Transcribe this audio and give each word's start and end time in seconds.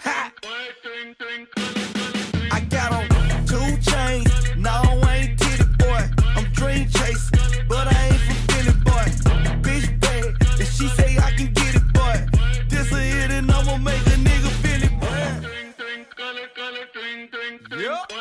Ha! 0.00 0.32
I 2.50 2.60
got 2.70 2.92
on 2.92 3.06
two 3.46 3.76
chains. 3.82 4.56
No, 4.56 4.70
I 4.70 5.16
ain't 5.16 5.38
titty 5.38 5.64
boy. 5.78 6.08
I'm 6.36 6.44
dream 6.52 6.88
chasing, 6.88 7.68
but 7.68 7.86
I 7.86 8.06
ain't 8.06 8.20
from 8.20 8.36
Philly 8.48 8.72
boy. 8.80 9.06
Bitch 9.60 10.00
bad, 10.00 10.24
and 10.58 10.68
she 10.68 10.88
say 10.88 11.18
I 11.18 11.32
can 11.32 11.52
get 11.52 11.74
it, 11.74 11.92
boy. 11.92 12.26
This 12.70 12.90
a 12.92 12.96
hit 12.96 13.30
and 13.30 13.50
I'ma 13.50 13.76
make 13.76 14.00
a 14.06 14.16
nigga 14.16 14.50
feel 14.62 14.82
it, 14.84 15.00
boy. 15.00 15.36
Yup. 17.82 18.12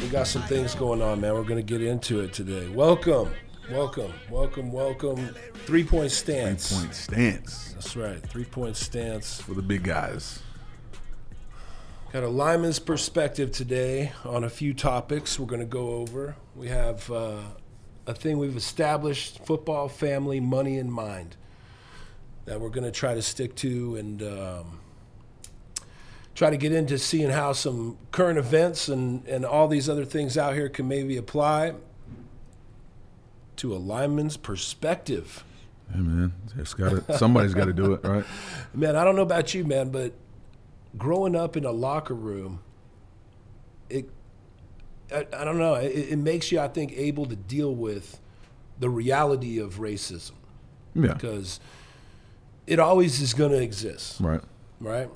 We 0.00 0.08
got 0.08 0.26
some 0.26 0.42
things 0.42 0.74
going 0.74 1.02
on, 1.02 1.20
man. 1.20 1.34
We're 1.34 1.42
going 1.42 1.56
to 1.56 1.62
get 1.62 1.82
into 1.82 2.20
it 2.20 2.32
today. 2.32 2.68
Welcome, 2.68 3.30
welcome, 3.70 4.12
welcome, 4.30 4.72
welcome. 4.72 5.34
Three 5.66 5.84
point 5.84 6.12
stance. 6.12 6.72
Point 6.72 6.94
stance 6.94 7.65
That's 7.96 8.08
right. 8.10 8.30
Three 8.30 8.44
point 8.44 8.76
stance. 8.76 9.40
for 9.40 9.54
the 9.54 9.62
big 9.62 9.82
guys. 9.82 10.40
Got 12.12 12.24
a 12.24 12.28
lineman's 12.28 12.78
perspective 12.78 13.52
today 13.52 14.12
on 14.22 14.44
a 14.44 14.50
few 14.50 14.74
topics 14.74 15.38
we're 15.38 15.46
going 15.46 15.60
to 15.60 15.66
go 15.66 15.92
over. 15.92 16.36
We 16.54 16.68
have 16.68 17.10
uh, 17.10 17.38
a 18.06 18.12
thing 18.12 18.38
we've 18.38 18.56
established 18.56 19.46
football, 19.46 19.88
family, 19.88 20.40
money 20.40 20.76
in 20.76 20.90
mind 20.90 21.36
that 22.44 22.60
we're 22.60 22.68
going 22.68 22.84
to 22.84 22.90
try 22.90 23.14
to 23.14 23.22
stick 23.22 23.54
to 23.56 23.96
and 23.96 24.22
um, 24.22 24.80
try 26.34 26.50
to 26.50 26.58
get 26.58 26.72
into 26.72 26.98
seeing 26.98 27.30
how 27.30 27.54
some 27.54 27.96
current 28.12 28.38
events 28.38 28.88
and, 28.88 29.26
and 29.26 29.46
all 29.46 29.68
these 29.68 29.88
other 29.88 30.04
things 30.04 30.36
out 30.36 30.52
here 30.52 30.68
can 30.68 30.86
maybe 30.86 31.16
apply 31.16 31.72
to 33.56 33.74
a 33.74 33.78
lineman's 33.78 34.36
perspective. 34.36 35.45
Hey 35.92 36.00
man, 36.00 36.32
it's 36.58 36.74
got 36.74 37.06
to 37.06 37.18
somebody's 37.18 37.54
got 37.54 37.66
to 37.66 37.72
do 37.72 37.92
it, 37.92 38.04
right? 38.04 38.24
Man, 38.74 38.96
I 38.96 39.04
don't 39.04 39.14
know 39.14 39.22
about 39.22 39.54
you, 39.54 39.64
man, 39.64 39.90
but 39.90 40.12
growing 40.98 41.36
up 41.36 41.56
in 41.56 41.64
a 41.64 41.70
locker 41.70 42.14
room, 42.14 42.60
it 43.88 44.10
I, 45.12 45.26
I 45.32 45.44
don't 45.44 45.58
know, 45.58 45.74
it, 45.74 45.90
it 45.90 46.18
makes 46.18 46.50
you, 46.50 46.60
I 46.60 46.68
think, 46.68 46.92
able 46.92 47.26
to 47.26 47.36
deal 47.36 47.74
with 47.74 48.20
the 48.78 48.90
reality 48.90 49.58
of 49.58 49.76
racism 49.76 50.32
Yeah, 50.94 51.14
because 51.14 51.60
it 52.66 52.78
always 52.78 53.20
is 53.20 53.32
going 53.32 53.52
to 53.52 53.62
exist, 53.62 54.20
right. 54.20 54.40
right? 54.80 55.08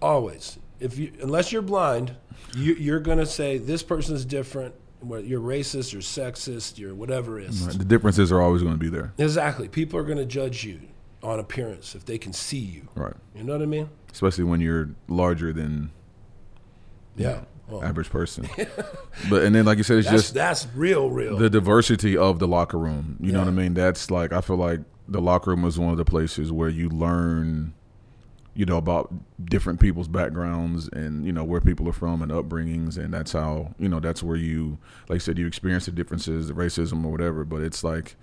Always. 0.00 0.58
If 0.78 0.98
you, 0.98 1.12
unless 1.20 1.52
you're 1.52 1.62
blind, 1.62 2.14
you, 2.54 2.74
you're 2.74 3.00
going 3.00 3.18
to 3.18 3.26
say 3.26 3.58
this 3.58 3.82
person 3.82 4.14
is 4.14 4.24
different. 4.24 4.74
Whether 5.08 5.24
You're 5.24 5.40
racist, 5.40 5.92
you're 5.92 6.02
sexist, 6.02 6.78
you're 6.78 6.94
whatever 6.94 7.38
it 7.40 7.50
is. 7.50 7.62
right. 7.62 7.78
The 7.78 7.84
differences 7.84 8.30
are 8.32 8.40
always 8.40 8.62
going 8.62 8.74
to 8.74 8.78
be 8.78 8.88
there, 8.88 9.12
Exactly. 9.18 9.68
People 9.68 9.98
are 9.98 10.04
going 10.04 10.18
to 10.18 10.26
judge 10.26 10.64
you 10.64 10.80
on 11.22 11.38
appearance 11.38 11.94
if 11.94 12.04
they 12.04 12.18
can 12.18 12.32
see 12.32 12.58
you. 12.58 12.88
right? 12.94 13.14
You 13.34 13.44
know 13.44 13.52
what 13.54 13.62
I 13.62 13.66
mean? 13.66 13.88
Especially 14.12 14.44
when 14.44 14.60
you're 14.60 14.90
larger 15.08 15.52
than 15.52 15.90
Yeah. 17.16 17.40
Well, 17.68 17.82
average 17.82 18.10
person. 18.10 18.48
but 19.28 19.42
and 19.42 19.52
then, 19.52 19.64
like 19.64 19.76
you 19.76 19.82
said, 19.82 19.98
it's 19.98 20.08
that's, 20.08 20.22
just 20.22 20.34
that's 20.34 20.68
real, 20.76 21.10
real. 21.10 21.36
the 21.36 21.50
diversity 21.50 22.16
of 22.16 22.38
the 22.38 22.46
locker 22.46 22.78
room. 22.78 23.16
You 23.20 23.32
know 23.32 23.40
what 23.40 23.48
I 23.48 23.50
mean? 23.50 23.74
That's 23.74 24.08
like 24.08 24.32
I 24.32 24.40
feel 24.40 24.54
like 24.56 24.80
the 25.08 25.20
locker 25.20 25.50
room 25.50 25.64
is 25.64 25.76
one 25.76 25.90
of 25.90 25.96
the 25.96 26.04
places 26.04 26.52
where 26.52 26.68
you 26.68 26.88
learn, 26.88 27.74
you 28.56 28.64
know, 28.64 28.78
about 28.78 29.12
different 29.44 29.80
people's 29.80 30.08
backgrounds 30.08 30.88
and 30.88 31.26
you 31.26 31.32
know 31.32 31.44
where 31.44 31.60
people 31.60 31.88
are 31.88 31.92
from 31.92 32.22
and 32.22 32.32
upbringings, 32.32 32.96
and 32.96 33.12
that's 33.12 33.32
how 33.32 33.74
you 33.78 33.88
know 33.88 34.00
that's 34.00 34.22
where 34.22 34.36
you, 34.36 34.78
like 35.08 35.16
I 35.16 35.18
said, 35.18 35.38
you 35.38 35.46
experience 35.46 35.86
the 35.86 35.92
differences, 35.92 36.48
the 36.48 36.54
racism 36.54 37.04
or 37.04 37.12
whatever. 37.12 37.44
But 37.44 37.62
it's 37.62 37.84
like 37.84 38.16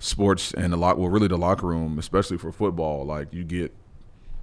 sports 0.00 0.52
and 0.52 0.72
the 0.72 0.76
lock. 0.76 0.98
Well, 0.98 1.08
really, 1.08 1.28
the 1.28 1.38
locker 1.38 1.68
room, 1.68 1.98
especially 1.98 2.36
for 2.36 2.50
football, 2.50 3.06
like 3.06 3.32
you 3.32 3.44
get, 3.44 3.72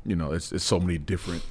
you 0.05 0.15
know, 0.15 0.31
it's 0.31 0.51
it's 0.51 0.63
so 0.63 0.79
many 0.79 0.97
different 0.97 1.43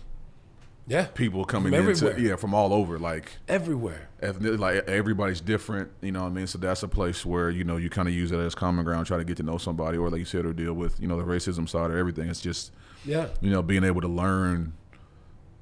yeah. 0.87 1.07
people 1.07 1.45
coming 1.45 1.75
into 1.75 2.15
yeah 2.21 2.37
from 2.37 2.55
all 2.55 2.73
over, 2.73 2.99
like 2.99 3.33
Everywhere. 3.49 4.09
ethnic, 4.23 4.59
like 4.59 4.89
everybody's 4.89 5.41
different, 5.41 5.91
you 6.00 6.12
know 6.12 6.23
what 6.23 6.29
I 6.29 6.33
mean? 6.33 6.47
So 6.47 6.59
that's 6.59 6.83
a 6.83 6.89
place 6.89 7.27
where, 7.27 7.50
you 7.50 7.65
know, 7.65 7.77
you 7.77 7.91
kind 7.91 8.09
of 8.09 8.15
use 8.15 8.33
it 8.33 8.39
as 8.39 8.55
common 8.55 8.84
ground, 8.84 9.06
try 9.06 9.19
to 9.19 9.25
get 9.25 9.37
to 9.39 9.43
know 9.43 9.59
somebody, 9.59 9.99
or 9.99 10.11
like 10.11 10.21
you 10.21 10.25
said, 10.25 10.47
or 10.47 10.53
deal 10.53 10.75
with, 10.75 11.00
you 11.00 11.09
know, 11.09 11.17
the 11.17 11.25
racism 11.25 11.69
side 11.69 11.91
or 11.91 11.99
everything. 11.99 12.29
It's 12.29 12.41
just, 12.41 12.73
Yeah. 13.06 13.28
you 13.41 13.50
know, 13.50 13.62
being 13.62 13.84
able 13.84 14.00
to 14.03 14.09
learn, 14.09 14.72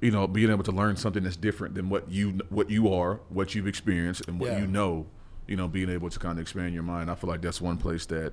you 0.00 0.10
know, 0.10 0.26
being 0.26 0.50
able 0.50 0.64
to 0.64 0.72
learn 0.72 0.96
something 0.96 1.22
that's 1.24 1.36
different 1.36 1.74
than 1.74 1.88
what 1.88 2.10
you 2.10 2.40
what 2.48 2.70
you 2.70 2.92
are, 2.92 3.20
what 3.28 3.54
you've 3.54 3.66
experienced, 3.66 4.26
and 4.28 4.40
what 4.40 4.52
Yeah. 4.52 4.60
you 4.60 4.66
know. 4.66 5.06
You 5.46 5.56
know, 5.56 5.68
being 5.68 5.90
able 5.90 6.08
to 6.08 6.18
kind 6.18 6.38
of 6.38 6.42
expand 6.42 6.72
your 6.72 6.82
mind. 6.82 7.10
I 7.10 7.14
feel 7.14 7.28
like 7.28 7.42
that's 7.42 7.60
one 7.60 7.76
place 7.76 8.06
that, 8.06 8.32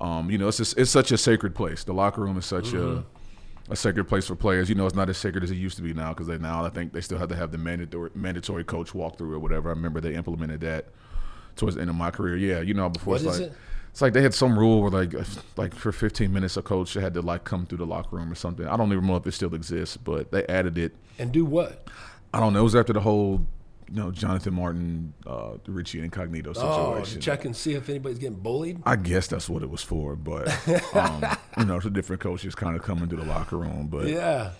um, 0.00 0.30
you 0.30 0.38
know, 0.38 0.46
it's 0.46 0.58
just, 0.58 0.78
it's 0.78 0.88
such 0.88 1.10
a 1.10 1.18
sacred 1.18 1.52
place. 1.52 1.82
The 1.82 1.92
locker 1.92 2.20
room 2.20 2.38
is 2.38 2.46
such 2.46 2.66
Mm-hmm. 2.66 2.98
a 2.98 3.04
a 3.72 3.76
sacred 3.76 4.04
place 4.08 4.26
for 4.26 4.34
players. 4.36 4.68
You 4.70 4.76
know, 4.76 4.86
it's 4.86 4.94
not 4.94 5.10
as 5.10 5.18
sacred 5.18 5.42
as 5.44 5.50
it 5.50 5.56
used 5.56 5.76
to 5.76 5.82
be 5.82 5.92
now 5.92 6.10
because 6.14 6.26
they 6.28 6.38
now 6.38 6.64
I 6.64 6.70
think 6.70 6.92
they 6.94 7.00
still 7.02 7.18
have 7.18 7.28
to 7.30 7.36
have 7.36 7.50
the 7.50 7.58
mandatory 7.58 8.10
mandatory 8.14 8.62
coach 8.64 8.92
walkthrough 8.92 9.32
or 9.32 9.38
whatever. 9.40 9.68
I 9.68 9.72
remember 9.72 10.00
they 10.00 10.14
implemented 10.14 10.60
that 10.60 10.86
towards 11.56 11.74
the 11.74 11.80
end 11.82 11.90
of 11.90 11.96
my 11.96 12.10
career. 12.12 12.36
Yeah, 12.36 12.60
you 12.60 12.72
know, 12.72 12.88
before 12.88 13.14
What 13.14 13.22
it's 13.22 13.34
is 13.34 13.40
like 13.40 13.50
it? 13.50 13.56
It's 13.98 14.02
like 14.02 14.12
they 14.12 14.22
had 14.22 14.32
some 14.32 14.56
rule 14.56 14.80
where 14.80 14.92
like 14.92 15.12
like 15.56 15.74
for 15.74 15.90
15 15.90 16.32
minutes 16.32 16.56
a 16.56 16.62
coach 16.62 16.94
had 16.94 17.14
to 17.14 17.20
like 17.20 17.42
come 17.42 17.66
through 17.66 17.78
the 17.78 17.84
locker 17.84 18.14
room 18.14 18.30
or 18.30 18.36
something. 18.36 18.64
I 18.64 18.76
don't 18.76 18.92
even 18.92 19.04
know 19.08 19.16
if 19.16 19.26
it 19.26 19.32
still 19.32 19.52
exists, 19.56 19.96
but 19.96 20.30
they 20.30 20.46
added 20.46 20.78
it. 20.78 20.94
And 21.18 21.32
do 21.32 21.44
what? 21.44 21.88
I 22.32 22.38
don't 22.38 22.52
know. 22.52 22.60
It 22.60 22.62
was 22.62 22.76
after 22.76 22.92
the 22.92 23.00
whole 23.00 23.44
you 23.90 23.96
know 23.96 24.12
Jonathan 24.12 24.54
Martin, 24.54 25.14
uh, 25.26 25.54
Richie 25.66 25.98
Incognito 25.98 26.50
Oh, 26.54 26.94
situation. 26.94 27.18
to 27.20 27.24
check 27.24 27.44
and 27.44 27.56
see 27.56 27.72
if 27.74 27.88
anybody's 27.88 28.20
getting 28.20 28.38
bullied? 28.38 28.80
I 28.86 28.94
guess 28.94 29.26
that's 29.26 29.48
what 29.48 29.64
it 29.64 29.68
was 29.68 29.82
for, 29.82 30.14
but 30.14 30.46
um, 30.94 31.24
you 31.58 31.64
know, 31.64 31.80
the 31.80 31.90
different 31.90 32.22
coaches 32.22 32.54
kind 32.54 32.76
of 32.76 32.82
come 32.84 33.02
into 33.02 33.16
the 33.16 33.24
locker 33.24 33.56
room, 33.56 33.88
but 33.88 34.06
Yeah. 34.06 34.52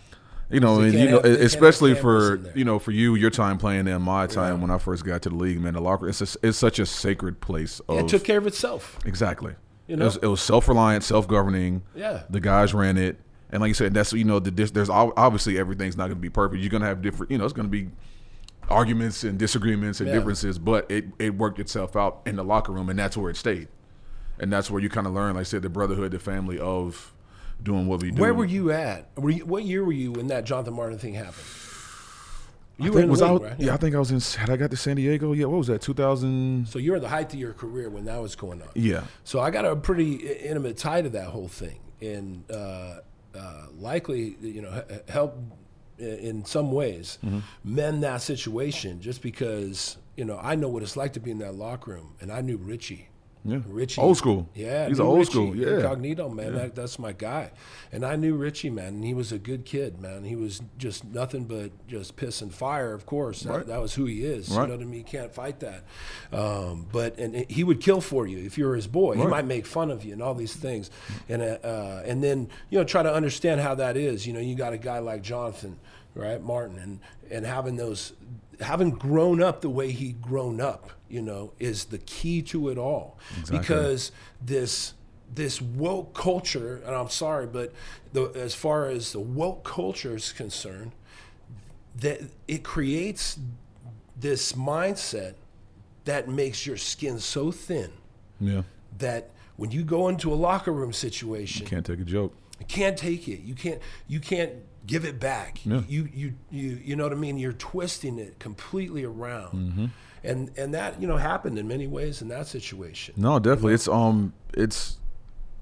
You 0.51 0.61
know, 0.61 0.81
and, 0.81 0.93
you 0.93 1.07
know, 1.07 1.13
have- 1.17 1.23
they 1.23 1.29
can't 1.31 1.41
have 1.41 1.47
especially 1.47 1.95
for 1.95 2.41
you 2.55 2.65
know, 2.65 2.79
for 2.79 2.91
you, 2.91 3.15
your 3.15 3.31
time 3.31 3.59
playing 3.59 3.85
there, 3.85 3.99
my 3.99 4.27
time 4.27 4.61
when 4.61 4.71
I 4.71 4.79
first 4.79 5.05
got 5.05 5.23
to 5.23 5.29
the 5.29 5.35
league, 5.35 5.61
man, 5.61 5.75
the 5.75 5.81
locker 5.81 6.09
it's 6.09 6.21
a, 6.23 6.39
it's 6.47 6.57
such 6.59 6.79
a 6.79 6.87
sacred 6.87 7.41
place. 7.41 7.81
Of, 7.89 7.97
Yeah, 7.97 8.03
it 8.03 8.09
took 8.09 8.25
care 8.25 8.39
of 8.39 8.47
itself. 8.47 8.99
exactly. 9.05 9.55
You 9.87 9.95
it 9.95 9.99
know? 9.99 10.05
was, 10.07 10.17
it 10.17 10.27
was 10.27 10.41
self 10.41 10.69
reliant, 10.69 11.05
self 11.05 11.27
governing. 11.29 11.83
Yeah. 11.95 12.23
the 12.31 12.41
guys 12.41 12.73
ran 12.75 12.97
it, 12.99 13.19
and 13.51 13.61
like 13.61 13.69
you 13.69 13.75
said, 13.75 13.95
that's 13.95 14.13
you 14.13 14.25
know, 14.25 14.39
the, 14.39 14.51
there's 14.51 14.91
obviously 14.91 15.59
everything's 15.59 15.97
not 15.97 16.05
going 16.09 16.17
to 16.19 16.21
be 16.23 16.29
perfect. 16.31 16.61
You're 16.61 16.71
going 16.71 16.83
to 16.83 16.89
have 16.89 17.03
different, 17.03 17.31
you 17.33 17.39
know, 17.39 17.45
it's 17.45 17.53
going 17.55 17.67
to 17.67 17.71
be 17.71 17.89
arguments 18.71 19.25
and 19.25 19.39
disagreements 19.39 20.01
and 20.01 20.09
Yeah. 20.09 20.17
differences, 20.17 20.59
but 20.59 20.91
it 20.91 21.07
it 21.19 21.35
worked 21.37 21.59
itself 21.59 21.97
out 21.97 22.21
in 22.27 22.37
the 22.37 22.45
locker 22.45 22.73
room, 22.73 22.89
and 22.91 22.99
that's 22.99 23.17
where 23.17 23.31
it 23.31 23.37
stayed, 23.37 23.69
and 24.39 24.53
that's 24.53 24.71
where 24.71 24.81
you 24.83 24.89
kind 24.91 25.07
of 25.07 25.15
learn, 25.15 25.35
like 25.35 25.41
I 25.41 25.45
said, 25.45 25.63
the 25.63 25.71
brotherhood, 25.71 26.11
the 26.13 26.19
family 26.19 26.59
of 26.59 27.15
doing 27.63 27.87
what 27.87 28.03
we 28.03 28.11
do. 28.11 28.21
Where 28.21 28.35
were 28.35 28.45
you 28.45 28.71
at? 28.73 29.11
Were 29.17 29.31
you, 29.31 29.45
what 29.47 29.65
year 29.65 29.85
were 29.85 29.93
you 29.93 30.13
when 30.13 30.29
that 30.29 30.45
Jonathan 30.45 30.75
Martin 30.75 30.99
thing 30.99 31.15
happened? 31.15 31.35
I 32.81 32.85
You 32.85 32.93
think 32.93 32.95
were 32.95 33.01
in 33.01 33.07
the 33.07 33.11
was 33.11 33.21
league, 33.23 33.31
out, 33.31 33.43
right? 33.43 33.55
yeah. 33.61 33.75
I 33.75 33.77
think 33.77 33.97
I 33.97 33.99
was 33.99 34.11
in. 34.13 34.21
Had 34.41 34.51
I 34.51 34.57
got 34.57 34.71
to 34.71 34.77
San 34.77 34.97
Diego? 34.97 35.33
Yeah, 35.33 35.47
what 35.47 35.59
was 35.59 35.67
that? 35.67 35.81
Two 35.83 35.95
thousand. 35.95 36.69
So 36.69 36.79
you 36.79 36.93
were 36.93 36.97
at 36.99 37.03
the 37.03 37.09
height 37.09 37.33
of 37.35 37.39
your 37.41 37.53
career 37.53 37.91
when 37.91 38.05
that 38.05 38.21
was 38.23 38.37
going 38.37 38.63
on. 38.63 38.69
Yeah, 38.75 39.03
So 39.25 39.41
I 39.41 39.51
got 39.51 39.65
a 39.65 39.75
pretty 39.75 40.15
intimate 40.15 40.77
tie 40.77 41.03
to 41.03 41.09
that 41.11 41.27
whole 41.31 41.49
thing, 41.49 41.81
and 42.01 42.45
uh, 42.51 43.01
uh, 43.37 43.67
likely, 43.79 44.37
you 44.41 44.63
know, 44.63 44.83
help 45.09 45.37
in 45.99 46.45
some 46.45 46.71
ways 46.71 47.19
Mm-hmm. 47.27 47.41
mend 47.65 48.05
that 48.05 48.23
situation. 48.23 49.01
Just 49.01 49.23
because 49.23 49.97
you 50.17 50.25
know 50.25 50.39
I 50.41 50.55
know 50.55 50.69
what 50.69 50.85
it's 50.85 50.97
like 50.97 51.15
to 51.15 51.21
be 51.21 51.33
in 51.33 51.39
that 51.39 51.57
locker 51.57 51.91
room, 51.91 52.15
and 52.21 52.31
I 52.31 52.43
knew 52.43 52.59
Richie. 52.59 53.08
Yeah. 53.45 53.59
Richie, 53.67 54.01
old 54.01 54.17
school. 54.17 54.49
Yeah, 54.55 54.89
he's 54.89 54.99
an 54.99 55.07
old 55.07 55.19
Richie, 55.21 55.31
school. 55.31 55.57
Yeah, 55.57 55.77
incognito 55.77 56.29
man. 56.29 56.55
That, 56.55 56.75
that's 56.75 56.99
my 56.99 57.13
guy, 57.13 57.51
and 57.93 58.05
I 58.05 58.17
knew 58.17 58.35
Richie, 58.37 58.71
man, 58.71 58.89
and 58.95 59.05
he 59.05 59.15
was 59.15 59.33
a 59.33 59.39
good 59.39 59.65
kid, 59.65 60.01
man. 60.01 60.25
He 60.25 60.37
was 60.37 60.61
just 60.79 61.05
nothing 61.05 61.45
but 61.45 61.71
just 61.89 62.17
piss 62.17 62.43
and 62.43 62.53
fire. 62.55 62.93
Of 62.93 63.07
course, 63.07 63.43
that, 63.43 63.53
Right. 63.53 63.67
that 63.67 63.81
was 63.81 63.95
who 63.95 64.05
he 64.07 64.25
is. 64.25 64.49
You 64.51 64.57
know 64.57 64.61
what 64.63 64.73
I 64.73 64.85
mean? 64.85 64.95
You 64.95 65.05
can't 65.05 65.33
fight 65.35 65.61
that. 65.61 65.85
Um, 66.33 66.87
but 66.93 67.19
and 67.19 67.49
he 67.51 67.65
would 67.65 67.81
kill 67.81 68.01
for 68.01 68.27
you 68.27 68.39
if 68.39 68.59
you 68.59 68.67
were 68.67 68.75
his 68.77 68.87
boy. 68.87 69.17
He 69.17 69.27
might 69.27 69.45
make 69.47 69.67
fun 69.67 69.91
of 69.91 70.05
you 70.05 70.13
and 70.13 70.23
all 70.23 70.35
these 70.35 70.55
things, 70.55 70.91
and 71.29 71.43
uh, 71.43 71.59
uh, 71.65 72.03
and 72.07 72.23
then 72.23 72.49
you 72.71 72.79
know 72.79 72.85
try 72.85 73.03
to 73.03 73.13
understand 73.13 73.61
how 73.61 73.75
that 73.77 73.97
is. 73.97 74.27
You 74.27 74.33
know, 74.33 74.41
you 74.41 74.55
got 74.55 74.73
a 74.73 74.79
guy 74.79 74.99
like 74.99 75.23
Jonathan, 75.23 75.79
right, 76.15 76.43
Martin, 76.43 76.79
and 76.79 77.01
and 77.31 77.47
having 77.47 77.77
those 77.77 78.13
having 78.61 78.91
grown 78.91 79.41
up 79.43 79.61
the 79.61 79.71
way 79.71 79.93
he 79.93 80.13
grown 80.13 80.61
up, 80.61 80.91
you 81.09 81.23
know, 81.23 81.53
is 81.59 81.87
the 81.87 81.99
key 81.99 82.43
to 82.43 82.69
it 82.69 82.79
all. 82.79 83.19
Because 83.51 84.13
this 84.45 84.95
this 85.35 85.61
woke 85.61 86.15
culture, 86.15 86.83
and 86.87 86.95
I'm 86.95 87.11
sorry, 87.11 87.47
but 87.47 87.73
the, 88.15 88.25
as 88.35 88.55
far 88.55 88.87
as 88.87 89.13
the 89.13 89.21
woke 89.21 89.63
culture 89.63 90.17
is 90.17 90.33
concerned, 90.33 90.93
that 91.97 92.21
it 92.47 92.63
creates 92.65 93.39
this 94.19 94.53
mindset 94.55 95.35
that 96.07 96.29
makes 96.29 96.67
your 96.67 96.79
skin 96.79 97.19
so 97.19 97.51
thin 97.51 97.91
yeah. 98.41 98.63
that 98.97 99.31
when 99.57 99.71
you 99.71 99.83
go 99.83 100.09
into 100.09 100.33
a 100.33 100.37
locker 100.37 100.73
room 100.73 100.93
situation, 100.95 101.65
you 101.65 101.69
Can't 101.69 101.85
take 101.85 102.01
a 102.01 102.05
joke. 102.05 102.35
you 102.59 102.67
can't 102.67 102.97
take 102.97 103.29
it. 103.29 103.41
You 103.41 103.55
can't. 103.55 103.81
You 104.07 104.21
can't 104.21 104.53
give 104.87 105.05
it 105.05 105.21
back. 105.21 105.61
Yeah. 105.67 105.83
You 105.87 106.09
you 106.15 106.35
you 106.51 106.81
you 106.83 106.97
know 106.97 107.05
what 107.05 107.13
I 107.13 107.17
mean. 107.17 107.37
You're 107.37 107.53
twisting 107.53 108.19
it 108.19 108.39
completely 108.39 109.05
around, 109.05 109.53
Mm-hmm. 109.55 109.87
And 110.25 110.51
and 110.59 110.75
that 110.75 111.01
you 111.01 111.07
know 111.09 111.17
happened 111.17 111.59
in 111.59 111.67
many 111.69 111.87
ways 111.87 112.23
in 112.23 112.29
that 112.29 112.47
situation. 112.47 113.15
No, 113.17 113.39
definitely. 113.39 113.75
It's 113.75 113.89
um, 113.89 114.33
it's 114.55 114.97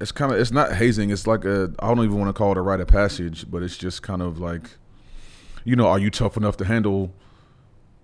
it's 0.00 0.12
kind 0.12 0.32
of 0.32 0.38
it's 0.38 0.50
not 0.50 0.72
hazing. 0.72 1.10
It's 1.10 1.26
like 1.26 1.44
a 1.44 1.72
I 1.78 1.88
don't 1.88 2.04
even 2.04 2.18
want 2.18 2.28
to 2.28 2.32
call 2.38 2.52
it 2.52 2.58
a 2.58 2.62
rite 2.62 2.80
of 2.80 2.88
passage, 2.88 3.50
but 3.50 3.62
it's 3.62 3.76
just 3.76 4.02
kind 4.02 4.22
of 4.22 4.38
like, 4.38 4.70
you 5.64 5.76
know, 5.76 5.86
are 5.88 5.98
you 5.98 6.10
tough 6.10 6.36
enough 6.36 6.56
to 6.58 6.64
handle, 6.64 7.12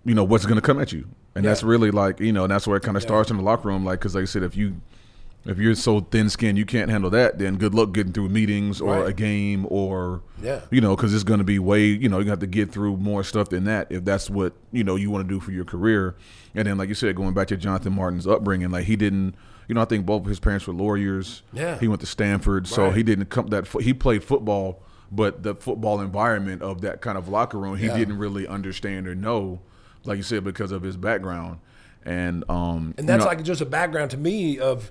you 0.05 0.15
know, 0.15 0.25
what's 0.25 0.47
going 0.47 0.57
to 0.57 0.63
come 0.63 0.81
at 0.81 0.93
you? 0.93 1.09
And 1.35 1.45
that's 1.45 1.63
really 1.63 1.91
like 1.91 2.21
you 2.21 2.33
know, 2.33 2.45
and 2.45 2.51
that's 2.51 2.67
where 2.67 2.77
it 2.77 2.83
kind 2.83 2.97
of 2.97 3.03
Yeah. 3.03 3.09
starts 3.09 3.31
in 3.31 3.39
the 3.39 3.43
locker 3.43 3.69
room. 3.69 3.85
Like 3.85 4.01
because 4.01 4.15
like 4.15 4.23
I 4.23 4.27
said, 4.27 4.43
if 4.43 4.57
you 4.57 4.81
if 5.45 5.59
you're 5.59 5.75
so 5.75 6.01
thin 6.01 6.29
skinned 6.31 6.57
you 6.59 6.65
can't 6.65 6.91
handle 6.91 7.11
that, 7.11 7.39
then 7.39 7.57
good 7.57 7.75
luck 7.75 7.93
getting 7.93 8.13
through 8.13 8.29
meetings 8.29 8.81
or 8.81 9.01
Right. 9.01 9.09
a 9.09 9.13
game 9.13 9.67
or 9.71 10.23
Yeah. 10.43 10.61
you 10.71 10.81
know, 10.81 10.95
because 10.95 11.13
it's 11.15 11.25
going 11.25 11.39
to 11.39 11.45
be 11.45 11.59
way 11.59 11.85
you 11.87 12.09
know 12.09 12.19
you 12.21 12.31
have 12.31 12.39
to 12.41 12.47
get 12.47 12.71
through 12.71 12.97
more 12.99 13.25
stuff 13.25 13.49
than 13.49 13.65
that 13.65 13.87
if 13.91 14.05
that's 14.05 14.31
what 14.31 14.53
you 14.71 14.85
know 14.85 14.97
you 14.97 15.11
want 15.11 15.27
to 15.27 15.35
do 15.35 15.41
for 15.41 15.51
your 15.53 15.65
career. 15.65 16.15
And 16.55 16.67
then 16.67 16.79
like 16.79 16.89
you 16.89 16.95
said, 16.95 17.17
going 17.17 17.35
back 17.35 17.49
to 17.49 17.57
Jonathan 17.57 17.95
Martin's 17.95 18.27
upbringing, 18.27 18.71
like 18.71 18.85
he 18.85 18.97
didn't. 18.97 19.35
You 19.69 19.77
know, 19.77 19.81
I 19.83 19.85
think 19.85 20.05
both 20.05 20.23
of 20.23 20.29
his 20.29 20.41
parents 20.41 20.67
were 20.67 20.75
lawyers. 20.75 21.43
Yeah. 21.53 21.79
He 21.79 21.87
went 21.89 22.01
to 22.01 22.07
Stanford, 22.07 22.67
so 22.67 22.87
Right. 22.87 22.97
he 22.97 23.03
didn't 23.05 23.27
come 23.27 23.47
that. 23.47 23.69
He 23.81 23.95
played 23.95 24.23
football, 24.25 24.83
but 25.11 25.45
the 25.45 25.55
football 25.55 26.01
environment 26.01 26.63
of 26.63 26.81
that 26.83 27.01
kind 27.01 27.17
of 27.17 27.29
locker 27.29 27.59
room, 27.59 27.77
he 27.77 27.87
Yeah. 27.87 27.97
didn't 27.97 28.19
really 28.19 28.47
understand 28.47 29.07
or 29.07 29.15
know, 29.15 29.61
like 30.05 30.17
you 30.17 30.25
said, 30.25 30.43
because 30.45 30.73
of 30.73 30.83
his 30.83 30.97
background. 30.97 31.59
And 32.05 32.43
um, 32.51 32.95
And 32.99 33.05
you 33.05 33.05
that's 33.07 33.21
know- 33.25 33.29
like 33.31 33.45
just 33.45 33.61
a 33.61 33.65
background 33.67 34.11
to 34.11 34.19
me 34.19 34.59
of 34.59 34.91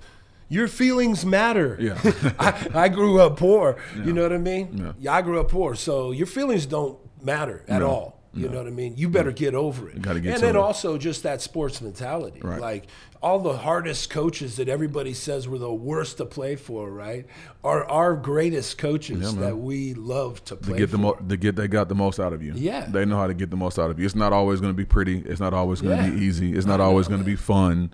your 0.52 0.68
feelings 0.68 1.24
matter. 1.24 1.76
Yeah. 1.80 1.98
I, 2.38 2.68
I 2.84 2.88
grew 2.88 3.20
up 3.20 3.36
poor. 3.38 3.76
You 4.04 4.12
know 4.12 4.22
what 4.22 4.32
I 4.32 4.38
mean? 4.38 4.94
Yeah. 4.98 5.12
I 5.14 5.22
grew 5.22 5.40
up 5.40 5.48
poor. 5.50 5.74
So 5.74 6.12
your 6.12 6.26
feelings 6.26 6.66
don't 6.66 6.98
matter 7.22 7.64
at 7.68 7.80
No. 7.80 7.88
all. 7.88 8.18
You 8.34 8.48
know 8.48 8.56
what 8.58 8.66
I 8.66 8.70
mean? 8.70 8.94
You 8.96 9.10
better 9.10 9.30
get 9.30 9.54
over 9.54 9.90
it. 9.90 10.00
get 10.00 10.16
and 10.16 10.24
then 10.24 10.56
it. 10.56 10.56
also 10.56 10.96
just 10.96 11.22
that 11.24 11.42
sports 11.42 11.82
mentality. 11.82 12.40
Right. 12.42 12.58
Like 12.60 12.86
all 13.22 13.38
the 13.40 13.58
hardest 13.58 14.08
coaches 14.08 14.56
that 14.56 14.70
everybody 14.70 15.12
says 15.12 15.46
were 15.46 15.58
the 15.58 15.72
worst 15.72 16.16
to 16.16 16.24
play 16.24 16.56
for, 16.56 16.90
right? 16.90 17.26
Are 17.62 17.84
our 17.90 18.16
greatest 18.16 18.78
coaches 18.78 19.34
man. 19.34 19.40
that 19.42 19.56
we 19.58 19.92
love 19.92 20.42
to 20.46 20.56
play 20.56 20.72
to 20.72 20.78
get 20.78 20.90
the 20.90 20.96
for. 20.96 21.02
mo- 21.02 21.26
to 21.28 21.36
get 21.36 21.56
they 21.56 21.68
got 21.68 21.90
the 21.90 21.94
most 21.94 22.18
out 22.18 22.32
of 22.32 22.42
you. 22.42 22.54
Yeah. 22.56 22.86
they 22.88 23.04
know 23.04 23.16
how 23.18 23.26
to 23.26 23.34
get 23.34 23.50
the 23.50 23.56
most 23.56 23.78
out 23.78 23.90
of 23.90 23.98
you. 24.00 24.06
It's 24.06 24.14
not 24.14 24.32
always 24.32 24.60
going 24.60 24.72
to 24.72 24.76
be 24.76 24.86
pretty. 24.86 25.18
It's 25.18 25.40
not 25.40 25.52
always 25.52 25.82
going 25.82 25.98
to 25.98 26.04
Yeah. 26.04 26.10
be 26.14 26.24
easy. 26.24 26.54
It's 26.54 26.66
not 26.66 26.80
always 26.80 27.08
going 27.08 27.20
to 27.20 27.26
be 27.26 27.36
fun. 27.36 27.92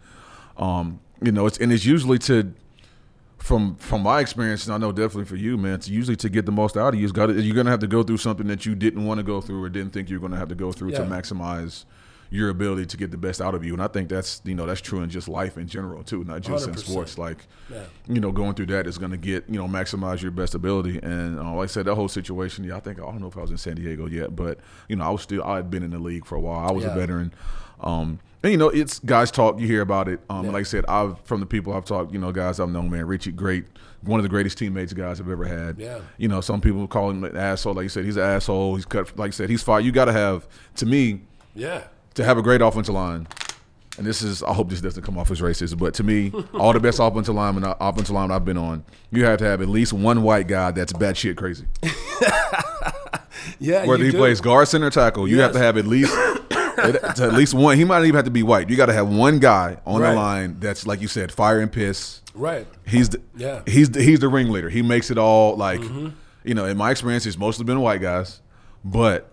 Um, 0.56 1.00
you 1.22 1.32
know, 1.32 1.46
it's 1.46 1.58
and 1.58 1.72
it's 1.72 1.84
usually 1.84 2.18
to 2.20 2.52
from 3.38 3.76
from 3.76 4.02
my 4.02 4.20
experience, 4.20 4.66
and 4.66 4.74
I 4.74 4.78
know 4.78 4.90
definitely 4.92 5.24
for 5.26 5.36
you, 5.36 5.56
man. 5.56 5.74
It's 5.74 5.88
usually 5.88 6.16
to 6.16 6.28
get 6.28 6.44
the 6.46 6.52
most 6.52 6.76
out 6.76 6.94
of 6.94 7.00
you. 7.00 7.04
It's 7.04 7.12
got 7.12 7.26
to, 7.26 7.40
you're 7.40 7.54
going 7.54 7.66
to 7.66 7.70
have 7.70 7.80
to 7.80 7.86
go 7.86 8.02
through 8.02 8.18
something 8.18 8.46
that 8.48 8.66
you 8.66 8.74
didn't 8.74 9.04
want 9.06 9.18
to 9.18 9.24
go 9.24 9.40
through 9.40 9.62
or 9.62 9.68
didn't 9.68 9.92
think 9.92 10.10
you 10.10 10.16
were 10.16 10.20
going 10.20 10.32
to 10.32 10.38
have 10.38 10.48
to 10.48 10.54
go 10.54 10.72
through 10.72 10.90
to 10.92 11.00
maximize 11.02 11.84
your 12.30 12.50
ability 12.50 12.84
to 12.84 12.98
get 12.98 13.10
the 13.10 13.16
best 13.16 13.40
out 13.40 13.54
of 13.54 13.64
you. 13.64 13.72
And 13.72 13.82
I 13.82 13.86
think 13.86 14.10
that's 14.10 14.42
you 14.44 14.54
know 14.54 14.66
that's 14.66 14.82
true 14.82 15.00
in 15.02 15.08
just 15.08 15.28
life 15.28 15.56
in 15.56 15.66
general 15.66 16.02
too, 16.02 16.24
not 16.24 16.42
just 16.42 16.66
in 16.68 16.74
100%. 16.74 16.78
sports. 16.78 17.16
Like 17.16 17.46
Yeah. 17.72 17.84
you 18.06 18.20
know, 18.20 18.32
going 18.32 18.54
through 18.54 18.66
that 18.66 18.86
is 18.86 18.98
going 18.98 19.12
to 19.12 19.16
get 19.16 19.44
you 19.48 19.56
know 19.58 19.66
maximize 19.68 20.20
your 20.20 20.32
best 20.32 20.54
ability. 20.54 20.98
And 21.02 21.38
uh, 21.38 21.52
like 21.54 21.64
I 21.64 21.66
said, 21.72 21.86
that 21.86 21.94
whole 21.94 22.08
situation. 22.08 22.64
Yeah, 22.64 22.76
I 22.76 22.80
think 22.80 22.98
I 22.98 23.02
don't 23.04 23.20
know 23.20 23.28
if 23.28 23.38
I 23.38 23.40
was 23.40 23.50
in 23.50 23.56
San 23.56 23.76
Diego 23.76 24.06
yet, 24.08 24.34
but 24.36 24.58
you 24.88 24.96
know, 24.96 25.04
I 25.04 25.10
was 25.10 25.22
still 25.22 25.42
I 25.44 25.56
had 25.56 25.70
been 25.70 25.82
in 25.84 25.90
the 25.92 25.98
league 26.00 26.26
for 26.26 26.34
a 26.34 26.40
while. 26.40 26.68
I 26.68 26.72
was 26.72 26.84
Yeah. 26.84 26.92
a 26.92 26.96
veteran. 26.96 27.32
Um, 27.80 28.20
and 28.42 28.52
you 28.52 28.58
know, 28.58 28.68
it's 28.68 28.98
guys 29.00 29.30
talk. 29.30 29.58
You 29.58 29.66
hear 29.66 29.80
about 29.82 30.08
it. 30.08 30.20
Um, 30.30 30.44
Yeah. 30.46 30.50
Like 30.52 30.60
I 30.60 30.64
said, 30.64 30.84
I've 30.86 31.20
from 31.22 31.40
the 31.40 31.46
people 31.46 31.72
I've 31.72 31.84
talked. 31.84 32.12
You 32.12 32.18
know, 32.18 32.30
guys 32.32 32.60
I've 32.60 32.68
known, 32.70 32.88
man, 32.90 33.06
Richie, 33.06 33.32
great, 33.32 33.64
one 34.02 34.20
of 34.20 34.22
the 34.22 34.28
greatest 34.28 34.58
teammates 34.58 34.92
guys 34.92 35.20
I've 35.20 35.28
ever 35.28 35.44
had. 35.44 35.78
Yeah. 35.78 35.98
You 36.18 36.28
know, 36.28 36.40
some 36.40 36.60
people 36.60 36.86
call 36.86 37.10
him 37.10 37.24
an 37.24 37.36
asshole. 37.36 37.74
Like 37.74 37.82
you 37.84 37.88
said, 37.88 38.04
he's 38.04 38.16
an 38.16 38.22
asshole. 38.22 38.76
He's 38.76 38.84
cut. 38.84 39.16
Like 39.18 39.28
I 39.28 39.30
said, 39.32 39.50
he's 39.50 39.62
fired. 39.62 39.84
You 39.84 39.90
got 39.92 40.04
to 40.06 40.12
have 40.12 40.46
to 40.76 40.86
me 40.86 41.22
Yeah. 41.54 41.82
to 42.14 42.24
have 42.24 42.38
a 42.38 42.42
great 42.42 42.60
offensive 42.60 42.94
line, 42.94 43.26
and 43.98 44.06
this 44.06 44.22
is 44.22 44.42
I 44.44 44.52
hope 44.52 44.70
this 44.70 44.80
doesn't 44.80 45.02
come 45.02 45.18
off 45.18 45.30
as 45.32 45.40
racist, 45.40 45.76
but 45.76 45.94
to 45.94 46.04
me, 46.04 46.32
all 46.54 46.72
the 46.72 46.78
best 46.80 47.00
offensive 47.00 47.34
linemen, 47.34 47.64
offensive 47.80 48.14
line 48.14 48.30
I've 48.30 48.44
been 48.44 48.56
on, 48.58 48.84
you 49.10 49.24
have 49.24 49.38
to 49.40 49.44
have 49.46 49.60
at 49.62 49.68
least 49.68 49.92
one 49.92 50.22
white 50.22 50.46
guy 50.46 50.70
that's 50.70 50.92
batshit 50.92 51.36
crazy. 51.36 51.66
Yeah. 53.60 53.86
Whether 53.86 54.04
he 54.04 54.10
do. 54.12 54.18
plays 54.18 54.40
guard, 54.40 54.68
center, 54.68 54.90
tackle, 54.90 55.26
you 55.26 55.40
have 55.40 55.52
to 55.52 55.58
have 55.58 55.76
at 55.76 55.86
least 55.86 56.12
at 56.78 57.20
at 57.20 57.32
least 57.34 57.54
one. 57.54 57.76
He 57.76 57.84
might 57.84 57.98
not 57.98 58.04
even 58.04 58.16
have 58.16 58.24
to 58.24 58.30
be 58.30 58.42
white. 58.42 58.68
You 58.70 58.76
got 58.76 58.86
to 58.86 58.92
have 58.92 59.08
one 59.08 59.38
guy 59.38 59.78
on 59.86 60.00
Right. 60.00 60.10
the 60.10 60.16
line 60.16 60.56
that's 60.60 60.86
like 60.86 61.00
you 61.00 61.08
said, 61.08 61.30
fire 61.32 61.60
and 61.60 61.70
piss. 61.70 62.22
Right. 62.34 62.66
He's 62.86 63.08
the 63.10 63.20
Yeah. 63.36 63.62
he's 63.66 63.90
the, 63.90 64.02
he's 64.02 64.20
the 64.20 64.28
ringleader. 64.28 64.70
He 64.70 64.82
makes 64.82 65.10
it 65.10 65.18
all 65.18 65.56
like 65.56 65.80
Mm-hmm. 65.80 66.08
you 66.44 66.54
know. 66.54 66.64
In 66.66 66.76
my 66.76 66.90
experience, 66.90 67.26
it's 67.26 67.38
mostly 67.38 67.64
been 67.64 67.80
white 67.80 68.00
guys, 68.00 68.40
but 68.84 69.30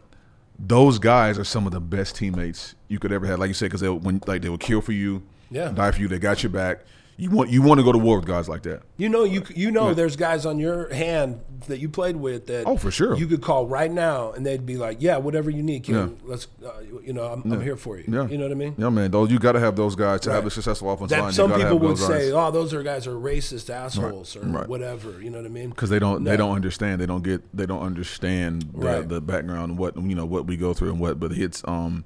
those 0.57 0.99
guys 0.99 1.37
are 1.37 1.43
some 1.43 1.65
of 1.65 1.73
the 1.73 1.81
best 1.81 2.15
teammates 2.15 2.75
you 2.87 2.97
could 2.99 3.11
ever 3.11 3.25
have. 3.25 3.39
Like 3.39 3.49
you 3.49 3.53
said, 3.53 3.65
because 3.67 3.81
they 3.81 3.89
when 3.89 4.21
like 4.25 4.41
they 4.41 4.49
will 4.49 4.57
kill 4.57 4.81
for 4.81 4.91
you, 4.93 5.21
Yeah. 5.51 5.69
die 5.69 5.91
for 5.91 5.99
you. 6.01 6.07
They 6.07 6.19
got 6.19 6.41
your 6.43 6.51
back. 6.51 6.79
You 7.17 7.29
want 7.29 7.49
you 7.49 7.61
want 7.61 7.79
to 7.79 7.83
go 7.85 7.93
to 7.93 7.97
war 7.97 8.17
with 8.19 8.27
guys 8.27 8.49
like 8.49 8.63
that. 8.63 8.81
You 8.97 9.07
know, 9.07 9.23
you 9.23 9.41
you 9.55 9.71
know, 9.71 9.93
there's 9.93 10.17
guys 10.17 10.45
on 10.45 10.59
your 10.59 10.93
hand 10.93 11.39
that 11.67 11.79
you 11.79 11.87
played 11.87 12.17
with 12.17 12.47
that. 12.47 12.65
Oh, 12.65 12.75
for 12.75 12.91
sure. 12.91 13.15
You 13.15 13.25
could 13.25 13.41
call 13.41 13.67
right 13.67 13.89
now, 13.89 14.33
and 14.33 14.45
they'd 14.45 14.65
be 14.65 14.75
like, 14.75 14.97
"Yeah, 14.99 15.15
whatever 15.15 15.49
you 15.49 15.63
need. 15.63 15.87
Yeah. 15.87 16.09
Let's, 16.25 16.47
uh, 16.65 16.71
you 17.01 17.13
know, 17.13 17.23
I'm, 17.23 17.49
I'm 17.49 17.61
here 17.61 17.77
for 17.77 17.97
you." 17.97 18.03
Yeah, 18.09 18.27
You 18.27 18.37
know 18.37 18.43
what 18.43 18.51
I 18.51 18.55
mean? 18.55 18.75
Yeah, 18.77 18.89
man. 18.89 19.11
Those 19.11 19.31
you 19.31 19.39
got 19.39 19.53
to 19.53 19.61
have 19.61 19.77
those 19.77 19.95
guys 19.95 20.19
to 20.21 20.31
have 20.33 20.45
a 20.45 20.49
successful 20.51 20.91
offensive 20.91 21.15
That 21.17 21.23
line. 21.23 21.31
some 21.31 21.51
people 21.51 21.69
have 21.69 21.81
would 21.81 21.97
say, 21.97 22.33
"Oh, 22.33 22.51
those 22.51 22.73
are 22.73 22.83
guys 22.83 23.07
are 23.07 23.15
racist 23.15 23.69
assholes 23.69 24.35
or 24.35 24.41
Right. 24.41 24.67
whatever." 24.67 25.21
You 25.21 25.29
know 25.29 25.37
what 25.37 25.45
I 25.45 25.49
mean? 25.49 25.69
because 25.69 25.89
they 25.89 25.99
don't 25.99 26.21
No. 26.23 26.29
they 26.31 26.35
don't 26.35 26.53
understand 26.53 26.99
they 26.99 27.05
don't 27.05 27.23
get 27.23 27.41
they 27.55 27.65
don't 27.65 27.81
understand 27.81 28.63
the, 28.73 28.77
Right. 28.85 29.07
the 29.07 29.21
background 29.21 29.77
what 29.77 29.95
you 29.95 30.15
know 30.15 30.25
what 30.25 30.47
we 30.47 30.57
go 30.57 30.73
through 30.73 30.89
and 30.89 30.99
what 30.99 31.17
but 31.19 31.31
it's 31.31 31.63
um 31.65 32.03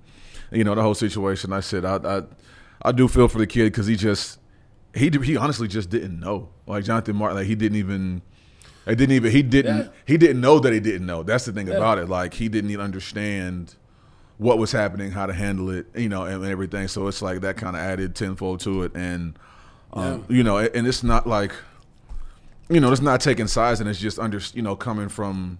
you 0.51 0.63
know 0.63 0.75
the 0.75 0.83
whole 0.83 0.93
situation 0.93 1.51
I 1.51 1.61
said 1.61 1.83
I 1.83 1.95
I, 1.95 2.21
I 2.83 2.91
do 2.91 3.07
feel 3.07 3.27
for 3.27 3.39
the 3.39 3.47
kid 3.47 3.65
because 3.65 3.87
he 3.87 3.95
just 3.95 4.37
he 4.95 5.09
he 5.23 5.37
honestly 5.37 5.67
just 5.67 5.89
didn't 5.89 6.19
know 6.19 6.49
like 6.67 6.83
Jonathan 6.83 7.15
Martin 7.15 7.37
like 7.37 7.47
he 7.47 7.55
didn't 7.55 7.77
even 7.77 8.21
he 8.85 8.95
didn't 8.95 9.15
even 9.15 9.31
he 9.31 9.41
didn't 9.43 9.77
Yeah. 9.77 9.87
he 10.05 10.17
didn't 10.17 10.41
know 10.41 10.59
that 10.59 10.73
he 10.73 10.79
didn't 10.79 11.05
know 11.05 11.23
that's 11.23 11.45
the 11.45 11.51
thing 11.51 11.67
Yeah. 11.67 11.75
about 11.75 11.97
it 11.99 12.09
like 12.09 12.33
he 12.33 12.49
didn't 12.49 12.71
even 12.71 12.83
understand 12.83 13.75
what 14.37 14.57
was 14.57 14.71
happening 14.71 15.11
how 15.11 15.25
to 15.25 15.33
handle 15.33 15.69
it 15.69 15.87
you 15.95 16.09
know 16.09 16.23
and 16.23 16.43
everything 16.45 16.87
so 16.87 17.07
it's 17.07 17.21
like 17.21 17.41
that 17.41 17.57
kind 17.57 17.75
of 17.75 17.81
added 17.81 18.15
tenfold 18.15 18.59
to 18.61 18.83
it 18.83 18.95
and 18.95 19.37
um, 19.93 20.25
you 20.29 20.43
know 20.43 20.57
and 20.57 20.87
it's 20.87 21.03
not 21.03 21.27
like 21.27 21.53
you 22.71 22.79
know, 22.79 22.91
it's 22.91 23.01
not 23.01 23.19
taking 23.19 23.47
sides, 23.47 23.79
and 23.79 23.89
it's 23.89 23.97
just 23.97 24.19
under, 24.19 24.39
you 24.53 24.61
know, 24.61 24.75
coming 24.75 25.09
from, 25.09 25.57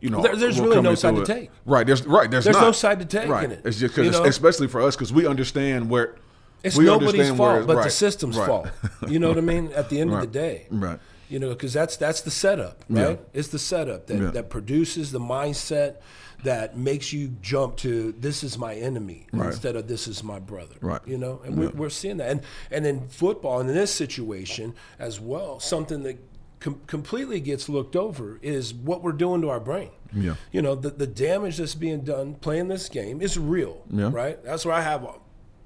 you 0.00 0.10
know, 0.10 0.20
There- 0.20 0.34
there's 0.34 0.58
really 0.58 0.80
no 0.82 0.96
side 0.96 1.14
to 1.14 1.22
it. 1.22 1.24
take. 1.26 1.50
Right. 1.64 1.86
There's 1.86 2.04
right. 2.04 2.28
There's, 2.28 2.42
There's 2.46 2.56
no 2.56 2.72
side 2.72 2.98
to 2.98 3.04
take 3.04 3.28
right. 3.28 3.44
in 3.44 3.52
it, 3.52 3.60
It's 3.64 3.78
just 3.78 3.94
because, 3.94 4.18
especially 4.18 4.66
for 4.66 4.80
us, 4.80 4.96
because 4.96 5.12
we 5.12 5.24
understand 5.24 5.88
where 5.88 6.16
It's 6.64 6.76
we 6.76 6.84
nobody's 6.84 7.30
fault, 7.30 7.66
but 7.66 7.82
the 7.82 7.90
system's 7.90 8.36
right. 8.38 8.46
fault. 8.46 8.68
You 9.08 9.18
know 9.18 9.28
what 9.28 9.38
I 9.38 9.42
mean? 9.42 9.72
At 9.72 9.88
the 9.90 10.00
end 10.00 10.12
Right. 10.12 10.24
of 10.24 10.32
the 10.32 10.38
day, 10.38 10.66
Right. 10.70 10.98
You 11.28 11.38
know, 11.38 11.48
because 11.50 11.72
that's 11.72 11.96
that's 11.96 12.20
the 12.20 12.30
setup, 12.30 12.84
Yeah. 12.90 13.02
right? 13.04 13.20
It's 13.32 13.48
the 13.48 13.58
setup 13.58 14.06
that, 14.08 14.18
Yeah. 14.18 14.30
that 14.30 14.50
produces 14.50 15.12
the 15.12 15.18
mindset 15.20 15.96
that 16.44 16.76
makes 16.76 17.12
you 17.12 17.28
jump 17.40 17.76
to 17.78 18.12
this 18.18 18.42
is 18.44 18.58
my 18.58 18.74
enemy 18.74 19.26
Right. 19.32 19.46
instead 19.46 19.76
of 19.76 19.86
this 19.88 20.06
is 20.08 20.22
my 20.22 20.38
brother. 20.38 20.74
Right. 20.80 21.00
You 21.06 21.16
know, 21.18 21.40
and 21.44 21.56
we're, 21.56 21.70
we're 21.70 21.88
seeing 21.90 22.18
that, 22.18 22.30
and 22.30 22.40
and 22.70 22.86
in 22.86 23.08
football, 23.08 23.60
and 23.60 23.68
in 23.70 23.74
this 23.76 23.90
situation 23.92 24.74
as 24.98 25.18
well, 25.20 25.58
something 25.60 26.02
that 26.02 26.18
com- 26.60 26.80
completely 26.86 27.40
gets 27.40 27.68
looked 27.68 27.96
over 27.96 28.38
is 28.42 28.74
what 28.74 29.02
we're 29.02 29.12
doing 29.12 29.40
to 29.42 29.48
our 29.48 29.60
brain. 29.60 29.90
Yeah. 30.14 30.34
You 30.52 30.60
know, 30.62 30.74
the 30.74 30.90
the 30.90 31.06
damage 31.06 31.56
that's 31.56 31.74
being 31.74 32.02
done 32.02 32.34
playing 32.34 32.68
this 32.68 32.88
game 32.90 33.22
is 33.22 33.38
real. 33.38 33.82
Yeah. 33.90 34.10
Right. 34.12 34.42
That's 34.44 34.64
where 34.66 34.74
I 34.74 34.82
have 34.82 35.06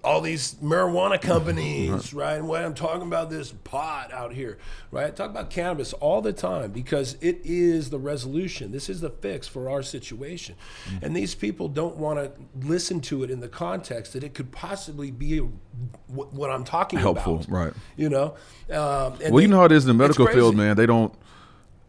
all 0.07 0.21
these 0.21 0.55
marijuana 0.63 1.21
companies, 1.21 2.15
right? 2.15 2.35
And 2.35 2.49
when 2.49 2.65
I'm 2.65 2.75
talking 2.75 3.03
about 3.03 3.29
this 3.29 3.51
pot 3.51 4.13
out 4.13 4.33
here, 4.33 4.57
right? 4.93 5.09
I 5.09 5.11
talk 5.11 5.31
about 5.31 5.51
cannabis 5.51 5.93
all 5.95 6.23
the 6.23 6.33
time 6.33 6.71
because 6.71 7.15
it 7.21 7.41
is 7.43 7.91
the 7.91 7.99
resolution. 7.99 8.71
This 8.71 8.89
is 8.89 9.01
the 9.01 9.11
fix 9.11 9.49
for 9.49 9.69
our 9.69 9.83
situation. 9.83 10.55
Mm. 10.89 11.03
And 11.03 11.17
these 11.17 11.35
people 11.35 11.69
don't 11.69 11.97
want 11.97 12.21
to 12.21 12.31
listen 12.67 13.01
to 13.03 13.25
it 13.25 13.33
in 13.33 13.41
the 13.41 13.49
context 13.49 14.13
that 14.13 14.23
it 14.23 14.33
could 14.33 14.53
possibly 14.53 15.11
be 15.11 15.39
what, 16.07 16.33
what 16.33 16.51
I'm 16.51 16.63
talking 16.63 17.01
Helpful, 17.01 17.35
about. 17.35 17.49
Helpful, 17.49 17.57
right. 17.57 17.73
You 17.97 18.09
know? 18.09 18.35
Um, 18.71 19.19
and 19.21 19.35
Well, 19.35 19.43
you 19.43 19.49
they- 19.49 19.53
know 19.53 19.59
how 19.59 19.65
it 19.65 19.73
is 19.73 19.85
in 19.85 19.89
the 19.89 19.95
medical 19.95 20.29
field, 20.29 20.55
man. 20.55 20.77
They 20.77 20.87
don't, 20.87 21.13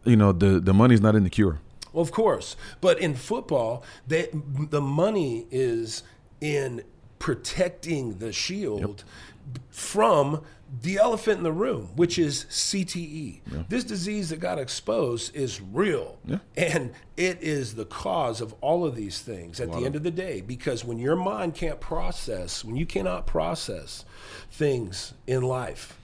you 0.04 0.16
know, 0.16 0.32
the 0.32 0.58
the 0.58 0.74
money's 0.74 1.00
not 1.00 1.14
in 1.14 1.22
the 1.22 1.30
cure. 1.30 1.60
Well, 1.92 2.02
of 2.02 2.10
course, 2.10 2.56
but 2.80 2.98
in 2.98 3.14
football, 3.14 3.84
they, 4.06 4.28
the 4.32 4.80
money 4.80 5.46
is 5.50 6.02
in 6.40 6.82
protecting 7.18 8.18
the 8.18 8.32
shield 8.32 9.04
from 9.70 10.42
the 10.82 10.98
elephant 10.98 11.38
in 11.38 11.44
the 11.44 11.52
room, 11.52 11.88
which 11.96 12.18
is 12.18 12.44
CTE. 12.50 13.40
This 13.70 13.84
disease 13.84 14.28
that 14.28 14.38
got 14.40 14.58
exposed 14.58 15.34
is 15.34 15.62
real, 15.62 16.18
Yeah. 16.26 16.38
and 16.56 16.92
it 17.16 17.42
is 17.42 17.74
the 17.74 17.86
cause 17.86 18.42
of 18.42 18.54
all 18.60 18.84
of 18.84 18.94
these 18.94 19.20
things 19.20 19.60
at 19.60 19.72
the 19.72 19.78
end 19.86 19.96
of 19.96 20.02
the 20.02 20.10
day. 20.10 20.42
Because 20.42 20.84
when 20.84 20.98
your 20.98 21.16
mind 21.16 21.54
can't 21.54 21.80
process, 21.80 22.62
when 22.64 22.76
you 22.76 22.84
cannot 22.84 23.26
process 23.26 24.04
things 24.50 25.14
in 25.26 25.42
life, 25.42 25.98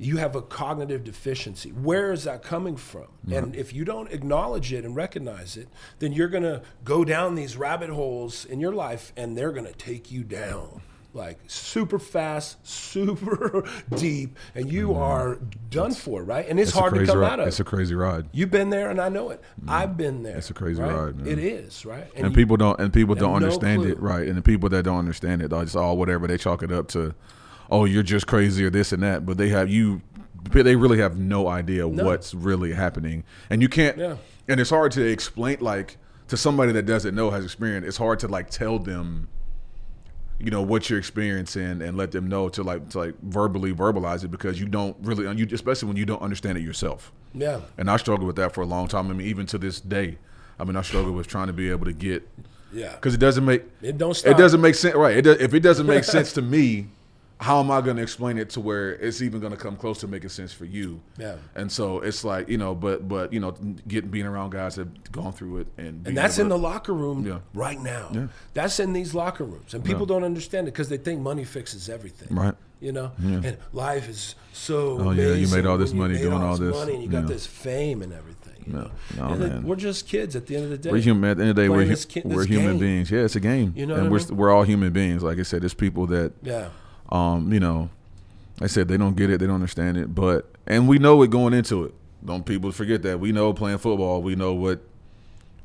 you 0.00 0.16
have 0.16 0.34
a 0.34 0.40
cognitive 0.40 1.04
deficiency. 1.04 1.70
Where 1.70 2.10
is 2.10 2.24
that 2.24 2.42
coming 2.42 2.76
from? 2.76 3.08
And 3.30 3.54
if 3.54 3.74
you 3.74 3.84
don't 3.84 4.10
acknowledge 4.10 4.72
it 4.72 4.84
and 4.84 4.96
recognize 4.96 5.58
it, 5.58 5.68
then 5.98 6.12
you're 6.12 6.28
going 6.28 6.42
to 6.42 6.62
go 6.84 7.04
down 7.04 7.34
these 7.34 7.56
rabbit 7.56 7.90
holes 7.90 8.46
in 8.46 8.60
your 8.60 8.72
life 8.72 9.12
and 9.16 9.36
they're 9.36 9.52
going 9.52 9.66
to 9.66 9.74
take 9.74 10.10
you 10.10 10.24
down. 10.24 10.80
like 11.12 11.38
super 11.48 11.98
fast, 11.98 12.64
super 12.66 13.68
deep, 13.96 14.38
and 14.54 14.72
you 14.72 14.94
are 14.94 15.38
done 15.68 15.92
for, 15.92 16.22
right? 16.22 16.48
And 16.48 16.58
it's. 16.60 16.70
It's 16.70 16.78
hard 16.78 16.94
to 16.94 17.04
come 17.04 17.18
ride. 17.18 17.32
out 17.32 17.40
of. 17.40 17.48
It's 17.48 17.58
a 17.60 17.64
crazy 17.64 17.96
ride. 17.96 18.28
You've 18.32 18.52
been 18.52 18.70
there, 18.70 18.90
and 18.90 19.00
I 19.00 19.08
know 19.08 19.30
it. 19.30 19.42
Mm. 19.60 19.70
I've 19.70 19.96
been 19.96 20.22
there. 20.22 20.36
It's 20.36 20.50
a 20.50 20.54
crazy 20.54 20.80
right? 20.80 20.94
ride, 20.94 21.16
man. 21.16 21.26
It 21.26 21.40
is, 21.40 21.84
right? 21.84 22.06
and 22.14 22.28
you- 22.28 22.34
people 22.34 22.56
don't 22.56 22.78
and 22.80 22.92
people 22.92 23.16
don't 23.16 23.32
have 23.32 23.40
no 23.42 23.46
understand 23.46 23.84
it 23.84 24.00
right 24.00 24.26
and 24.28 24.36
the 24.36 24.42
people 24.42 24.68
that 24.68 24.84
don't 24.84 24.98
understand 24.98 25.42
it 25.42 25.48
they 25.50 25.60
just 25.60 25.76
all 25.76 25.96
whatever 25.98 26.26
they 26.28 26.38
chalk 26.38 26.62
it 26.62 26.70
up 26.70 26.86
to 26.88 27.14
oh 27.70 27.84
you're 27.84 28.02
just 28.02 28.26
crazy 28.26 28.64
or 28.64 28.70
this 28.70 28.92
and 28.92 29.02
that 29.02 29.24
but 29.24 29.36
they 29.38 29.48
have 29.48 29.70
you 29.70 30.02
they 30.52 30.74
really 30.76 30.98
have 30.98 31.18
no 31.18 31.46
idea 31.48 31.86
what's 31.86 32.34
really 32.34 32.72
happening 32.72 33.22
and 33.50 33.62
you 33.62 33.68
can't 33.68 33.96
Yeah. 33.98 34.16
and 34.48 34.58
it's 34.60 34.70
hard 34.70 34.92
to 34.92 35.02
explain 35.06 35.58
like 35.60 35.96
to 36.28 36.36
somebody 36.36 36.72
that 36.72 36.86
doesn't 36.86 37.14
know 37.14 37.30
has 37.30 37.44
experience 37.44 37.86
it's 37.86 37.96
hard 37.98 38.18
to 38.20 38.28
like 38.28 38.50
tell 38.50 38.78
them 38.78 39.28
you 40.38 40.50
know 40.50 40.62
what 40.62 40.88
you're 40.88 40.98
experiencing 40.98 41.82
and 41.82 41.96
let 41.98 42.12
them 42.12 42.26
know 42.26 42.48
to 42.48 42.62
like 42.62 42.88
to 42.88 42.98
like 42.98 43.14
verbally 43.22 43.74
verbalize 43.74 44.24
it 44.24 44.28
because 44.30 44.58
you 44.58 44.66
don't 44.66 44.96
really 45.02 45.24
you 45.36 45.46
especially 45.52 45.86
when 45.88 45.96
you 45.98 46.06
don't 46.06 46.22
understand 46.22 46.56
it 46.56 46.62
yourself 46.62 47.12
yeah, 47.32 47.60
and 47.78 47.88
I 47.88 47.96
struggled 47.96 48.26
with 48.26 48.34
that 48.36 48.52
for 48.54 48.62
a 48.62 48.66
long 48.66 48.88
time. 48.88 49.08
I 49.08 49.12
mean, 49.12 49.28
even 49.28 49.46
to 49.46 49.58
this 49.58 49.80
day, 49.80 50.18
I 50.58 50.64
mean, 50.64 50.74
I 50.74 50.82
struggle 50.82 51.12
with 51.12 51.28
trying 51.28 51.46
to 51.46 51.52
be 51.52 51.70
able 51.70 51.84
to 51.84 51.92
get 51.92 52.28
yeah. 52.72 52.90
because 52.96 53.14
it 53.14 53.18
doesn't 53.20 53.44
make 53.44 53.62
It 53.80 53.98
don't 53.98 54.14
stop. 54.14 54.32
it 54.32 54.36
doesn't 54.36 54.60
make 54.60 54.74
sense, 54.74 54.96
right? 54.96 55.16
It 55.16 55.22
does, 55.22 55.38
if 55.38 55.54
it 55.54 55.60
doesn't 55.60 55.86
make 55.86 56.02
sense 56.16 56.32
to 56.32 56.42
me, 56.42 56.88
how 57.40 57.58
am 57.58 57.70
I 57.70 57.80
going 57.80 57.96
to 57.96 58.02
explain 58.02 58.36
it 58.36 58.50
to 58.50 58.60
where 58.60 58.92
it's 58.96 59.22
even 59.22 59.40
going 59.40 59.52
to 59.52 59.56
come 59.58 59.74
close 59.74 59.98
to 60.00 60.06
making 60.06 60.28
sense 60.28 60.52
for 60.52 60.66
you? 60.66 61.00
Yeah. 61.16 61.36
And 61.54 61.72
so 61.72 62.00
it's 62.00 62.22
like 62.22 62.48
you 62.50 62.58
know, 62.58 62.74
but 62.74 63.08
but 63.08 63.32
you 63.32 63.40
know, 63.40 63.52
getting 63.88 64.10
being 64.10 64.26
around 64.26 64.50
guys 64.50 64.74
that 64.76 64.88
have 64.88 65.10
gone 65.12 65.32
through 65.32 65.58
it 65.58 65.66
and 65.78 66.06
And 66.06 66.16
that's 66.16 66.38
in 66.38 66.48
the 66.50 66.58
locker 66.58 66.92
room 66.92 67.26
Yeah. 67.26 67.38
right 67.54 67.80
now. 67.80 68.10
Yeah. 68.12 68.26
That's 68.52 68.78
in 68.78 68.92
these 68.92 69.14
locker 69.14 69.44
rooms, 69.44 69.72
and 69.74 69.82
people 69.84 70.04
don't 70.06 70.22
understand 70.24 70.68
it 70.68 70.72
because 70.72 70.90
they 70.90 70.98
think 70.98 71.20
money 71.22 71.44
fixes 71.44 71.88
everything. 71.88 72.28
Right. 72.36 72.54
You 72.80 72.92
know, 72.92 73.12
yeah. 73.18 73.40
and 73.44 73.56
life 73.72 74.08
is 74.08 74.34
so. 74.52 74.98
Oh, 75.00 75.10
yeah, 75.10 75.32
you 75.32 75.48
made 75.48 75.66
all 75.66 75.76
this 75.78 75.92
money 75.92 76.16
doing 76.18 76.42
all 76.42 76.56
this. 76.56 76.74
money, 76.74 76.94
and 76.94 77.02
you 77.02 77.08
got 77.10 77.22
Yeah. 77.22 77.26
this 77.28 77.46
fame 77.46 78.00
and 78.02 78.12
everything. 78.12 78.64
You 78.66 78.72
No. 78.72 78.78
know? 78.82 78.90
No, 79.16 79.24
And 79.32 79.40
man. 79.40 79.62
we're 79.64 79.76
just 79.76 80.06
kids 80.08 80.34
at 80.36 80.46
the 80.46 80.56
end 80.56 80.64
of 80.64 80.70
the 80.70 80.78
day. 80.78 80.90
We're 80.90 81.00
human. 81.00 81.30
At 81.30 81.36
the 81.38 81.42
end 81.42 81.50
of 81.50 81.56
the 81.56 81.62
day, 81.62 81.68
we're, 81.68 81.84
this 81.84 82.06
we're 82.24 82.36
this 82.38 82.46
human 82.46 82.70
game. 82.72 82.78
beings. 82.78 83.10
Yeah, 83.10 83.20
it's 83.20 83.36
a 83.36 83.40
game, 83.40 83.72
You 83.76 83.84
know 83.86 83.96
and 83.96 84.10
we're 84.10 84.18
mean? 84.18 84.36
we're 84.36 84.50
all 84.50 84.62
human 84.62 84.92
beings. 84.94 85.22
Like 85.22 85.38
I 85.38 85.42
said, 85.42 85.60
there's 85.62 85.74
people 85.74 86.06
that 86.08 86.32
Yeah. 86.42 86.68
Um, 87.10 87.52
you 87.52 87.60
know, 87.60 87.90
I 88.60 88.66
said 88.66 88.88
they 88.88 88.96
don't 88.96 89.16
get 89.16 89.30
it, 89.30 89.38
they 89.40 89.46
don't 89.46 89.54
understand 89.56 89.96
it, 89.96 90.14
but 90.14 90.50
and 90.66 90.88
we 90.88 90.98
know 90.98 91.22
it 91.22 91.30
going 91.30 91.54
into 91.54 91.84
it. 91.84 91.94
Don't 92.24 92.44
people 92.44 92.70
forget 92.72 93.02
that 93.02 93.18
we 93.18 93.32
know 93.32 93.52
playing 93.52 93.78
football, 93.78 94.22
we 94.22 94.36
know 94.36 94.52
what 94.54 94.80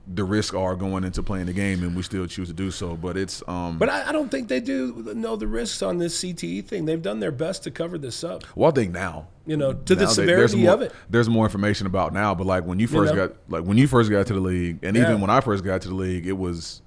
the 0.08 0.24
risks 0.24 0.56
are 0.56 0.76
going 0.76 1.04
into 1.04 1.24
playing 1.24 1.48
the 1.48 1.54
game, 1.54 1.82
and 1.84 1.96
we 1.96 2.04
still 2.04 2.28
choose 2.28 2.48
to 2.48 2.54
do 2.54 2.70
so. 2.70 2.96
But 2.96 3.18
it's 3.18 3.42
um, 3.48 3.78
But 3.78 3.90
I, 3.90 4.10
I 4.10 4.12
don't 4.12 4.30
think 4.30 4.48
they 4.48 4.60
do 4.60 5.12
know 5.16 5.36
the 5.36 5.48
risks 5.48 5.82
on 5.82 5.98
this 5.98 6.24
CTE 6.24 6.66
thing. 6.66 6.86
They've 6.86 7.02
done 7.02 7.20
their 7.20 7.32
best 7.32 7.64
to 7.64 7.72
cover 7.72 7.98
this 7.98 8.24
up. 8.24 8.44
well, 8.56 8.70
I 8.70 8.74
think 8.74 8.94
now. 8.94 9.28
You 9.48 9.58
know, 9.58 9.74
to 9.74 9.96
the 9.96 10.08
severity 10.08 10.64
more, 10.64 10.74
of 10.74 10.82
it. 10.82 10.92
There's 11.10 11.30
more 11.30 11.46
information 11.46 11.86
about 11.86 12.14
now, 12.14 12.34
but 12.34 12.48
like 12.48 12.66
when 12.66 12.80
you 12.80 12.88
first 12.88 13.14
know? 13.14 13.28
got 13.28 13.38
like 13.48 13.64
when 13.64 13.78
you 13.78 13.88
first 13.88 14.10
got 14.10 14.28
to 14.28 14.34
the 14.34 14.40
league, 14.40 14.80
and 14.84 14.96
Yeah. 14.96 15.04
even 15.04 15.22
when 15.22 15.30
I 15.30 15.40
first 15.42 15.64
got 15.64 15.82
to 15.84 15.90
the 15.90 15.96
league, 15.96 16.26
it 16.26 16.38
was 16.38 16.82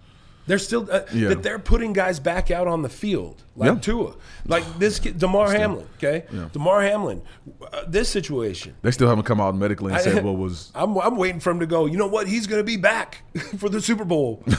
They're 0.49 0.59
still 0.59 0.88
uh, 0.90 1.02
Yeah. 1.12 1.28
that 1.28 1.43
they're 1.45 1.59
putting 1.61 1.93
guys 1.93 2.19
back 2.19 2.50
out 2.50 2.67
on 2.67 2.83
the 2.83 2.88
field 2.88 3.43
like 3.55 3.73
Yeah. 3.75 3.78
Tua, 3.78 4.14
like 4.47 4.64
this 4.78 4.99
kid, 4.99 5.19
Damar 5.19 5.52
Hamlin. 5.52 5.87
Okay, 5.99 6.25
Damar 6.52 6.83
Hamlin. 6.83 7.23
Uh, 7.73 7.83
this 7.87 8.09
situation. 8.09 8.75
they 8.83 8.90
still 8.90 9.09
haven't 9.09 9.25
come 9.25 9.40
out 9.40 9.55
medically 9.55 9.93
and 9.93 10.02
said 10.02 10.25
what 10.28 10.37
was 10.37 10.73
I'm, 10.75 10.97
I'm 10.99 11.17
waiting 11.17 11.40
for 11.40 11.50
him 11.50 11.61
to 11.61 11.67
go. 11.67 11.87
You 11.87 11.99
know 11.99 12.09
what? 12.09 12.26
He's 12.26 12.49
going 12.49 12.61
to 12.61 12.64
be 12.64 12.76
back 12.76 13.23
for 13.59 13.69
the 13.69 13.81
Super 13.81 14.05
Bowl. 14.05 14.43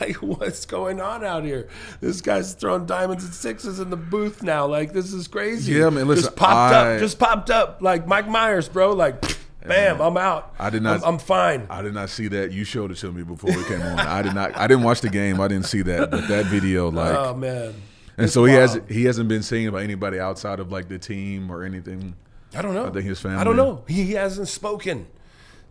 like, 0.00 0.16
what's 0.22 0.64
going 0.66 1.00
on 1.00 1.24
out 1.24 1.44
here? 1.44 1.68
This 2.00 2.20
guy's 2.20 2.54
throwing 2.54 2.86
diamonds 2.86 3.24
and 3.24 3.34
sixes 3.34 3.80
in 3.80 3.90
the 3.90 3.96
booth 3.96 4.42
now. 4.42 4.66
Like, 4.66 4.92
this 4.92 5.12
is 5.12 5.28
crazy. 5.28 5.72
Yeah, 5.74 5.90
man, 5.90 6.06
listen, 6.08 6.24
just 6.24 6.36
popped 6.36 6.74
I- 6.74 6.94
up. 6.94 7.00
Just 7.00 7.18
popped 7.18 7.50
up. 7.50 7.78
Like 7.82 8.06
Mike 8.06 8.28
Myers, 8.28 8.68
bro. 8.68 8.92
Like, 8.92 9.22
bam, 9.68 10.00
uh, 10.00 10.06
I'm 10.08 10.16
out. 10.16 10.54
I 10.58 10.70
did 10.70 10.82
not- 10.82 11.02
I'm, 11.02 11.14
I'm 11.14 11.18
fine. 11.18 11.66
I 11.70 11.82
did 11.82 11.94
not 11.94 12.10
see 12.10 12.28
that. 12.28 12.52
You 12.52 12.64
showed 12.64 12.90
it 12.90 12.96
to 12.98 13.12
me 13.12 13.22
before 13.22 13.50
we 13.54 13.64
came 13.64 13.82
on. 13.82 13.98
I 14.00 14.22
did 14.22 14.34
not. 14.34 14.56
I 14.56 14.66
didn't 14.66 14.84
watch 14.84 15.00
the 15.00 15.08
game. 15.10 15.40
I 15.40 15.48
didn't 15.48 15.66
see 15.66 15.82
that. 15.82 16.10
But 16.10 16.28
that 16.28 16.46
video, 16.46 16.86
oh, 16.88 16.90
like, 16.90 17.14
oh 17.16 17.34
man. 17.34 17.74
and 18.16 18.24
It's 18.24 18.32
so 18.34 18.44
he 18.44 18.52
wild. 18.52 18.60
hasn't. 18.62 18.90
He 18.90 19.04
hasn't 19.04 19.28
been 19.28 19.42
seen 19.42 19.70
by 19.70 19.82
anybody 19.82 20.18
outside 20.20 20.60
of 20.60 20.70
like 20.72 20.88
the 20.88 20.98
team 20.98 21.50
or 21.50 21.62
anything. 21.64 22.14
I 22.54 22.62
don't 22.62 22.74
know. 22.74 22.86
I 22.86 22.90
think 22.90 23.04
his 23.04 23.20
family. 23.20 23.38
I 23.38 23.44
don't 23.44 23.56
know. 23.56 23.84
He 23.88 24.12
hasn't 24.12 24.48
spoken. 24.48 25.06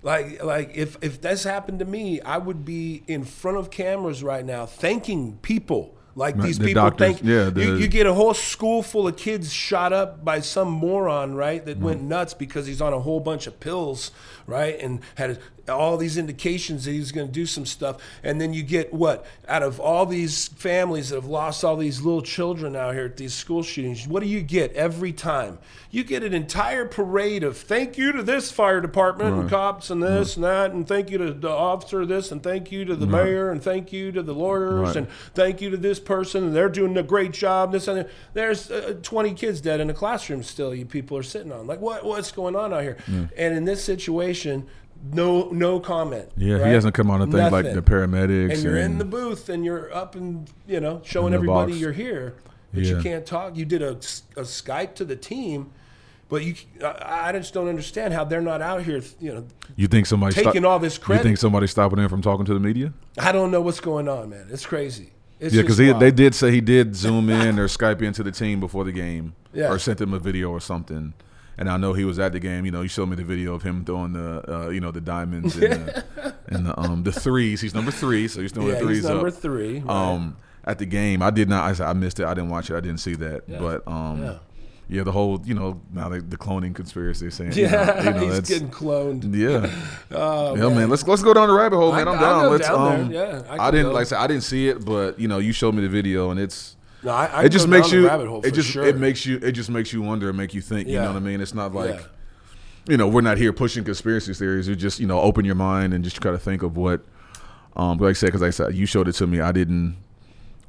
Like, 0.04 0.44
like 0.44 0.72
if 0.76 0.98
if 1.02 1.22
this 1.22 1.44
happened 1.46 1.80
to 1.80 1.86
me, 1.86 2.22
I 2.22 2.38
would 2.38 2.64
be 2.64 3.04
in 3.08 3.24
front 3.24 3.58
of 3.58 3.72
cameras 3.72 4.22
right 4.24 4.46
now, 4.46 4.66
thanking 4.68 5.38
people. 5.42 5.95
Like 6.18 6.38
these 6.40 6.58
the 6.60 6.68
people 6.68 6.84
doctors, 6.84 7.18
think 7.18 7.28
yeah, 7.28 7.46
you, 7.46 7.52
the- 7.52 7.78
you 7.82 7.88
get 7.90 8.06
a 8.06 8.14
whole 8.14 8.34
school 8.34 8.82
full 8.82 9.06
of 9.08 9.18
kids 9.18 9.52
shot 9.52 9.92
up 9.92 10.24
by 10.24 10.40
some 10.40 10.70
moron, 10.72 11.36
right? 11.36 11.64
That 11.66 11.78
went 11.80 12.00
Mm-hmm. 12.00 12.08
nuts 12.08 12.34
because 12.34 12.66
he's 12.68 12.82
on 12.82 12.94
a 12.94 13.00
whole 13.02 13.20
bunch 13.20 13.48
of 13.48 13.60
pills, 13.60 14.12
right? 14.48 14.80
And 14.80 15.00
had 15.16 15.40
all 15.68 15.98
these 15.98 16.16
indications 16.16 16.86
that 16.86 16.92
he 16.92 17.00
was 17.00 17.12
going 17.12 17.26
to 17.26 17.34
do 17.34 17.46
some 17.48 17.66
stuff. 17.66 17.98
And 18.24 18.40
then 18.40 18.54
you 18.54 18.62
get 18.62 18.94
what 18.94 19.26
out 19.48 19.64
of 19.64 19.80
all 19.80 20.06
these 20.06 20.48
families 20.50 21.10
that 21.10 21.16
have 21.16 21.26
lost 21.26 21.64
all 21.64 21.76
these 21.76 22.02
little 22.02 22.22
children 22.22 22.76
out 22.76 22.94
here 22.94 23.06
at 23.06 23.18
these 23.18 23.34
school 23.34 23.64
shootings? 23.64 24.08
What 24.08 24.22
do 24.22 24.30
you 24.30 24.42
get 24.42 24.74
every 24.74 25.12
time? 25.12 25.58
You 25.90 26.04
get 26.04 26.22
an 26.24 26.34
entire 26.36 26.86
parade 26.86 27.44
of 27.44 27.58
thank 27.58 27.98
you 27.98 28.12
to 28.12 28.22
this 28.22 28.52
fire 28.52 28.80
department 28.82 29.40
and 29.40 29.50
cops 29.50 29.90
and 29.90 30.04
this 30.04 30.36
and 30.36 30.44
that, 30.44 30.72
and 30.72 30.88
thank 30.88 31.10
you 31.10 31.18
to 31.18 31.34
the 31.34 31.50
officer 31.50 32.02
of 32.02 32.10
this, 32.10 32.32
and 32.32 32.44
thank 32.44 32.72
you 32.72 32.84
to 32.86 32.96
the 32.96 33.08
mayor, 33.08 33.50
and 33.50 33.64
thank 33.64 33.92
you 33.94 34.12
to 34.12 34.22
the 34.22 34.34
lawyers, 34.34 34.90
Right. 34.90 34.96
and 34.98 35.08
thank 35.34 35.62
you 35.62 35.70
to 35.72 35.78
this 35.78 36.00
person, 36.00 36.44
and 36.44 36.56
they're 36.56 36.70
doing 36.70 36.96
a 36.98 37.04
great 37.04 37.32
job. 37.32 37.72
This 37.72 37.88
and 37.88 38.00
that. 38.00 38.10
there's 38.34 38.70
uh, 38.70 38.96
20 39.02 39.34
kids 39.36 39.62
dead 39.62 39.80
in 39.80 39.90
a 39.90 39.94
classroom 39.94 40.44
still. 40.44 40.76
You 40.76 40.86
people 40.86 41.18
are 41.18 41.24
sitting 41.24 41.52
on 41.52 41.66
like 41.66 41.80
what 41.80 42.04
what's 42.06 42.32
going 42.32 42.56
on 42.58 42.74
out 42.74 42.84
here? 42.84 42.98
And 43.08 43.56
in 43.56 43.64
this 43.66 43.82
situation, 43.84 44.35
no 45.14 45.50
no 45.50 45.80
comment. 45.80 46.30
Yeah, 46.38 46.56
right? 46.56 46.68
he 46.68 46.74
hasn't 46.74 46.94
come 46.94 47.12
on 47.12 47.20
to 47.20 47.26
think 47.26 47.52
like 47.52 47.74
the 47.74 47.82
paramedics. 47.82 48.54
And 48.54 48.64
you're 48.64 48.78
in 48.78 48.98
the 48.98 49.06
booth 49.06 49.50
and 49.50 49.64
you're 49.64 49.94
up 49.96 50.16
and 50.16 50.50
you 50.68 50.80
know 50.80 51.02
showing 51.04 51.34
everybody 51.34 51.74
box. 51.74 51.82
you're 51.82 51.94
here, 51.94 52.36
but 52.74 52.84
you 52.84 53.02
can't 53.02 53.26
talk. 53.26 53.56
You 53.56 53.66
did 53.66 53.82
a, 53.82 53.92
a 53.92 54.44
Skype 54.44 54.96
to 54.96 55.06
the 55.06 55.16
team. 55.16 55.72
But 56.28 56.44
you, 56.44 56.56
I, 56.84 57.30
I 57.30 57.32
just 57.34 57.54
don't 57.54 57.68
understand 57.68 58.12
how 58.12 58.24
they're 58.24 58.42
not 58.42 58.60
out 58.60 58.82
here. 58.82 59.00
You 59.20 59.36
know, 59.36 59.48
You 59.76 59.88
think 59.88 60.08
somebody 60.08 60.34
taking 60.34 60.66
all 60.66 60.80
this 60.80 61.00
You 61.08 61.20
think 61.20 61.38
somebody's 61.38 61.70
stopping 61.70 62.00
him 62.00 62.10
from 62.10 62.24
talking 62.24 62.46
to 62.46 62.54
the 62.56 62.60
media? 62.60 62.94
I 63.20 63.32
don't 63.32 63.52
know 63.52 63.62
what's 63.62 63.80
going 63.80 64.10
on, 64.10 64.32
man. 64.32 64.48
It's 64.50 64.66
crazy. 64.66 65.12
It's 65.40 65.54
Yeah, 65.54 65.62
because 65.62 65.78
they 65.78 66.12
did 66.12 66.34
say 66.34 66.50
he 66.52 66.62
did 66.62 66.96
zoom 66.96 67.30
in 67.30 67.60
or 67.60 67.68
Skype 67.68 68.02
into 68.02 68.24
the 68.24 68.32
team 68.32 68.60
before 68.60 68.84
the 68.84 68.92
game, 68.92 69.36
Yeah. 69.54 69.70
or 69.70 69.78
sent 69.78 70.00
them 70.00 70.14
a 70.14 70.20
video 70.20 70.50
or 70.50 70.60
something. 70.60 71.14
And 71.58 71.70
I 71.70 71.78
know 71.78 71.94
he 71.94 72.04
was 72.06 72.20
at 72.20 72.34
the 72.34 72.40
game. 72.40 72.66
You 72.66 72.72
know, 72.72 72.82
you 72.82 72.88
showed 72.90 73.08
me 73.10 73.16
the 73.16 73.24
video 73.24 73.54
of 73.54 73.64
him 73.64 73.86
throwing 73.86 74.14
the, 74.14 74.44
uh, 74.66 74.70
you 74.70 74.82
know, 74.82 74.92
the 74.92 75.00
diamonds 75.02 75.56
and, 75.56 75.86
the, 75.86 76.34
and 76.48 76.66
the 76.66 76.80
um 76.80 77.04
the 77.04 77.12
threes. 77.14 77.62
He's 77.62 77.74
number 77.74 77.92
three, 77.92 78.28
so 78.28 78.42
he's 78.42 78.52
throwing 78.52 78.70
Yeah, 78.70 78.76
the 78.76 78.80
threes 78.82 78.98
he's 78.98 79.06
number 79.10 79.28
up. 79.30 79.34
three. 79.36 79.80
right. 79.80 79.90
Um, 80.14 80.36
at 80.66 80.80
the 80.80 80.86
game, 80.86 81.22
I 81.22 81.30
did 81.30 81.48
not. 81.48 81.64
I, 81.64 81.74
said- 81.74 81.88
I 81.88 81.94
missed 81.94 82.20
it. 82.20 82.26
I 82.26 82.34
didn't 82.34 82.50
watch 82.50 82.70
it. 82.70 82.76
I 82.76 82.80
didn't 82.80 83.00
see 83.00 83.14
that. 83.16 83.48
But 83.48 83.88
um, 83.88 84.22
Yeah. 84.24 84.38
yeah. 84.90 85.04
the 85.04 85.12
whole 85.12 85.40
you 85.46 85.54
know 85.54 85.80
now 85.94 86.10
the, 86.10 86.20
the 86.22 86.38
cloning 86.38 86.74
conspiracy 86.76 87.30
saying 87.30 87.54
yeah, 87.54 88.00
you 88.00 88.10
know, 88.12 88.22
you 88.22 88.28
know, 88.28 88.34
he's 88.40 88.50
getting 88.50 88.70
cloned. 88.70 89.34
yeah. 89.34 89.72
Oh, 90.12 90.56
yeah, 90.56 90.76
man. 90.76 90.90
Let's 90.90 91.08
let's 91.08 91.22
go 91.24 91.34
down 91.34 91.48
the 91.50 91.54
rabbit 91.54 91.78
hole, 91.78 91.92
man. 91.94 92.08
I- 92.08 92.12
I'm 92.12 92.18
I'll 92.20 92.42
down. 92.42 92.52
let's 92.52 92.68
down 92.68 93.00
um. 93.02 93.12
Yeah, 93.12 93.44
I 93.50 93.68
I, 93.68 93.72
didn't 93.72 93.88
go. 93.88 93.92
like 93.94 94.02
I 94.02 94.04
said 94.06 94.18
I 94.20 94.28
didn't 94.28 94.44
see 94.44 94.68
it, 94.68 94.84
but 94.84 95.20
you 95.20 95.28
know 95.28 95.38
you 95.38 95.54
showed 95.54 95.74
me 95.76 95.82
the 95.84 95.90
video 95.90 96.32
and 96.32 96.40
it's 96.40 96.75
No, 97.06 97.12
I, 97.12 97.26
I 97.28 97.44
it 97.44 97.50
just 97.50 97.68
makes 97.68 97.92
you 97.92 98.08
rabbit 98.08 98.28
hole 98.28 98.44
it 98.44 98.52
just 98.56 98.70
sure. 98.70 98.84
it 98.86 98.98
makes 98.98 99.26
you 99.26 99.38
it 99.38 99.52
just 99.52 99.70
makes 99.70 99.94
you 99.94 100.02
wonder 100.02 100.28
and 100.28 100.38
make 100.38 100.54
you 100.54 100.62
think. 100.62 100.88
You 100.90 100.96
know 101.00 101.08
what 101.08 101.16
I 101.18 101.20
mean? 101.20 101.40
It's 101.40 101.54
not 101.54 101.74
like 101.74 102.00
Yeah. 102.00 102.06
you 102.90 102.98
know 102.98 103.08
we're 103.08 103.22
not 103.22 103.38
here 103.38 103.54
pushing 103.54 103.84
conspiracy 103.84 104.34
theories. 104.34 104.68
You 104.68 104.76
just 104.76 105.00
you 105.00 105.06
know 105.08 105.22
open 105.22 105.46
your 105.46 105.56
mind 105.56 105.94
and 105.94 106.04
just 106.04 106.20
try 106.22 106.32
to 106.32 106.40
think 106.40 106.64
of 106.64 106.76
what. 106.78 107.06
Um, 107.76 107.98
but 107.98 108.06
like 108.06 108.12
I 108.12 108.14
said, 108.14 108.28
because 108.28 108.42
I 108.42 108.50
said 108.50 108.74
you 108.74 108.86
showed 108.86 109.08
it 109.08 109.14
to 109.14 109.28
me, 109.28 109.40
I 109.40 109.52
didn't. 109.52 109.98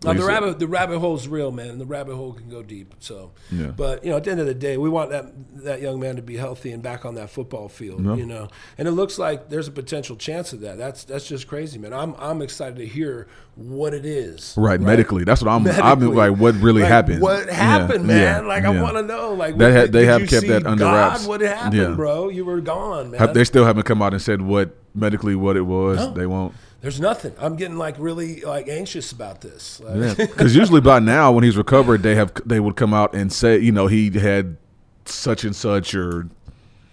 Now, 0.04 0.12
the 0.12 0.24
rabbit 0.24 0.58
the 0.58 0.66
rabbit 0.68 0.98
hole's 0.98 1.26
real, 1.26 1.50
man. 1.50 1.78
The 1.78 1.86
rabbit 1.86 2.14
hole 2.16 2.32
can 2.34 2.48
go 2.50 2.62
deep. 2.62 2.94
So, 3.00 3.32
Yeah. 3.50 3.68
but 3.68 4.04
you 4.04 4.10
know, 4.10 4.18
at 4.18 4.24
the 4.24 4.30
end 4.30 4.40
of 4.40 4.46
the 4.46 4.54
day, 4.54 4.76
we 4.76 4.88
want 4.90 5.10
that 5.10 5.32
that 5.64 5.80
young 5.80 5.98
man 5.98 6.16
to 6.16 6.22
be 6.22 6.36
healthy 6.36 6.70
and 6.70 6.82
back 6.82 7.04
on 7.06 7.14
that 7.14 7.30
football 7.30 7.68
field. 7.68 8.04
Yeah. 8.04 8.14
You 8.14 8.26
know, 8.26 8.48
and 8.76 8.86
it 8.86 8.90
looks 8.92 9.18
like 9.18 9.48
there's 9.48 9.68
a 9.68 9.72
potential 9.72 10.14
chance 10.14 10.52
of 10.52 10.60
that. 10.60 10.76
That's 10.76 11.04
that's 11.04 11.26
just 11.26 11.48
crazy, 11.48 11.78
man. 11.78 11.92
I'm 11.94 12.14
I'm 12.18 12.42
excited 12.42 12.76
to 12.76 12.86
hear 12.86 13.26
what 13.54 13.94
it 13.94 14.04
is. 14.04 14.54
Right, 14.58 14.78
medically. 14.80 15.24
That's 15.24 15.42
what 15.42 15.50
I'm. 15.50 15.66
I'm 15.66 16.14
like, 16.14 16.36
what 16.36 16.54
really 16.56 16.82
Like, 16.82 16.90
happened? 16.90 17.22
What 17.22 17.46
Yeah, 17.46 17.54
happened, 17.54 18.06
man? 18.06 18.42
yeah, 18.42 18.46
like 18.46 18.64
I 18.64 18.80
want 18.82 18.96
to 18.96 19.02
know. 19.02 19.32
Like 19.32 19.54
ha- 19.58 19.86
they 19.90 20.04
have 20.04 20.28
kept 20.28 20.46
that 20.48 20.66
under 20.66 20.84
God? 20.84 20.94
wraps. 20.94 21.26
What 21.26 21.40
happened, 21.40 21.96
bro? 21.96 22.28
You 22.28 22.44
were 22.44 22.60
gone, 22.60 23.12
man. 23.12 23.18
Have- 23.20 23.32
they 23.34 23.44
still 23.44 23.64
haven't 23.64 23.84
come 23.84 24.02
out 24.02 24.12
and 24.12 24.20
said 24.20 24.42
what 24.42 24.76
medically 24.94 25.34
what 25.34 25.56
it 25.56 25.62
was. 25.62 25.96
No. 25.98 26.12
They 26.12 26.26
won't. 26.26 26.54
There's 26.86 27.00
nothing. 27.00 27.32
I'm 27.40 27.56
getting 27.56 27.78
like 27.78 27.96
really 27.98 28.42
like 28.42 28.68
anxious 28.68 29.10
about 29.10 29.40
this. 29.40 29.80
Like, 29.80 29.96
Yeah, 29.96 30.14
because 30.26 30.54
usually 30.54 30.80
by 30.80 31.00
now, 31.00 31.32
when 31.32 31.42
he's 31.42 31.56
recovered, 31.56 32.04
they 32.04 32.14
have 32.14 32.30
they 32.46 32.60
would 32.60 32.76
come 32.76 32.94
out 32.94 33.12
and 33.12 33.32
say, 33.32 33.58
you 33.58 33.72
know, 33.72 33.88
he 33.88 34.08
had 34.16 34.56
such 35.04 35.42
and 35.42 35.56
such 35.56 35.96
or 35.96 36.28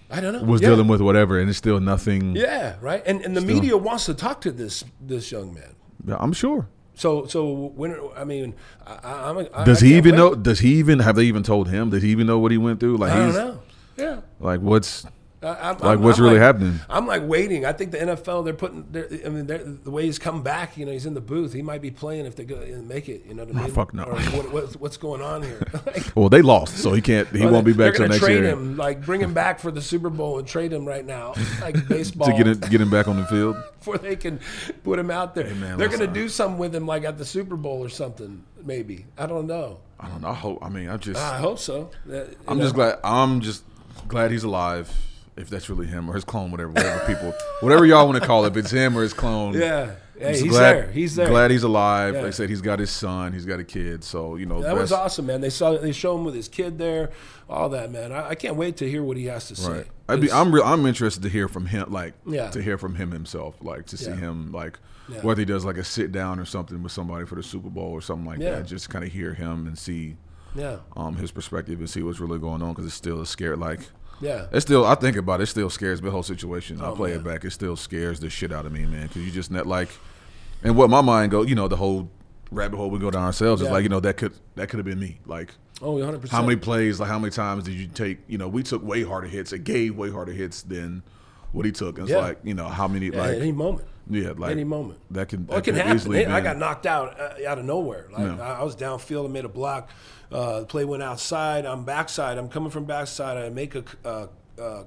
I 0.09 0.19
don't 0.19 0.33
know. 0.33 0.41
was 0.45 0.61
Yeah. 0.61 0.69
dealing 0.69 0.87
with 0.87 0.99
whatever, 1.01 1.39
and 1.39 1.47
it's 1.47 1.59
still 1.59 1.79
nothing. 1.79 2.35
Yeah, 2.35 2.73
right. 2.81 3.03
And 3.05 3.21
and 3.23 3.37
the 3.37 3.41
Still. 3.41 3.53
media 3.53 3.77
wants 3.77 4.07
to 4.07 4.15
talk 4.15 4.41
to 4.41 4.51
this 4.51 4.83
this 4.99 5.31
young 5.31 5.53
man. 5.53 5.75
I'm 6.19 6.33
sure. 6.33 6.67
So 6.95 7.27
so 7.27 7.51
when 7.75 7.95
I 8.17 8.23
mean, 8.23 8.55
I, 8.87 8.93
I- 9.03 9.29
I'm. 9.29 9.37
A, 9.37 9.47
I- 9.53 9.63
Does 9.63 9.83
I 9.83 9.85
he 9.85 9.97
even 9.97 10.13
wait. 10.13 10.17
know? 10.17 10.33
Does 10.33 10.57
he 10.57 10.73
even 10.79 10.97
have 11.01 11.15
they 11.17 11.25
even 11.25 11.43
told 11.43 11.69
him? 11.69 11.91
Does 11.91 12.01
he 12.01 12.09
even 12.09 12.25
know 12.25 12.39
what 12.39 12.51
he 12.51 12.57
went 12.57 12.79
through? 12.79 12.97
Like 12.97 13.11
I 13.11 13.17
don't 13.27 13.33
know. 13.35 13.59
Yeah. 13.95 14.21
like 14.39 14.59
what's 14.59 15.05
I, 15.43 15.71
I'm, 15.71 15.77
like 15.79 15.99
what's 15.99 16.19
really 16.19 16.39
happening? 16.39 16.79
I'm 16.89 17.05
like 17.05 17.21
waiting. 17.23 17.65
I 17.65 17.73
think 17.73 17.91
the 17.91 17.97
NFL 17.97 18.45
they're 18.45 18.53
putting. 18.53 18.85
They're, 18.91 19.07
I 19.25 19.29
mean, 19.29 19.45
they're, 19.45 19.63
the 19.63 19.91
way 19.91 20.05
he's 20.05 20.19
come 20.19 20.43
back, 20.43 20.77
you 20.77 20.85
know, 20.85 20.91
he's 20.91 21.05
in 21.05 21.13
the 21.13 21.21
booth. 21.21 21.53
He 21.53 21.61
might 21.61 21.81
be 21.81 21.91
playing 21.91 22.25
if 22.25 22.35
they 22.35 22.45
go 22.45 22.55
and 22.55 22.87
make 22.87 23.09
it. 23.09 23.25
You 23.25 23.33
know 23.33 23.43
what 23.43 23.55
I 23.55 23.61
mean? 23.63 23.71
fuck 23.71 23.93
no. 23.93 24.03
Or 24.03 24.15
what, 24.15 24.53
what's, 24.53 24.75
what's 24.77 24.97
going 24.97 25.21
on 25.21 25.43
here? 25.43 25.61
Like, 25.85 26.03
Well, 26.15 26.29
they 26.29 26.41
lost, 26.41 26.77
so 26.77 26.93
he 26.93 27.01
can't. 27.01 27.27
He 27.29 27.45
won't 27.45 27.65
be 27.65 27.73
back 27.73 27.93
till 27.93 28.05
gonna 28.05 28.13
next 28.13 28.23
trade 28.23 28.41
year 28.41 28.51
him, 28.51 28.77
like 28.77 29.03
bring 29.03 29.21
him 29.21 29.33
back 29.33 29.59
for 29.59 29.71
the 29.71 29.81
Super 29.81 30.09
Bowl 30.09 30.39
and 30.39 30.47
trade 30.47 30.71
him 30.71 30.85
right 30.85 31.05
now, 31.05 31.33
like 31.61 31.87
baseball, 31.87 32.27
to 32.31 32.33
get 32.37 32.47
him, 32.47 32.59
get 32.69 32.81
him 32.81 32.89
back 32.89 33.07
on 33.07 33.17
the 33.17 33.25
field. 33.25 33.57
before 33.83 33.97
they 33.97 34.15
can 34.15 34.39
put 34.83 34.97
him 34.97 35.11
out 35.11 35.35
there. 35.35 35.53
man, 35.55 35.77
they're 35.77 35.89
going 35.89 35.99
to 35.99 36.05
listen. 36.05 36.13
do 36.13 36.29
something 36.29 36.57
with 36.57 36.73
him, 36.73 36.85
like 36.85 37.03
at 37.03 37.17
the 37.17 37.25
Super 37.25 37.57
Bowl 37.57 37.83
or 37.83 37.89
something. 37.89 38.43
Maybe 38.63 39.05
I 39.17 39.25
don't 39.25 39.45
know. 39.45 39.79
I 39.99 40.07
don't 40.07 40.21
know. 40.21 40.29
I 40.29 40.33
hope. 40.33 40.59
I 40.61 40.69
mean, 40.69 40.87
I 40.89 40.97
just. 40.97 41.19
I 41.19 41.37
hope 41.37 41.59
so. 41.59 41.91
That- 42.05 42.35
I'm 42.47 42.57
know. 42.57 42.63
just 42.63 42.75
glad. 42.75 42.99
I'm 43.03 43.41
just 43.41 43.63
glad 44.07 44.31
he's 44.31 44.43
alive. 44.43 44.89
If 45.35 45.49
that's 45.49 45.69
really 45.69 45.87
him 45.87 46.09
or 46.09 46.13
his 46.13 46.23
clone, 46.23 46.51
whatever, 46.51 46.71
whatever 46.71 47.05
people, 47.07 47.33
whatever 47.61 47.85
y'all 47.85 48.07
want 48.07 48.21
to 48.21 48.25
call 48.27 48.45
it, 48.45 48.49
if 48.49 48.57
it's 48.57 48.71
him 48.71 48.95
or 48.97 49.01
his 49.01 49.13
clone. 49.13 49.53
Yeah. 49.55 49.91
Hey, 50.15 50.33
he's 50.39 50.43
glad- 50.43 50.61
there. 50.75 50.91
He's 50.91 51.15
there. 51.15 51.27
Glad 51.27 51.49
he's 51.49 51.63
alive. 51.63 52.13
Yeah. 52.13 52.19
Like 52.21 52.27
I 52.27 52.31
said, 52.31 52.49
he's 52.49 52.61
got 52.61 52.77
his 52.77 52.91
son. 52.91 53.33
He's 53.33 53.45
got 53.45 53.59
a 53.59 53.63
kid. 53.63 54.03
So 54.03 54.35
you 54.35 54.45
know, 54.45 54.61
That 54.61 54.75
was 54.75 54.91
awesome, 54.91 55.25
man. 55.25 55.41
They 55.41 55.49
saw 55.49 55.75
they 55.75 55.91
show 55.91 56.15
him 56.15 56.23
with 56.23 56.35
his 56.35 56.47
kid 56.47 56.77
there, 56.77 57.09
all 57.49 57.67
that, 57.69 57.91
man. 57.91 58.11
I, 58.11 58.29
I 58.29 58.35
can't 58.35 58.55
wait 58.55 58.77
to 58.77 58.89
hear 58.89 59.01
what 59.03 59.17
he 59.17 59.25
has 59.25 59.47
to 59.47 59.55
say. 59.55 59.71
Right. 59.71 59.87
I'd 60.07 60.21
be. 60.21 60.31
I'm 60.31 60.53
real. 60.53 60.63
I'm 60.63 60.85
interested 60.85 61.23
to 61.23 61.29
hear 61.29 61.47
from 61.47 61.65
him, 61.65 61.91
like 61.91 62.13
Yeah. 62.27 62.51
to 62.51 62.61
hear 62.61 62.77
from 62.77 62.95
him 62.95 63.11
himself, 63.11 63.55
like 63.61 63.87
to 63.87 63.97
see 63.97 64.11
Yeah. 64.11 64.17
him, 64.17 64.51
like 64.51 64.77
whether 65.23 65.41
he 65.41 65.45
does 65.45 65.65
like 65.65 65.77
a 65.77 65.83
sit 65.83 66.11
down 66.11 66.39
or 66.39 66.45
something 66.45 66.81
with 66.83 66.91
somebody 66.91 67.25
for 67.25 67.35
the 67.35 67.43
Super 67.43 67.69
Bowl 67.69 67.91
or 67.91 68.01
something 68.01 68.25
like 68.27 68.39
that. 68.39 68.67
Just 68.67 68.91
kind 68.91 69.03
of 69.03 69.11
hear 69.11 69.33
him 69.33 69.65
and 69.65 69.77
see 69.79 70.15
yeah, 70.55 70.77
um, 70.95 71.15
his 71.15 71.31
perspective 71.31 71.79
and 71.79 71.89
see 71.89 72.03
what's 72.03 72.19
really 72.19 72.37
going 72.37 72.61
on 72.61 72.69
because 72.69 72.85
it's 72.85 72.93
still 72.93 73.19
a 73.19 73.25
scare. 73.25 73.57
Like 73.57 73.79
yeah, 74.21 74.45
it 74.51 74.61
still, 74.61 74.85
I 74.85 74.95
think 74.95 75.17
about 75.17 75.39
it, 75.39 75.43
it 75.43 75.47
still 75.47 75.69
scares. 75.69 76.01
The 76.01 76.11
whole 76.11 76.23
situation. 76.23 76.81
I 76.81 76.87
Oh, 76.89 76.95
play 76.95 77.11
man. 77.11 77.19
it 77.19 77.23
back. 77.23 77.45
It 77.45 77.51
still 77.51 77.75
scares 77.75 78.19
the 78.19 78.29
shit 78.29 78.51
out 78.51 78.65
of 78.65 78.71
me, 78.71 78.85
man. 78.85 79.07
Because 79.07 79.23
you 79.23 79.31
just 79.31 79.51
net 79.51 79.67
like, 79.67 79.89
and 80.63 80.75
what 80.75 80.89
my 80.89 81.01
mind 81.01 81.31
go, 81.31 81.41
you 81.43 81.55
know, 81.55 81.67
the 81.67 81.75
whole 81.75 82.09
rabbit 82.51 82.77
hole 82.77 82.89
we 82.89 82.99
go 82.99 83.09
down 83.11 83.23
ourselves 83.23 83.61
is 83.61 83.69
like, 83.69 83.83
you 83.83 83.89
know, 83.89 83.99
that 83.99 84.17
could 84.17 84.33
that 84.55 84.69
could 84.69 84.77
have 84.77 84.85
been 84.85 84.99
me, 84.99 85.19
like. 85.25 85.49
oh, 85.81 85.93
100. 85.93 86.21
percent 86.21 86.31
How 86.31 86.41
many 86.45 86.55
plays, 86.55 86.99
like 86.99 87.09
how 87.09 87.19
many 87.19 87.31
times 87.31 87.63
did 87.65 87.73
you 87.73 87.87
take? 87.87 88.19
You 88.27 88.37
know, 88.37 88.47
we 88.47 88.63
took 88.63 88.83
way 88.83 89.03
harder 89.03 89.27
hits. 89.27 89.51
It 89.53 89.63
gave 89.63 89.95
way 89.97 90.09
harder 90.11 90.31
hits 90.31 90.61
than 90.61 91.03
what 91.53 91.65
he 91.65 91.71
took. 91.71 91.97
It's 91.99 92.09
Yeah. 92.09 92.17
like, 92.17 92.39
you 92.43 92.53
know, 92.53 92.67
how 92.67 92.87
many 92.87 93.07
at 93.07 93.15
like 93.15 93.35
any 93.37 93.51
moment? 93.53 93.87
yeah, 94.09 94.33
like 94.35 94.51
any 94.51 94.63
moment. 94.65 94.99
that 95.11 95.29
can 95.29 95.47
Well, 95.47 95.57
that 95.57 95.67
it 95.67 95.71
can 95.71 95.75
happen. 95.75 95.95
easily 95.95 96.25
I 96.25 96.41
got 96.41 96.57
knocked 96.57 96.85
out 96.85 97.17
uh, 97.19 97.47
out 97.47 97.57
of 97.59 97.65
nowhere. 97.65 98.07
Like 98.11 98.23
Yeah. 98.37 98.41
I, 98.41 98.59
I 98.59 98.63
was 98.63 98.75
downfield 98.75 99.23
and 99.25 99.33
made 99.33 99.45
a 99.45 99.49
block. 99.49 99.89
Uh, 100.31 100.61
the 100.61 100.65
play 100.65 100.83
went 100.83 101.03
outside. 101.03 101.65
I'm 101.65 101.85
backside. 101.85 102.37
I'm 102.37 102.49
coming 102.49 102.71
from 102.71 102.85
backside. 102.85 103.37
I 103.37 103.49
make 103.49 103.75
a 103.75 103.83
uh, 104.03 104.27
uh, 104.59 104.83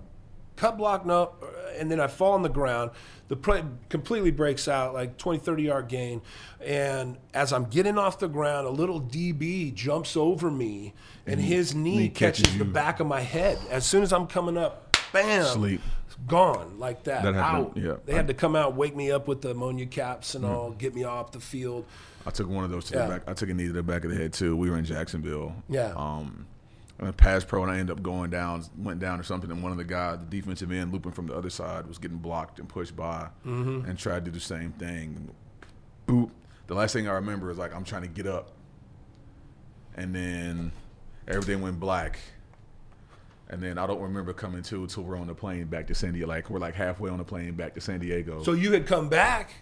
cut 0.57 0.77
block, 0.77 1.07
no, 1.07 1.33
uh, 1.43 1.47
and 1.79 1.91
then 1.91 2.01
I 2.01 2.09
fall 2.09 2.33
on 2.33 2.43
the 2.43 2.49
ground. 2.49 2.91
The 3.29 3.37
play 3.37 3.63
completely 3.89 4.31
breaks 4.31 4.69
out, 4.69 4.95
like 4.95 5.17
20, 5.19 5.39
30 5.41 5.63
yard 5.63 5.89
gain. 5.89 6.23
And 6.65 7.17
as 7.35 7.53
I'm 7.53 7.65
getting 7.67 7.99
off 7.99 8.19
the 8.19 8.29
ground, 8.29 8.67
a 8.67 8.71
little 8.71 9.01
DB 9.01 9.73
jumps 9.75 10.17
over 10.17 10.51
me, 10.51 10.95
and 11.27 11.41
his 11.41 11.75
knee, 11.75 11.97
knee 11.99 12.09
catches 12.09 12.45
catches 12.45 12.59
the 12.59 12.65
back 12.65 13.01
of 13.01 13.07
my 13.07 13.21
head. 13.21 13.59
As 13.71 13.85
soon 13.87 14.03
as 14.03 14.13
I'm 14.13 14.27
coming 14.27 14.57
up, 14.57 14.97
bam, 15.13 15.45
Sleep. 15.45 15.81
Gone 16.27 16.79
like 16.79 17.05
that. 17.05 17.23
That 17.23 17.35
out. 17.35 17.77
yeah. 17.77 17.95
They 18.05 18.15
had 18.15 18.27
to 18.29 18.35
come 18.35 18.57
out, 18.57 18.75
wake 18.75 18.97
me 18.97 19.11
up 19.11 19.29
with 19.29 19.43
the 19.43 19.51
ammonia 19.51 19.87
caps 19.87 20.35
and 20.35 20.45
all, 20.45 20.71
get 20.71 20.95
me 20.95 21.05
off 21.05 21.33
the 21.33 21.41
field. 21.41 21.85
I 22.27 22.31
took 22.31 22.49
one 22.49 22.65
of 22.65 22.71
those 22.71 22.87
to 22.87 22.97
Yeah. 22.97 23.07
the 23.07 23.13
back. 23.15 23.23
I 23.29 23.35
took 23.35 23.49
a 23.51 23.55
knee 23.55 23.67
to 23.67 23.73
the 23.73 23.83
back 23.83 24.05
of 24.05 24.11
the 24.11 24.17
head 24.17 24.33
too. 24.33 24.57
We 24.57 24.71
were 24.71 24.77
in 24.79 24.85
Jacksonville. 24.85 25.55
Yeah. 25.69 25.93
Um, 25.97 26.47
I 26.99 27.11
passed 27.11 27.47
pro 27.47 27.63
and 27.63 27.71
I 27.71 27.79
ended 27.79 27.97
up 27.97 28.03
going 28.03 28.31
down, 28.31 28.65
went 28.79 29.01
down 29.01 29.21
or 29.21 29.23
something, 29.23 29.51
and 29.51 29.63
one 29.63 29.71
of 29.71 29.79
the 29.79 29.85
guys, 29.85 30.19
the 30.19 30.25
defensive 30.41 30.73
end, 30.73 30.93
looping 30.93 31.13
from 31.13 31.27
the 31.27 31.35
other 31.35 31.51
side, 31.51 31.87
was 31.87 31.99
getting 31.99 32.17
blocked 32.17 32.59
and 32.59 32.69
pushed 32.69 32.97
by, 32.97 33.29
Mm-hmm. 33.47 33.89
and 33.89 33.99
tried 33.99 34.25
to 34.25 34.31
do 34.31 34.39
the 34.39 34.41
same 34.41 34.73
thing. 34.73 35.31
Boop. 36.09 36.31
The 36.69 36.75
last 36.75 36.95
thing 36.95 37.07
I 37.07 37.13
remember 37.13 37.51
is 37.51 37.59
like 37.59 37.75
I'm 37.75 37.85
trying 37.85 38.03
to 38.03 38.09
get 38.09 38.27
up, 38.27 38.51
and 39.95 40.15
then 40.15 40.73
everything 41.29 41.61
went 41.63 41.79
black. 41.79 42.19
And 43.49 43.63
then 43.63 43.79
I 43.79 43.87
don't 43.87 44.01
remember 44.01 44.33
coming 44.33 44.63
to 44.65 44.83
until 44.83 45.05
we're 45.05 45.17
on 45.17 45.29
the 45.29 45.35
plane 45.35 45.67
back 45.67 45.87
to 45.89 45.95
San 45.95 46.13
Diego. 46.13 46.27
Like 46.27 46.51
we're 46.51 46.59
like 46.59 46.75
halfway 46.75 47.11
on 47.11 47.19
the 47.19 47.25
plane 47.25 47.55
back 47.55 47.75
to 47.75 47.81
San 47.81 48.01
Diego. 48.01 48.43
So 48.43 48.53
you 48.53 48.73
had 48.73 48.87
come 48.87 49.09
back. 49.09 49.53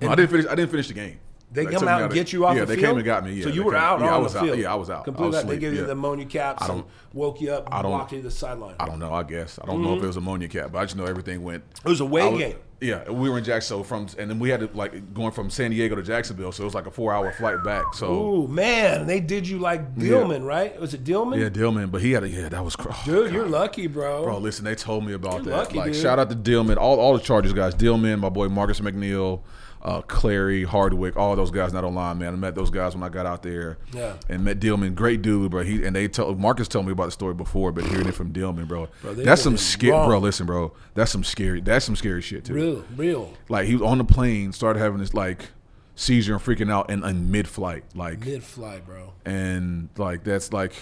No, 0.00 0.10
I 0.10 0.14
didn't 0.14 0.30
finish. 0.30 0.46
I 0.46 0.54
didn't 0.54 0.70
finish 0.70 0.88
the 0.88 0.94
game. 0.94 1.18
They 1.50 1.64
They 1.66 1.72
come 1.72 1.86
out 1.86 2.02
and 2.02 2.12
get 2.12 2.32
you 2.32 2.44
off 2.46 2.56
Yeah, 2.56 2.62
the 2.62 2.66
they 2.66 2.74
field. 2.76 2.86
came 2.86 2.96
and 2.96 3.04
got 3.04 3.24
me. 3.24 3.34
Yeah, 3.34 3.44
so 3.44 3.48
you 3.50 3.62
were 3.62 3.72
came- 3.72 3.80
out 3.80 4.00
yeah, 4.00 4.08
on 4.08 4.12
I 4.12 4.18
was 4.18 4.32
the 4.32 4.40
out. 4.40 4.58
Yeah, 4.58 4.72
I 4.72 4.74
was 4.74 4.90
out. 4.90 5.04
Completely 5.04 5.38
out. 5.38 5.46
They 5.46 5.58
gave 5.58 5.72
you 5.72 5.80
yeah. 5.80 5.86
the 5.86 5.92
ammonia 5.92 6.26
caps 6.26 6.64
I 6.64 6.66
don't- 6.66 6.86
woke 7.12 7.40
you 7.40 7.52
up, 7.52 7.68
I 7.72 7.76
and 7.76 7.82
don't- 7.84 7.92
walked 7.92 8.10
you 8.12 8.18
to 8.18 8.24
the 8.24 8.30
sideline. 8.30 8.74
I 8.80 8.86
don't 8.86 8.98
know. 8.98 9.12
I 9.14 9.22
guess 9.22 9.58
I 9.62 9.66
don't 9.66 9.80
know 9.80 9.90
if 9.90 9.96
mm-hmm. 9.96 10.04
it 10.04 10.06
was 10.08 10.16
ammonia 10.16 10.48
cap, 10.48 10.72
but 10.72 10.80
I 10.80 10.84
just 10.84 10.96
know 10.96 11.04
everything 11.04 11.44
went. 11.44 11.62
It 11.84 11.88
was 11.88 12.00
a 12.00 12.04
away 12.04 12.28
was- 12.28 12.40
game. 12.40 12.56
Yeah, 12.84 13.10
we 13.10 13.30
were 13.30 13.38
in 13.38 13.44
Jacksonville 13.44 13.84
from, 13.84 14.08
and 14.18 14.30
then 14.30 14.38
we 14.38 14.50
had 14.50 14.60
to 14.60 14.68
like 14.74 15.14
going 15.14 15.32
from 15.32 15.48
San 15.50 15.70
Diego 15.70 15.96
to 15.96 16.02
Jacksonville, 16.02 16.52
so 16.52 16.62
it 16.62 16.66
was 16.66 16.74
like 16.74 16.86
a 16.86 16.90
four-hour 16.90 17.32
flight 17.32 17.64
back. 17.64 17.94
So 17.94 18.12
Ooh 18.12 18.48
man, 18.48 19.06
they 19.06 19.20
did 19.20 19.48
you 19.48 19.58
like 19.58 19.94
Dielman, 19.96 20.44
right? 20.44 20.78
Was 20.80 20.92
it 20.94 21.02
Dielman? 21.04 21.40
yeah, 21.40 21.48
Dielman, 21.48 21.90
but 21.90 22.02
he 22.02 22.12
had 22.12 22.22
a 22.24 22.28
yeah, 22.28 22.48
that 22.50 22.64
was 22.64 22.76
cr- 22.76 22.88
oh, 22.90 23.02
Dude, 23.04 23.26
God. 23.26 23.34
you're 23.34 23.48
lucky, 23.48 23.86
bro. 23.86 24.24
Bro, 24.24 24.38
listen, 24.38 24.64
they 24.64 24.74
told 24.74 25.04
me 25.06 25.12
about 25.14 25.34
You're 25.36 25.44
that. 25.44 25.56
lucky, 25.56 25.78
like, 25.78 25.92
dude. 25.92 26.02
shout 26.02 26.18
out 26.18 26.28
to 26.30 26.36
Dielman, 26.36 26.76
all 26.76 27.00
all 27.00 27.14
the 27.16 27.22
Chargers 27.24 27.52
guys, 27.52 27.74
Dielman, 27.74 28.20
my 28.20 28.28
boy 28.28 28.48
Marcus 28.48 28.80
McNeill, 28.80 29.40
uh, 29.82 30.00
Clary, 30.02 30.64
Hardwick, 30.64 31.14
all 31.16 31.36
those 31.36 31.50
guys 31.50 31.72
not 31.74 31.84
online, 31.84 32.16
man. 32.18 32.32
I 32.32 32.36
met 32.36 32.54
those 32.54 32.70
guys 32.70 32.94
when 32.94 33.02
I 33.02 33.10
got 33.10 33.26
out 33.26 33.42
there. 33.42 33.76
Yeah. 33.92 34.14
And 34.30 34.42
met 34.42 34.58
Dielman, 34.58 34.94
great 34.94 35.20
dude, 35.20 35.50
bro. 35.50 35.62
He 35.62 35.84
and 35.84 35.94
they 35.94 36.08
tell 36.08 36.34
Marcus 36.34 36.68
told 36.68 36.86
me 36.86 36.92
about 36.92 37.04
the 37.06 37.10
story 37.12 37.34
before, 37.34 37.70
but 37.70 37.84
hearing 37.84 38.06
it 38.06 38.14
from 38.14 38.32
Dielman, 38.32 38.66
bro, 38.66 38.88
Bro, 39.02 39.14
that's 39.14 39.42
some 39.42 39.56
scary, 39.58 39.92
bro. 40.06 40.18
Listen, 40.18 40.46
bro, 40.46 40.72
that's 40.94 41.12
some 41.12 41.22
scary. 41.24 41.60
That's 41.60 41.84
some 41.84 41.96
scary 41.96 42.22
shit 42.22 42.46
too. 42.46 42.54
Real, 42.74 42.84
real. 42.96 43.32
Like 43.48 43.66
he 43.66 43.74
was 43.74 43.82
on 43.82 43.98
the 43.98 44.04
plane, 44.04 44.52
started 44.52 44.80
having 44.80 44.98
this 44.98 45.14
like 45.14 45.50
seizure 45.94 46.34
and 46.34 46.42
freaking 46.42 46.70
out 46.70 46.90
in, 46.90 47.04
in 47.04 47.30
mid-flight, 47.30 47.84
like 47.94 48.24
mid 48.24 48.42
flight, 48.42 48.84
bro. 48.86 49.12
and 49.24 49.88
like 49.96 50.24
that's 50.24 50.52
like 50.52 50.72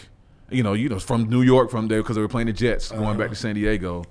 you 0.51 0.63
know 0.63 0.73
you 0.73 0.89
know 0.89 0.99
from 0.99 1.29
New 1.29 1.43
York 1.43 1.71
from 1.71 1.89
there 1.89 2.03
because 2.03 2.17
they 2.17 2.23
were 2.23 2.29
playing 2.29 2.47
the 2.47 2.53
Jets 2.53 2.91
going 2.91 3.05
uh-huh. 3.05 3.15
back 3.15 3.31
to 3.31 3.37
San 3.37 3.55
Diego, 3.55 4.05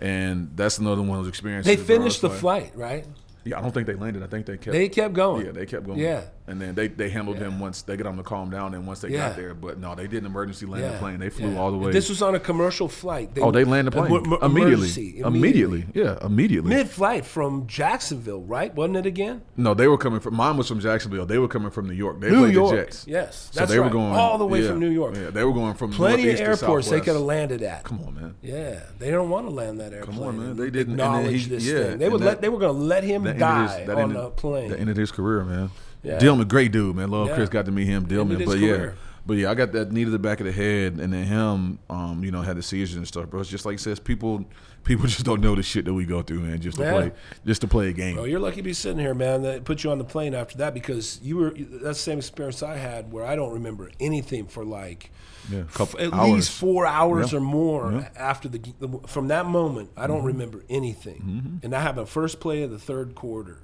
and 0.00 0.50
that's 0.56 0.78
another 0.78 1.02
one 1.02 1.18
of 1.18 1.24
those 1.24 1.28
experiences. 1.28 1.74
They 1.74 1.82
finished 1.82 2.20
the 2.20 2.28
like- 2.28 2.38
flight, 2.38 2.72
right? 2.76 3.06
Yeah, 3.44 3.58
I 3.58 3.60
don't 3.60 3.72
think 3.72 3.88
they 3.88 3.94
landed. 3.94 4.22
I 4.22 4.28
think 4.28 4.46
they 4.46 4.56
kept. 4.56 4.72
They 4.72 4.88
kept 4.88 5.14
going. 5.14 5.46
yeah, 5.46 5.52
they 5.52 5.66
kept 5.66 5.84
going. 5.84 5.98
Yeah. 5.98 6.22
And 6.46 6.60
then 6.60 6.74
they, 6.74 6.88
they 6.88 7.08
handled 7.08 7.38
him 7.38 7.60
once 7.60 7.82
they 7.82 7.96
got 7.96 8.08
him 8.08 8.16
to 8.16 8.22
calm 8.22 8.50
down. 8.50 8.74
And 8.74 8.86
once 8.86 9.00
they 9.00 9.10
Yeah. 9.10 9.28
got 9.28 9.36
there, 9.36 9.54
but 9.54 9.78
no, 9.78 9.94
they 9.94 10.06
didn't 10.06 10.26
emergency 10.26 10.66
land 10.66 10.84
the 10.94 10.98
plane. 10.98 11.20
They 11.20 11.30
flew 11.30 11.52
yeah. 11.52 11.58
all 11.58 11.70
the 11.70 11.78
way. 11.78 11.92
This 11.92 12.08
was 12.08 12.20
on 12.20 12.34
a 12.34 12.40
commercial 12.40 12.88
flight. 12.88 13.30
oh, 13.40 13.50
they 13.50 13.64
landed 13.64 13.92
the 13.92 14.02
plane 14.02 14.10
immediately. 14.42 14.62
emergency, 14.62 15.18
immediately. 15.20 15.86
Yeah, 15.94 16.18
immediately. 16.24 16.70
Mid-flight 16.74 17.24
from 17.24 17.66
Jacksonville, 17.66 18.42
right? 18.42 18.74
Wasn't 18.74 18.96
it 18.96 19.06
again? 19.06 19.42
no, 19.56 19.74
they 19.74 19.86
were 19.86 19.98
coming 19.98 20.20
from. 20.20 20.34
Mine 20.34 20.56
was 20.56 20.68
from 20.68 20.80
Jacksonville. 20.80 21.26
They 21.26 21.38
were 21.38 21.48
coming 21.48 21.70
from 21.70 21.86
New 21.86 21.94
York. 21.94 22.20
They 22.20 22.30
New 22.30 22.46
York. 22.46 22.70
the 22.70 22.76
Jets. 22.76 23.06
Yes, 23.06 23.50
so 23.52 23.60
that's 23.60 23.70
they 23.70 23.78
right. 23.78 23.84
were 23.86 23.92
going 23.92 24.12
all 24.14 24.38
the 24.38 24.46
way 24.46 24.62
yeah, 24.62 24.68
from 24.68 24.80
New 24.80 24.90
York. 24.90 25.14
Yeah, 25.16 25.30
they 25.30 25.44
were 25.44 25.52
going 25.52 25.74
from 25.74 25.92
Plenty 25.92 26.28
of 26.30 26.40
airports 26.40 26.90
they 26.90 27.00
could 27.00 27.14
have 27.14 27.22
landed 27.22 27.62
at. 27.62 27.84
Come 27.84 28.00
on, 28.06 28.14
man. 28.14 28.34
Yeah, 28.42 28.80
they 28.98 29.10
don't 29.10 29.30
want 29.30 29.46
to 29.46 29.52
land 29.52 29.78
that 29.80 29.92
airplane. 29.92 30.22
on, 30.22 30.38
man. 30.38 30.56
They 30.56 30.70
didn't- 30.70 30.94
acknowledge 30.94 31.44
he- 31.44 31.50
this 31.50 31.64
yeah, 31.64 31.84
thing. 31.84 31.98
They 31.98 32.08
would 32.08 32.20
that- 32.20 32.26
let. 32.26 32.40
They 32.42 32.48
were 32.48 32.58
going 32.58 32.74
to 32.74 32.80
let 32.80 33.04
him 33.04 33.24
die 33.24 33.84
on 33.86 34.12
the 34.12 34.30
plane. 34.30 34.70
That 34.70 34.80
ended 34.80 34.96
his 34.96 35.12
career, 35.12 35.44
man. 35.44 35.70
Yeah. 36.02 36.18
Dielman, 36.18 36.48
great 36.48 36.72
dude, 36.72 36.96
man. 36.96 37.10
Love 37.10 37.28
Yeah. 37.28 37.34
Chris 37.36 37.48
got 37.48 37.66
to 37.66 37.72
meet 37.72 37.86
him. 37.86 38.06
Dielman, 38.06 38.44
but 38.44 38.58
yeah, 38.58 38.90
but 39.24 39.34
yeah, 39.34 39.50
I 39.50 39.54
got 39.54 39.70
that 39.72 39.92
knee 39.92 40.04
to 40.04 40.10
the 40.10 40.18
back 40.18 40.40
of 40.40 40.46
the 40.46 40.52
head, 40.52 40.94
and 40.98 41.12
then 41.12 41.24
him, 41.24 41.78
um, 41.88 42.24
you 42.24 42.32
know, 42.32 42.42
had 42.42 42.56
the 42.56 42.62
seizures 42.62 42.96
and 42.96 43.06
stuff, 43.06 43.30
bro. 43.30 43.40
It's 43.40 43.48
just 43.48 43.64
like 43.64 43.74
he 43.74 43.78
says, 43.78 44.00
people, 44.00 44.44
people 44.82 45.06
just 45.08 45.24
don't 45.24 45.40
know 45.40 45.54
the 45.54 45.62
shit 45.62 45.84
that 45.84 45.94
we 45.94 46.04
go 46.04 46.22
through, 46.22 46.40
man. 46.40 46.60
Just 46.60 46.78
to 46.78 46.82
Yeah. 46.82 46.92
play, 46.92 47.12
just 47.46 47.60
to 47.60 47.68
play 47.68 47.88
a 47.90 47.92
game. 47.92 48.16
Bro, 48.16 48.24
you're 48.24 48.40
lucky 48.40 48.56
to 48.56 48.62
be 48.62 48.72
sitting 48.72 48.98
here, 48.98 49.14
man. 49.14 49.42
That 49.42 49.64
put 49.64 49.84
you 49.84 49.92
on 49.92 49.98
the 49.98 50.04
plane 50.04 50.34
after 50.34 50.58
that 50.58 50.74
because 50.74 51.20
you 51.22 51.36
were. 51.36 51.50
That's 51.50 51.98
the 51.98 52.10
same 52.10 52.18
experience 52.18 52.64
I 52.64 52.76
had 52.76 53.12
where 53.12 53.24
I 53.24 53.36
don't 53.36 53.52
remember 53.52 53.92
anything 54.00 54.46
for 54.46 54.64
like 54.64 55.12
yeah, 55.52 55.60
a 55.60 55.64
couple 55.66 56.00
at 56.00 56.12
hours. 56.12 56.30
least 56.32 56.50
four 56.50 56.84
hours 56.84 57.30
Yeah. 57.30 57.38
or 57.38 57.42
more 57.42 57.92
Yeah. 57.92 58.08
after 58.16 58.48
the, 58.48 58.58
the 58.80 58.88
from 59.06 59.28
that 59.28 59.46
moment. 59.46 59.90
I 59.96 60.08
don't 60.08 60.24
remember 60.24 60.64
anything, 60.68 61.20
Mm-hmm. 61.22 61.56
and 61.62 61.72
that 61.72 61.80
happened 61.82 62.08
first 62.08 62.40
play 62.40 62.64
of 62.64 62.72
the 62.72 62.78
third 62.80 63.14
quarter, 63.14 63.58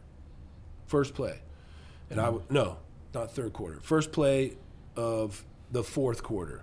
first 0.86 1.14
play, 1.14 1.40
and 2.10 2.20
I 2.20 2.32
no, 2.50 2.78
not 3.14 3.32
third 3.32 3.52
quarter, 3.52 3.80
first 3.80 4.12
play 4.12 4.56
of 4.96 5.44
the 5.70 5.82
fourth 5.82 6.22
quarter. 6.22 6.62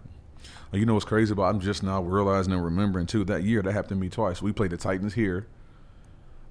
You 0.71 0.85
know 0.85 0.93
what's 0.93 1.05
crazy 1.05 1.31
about? 1.31 1.53
I'm 1.53 1.61
just 1.61 1.83
now 1.83 2.01
realizing 2.01 2.53
and 2.53 2.63
remembering 2.63 3.05
too. 3.05 3.23
That 3.23 3.43
year 3.43 3.61
that 3.61 3.71
happened 3.71 3.89
to 3.89 3.95
me 3.95 4.09
twice. 4.09 4.41
We 4.41 4.51
played 4.51 4.71
the 4.71 4.77
Titans 4.77 5.13
here. 5.13 5.47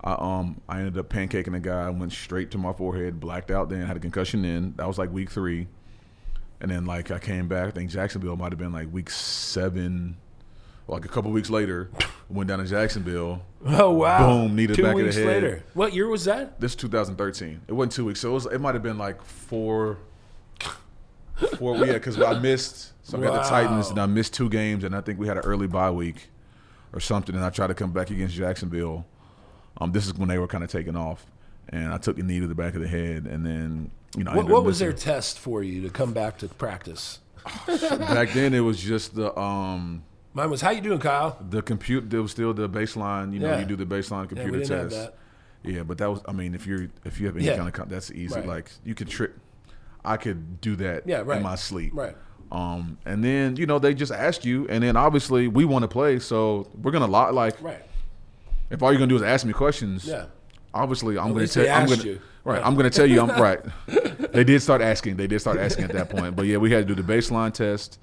I 0.02 0.12
um 0.18 0.60
I 0.68 0.78
ended 0.78 0.98
up 0.98 1.08
pancaking 1.08 1.56
a 1.56 1.60
guy, 1.60 1.88
went 1.90 2.12
straight 2.12 2.50
to 2.52 2.58
my 2.58 2.72
forehead, 2.72 3.20
blacked 3.20 3.50
out. 3.50 3.68
Then 3.68 3.86
had 3.86 3.96
a 3.96 4.00
concussion. 4.00 4.42
Then 4.42 4.74
that 4.76 4.86
was 4.86 4.98
like 4.98 5.10
week 5.12 5.30
three, 5.30 5.66
and 6.60 6.70
then 6.70 6.86
like 6.86 7.10
I 7.10 7.18
came 7.18 7.48
back. 7.48 7.68
I 7.68 7.70
think 7.70 7.90
Jacksonville 7.90 8.36
might 8.36 8.52
have 8.52 8.58
been 8.58 8.72
like 8.72 8.92
week 8.92 9.10
seven 9.10 10.16
Like 10.86 11.04
a 11.04 11.08
couple 11.08 11.30
weeks 11.30 11.48
later, 11.48 11.90
went 12.28 12.48
down 12.48 12.58
to 12.58 12.66
Jacksonville. 12.66 13.42
Oh 13.66 13.92
wow! 13.92 14.26
Boom, 14.26 14.54
needed 14.54 14.76
back 14.76 14.92
of 14.92 14.98
the 14.98 15.04
weeks 15.04 15.16
head. 15.16 15.26
later. 15.26 15.64
What 15.72 15.94
year 15.94 16.06
was 16.06 16.26
that? 16.26 16.60
This 16.60 16.74
2013. 16.74 17.62
It 17.66 17.72
wasn't 17.72 17.92
two 17.92 18.04
weeks, 18.04 18.20
so 18.20 18.28
it 18.28 18.34
was. 18.34 18.44
It 18.44 18.60
might 18.60 18.74
have 18.74 18.82
been 18.82 18.98
like 18.98 19.22
four. 19.22 19.96
Four, 21.56 21.78
yeah, 21.78 21.94
because 21.94 22.20
I 22.20 22.38
missed. 22.40 22.92
So 23.04 23.16
I 23.16 23.22
got 23.22 23.42
the 23.42 23.48
Titans, 23.48 23.88
and 23.88 23.98
I 23.98 24.04
missed 24.04 24.34
two 24.34 24.50
games, 24.50 24.84
and 24.84 24.94
I 24.94 25.00
think 25.00 25.18
we 25.18 25.26
had 25.26 25.38
an 25.38 25.44
early 25.44 25.66
bye 25.66 25.90
week 25.90 26.28
or 26.92 27.00
something, 27.00 27.34
and 27.34 27.42
I 27.42 27.48
tried 27.48 27.68
to 27.68 27.74
come 27.74 27.90
back 27.90 28.10
against 28.10 28.34
Jacksonville. 28.34 29.06
Um, 29.78 29.92
this 29.92 30.06
is 30.06 30.12
when 30.12 30.28
they 30.28 30.38
were 30.38 30.46
kind 30.46 30.62
of 30.62 30.70
taking 30.70 30.94
off, 30.94 31.24
and 31.70 31.92
I 31.92 31.96
took 31.96 32.18
a 32.18 32.22
knee 32.22 32.40
to 32.40 32.46
the 32.46 32.54
back 32.54 32.74
of 32.74 32.82
the 32.82 32.88
head, 32.88 33.26
and 33.26 33.46
then 33.46 33.90
you 34.14 34.24
know. 34.24 34.32
What, 34.32 34.46
what 34.46 34.64
was 34.64 34.78
their 34.78 34.92
test 34.92 35.38
for 35.38 35.62
you 35.62 35.80
to 35.82 35.88
come 35.88 36.12
back 36.12 36.36
to 36.38 36.48
practice? 36.48 37.20
back 37.66 38.32
then? 38.34 38.52
It 38.52 38.60
was 38.60 38.78
just 38.78 39.14
the 39.14 39.34
um 39.38 40.04
Mine 40.34 40.50
was, 40.50 40.60
"How 40.60 40.70
you 40.70 40.80
doing, 40.80 40.98
Kyle?" 40.98 41.38
the 41.48 41.62
compute. 41.62 42.10
There 42.10 42.20
was 42.20 42.32
still 42.32 42.52
the 42.52 42.68
baseline. 42.68 43.32
You 43.32 43.38
know, 43.40 43.48
Yeah. 43.52 43.60
you 43.60 43.64
do 43.66 43.76
the 43.76 43.86
baseline 43.86 44.22
Yeah, 44.30 44.42
computer 44.42 44.74
have 44.76 44.90
test. 44.90 45.10
Yeah, 45.62 45.82
but 45.84 45.96
that 45.98 46.10
was. 46.10 46.20
I 46.26 46.32
mean, 46.32 46.54
if 46.54 46.66
you're 46.66 46.88
if 47.04 47.20
you 47.20 47.26
have 47.26 47.36
any 47.36 47.46
Yeah. 47.46 47.56
kind 47.56 47.68
of 47.78 47.88
that's 47.88 48.10
easy. 48.10 48.34
Right. 48.34 48.46
Like 48.46 48.70
you 48.84 48.94
could 48.94 49.08
trick. 49.08 49.30
I 50.04 50.16
could 50.18 50.60
do 50.60 50.76
that. 50.76 51.04
Yeah, 51.06 51.22
right. 51.24 51.38
In 51.38 51.42
my 51.44 51.54
sleep. 51.54 51.92
Right. 51.94 52.16
Um, 52.52 52.98
and 53.06 53.24
then 53.24 53.56
you 53.56 53.64
know 53.66 53.78
they 53.78 53.94
just 53.94 54.12
ask 54.12 54.44
you, 54.44 54.66
and 54.68 54.82
then 54.84 54.96
obviously 54.96 55.48
we 55.48 55.64
want 55.64 55.82
to 55.84 55.88
play, 55.88 56.18
so 56.18 56.68
we're 56.82 56.90
gonna 56.92 57.06
lie. 57.06 57.30
Like, 57.30 57.60
Right. 57.62 57.82
if 58.70 58.82
all 58.82 58.92
you're 58.92 58.98
gonna 58.98 59.08
do 59.08 59.16
is 59.16 59.22
ask 59.22 59.46
me 59.46 59.52
questions, 59.52 60.04
Yeah. 60.04 60.26
obviously 60.74 61.16
I'm 61.18 61.32
gonna 61.32 61.46
tell. 61.48 61.68
I'm 61.70 61.86
gonna 61.88 62.02
you. 62.02 62.20
right. 62.44 62.60
I'm 62.64 62.74
gonna 62.76 62.90
tell 62.90 63.06
you. 63.06 63.20
I'm 63.22 63.28
right. 63.40 63.60
They 64.32 64.44
did 64.44 64.60
start 64.62 64.82
asking. 64.82 65.16
They 65.16 65.26
did 65.26 65.40
start 65.40 65.58
asking 65.58 65.84
at 65.84 65.92
that 65.92 66.10
point. 66.10 66.36
But 66.36 66.46
yeah, 66.46 66.58
we 66.58 66.70
had 66.70 66.86
to 66.86 66.94
do 66.94 67.00
the 67.00 67.06
baseline 67.12 67.52
test, 67.54 67.98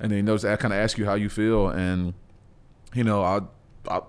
and 0.00 0.12
then 0.12 0.24
those 0.24 0.44
I 0.44 0.56
kind 0.56 0.72
of 0.74 0.80
ask 0.80 0.98
you 0.98 1.04
how 1.04 1.14
you 1.14 1.28
feel, 1.28 1.68
and 1.68 2.14
you 2.94 3.04
know 3.04 3.22
I 3.22 3.40
I, 3.88 4.00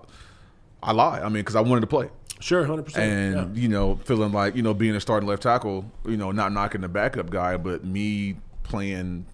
I 0.82 0.92
lie. 0.92 1.20
I 1.20 1.24
mean, 1.24 1.34
because 1.42 1.56
I 1.56 1.60
wanted 1.60 1.80
to 1.82 1.86
play 1.86 2.10
Sure, 2.40 2.64
hundred 2.64 2.84
percent. 2.84 3.10
and 3.36 3.56
you 3.56 3.68
know 3.68 3.96
feeling 4.04 4.32
like 4.32 4.54
you 4.54 4.62
know 4.62 4.72
being 4.74 4.94
a 4.94 5.00
starting 5.00 5.28
left 5.28 5.42
tackle 5.42 5.90
you 6.06 6.16
know 6.16 6.30
not 6.30 6.52
knocking 6.52 6.80
the 6.82 6.88
backup 6.88 7.30
guy 7.30 7.56
but 7.56 7.84
me 7.84 8.36
playing 8.62 9.26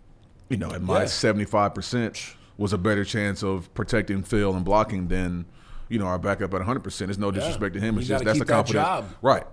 you 0.49 0.57
know 0.57 0.71
at 0.73 0.81
my 0.81 1.01
Yeah. 1.01 1.05
75% 1.05 2.35
was 2.57 2.73
a 2.73 2.79
better 2.79 3.05
chance 3.05 3.43
of 3.43 3.73
protecting 3.75 4.23
Phil 4.23 4.55
and 4.55 4.65
blocking 4.65 5.09
than 5.09 5.45
you 5.91 5.99
know 5.99 6.07
our 6.07 6.19
backup 6.19 6.55
at 6.55 6.63
100% 6.63 6.99
there's 6.99 7.19
no 7.19 7.31
disrespect 7.31 7.75
to 7.75 7.81
him 7.81 7.95
You 7.97 8.01
it's 8.01 8.09
just 8.09 8.25
that's 8.25 8.39
the 8.39 8.45
keep 8.45 8.49
that 8.49 8.55
confidence 8.55 8.85
job. 8.87 9.05
right 9.21 9.45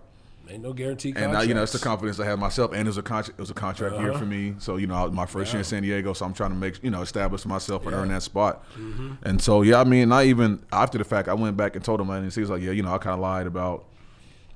Ain't 0.52 0.64
no 0.64 0.74
guarantee. 0.74 1.14
and 1.16 1.36
I, 1.38 1.44
you 1.44 1.54
know 1.54 1.64
it's 1.64 1.72
the 1.72 1.80
confidence 1.80 2.20
I 2.20 2.26
have 2.26 2.38
myself, 2.38 2.72
and 2.74 2.82
it 2.82 2.86
was 2.88 2.98
a 2.98 3.02
contract. 3.02 3.40
It 3.40 3.42
was 3.42 3.50
a 3.50 3.54
contract 3.54 3.96
Uh-huh. 3.96 4.18
for 4.20 4.26
me. 4.26 4.56
So 4.60 4.76
you 4.76 4.86
know, 4.88 5.10
my 5.10 5.26
first 5.26 5.54
year 5.54 5.60
in 5.60 5.64
San 5.64 5.82
Diego, 5.84 6.14
so 6.14 6.26
I'm 6.26 6.34
trying 6.34 6.50
to 6.52 6.56
make 6.58 6.84
you 6.84 6.90
know 6.92 7.02
establish 7.02 7.46
myself 7.46 7.84
and 7.84 7.92
Yeah. 7.92 7.98
earn 8.02 8.10
that 8.10 8.22
spot. 8.24 8.64
Mm-hmm. 8.78 9.14
And 9.24 9.42
so 9.42 9.62
yeah, 9.62 9.80
I 9.80 9.86
mean, 9.86 10.10
not 10.10 10.26
even 10.26 10.62
after 10.74 10.98
the 10.98 11.04
fact, 11.06 11.30
I 11.30 11.34
went 11.34 11.56
back 11.56 11.76
and 11.76 11.86
told 11.86 12.02
him, 12.02 12.10
and 12.10 12.32
he 12.32 12.40
was 12.42 12.50
like, 12.50 12.62
yeah, 12.62 12.72
you 12.72 12.84
know, 12.84 12.94
I 12.94 12.98
kind 12.98 13.14
of 13.14 13.20
lied 13.22 13.48
about, 13.48 13.86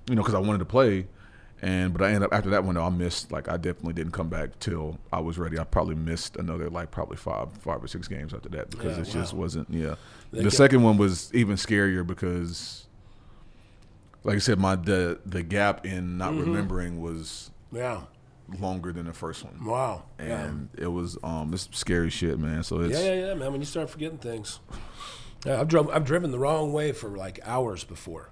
you 0.09 0.15
know, 0.15 0.21
because 0.21 0.35
I 0.35 0.39
wanted 0.39 0.59
to 0.59 0.65
play, 0.65 1.07
and 1.61 1.93
but 1.93 2.01
I 2.01 2.07
ended 2.07 2.23
up 2.23 2.33
after 2.33 2.49
that 2.49 2.65
window, 2.65 2.83
I 2.83 2.89
missed 2.89 3.31
like 3.31 3.47
I 3.47 3.55
definitely 3.55 3.93
didn't 3.93 4.11
come 4.13 4.27
back 4.27 4.59
till 4.59 4.97
I 5.13 5.19
was 5.19 5.37
ready. 5.37 5.57
I 5.57 5.63
probably 5.63 5.95
missed 5.95 6.35
another 6.35 6.69
like 6.69 6.91
probably 6.91 7.15
five 7.17 7.47
five 7.61 7.81
or 7.81 7.87
six 7.87 8.07
games 8.09 8.33
after 8.33 8.49
that 8.49 8.69
because 8.69 8.97
Yeah, 8.97 9.03
it 9.03 9.09
just 9.21 9.33
wasn't. 9.33 9.69
Yeah, 9.69 9.95
They 10.31 10.43
the 10.43 10.51
second 10.51 10.83
one 10.83 10.97
was 10.97 11.33
even 11.33 11.55
scarier 11.55 12.05
because. 12.05 12.81
Like 14.25 14.35
I 14.35 14.39
said, 14.39 14.59
my 14.59 14.75
the 14.75 15.19
the 15.25 15.41
gap 15.43 15.85
in 15.85 16.17
not 16.17 16.33
Mm-hmm. 16.33 16.41
remembering 16.51 17.01
was 17.01 17.51
Yeah. 17.71 18.01
longer 18.59 18.91
than 18.91 19.05
the 19.05 19.13
first 19.13 19.43
one, 19.45 19.63
Wow. 19.65 20.03
yeah. 20.19 20.41
and 20.45 20.69
it 20.77 20.87
was 20.87 21.17
um 21.23 21.53
it's 21.53 21.69
scary 21.71 22.09
shit, 22.09 22.37
man. 22.39 22.63
So 22.63 22.81
it's 22.81 22.93
Yeah, 22.99 23.13
yeah, 23.13 23.27
yeah, 23.27 23.33
man. 23.35 23.51
When 23.53 23.61
you 23.61 23.65
start 23.65 23.89
forgetting 23.89 24.17
things, 24.17 24.59
yeah, 25.45 25.61
I've 25.61 25.67
drove, 25.67 25.89
I've 25.89 26.05
driven 26.05 26.31
the 26.31 26.39
wrong 26.39 26.73
way 26.73 26.91
for 26.91 27.09
like 27.09 27.39
hours 27.45 27.83
before 27.83 28.29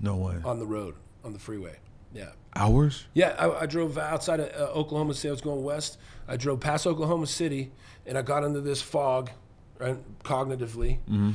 no 0.00 0.16
way 0.16 0.36
on 0.44 0.58
the 0.60 0.66
road 0.66 0.94
on 1.24 1.32
the 1.32 1.38
freeway. 1.40 1.76
Yeah, 2.14 2.30
hours. 2.56 3.04
yeah. 3.12 3.34
I, 3.38 3.62
I 3.62 3.66
drove 3.66 3.98
outside 3.98 4.40
of 4.40 4.48
uh, 4.58 4.72
Oklahoma 4.72 5.12
City. 5.14 5.28
I 5.28 5.32
was 5.32 5.40
going 5.42 5.62
west. 5.62 5.98
I 6.26 6.36
drove 6.38 6.58
past 6.60 6.86
Oklahoma 6.86 7.26
City, 7.26 7.70
and 8.06 8.16
I 8.16 8.22
got 8.22 8.44
into 8.44 8.60
this 8.62 8.80
fog, 8.80 9.30
right, 9.78 9.98
cognitively, 10.22 11.00
Mm-hmm. 11.00 11.32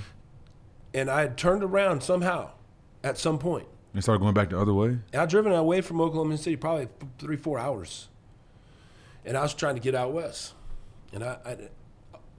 and 0.95 1.09
I 1.11 1.21
had 1.21 1.37
turned 1.37 1.63
around 1.63 2.01
somehow, 2.01 2.51
at 3.03 3.17
some 3.19 3.37
point. 3.37 3.67
And 3.93 4.01
started 4.03 4.19
going 4.21 4.33
back 4.33 4.49
the 4.49 4.59
other 4.59 4.73
way. 4.73 4.87
And 4.87 5.15
I'd 5.15 5.29
driven 5.29 5.51
away 5.53 5.81
from 5.81 6.01
Oklahoma 6.01 6.37
City 6.37 6.55
probably 6.55 6.87
three, 7.19 7.35
four 7.37 7.59
hours. 7.59 8.07
And 9.25 9.37
I 9.37 9.41
was 9.41 9.53
trying 9.53 9.75
to 9.75 9.81
get 9.81 9.93
out 9.95 10.13
west. 10.13 10.53
And 11.13 11.23
I, 11.23 11.37
I 11.45 11.57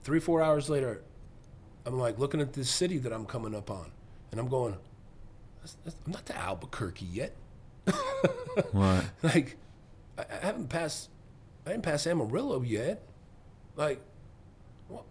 three, 0.03 0.19
four 0.21 0.43
hours 0.43 0.69
later, 0.69 1.03
I'm 1.87 1.99
like 1.99 2.19
looking 2.19 2.41
at 2.41 2.53
this 2.55 2.69
city 2.69 2.99
that 2.99 3.13
I'm 3.13 3.25
coming 3.25 3.55
up 3.55 3.71
on. 3.71 3.91
And 4.33 4.41
I'm 4.41 4.49
going, 4.49 4.73
"That's- 5.63 5.77
that's- 5.85 5.97
I'm 6.07 6.13
not 6.13 6.27
to 6.27 6.37
Albuquerque 6.37 7.07
yet. 7.07 7.35
Right. 8.73 9.05
Like, 9.23 9.57
I, 10.17 10.23
I 10.23 10.47
haven't 10.47 10.69
passed, 10.69 11.09
I 11.67 11.71
haven't 11.71 11.83
passed 11.83 12.07
Amarillo 12.07 12.63
yet. 12.63 13.03
Like, 13.75 14.01
what? 14.89 15.05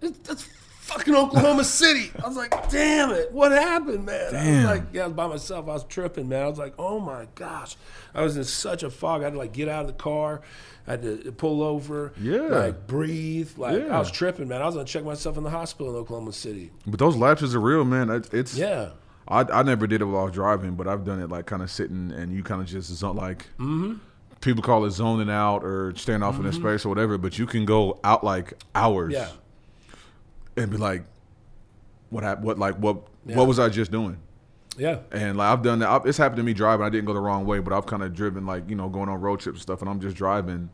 That's 0.00 0.48
fucking 0.84 1.14
Oklahoma 1.14 1.64
City. 1.64 2.10
I 2.22 2.28
was 2.28 2.36
like, 2.36 2.70
damn 2.70 3.10
it, 3.10 3.32
what 3.32 3.52
happened, 3.52 4.04
man? 4.06 4.34
I 4.36 4.54
was 4.56 4.64
like, 4.64 4.82
yeah, 4.92 5.04
I 5.04 5.06
was 5.06 5.14
by 5.16 5.26
myself. 5.26 5.64
I 5.68 5.72
was 5.72 5.84
tripping, 5.84 6.28
man. 6.28 6.42
I 6.44 6.48
was 6.48 6.58
like, 6.58 6.74
oh 6.78 7.00
my 7.00 7.26
gosh. 7.34 7.76
I 8.14 8.22
was 8.22 8.36
in 8.36 8.44
such 8.44 8.82
a 8.82 8.90
fog. 8.90 9.22
I 9.22 9.24
had 9.24 9.32
to 9.32 9.38
like 9.38 9.52
get 9.52 9.68
out 9.68 9.82
of 9.82 9.86
the 9.88 9.92
car. 9.94 10.42
I 10.86 10.92
had 10.92 11.02
to 11.02 11.32
pull 11.32 11.62
over. 11.62 12.12
Yeah. 12.20 12.40
Like 12.42 12.86
breathe. 12.86 13.50
Like 13.56 13.78
Yeah. 13.78 13.96
I 13.96 13.98
was 13.98 14.10
tripping, 14.10 14.48
man. 14.48 14.60
I 14.62 14.66
was 14.66 14.74
gonna 14.74 14.86
check 14.86 15.04
myself 15.04 15.36
in 15.38 15.42
the 15.42 15.50
hospital 15.50 15.90
in 15.92 15.96
Oklahoma 15.98 16.32
City. 16.32 16.70
But 16.86 16.98
those 16.98 17.16
lapses 17.16 17.54
are 17.54 17.60
real, 17.60 17.84
man. 17.84 18.10
It's 18.32 18.54
Yeah. 18.54 18.90
I, 19.26 19.40
I 19.40 19.62
never 19.62 19.86
did 19.86 20.02
it 20.02 20.04
while 20.04 20.20
I 20.20 20.24
was 20.24 20.32
driving, 20.32 20.74
but 20.74 20.86
I've 20.86 21.04
done 21.06 21.18
it 21.22 21.30
like 21.30 21.46
kind 21.46 21.62
of 21.62 21.70
sitting 21.70 22.12
and 22.12 22.30
you 22.30 22.42
kind 22.42 22.60
of 22.60 22.66
just 22.68 22.90
zone 22.90 23.16
like 23.16 23.46
Mm-hmm. 23.58 23.94
people 24.42 24.62
call 24.62 24.84
it 24.84 24.90
zoning 24.90 25.30
out 25.30 25.64
or 25.64 25.94
staying 25.96 26.22
off 26.22 26.38
in 26.38 26.44
a 26.44 26.52
space 26.52 26.84
or 26.84 26.90
whatever. 26.90 27.16
But 27.16 27.38
you 27.38 27.46
can 27.46 27.64
go 27.64 27.98
out 28.04 28.22
like 28.22 28.52
hours 28.74 29.14
Yeah. 29.14 29.28
And 30.56 30.70
be 30.70 30.76
like, 30.76 31.04
what 32.10 32.22
happened? 32.24 32.46
What 32.46 32.58
like 32.58 32.76
what 32.76 32.98
Yeah. 33.26 33.36
what 33.36 33.46
was 33.46 33.58
I 33.58 33.68
just 33.68 33.90
doing? 33.90 34.18
Yeah. 34.76 34.98
And 35.12 35.36
like 35.38 35.52
I've 35.52 35.62
done 35.62 35.78
that. 35.80 35.88
I've, 35.88 36.06
it's 36.06 36.18
happened 36.18 36.38
to 36.38 36.42
me 36.42 36.52
driving. 36.52 36.84
I 36.84 36.90
didn't 36.90 37.06
go 37.06 37.14
the 37.14 37.20
wrong 37.20 37.46
way, 37.46 37.58
but 37.60 37.72
I've 37.72 37.86
kind 37.86 38.02
of 38.02 38.14
driven 38.14 38.46
like 38.46 38.68
you 38.68 38.76
know 38.76 38.88
going 38.88 39.08
on 39.08 39.20
road 39.20 39.40
trips 39.40 39.56
and 39.58 39.62
stuff, 39.62 39.80
and 39.80 39.88
I'm 39.90 40.00
just 40.00 40.16
driving, 40.16 40.68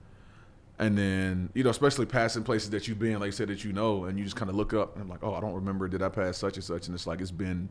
and 0.79 0.97
then 0.97 1.51
you 1.55 1.63
know 1.65 1.71
especially 1.71 2.07
passing 2.07 2.43
places 2.43 2.71
that 2.71 2.89
you've 2.89 2.99
been, 2.99 3.19
like 3.21 3.27
you 3.27 3.33
said 3.33 3.49
that 3.49 3.65
you 3.65 3.73
know, 3.73 4.05
and 4.05 4.19
you 4.19 4.25
just 4.25 4.37
kind 4.37 4.49
of 4.51 4.57
look 4.57 4.73
up 4.75 4.95
and 4.95 5.03
I'm 5.03 5.09
like, 5.09 5.23
oh, 5.23 5.35
I 5.35 5.41
don't 5.41 5.55
remember. 5.55 5.89
Did 5.89 6.03
I 6.03 6.09
pass 6.09 6.39
such 6.39 6.57
and 6.57 6.65
such? 6.65 6.87
And 6.87 6.95
it's 6.95 7.07
like 7.07 7.21
it's 7.21 7.31
been, 7.31 7.69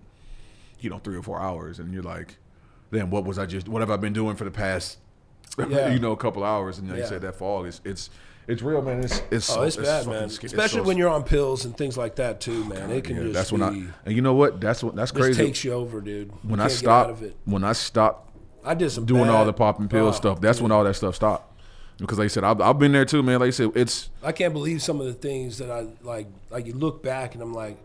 you 0.80 0.90
know, 0.90 1.00
three 1.00 1.18
or 1.18 1.24
four 1.24 1.40
hours, 1.40 1.80
and 1.80 1.94
you're 1.94 2.04
like, 2.04 2.38
then 2.92 3.10
what 3.10 3.26
was 3.26 3.38
I 3.40 3.46
just? 3.46 3.68
What 3.68 3.82
have 3.82 3.92
I 3.92 3.98
been 3.98 4.14
doing 4.14 4.36
for 4.36 4.46
the 4.46 4.52
past, 4.52 5.00
Yeah. 5.58 5.92
you 5.92 6.00
know, 6.00 6.12
a 6.12 6.18
couple 6.18 6.44
hours? 6.44 6.78
And 6.80 6.88
like 6.90 6.98
Yeah. 6.98 7.04
you 7.04 7.10
said, 7.10 7.22
that 7.22 7.36
fog 7.36 7.66
is 7.68 7.82
it's 7.84 8.10
it's 8.50 8.62
real, 8.62 8.82
man. 8.82 9.04
It's 9.04 9.22
it's 9.32 9.50
Oh, 9.56 9.62
it's 9.64 9.76
bad, 9.78 10.08
man. 10.08 10.30
sca- 10.30 10.46
it's 10.46 10.54
Especially 10.54 10.80
so- 10.82 10.88
when 10.88 10.98
you're 10.98 11.10
on 11.10 11.24
pills 11.24 11.66
and 11.66 11.78
things 11.78 11.98
like 11.98 12.16
that 12.18 12.42
too, 12.42 12.66
man. 12.66 12.90
It 12.92 13.04
can 13.04 13.16
yeah, 13.16 13.22
just 13.24 13.34
that's 13.34 13.52
be, 13.52 13.58
when 13.58 13.64
I 13.64 13.94
and 14.06 14.16
you 14.16 14.22
know 14.22 14.34
what? 14.34 14.60
That's 14.60 14.84
what 14.84 14.96
that's 14.96 15.12
crazy. 15.12 15.44
takes 15.46 15.64
you 15.64 15.74
over, 15.74 16.02
dude. 16.02 16.28
You 16.28 16.34
when 16.50 16.60
I 16.60 16.68
can't 16.68 16.82
get 16.82 16.90
out 16.90 17.18
stopped 17.18 17.36
when 17.46 17.64
I 17.64 17.74
stopped 17.74 18.26
I 18.66 18.74
did 18.74 18.90
some 18.90 19.06
doing 19.06 19.30
all 19.30 19.46
the 19.46 19.54
popping 19.54 19.88
pill 19.88 20.08
Oh, 20.08 20.12
stuff. 20.12 20.42
That's 20.42 20.60
when 20.62 20.72
all 20.72 20.84
that 20.84 20.96
stuff 20.96 21.16
stopped. 21.16 21.46
Because 21.98 22.18
like 22.18 22.26
I 22.26 22.30
said, 22.30 22.44
I've, 22.46 22.62
I've 22.62 22.80
been 22.80 22.92
there 22.94 23.04
too, 23.06 23.22
man. 23.24 23.40
Like 23.40 23.48
I 23.48 23.52
said, 23.52 23.72
it's 23.76 24.10
I 24.24 24.32
can't 24.32 24.54
believe 24.54 24.82
some 24.82 25.00
of 25.02 25.06
the 25.08 25.14
things 25.14 25.58
that 25.58 25.70
I 25.70 25.88
like. 26.02 26.28
Like 26.50 26.66
you 26.66 26.74
look 26.74 27.04
back 27.04 27.34
and 27.36 27.42
I'm 27.44 27.54
like, 27.54 27.78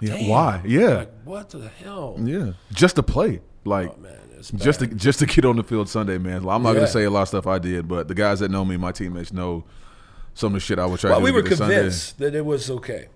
yeah, 0.00 0.16
Damn. 0.16 0.28
why? 0.28 0.62
Yeah, 0.64 0.88
like 0.98 1.12
what 1.24 1.50
the 1.50 1.68
hell? 1.82 2.16
yeah, 2.22 2.52
just 2.72 2.94
to 2.96 3.02
play, 3.02 3.40
like 3.64 3.90
Oh, 3.96 4.00
man, 4.00 4.18
just 4.54 4.80
to 4.80 4.86
just 4.86 5.18
to 5.18 5.26
get 5.26 5.44
on 5.44 5.56
the 5.56 5.64
field 5.64 5.88
Sunday, 5.88 6.16
man. 6.18 6.48
I'm 6.48 6.62
not 6.62 6.70
Yeah. 6.70 6.74
gonna 6.74 6.86
say 6.86 7.04
a 7.04 7.10
lot 7.10 7.22
of 7.22 7.28
stuff 7.28 7.46
I 7.48 7.58
did, 7.58 7.88
but 7.88 8.06
the 8.06 8.14
guys 8.14 8.38
that 8.40 8.50
know 8.52 8.64
me, 8.64 8.76
my 8.76 8.92
teammates 8.92 9.32
know 9.32 9.64
some 10.36 10.48
of 10.48 10.52
the 10.54 10.60
shit 10.60 10.78
I 10.78 10.84
would 10.86 11.00
try 11.00 11.10
Well, 11.10 11.18
to 11.20 11.24
we 11.24 11.32
were 11.32 11.42
get 11.42 11.56
Sunday. 11.58 11.74
convinced 11.76 12.18
that 12.18 12.34
it 12.34 12.44
was 12.44 12.70
okay. 12.70 13.08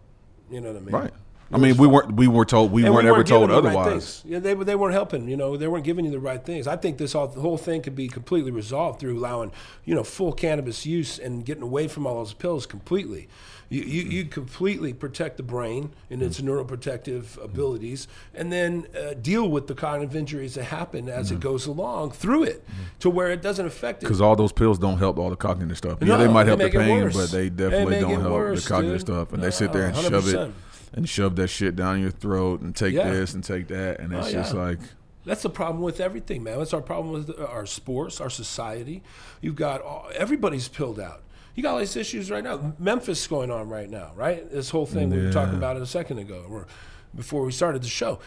You 0.50 0.60
know 0.60 0.72
what 0.72 0.76
I 0.76 0.84
mean? 0.84 0.94
right? 0.94 1.12
I 1.52 1.58
mean, 1.58 1.76
we 1.76 1.86
weren't 1.88 2.12
we 2.14 2.28
weren't 2.28 2.48
told 2.48 2.70
we 2.70 2.84
weren't 2.84 2.94
we 2.94 3.00
ever 3.08 3.12
weren't 3.18 3.26
told 3.28 3.50
the 3.50 3.54
right 3.60 3.74
otherwise. 3.76 4.22
yeah, 4.24 4.38
they 4.38 4.54
they 4.54 4.76
weren't 4.76 4.94
helping. 4.94 5.28
You 5.28 5.36
know, 5.36 5.56
they 5.56 5.66
weren't 5.66 5.84
giving 5.84 6.04
you 6.04 6.10
the 6.10 6.20
right 6.20 6.44
things. 6.44 6.66
I 6.68 6.76
think 6.76 6.98
this 6.98 7.14
all, 7.14 7.26
the 7.26 7.40
whole 7.40 7.58
thing 7.58 7.82
could 7.82 7.96
be 7.96 8.06
completely 8.08 8.52
resolved 8.52 9.00
through 9.00 9.18
allowing 9.18 9.50
you 9.84 9.94
know 9.94 10.04
full 10.04 10.32
cannabis 10.32 10.86
use 10.86 11.18
and 11.18 11.44
getting 11.44 11.62
away 11.64 11.88
from 11.88 12.06
all 12.06 12.16
those 12.16 12.34
pills 12.34 12.66
completely. 12.66 13.28
You 13.68 13.82
you, 13.82 14.02
you 14.02 14.24
completely 14.26 14.92
protect 14.92 15.36
the 15.36 15.42
brain 15.44 15.90
and 16.08 16.22
its 16.22 16.40
neuroprotective 16.40 17.42
abilities, 17.42 18.08
and 18.34 18.52
then 18.52 18.86
uh, 18.96 19.14
deal 19.14 19.48
with 19.48 19.66
the 19.68 19.74
cognitive 19.74 20.16
injuries 20.16 20.54
that 20.54 20.64
happen 20.64 21.08
as 21.08 21.30
it 21.30 21.40
goes 21.40 21.66
along 21.66 22.12
through 22.12 22.44
it, 22.44 22.64
to 23.00 23.08
where 23.10 23.30
it 23.30 23.42
doesn't 23.42 23.66
affect 23.66 24.02
it. 24.02 24.06
Because 24.06 24.20
all 24.20 24.34
those 24.36 24.52
pills 24.52 24.78
don't 24.78 24.98
help 24.98 25.18
all 25.18 25.30
the 25.30 25.36
cognitive 25.36 25.76
stuff. 25.78 25.98
yeah, 26.00 26.16
they 26.16 26.26
might 26.28 26.44
they 26.44 26.48
help 26.50 26.60
the 26.60 26.70
pain, 26.70 27.10
but 27.12 27.30
they 27.30 27.48
They 27.48 27.50
definitely 27.50 27.90
make 27.96 28.00
don't 28.00 28.20
help 28.20 28.32
worse, 28.32 28.62
the 28.64 28.68
cognitive 28.68 28.98
dude. 29.04 29.06
stuff. 29.06 29.32
And 29.32 29.42
they 29.42 29.50
sit 29.50 29.72
there 29.72 29.86
and 29.86 29.96
shove 29.96 30.28
it 30.28 30.34
100%. 30.36 30.52
And 30.92 31.08
shove 31.08 31.36
that 31.36 31.48
shit 31.48 31.76
down 31.76 32.00
your 32.00 32.10
throat 32.10 32.60
and 32.60 32.74
take 32.74 32.94
Yeah. 32.94 33.10
this 33.10 33.34
and 33.34 33.42
take 33.44 33.68
that, 33.68 34.00
and 34.00 34.12
it's 34.12 34.28
Oh, 34.28 34.32
just 34.32 34.54
yeah. 34.54 34.60
like 34.60 34.78
That's 35.24 35.42
the 35.42 35.50
problem 35.50 35.82
with 35.82 36.00
everything, 36.00 36.42
man. 36.42 36.58
That's 36.58 36.72
our 36.72 36.80
problem 36.80 37.12
with 37.12 37.38
our 37.38 37.66
sports, 37.66 38.20
our 38.22 38.30
society. 38.30 39.02
You've 39.42 39.54
got 39.56 39.82
all, 39.82 40.06
everybody's 40.14 40.66
pilled 40.66 40.98
out. 40.98 41.22
You 41.54 41.62
got 41.62 41.72
all 41.74 41.78
these 41.78 41.94
issues 41.96 42.30
right 42.30 42.42
now. 42.42 42.74
Memphis 42.78 43.26
going 43.26 43.50
on 43.50 43.68
right 43.68 43.90
now, 43.90 44.12
right? 44.16 44.50
This 44.50 44.70
whole 44.70 44.86
thing 44.86 45.10
we 45.10 45.18
were 45.22 45.30
talking 45.32 45.56
about 45.56 45.76
it 45.76 45.82
a 45.82 45.86
second 45.86 46.18
ago, 46.20 46.46
or 46.48 46.66
before 47.14 47.44
we 47.44 47.52
started 47.52 47.82
the 47.82 47.88
show. 47.88 48.18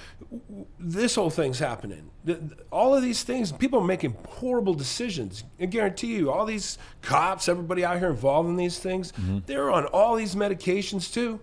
This 0.80 1.15
whole 1.15 1.30
thing's 1.30 1.58
happening. 1.60 2.10
All 2.71 2.93
of 2.93 3.02
these 3.02 3.23
things, 3.23 3.52
people 3.52 3.80
are 3.80 3.84
making 3.86 4.15
horrible 4.28 4.73
decisions. 4.73 5.43
I 5.60 5.65
guarantee 5.65 6.15
you, 6.15 6.32
all 6.32 6.45
these 6.45 6.78
cops, 7.02 7.47
everybody 7.47 7.84
out 7.86 7.97
here 7.99 8.10
involved 8.10 8.49
in 8.49 8.56
these 8.56 8.78
things, 8.80 9.12
Mm-hmm. 9.13 9.39
they're 9.45 9.71
on 9.71 9.86
all 9.88 10.15
these 10.15 10.36
medications 10.36 11.12
too. 11.13 11.39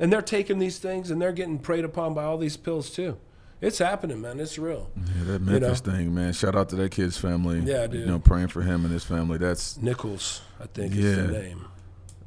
And 0.00 0.12
they're 0.12 0.22
taking 0.22 0.58
these 0.58 0.78
things 0.78 1.10
and 1.10 1.20
they're 1.20 1.32
getting 1.32 1.58
preyed 1.58 1.84
upon 1.84 2.14
by 2.14 2.24
all 2.24 2.38
these 2.38 2.56
pills 2.56 2.90
too. 2.90 3.18
It's 3.60 3.78
happening, 3.78 4.20
man. 4.20 4.38
It's 4.38 4.56
real. 4.56 4.88
Yeah, 4.96 5.24
that 5.24 5.32
You 5.40 5.46
know? 5.46 5.60
Memphis 5.60 5.80
thing, 5.80 6.14
man. 6.14 6.32
Shout 6.32 6.54
out 6.54 6.68
to 6.68 6.76
that 6.76 6.92
kid's 6.92 7.18
family. 7.18 7.58
Yeah, 7.60 7.88
dude. 7.88 8.00
You 8.00 8.06
know, 8.06 8.20
praying 8.20 8.48
for 8.48 8.62
him 8.62 8.84
and 8.84 8.92
his 8.92 9.02
family. 9.04 9.36
That's 9.38 9.76
Nichols, 9.78 10.42
I 10.60 10.66
think 10.66 10.94
is 10.94 11.16
the 11.16 11.22
Yeah. 11.32 11.40
name. 11.40 11.64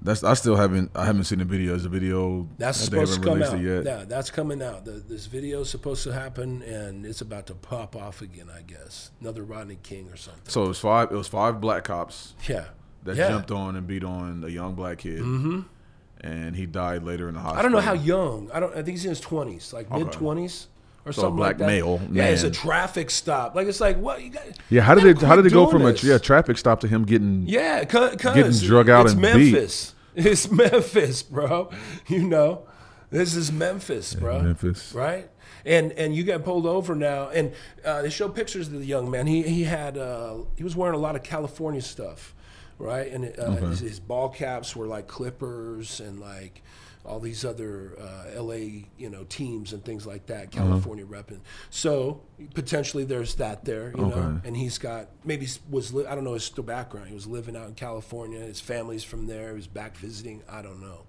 that's. 0.02 0.24
I 0.26 0.34
still 0.34 0.58
haven't. 0.58 0.92
I 0.94 1.06
haven't 1.06 1.24
seen 1.26 1.40
the 1.40 1.46
videos. 1.46 1.84
The 1.84 1.90
video. 1.90 2.50
That's 2.58 2.80
they 2.80 2.86
supposed 2.86 3.14
to 3.14 3.22
come 3.22 3.42
out. 3.44 3.62
Yet. 3.62 3.86
Yeah, 3.86 4.04
that's 4.06 4.30
coming 4.30 4.62
out. 4.62 4.84
The, 4.84 4.92
this 4.94 5.28
video 5.28 5.62
is 5.62 5.70
supposed 5.70 6.04
to 6.04 6.12
happen, 6.12 6.64
and 6.64 7.06
it's 7.06 7.22
about 7.22 7.46
to 7.48 7.54
pop 7.56 7.96
off 7.96 8.22
again. 8.22 8.48
I 8.54 8.64
guess 8.64 9.12
another 9.22 9.44
Rodney 9.44 9.78
King 9.84 10.10
or 10.12 10.18
something. 10.18 10.42
So 10.48 10.66
it 10.66 10.68
was 10.70 10.80
five. 10.80 11.12
It 11.12 11.16
was 11.16 11.28
five 11.30 11.62
black 11.62 11.86
cops 11.86 12.34
Yeah, 12.50 12.66
that 13.04 13.16
yeah. 13.16 13.30
jumped 13.30 13.52
on 13.52 13.76
and 13.78 13.88
beat 13.88 14.04
on 14.04 14.44
a 14.44 14.50
young 14.50 14.74
black 14.76 14.98
kid, 14.98 15.20
mm-hmm. 15.22 15.62
And 16.22 16.56
he 16.56 16.66
died 16.66 17.04
later 17.04 17.28
in 17.28 17.34
the 17.36 17.40
hospital. 17.42 17.60
I 17.60 17.62
don't 17.64 17.72
know 17.72 17.80
how 17.80 17.94
young. 17.94 18.50
I 18.54 18.60
don't. 18.60 18.72
I 18.72 18.76
think 18.84 18.90
he's 18.90 19.06
in 19.06 19.10
his 19.10 19.20
twenties, 19.20 19.74
like 19.74 19.92
Okay. 19.92 20.04
mid 20.04 20.12
twenties 20.14 20.68
or 21.06 21.12
So 21.12 21.22
a 21.22 21.24
something 21.24 21.36
black 21.38 21.50
like 21.54 21.58
that. 21.60 21.68
male, 21.68 22.00
Yeah, 22.12 22.26
it's 22.26 22.44
a 22.44 22.52
traffic 22.52 23.10
stop. 23.10 23.56
Like 23.56 23.68
it's 23.68 23.82
like 23.82 23.98
what 23.98 24.22
you 24.22 24.30
got. 24.30 24.44
Yeah, 24.70 24.82
how 24.82 24.96
did 24.96 25.06
it? 25.06 25.22
How 25.22 25.36
did 25.36 25.42
quit 25.44 25.52
it 25.52 25.56
go 25.56 25.66
doing 25.72 25.84
from 25.84 26.08
a 26.08 26.12
yeah 26.14 26.18
traffic 26.18 26.58
stop 26.58 26.80
to 26.82 26.88
him 26.88 27.06
getting? 27.06 27.44
Yeah, 27.48 27.84
cause, 27.86 28.16
cause 28.18 28.36
Getting 28.36 28.52
drug 28.68 28.90
out 28.90 29.06
it's 29.06 29.14
and 29.14 29.22
beat. 29.22 29.52
Memphis. 29.54 29.96
It's 30.14 30.52
Memphis, 30.52 31.24
bro. 31.24 31.72
You 32.08 32.28
know, 32.28 32.68
this 33.12 33.34
is 33.34 33.50
Memphis, 33.50 34.14
bro. 34.14 34.42
Memphis. 34.42 34.94
right? 34.94 35.30
And 35.66 35.92
and 35.94 36.14
you 36.14 36.24
got 36.26 36.44
pulled 36.44 36.66
over 36.66 36.96
now, 36.96 37.30
and 37.30 37.54
uh, 37.86 38.02
they 38.02 38.10
show 38.10 38.28
pictures 38.28 38.68
of 38.68 38.74
the 38.74 38.86
young 38.86 39.10
man. 39.10 39.26
He 39.28 39.42
he 39.44 39.64
had 39.64 39.98
uh, 39.98 40.40
he 40.58 40.64
was 40.66 40.76
wearing 40.76 40.96
a 40.96 41.00
lot 41.02 41.16
of 41.16 41.24
California 41.24 41.82
stuff, 41.82 42.36
right? 42.82 43.12
And 43.12 43.38
uh, 43.40 43.52
his, 43.52 43.80
his 43.80 44.00
ball 44.00 44.30
caps 44.30 44.76
were 44.76 44.88
like 44.88 45.08
Clippers 45.08 46.00
and 46.00 46.20
like 46.20 46.62
all 47.04 47.20
these 47.20 47.44
other 47.44 47.94
uh, 48.00 48.42
LA 48.42 48.86
you 48.98 49.10
know 49.10 49.24
teams 49.28 49.74
and 49.74 49.84
things 49.84 50.06
like 50.06 50.28
that. 50.28 50.48
Uh-huh. 50.48 50.66
California 50.66 51.06
repping. 51.06 51.40
So 51.70 52.22
potentially 52.54 53.04
there's 53.04 53.36
that 53.36 53.66
there, 53.66 53.92
you 53.96 54.06
know. 54.06 54.42
And 54.44 54.56
he's 54.56 54.78
got 54.78 55.08
maybe 55.24 55.48
was 55.70 55.94
li- 55.94 56.06
I 56.06 56.16
don't 56.16 56.24
know 56.24 56.34
his 56.34 56.44
still 56.44 56.64
background. 56.64 57.08
He 57.08 57.14
was 57.14 57.28
living 57.28 57.56
out 57.56 57.68
in 57.68 57.76
California. 57.76 58.40
His 58.40 58.62
family's 58.62 59.04
from 59.04 59.28
there. 59.28 59.50
He 59.50 59.56
was 59.56 59.68
back 59.68 59.98
visiting. 59.98 60.44
I 60.50 60.62
don't 60.62 60.82
know. 60.82 61.06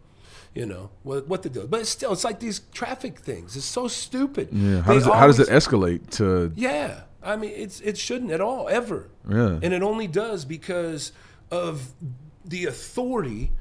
You 0.55 0.67
know 0.67 0.91
what 1.03 1.29
what 1.29 1.43
the 1.43 1.49
deal, 1.49 1.67
but 1.67 1.81
it's 1.81 1.89
still 1.89 2.13
it's 2.13 2.25
like 2.25 2.39
these 2.39 2.61
traffic 2.73 3.19
things. 3.19 3.57
It's 3.57 3.65
so 3.65 3.89
stupid. 3.89 4.49
Yeah. 4.53 4.83
How 4.83 4.93
They 4.93 4.99
does 4.99 5.07
it? 5.07 5.15
How 5.15 5.27
does 5.27 5.41
it 5.41 5.49
escalate 5.49 6.11
to? 6.17 6.53
Yeah, 6.55 7.03
I 7.23 7.37
mean 7.37 7.53
it's 7.55 7.81
it 7.81 7.97
shouldn't 7.97 8.31
at 8.31 8.43
all 8.43 8.69
ever. 8.69 9.09
Yeah. 9.29 9.59
And 9.63 9.73
it 9.73 9.83
only 9.83 10.07
does 10.07 10.45
because 10.45 11.13
of 11.53 11.93
the 12.45 12.65
authority 12.67 13.53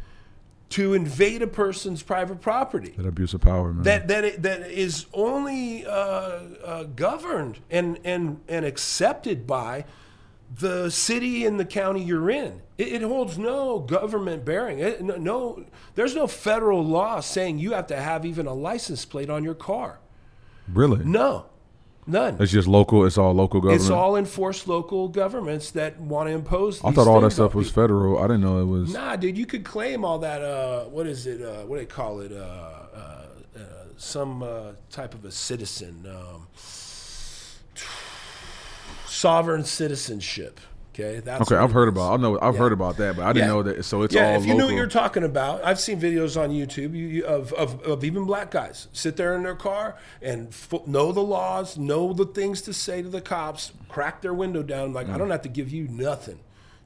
to 0.69 0.93
invade 0.93 1.41
a 1.41 1.47
person's 1.47 2.01
private 2.01 2.39
property 2.39 2.93
That 2.97 3.05
abuse 3.05 3.33
of 3.33 3.41
power, 3.41 3.73
man. 3.73 3.83
that 3.83 4.07
that 4.07 4.23
it, 4.23 4.41
that 4.43 4.71
is 4.71 5.05
only 5.13 5.85
uh, 5.85 5.89
uh, 5.91 6.83
governed 6.95 7.59
and 7.69 7.99
and 8.05 8.39
and 8.47 8.65
accepted 8.65 9.45
by 9.45 9.83
the 10.59 10.89
city 10.89 11.45
and 11.45 11.59
the 11.59 11.65
county 11.65 12.01
you're 12.03 12.29
in. 12.29 12.61
It, 12.77 12.87
it 12.93 13.01
holds 13.01 13.37
no 13.37 13.79
government 13.79 14.43
bearing. 14.45 14.79
It, 14.79 15.01
no, 15.01 15.15
no, 15.17 15.65
there's 15.95 16.15
no 16.15 16.27
federal 16.27 16.83
law 16.83 17.19
saying 17.21 17.59
you 17.59 17.71
have 17.73 17.87
to 17.87 17.95
have 17.97 18.25
even 18.25 18.47
a 18.47 18.53
license 18.53 19.05
plate 19.05 19.29
on 19.29 19.43
your 19.43 19.53
car. 19.55 19.99
really? 20.73 21.03
No, 21.05 21.45
none. 22.07 22.37
It's 22.39 22.51
just 22.51 22.67
local. 22.67 23.05
It's 23.05 23.17
all 23.17 23.33
local 23.33 23.61
government. 23.61 23.81
It's 23.81 23.89
all 23.89 24.15
enforced 24.15 24.67
local 24.67 25.07
governments 25.07 25.71
that 25.71 25.99
want 25.99 26.29
to 26.29 26.33
impose. 26.33 26.83
I 26.83 26.91
thought 26.91 27.07
all 27.07 27.21
that 27.21 27.31
stuff 27.31 27.53
was 27.53 27.69
people. 27.69 27.83
federal. 27.83 28.19
I 28.19 28.23
didn't 28.23 28.41
know 28.41 28.59
it 28.59 28.65
was. 28.65 28.93
Nah, 28.93 29.15
dude, 29.15 29.37
you 29.37 29.45
could 29.45 29.63
claim 29.63 30.05
all 30.05 30.19
that. 30.19 30.41
Uh, 30.41 30.85
what 30.85 31.07
is 31.07 31.27
it? 31.27 31.41
Uh, 31.41 31.65
what 31.65 31.77
do 31.77 31.81
they 31.81 31.85
call 31.85 32.21
it? 32.21 32.31
Uh, 32.31 32.35
uh, 32.35 33.25
uh, 33.55 33.59
some 33.97 34.43
uh, 34.43 34.71
type 34.89 35.13
of 35.13 35.25
a 35.25 35.31
citizen, 35.31 36.05
um, 36.07 36.47
sovereign 39.05 39.63
citizenship. 39.63 40.59
Okay, 40.93 41.21
that's 41.21 41.41
Okay, 41.49 41.55
I've 41.55 41.71
heard 41.71 41.87
is. 41.87 41.93
about. 41.93 42.13
I 42.13 42.17
know. 42.21 42.37
I've 42.41 42.53
Yeah. 42.55 42.59
heard 42.59 42.73
about 42.73 42.97
that, 42.97 43.15
but 43.15 43.23
I 43.23 43.31
didn't 43.31 43.47
Yeah. 43.47 43.53
know 43.53 43.63
that. 43.63 43.83
So 43.85 44.01
it's 44.01 44.13
all 44.15 44.21
yeah, 44.21 44.29
all 44.31 44.35
if 44.35 44.41
you 44.45 44.49
local. 44.53 44.59
know 44.59 44.65
what 44.73 44.77
you're 44.77 44.87
talking 44.87 45.23
about, 45.23 45.63
I've 45.63 45.79
seen 45.79 46.01
videos 46.01 46.39
on 46.41 46.49
YouTube 46.49 46.93
you, 46.93 47.07
you, 47.07 47.25
of, 47.25 47.53
of, 47.53 47.81
of 47.83 48.03
even 48.03 48.25
black 48.25 48.51
guys 48.51 48.87
sit 48.91 49.15
there 49.15 49.33
in 49.35 49.43
their 49.43 49.55
car 49.55 49.95
and 50.21 50.49
f- 50.49 50.85
know 50.87 51.13
the 51.13 51.21
laws, 51.21 51.77
know 51.77 52.11
the 52.11 52.25
things 52.25 52.61
to 52.63 52.73
say 52.73 53.01
to 53.01 53.07
the 53.07 53.21
cops, 53.21 53.71
crack 53.87 54.21
their 54.21 54.33
window 54.33 54.63
down. 54.63 54.91
Like, 54.91 55.07
I 55.07 55.17
don't 55.17 55.29
have 55.31 55.43
to 55.43 55.49
give 55.49 55.71
you 55.71 55.87
nothing. 55.87 56.39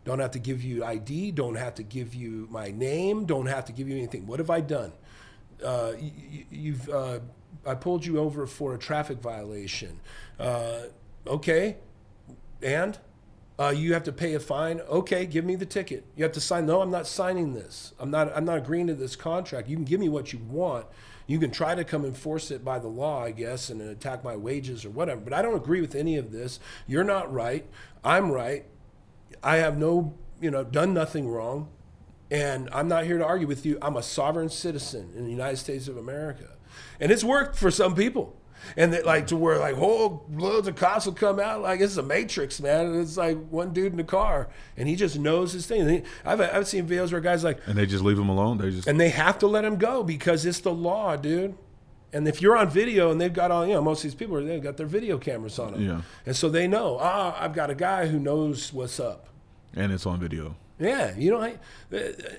Don't 0.04 0.20
have 0.20 0.32
to 0.32 0.39
give 0.39 0.62
you 0.63 0.86
ID. 0.86 1.32
Don't 1.32 1.56
have 1.56 1.74
to 1.76 1.84
give 1.84 2.13
you 2.13 2.48
my 2.52 2.70
name. 2.70 3.26
Don't 3.26 3.48
have 3.48 3.65
to 3.65 3.72
give 3.72 3.89
you 3.89 3.98
anything. 3.98 4.28
What 4.28 4.38
have 4.38 4.52
I 4.52 4.62
done? 4.62 4.91
Uh, 5.65 5.94
you, 6.00 6.46
you've 6.52 6.89
uh, 6.89 7.20
I 7.65 7.74
pulled 7.74 8.06
you 8.06 8.20
over 8.20 8.46
for 8.46 8.76
a 8.76 8.78
traffic 8.78 9.18
violation. 9.20 10.00
Uh, 10.39 10.82
okay, 11.26 11.78
and 12.62 13.00
uh, 13.58 13.74
you 13.76 13.94
have 13.94 14.04
to 14.04 14.12
pay 14.12 14.34
a 14.34 14.39
fine. 14.39 14.82
Okay, 14.82 15.26
give 15.26 15.46
me 15.46 15.56
the 15.56 15.65
ticket. 15.65 16.06
You 16.15 16.24
have 16.24 16.34
to 16.34 16.41
sign. 16.41 16.65
No, 16.65 16.82
I'm 16.82 16.91
not 16.91 17.08
signing 17.08 17.54
this. 17.54 17.94
I'm 18.00 18.12
not. 18.12 18.36
I'm 18.36 18.46
not 18.46 18.58
agreeing 18.58 18.88
to 18.88 18.94
this 18.94 19.15
contract. 19.15 19.70
You 19.70 19.78
can 19.78 19.86
give 19.86 20.00
me 20.00 20.10
what 20.10 20.34
you 20.34 20.39
want. 20.39 20.88
You 21.28 21.39
can 21.39 21.52
try 21.52 21.74
to 21.74 21.84
come 21.84 22.06
enforce 22.06 22.52
it 22.52 22.63
by 22.63 22.80
the 22.80 22.88
law, 22.88 23.24
I 23.24 23.32
guess, 23.32 23.70
and 23.70 23.82
attack 23.82 24.24
my 24.24 24.36
wages 24.36 24.86
or 24.86 24.89
whatever. 24.89 25.22
But 25.22 25.34
I 25.34 25.41
don't 25.41 25.56
agree 25.56 25.82
with 25.82 25.96
any 25.96 26.18
of 26.18 26.32
this. 26.32 26.60
You're 26.86 27.04
not 27.04 27.34
right. 27.34 27.65
I'm 28.04 28.32
right. 28.32 28.65
I 29.41 29.58
have 29.58 29.78
no, 29.78 30.13
you 30.39 30.52
know, 30.52 30.63
done 30.63 30.94
nothing 30.94 31.28
wrong, 31.28 31.70
and 32.30 32.70
I'm 32.72 32.88
not 32.88 33.06
here 33.06 33.18
to 33.18 33.26
argue 33.26 33.48
with 33.48 33.65
you. 33.65 33.78
I'm 33.82 33.96
a 33.96 34.04
sovereign 34.04 34.50
citizen 34.50 35.13
in 35.15 35.26
the 35.26 35.32
United 35.32 35.58
States 35.58 35.88
of 35.88 35.98
America, 35.98 36.58
and 37.00 37.12
it's 37.12 37.24
worked 37.24 37.58
for 37.58 37.72
some 37.72 37.96
people. 37.96 38.36
And 38.78 38.94
that, 38.94 39.06
like 39.06 39.28
to 39.28 39.36
where 39.38 39.58
like 39.60 39.76
whole 39.76 40.26
loads 40.32 40.68
of 40.68 40.76
cops 40.76 41.06
will 41.06 41.13
come 41.13 41.39
out 41.39 41.62
like 41.62 41.80
it's 41.82 41.98
a 41.98 42.04
matrix, 42.04 42.60
man. 42.60 42.88
And 42.88 43.02
it's 43.02 43.18
like 43.18 43.38
one 43.50 43.74
dude 43.74 43.91
in 43.91 43.98
the 43.98 44.04
car, 44.04 44.48
and 44.78 44.88
he 44.88 44.96
just 44.96 45.18
knows 45.20 45.52
his 45.54 45.65
thing. 45.68 45.88
He- 45.88 46.04
I've 46.26 46.41
I've 46.41 46.68
seen 46.68 46.88
videos 46.88 47.12
where 47.12 47.22
guys 47.22 47.44
like, 47.44 47.60
and 47.68 47.78
they 47.78 47.86
just 47.86 48.04
leave 48.04 48.18
them 48.18 48.30
alone. 48.30 48.58
They 48.58 48.72
just. 48.72 48.88
and 48.88 49.00
they 49.00 49.10
have 49.10 49.38
to 49.39 49.48
let 49.48 49.63
him 49.65 49.78
go 49.78 50.04
because 50.04 50.46
it's 50.46 50.60
the 50.60 50.72
law, 50.74 51.15
dude. 51.15 51.56
And 52.13 52.28
if 52.30 52.41
you're 52.41 52.56
on 52.56 52.70
video 52.70 53.12
and 53.12 53.20
they've 53.20 53.34
got 53.34 53.52
all, 53.52 53.65
you 53.68 53.74
know, 53.74 53.82
most 53.82 54.00
of 54.00 54.04
these 54.04 54.15
people, 54.15 54.41
they've 54.44 54.63
got 54.63 54.78
their 54.78 54.86
video 54.88 55.18
cameras 55.18 55.60
on 55.60 55.74
them. 55.74 55.82
Yeah. 55.82 56.02
And 56.26 56.34
so 56.36 56.48
they 56.48 56.65
know, 56.65 56.98
ah, 57.00 57.36
I've 57.38 57.54
got 57.54 57.70
a 57.70 57.76
guy 57.76 58.08
who 58.08 58.20
knows 58.20 58.72
what's 58.72 59.00
up. 59.02 59.28
and 59.76 59.91
it's 59.91 60.06
on 60.06 60.20
video. 60.22 60.56
Yeah, 60.80 61.13
you 61.18 61.32
know, 61.32 61.41
I- 61.41 61.58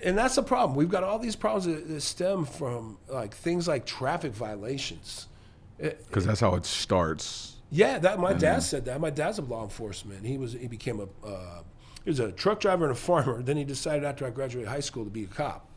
and 0.02 0.16
that's 0.16 0.34
the 0.36 0.42
problem. 0.42 0.76
We've 0.76 0.88
got 0.88 1.02
all 1.04 1.18
these 1.18 1.36
problems 1.36 1.66
that, 1.66 1.88
that 1.88 2.00
stem 2.00 2.44
from 2.46 2.98
like 3.08 3.34
things 3.34 3.68
like 3.68 3.84
traffic 3.86 4.32
violations. 4.32 5.26
Because 5.78 6.24
that's 6.24 6.40
how 6.40 6.54
it 6.54 6.64
starts. 6.64 7.56
Yeah, 7.70 7.98
that 7.98 8.18
my 8.18 8.32
dad 8.32 8.60
said 8.62 8.84
that. 8.86 9.00
My 9.00 9.10
dad's 9.10 9.38
a 9.38 9.42
law 9.42 9.64
enforcement. 9.64 10.24
He 10.24 10.38
was 10.38 10.52
he 10.52 10.68
became 10.68 11.00
a 11.00 11.26
uh, 11.26 11.62
he 12.04 12.10
was 12.10 12.20
a 12.20 12.30
truck 12.32 12.60
driver 12.60 12.84
and 12.84 12.92
a 12.92 12.96
farmer. 12.96 13.42
Then 13.42 13.56
he 13.56 13.64
decided 13.64 14.04
after 14.04 14.24
I 14.26 14.30
graduated 14.30 14.68
high 14.68 14.80
school 14.80 15.04
to 15.04 15.10
be 15.10 15.24
a 15.24 15.28
cop. 15.28 15.68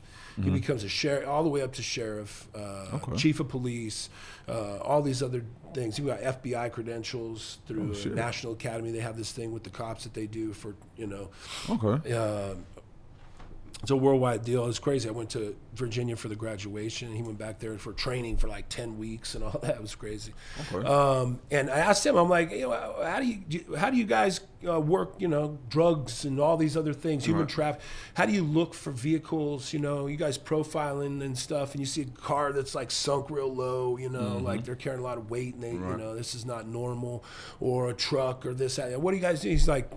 He 0.42 0.50
becomes 0.50 0.86
a 0.86 0.88
sheriff, 0.88 1.28
all 1.28 1.44
the 1.44 1.50
way 1.50 1.62
up 1.62 1.74
to 1.74 1.82
sheriff, 1.82 2.48
uh, 2.56 2.98
chief 3.18 3.42
of 3.42 3.50
police, 3.50 4.10
uh, 4.48 4.78
all 4.78 5.02
these 5.02 5.22
other 5.22 5.44
things. 5.74 5.98
He 5.98 6.04
got 6.06 6.22
FBI 6.22 6.72
credentials 6.72 7.58
through 7.68 7.94
shit. 7.94 8.16
National 8.16 8.54
Academy. 8.54 8.92
They 8.92 9.02
have 9.02 9.18
this 9.18 9.34
thing 9.34 9.52
with 9.52 9.66
the 9.66 9.70
cops 9.70 10.06
that 10.06 10.14
they 10.14 10.28
do 10.28 10.54
for 10.54 10.76
you 10.96 11.08
know 11.08 11.30
Okay. 11.70 12.14
It's 13.82 13.92
a 13.92 13.96
worldwide 13.96 14.44
deal. 14.44 14.66
It's 14.68 14.78
crazy. 14.80 15.08
I 15.08 15.12
went 15.14 15.30
to 15.32 15.56
Virginia 15.74 16.16
for 16.18 16.28
the 16.28 16.36
graduation. 16.36 17.16
He 17.16 17.22
went 17.22 17.38
back 17.38 17.60
there 17.60 17.78
for 17.78 17.94
training 17.94 18.36
for 18.38 18.48
like 18.50 18.68
ten 18.68 18.98
weeks 18.98 19.36
and 19.36 19.44
all 19.46 19.58
that. 19.62 19.76
It 19.76 19.82
was 19.82 19.96
crazy. 19.96 20.34
Um, 20.86 21.40
and 21.50 21.70
I 21.70 21.80
asked 21.80 22.06
him, 22.06 22.16
I'm 22.18 22.28
like, 22.30 22.52
you 22.52 22.62
know, 22.70 22.96
how 23.04 23.20
do 23.22 23.26
you 23.26 23.76
how 23.78 23.90
do 23.90 23.96
you 23.98 24.04
guys 24.04 24.42
uh, 24.68 24.82
work? 24.82 25.14
You 25.20 25.30
know, 25.30 25.58
drugs 25.70 26.26
and 26.26 26.40
all 26.42 26.58
these 26.58 26.76
other 26.76 26.92
things, 26.94 27.24
human 27.24 27.44
Right. 27.44 27.50
traffic. 27.50 27.82
How 28.16 28.26
do 28.26 28.34
you 28.34 28.44
look 28.44 28.74
for 28.74 28.92
vehicles? 28.92 29.72
You 29.72 29.80
know, 29.80 30.08
you 30.08 30.18
guys 30.18 30.38
profiling 30.38 31.24
and 31.24 31.38
stuff, 31.38 31.72
and 31.72 31.80
you 31.80 31.86
see 31.86 32.02
a 32.02 32.06
car 32.06 32.52
that's 32.52 32.76
like 32.76 32.92
sunk 32.92 33.30
real 33.30 33.54
low. 33.54 33.96
You 33.98 34.10
know, 34.10 34.38
like 34.40 34.66
they're 34.66 34.76
carrying 34.76 35.00
a 35.00 35.04
lot 35.04 35.18
of 35.18 35.30
weight, 35.30 35.54
and 35.56 35.64
they, 35.64 35.72
you 35.72 35.80
know, 35.98 36.16
this 36.16 36.36
is 36.36 36.46
not 36.46 36.68
normal, 36.68 37.24
or 37.62 37.90
a 37.90 37.94
truck 37.94 38.46
or 38.46 38.54
this. 38.54 38.76
That. 38.76 39.00
What 39.00 39.12
do 39.12 39.18
you 39.18 39.24
guys 39.24 39.40
do? 39.42 39.48
He's 39.50 39.70
like, 39.70 39.90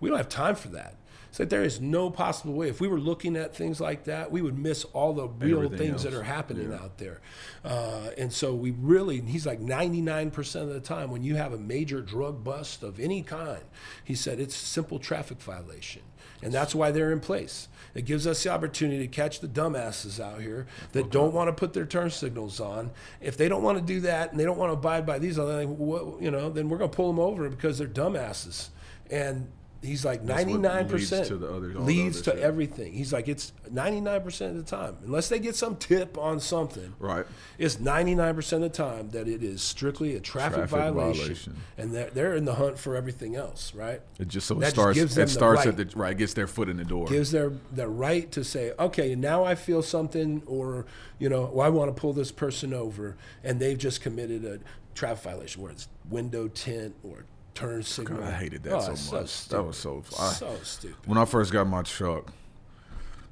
we 0.00 0.10
don't 0.10 0.18
have 0.18 0.28
time 0.28 0.54
for 0.54 0.68
that. 0.68 0.96
It's 1.28 1.38
like 1.38 1.48
there 1.48 1.62
is 1.62 1.80
no 1.80 2.10
possible 2.10 2.54
way. 2.54 2.68
If 2.68 2.80
we 2.80 2.88
were 2.88 3.00
looking 3.00 3.36
at 3.36 3.54
things 3.54 3.80
like 3.80 4.04
that, 4.04 4.30
we 4.30 4.42
would 4.42 4.58
miss 4.58 4.84
all 4.84 5.12
the 5.12 5.28
real 5.28 5.64
Everything 5.64 5.78
things 5.88 6.02
that 6.04 6.14
are 6.14 6.22
happening 6.22 6.72
out 6.72 6.98
there. 6.98 7.20
Uh, 7.64 8.10
and 8.16 8.32
so 8.32 8.54
we 8.54 8.70
really, 8.70 9.20
he's 9.20 9.46
like 9.46 9.60
99% 9.60 10.62
of 10.62 10.68
the 10.68 10.80
time 10.80 11.10
when 11.10 11.22
you 11.22 11.36
have 11.36 11.52
a 11.52 11.58
major 11.58 12.00
drug 12.00 12.42
bust 12.42 12.82
of 12.82 12.98
any 12.98 13.22
kind, 13.22 13.62
he 14.04 14.14
said 14.14 14.40
it's 14.40 14.56
simple 14.56 14.98
traffic 14.98 15.40
violation. 15.40 16.02
And 16.42 16.52
that's 16.52 16.74
why 16.74 16.90
they're 16.90 17.12
in 17.12 17.20
place. 17.20 17.68
It 17.94 18.04
gives 18.04 18.26
us 18.26 18.42
the 18.42 18.50
opportunity 18.50 18.98
to 18.98 19.08
catch 19.08 19.40
the 19.40 19.48
dumbasses 19.48 20.20
out 20.20 20.42
here 20.42 20.66
that 20.92 21.10
don't 21.10 21.32
want 21.32 21.48
to 21.48 21.52
put 21.52 21.72
their 21.72 21.86
turn 21.86 22.10
signals 22.10 22.60
on. 22.60 22.90
If 23.22 23.38
they 23.38 23.48
don't 23.48 23.62
want 23.62 23.78
to 23.78 23.84
do 23.84 24.00
that 24.00 24.30
and 24.30 24.38
they 24.38 24.44
don't 24.44 24.58
want 24.58 24.68
to 24.68 24.74
abide 24.74 25.06
by 25.06 25.18
these, 25.18 25.38
other 25.38 25.64
things, 25.64 25.78
you 26.20 26.30
know, 26.30 26.50
then 26.50 26.68
we're 26.68 26.76
going 26.76 26.90
to 26.90 26.96
pull 26.96 27.08
them 27.08 27.18
over 27.18 27.48
because 27.48 27.78
they're 27.78 27.88
dumbasses. 27.88 28.68
And 29.10 29.48
he's 29.86 30.04
like 30.04 30.22
99% 30.22 30.90
leads 30.92 31.10
to 31.28 31.36
the 31.36 31.46
other- 31.48 31.74
all 31.78 31.84
the 31.84 32.10
to 32.10 32.22
shit. 32.22 32.38
everything. 32.38 32.92
He's 32.92 33.12
like, 33.12 33.28
it's 33.28 33.52
99% 33.72 34.50
of 34.50 34.56
the 34.56 34.62
time, 34.62 34.96
unless 35.04 35.28
they 35.28 35.38
get 35.38 35.54
some 35.56 35.76
tip 35.76 36.18
on 36.18 36.40
something, 36.40 36.94
Right. 36.98 37.24
it's 37.58 37.76
99% 37.78 38.52
of 38.54 38.60
the 38.62 38.68
time 38.68 39.10
that 39.10 39.28
it 39.28 39.42
is 39.42 39.62
strictly 39.62 40.14
a 40.16 40.20
traffic, 40.20 40.68
Traffic 40.68 40.70
violation, 40.78 41.20
violation. 41.22 41.56
and 41.78 41.92
they're, 41.94 42.10
they're 42.10 42.34
in 42.36 42.44
the 42.44 42.54
hunt 42.54 42.78
for 42.78 42.96
everything 42.96 43.36
else, 43.36 43.74
right? 43.74 44.00
It 44.18 44.28
just 44.28 44.46
so 44.46 44.60
it 44.60 44.66
starts. 44.70 44.98
It 44.98 45.08
the 45.10 45.26
starts 45.28 45.58
right. 45.66 45.78
at 45.78 45.90
the 45.90 45.96
right. 45.98 46.16
Gets 46.16 46.34
their 46.34 46.46
foot 46.46 46.68
in 46.68 46.76
the 46.76 46.84
door. 46.84 47.06
Gives 47.06 47.30
their 47.30 47.52
the 47.72 47.88
right 47.88 48.30
to 48.32 48.44
say, 48.44 48.72
okay, 48.78 49.14
now 49.14 49.44
I 49.44 49.54
feel 49.54 49.82
something, 49.82 50.42
or 50.46 50.86
you 51.18 51.28
know, 51.28 51.50
well, 51.52 51.66
I 51.66 51.70
want 51.70 51.94
to 51.94 51.98
pull 52.00 52.12
this 52.12 52.32
person 52.32 52.74
over, 52.74 53.16
and 53.44 53.60
they've 53.60 53.78
just 53.78 54.00
committed 54.00 54.44
a 54.44 54.58
traffic 54.94 55.24
violation, 55.24 55.62
where 55.62 55.70
it's 55.72 55.88
window 56.08 56.48
tint 56.48 56.94
or 57.02 57.24
turn 57.56 57.82
signal. 57.82 58.20
God, 58.20 58.28
I 58.28 58.32
hated 58.36 58.62
that 58.64 58.74
Oh, 58.74 58.94
so 58.94 59.16
much. 59.20 59.48
that 59.48 59.62
was 59.62 59.76
so. 59.76 60.02
I, 60.18 60.32
so 60.32 60.56
stupid. 60.62 60.96
when 61.06 61.18
I 61.18 61.24
first 61.24 61.52
got 61.52 61.66
my 61.66 61.82
truck, 61.82 62.32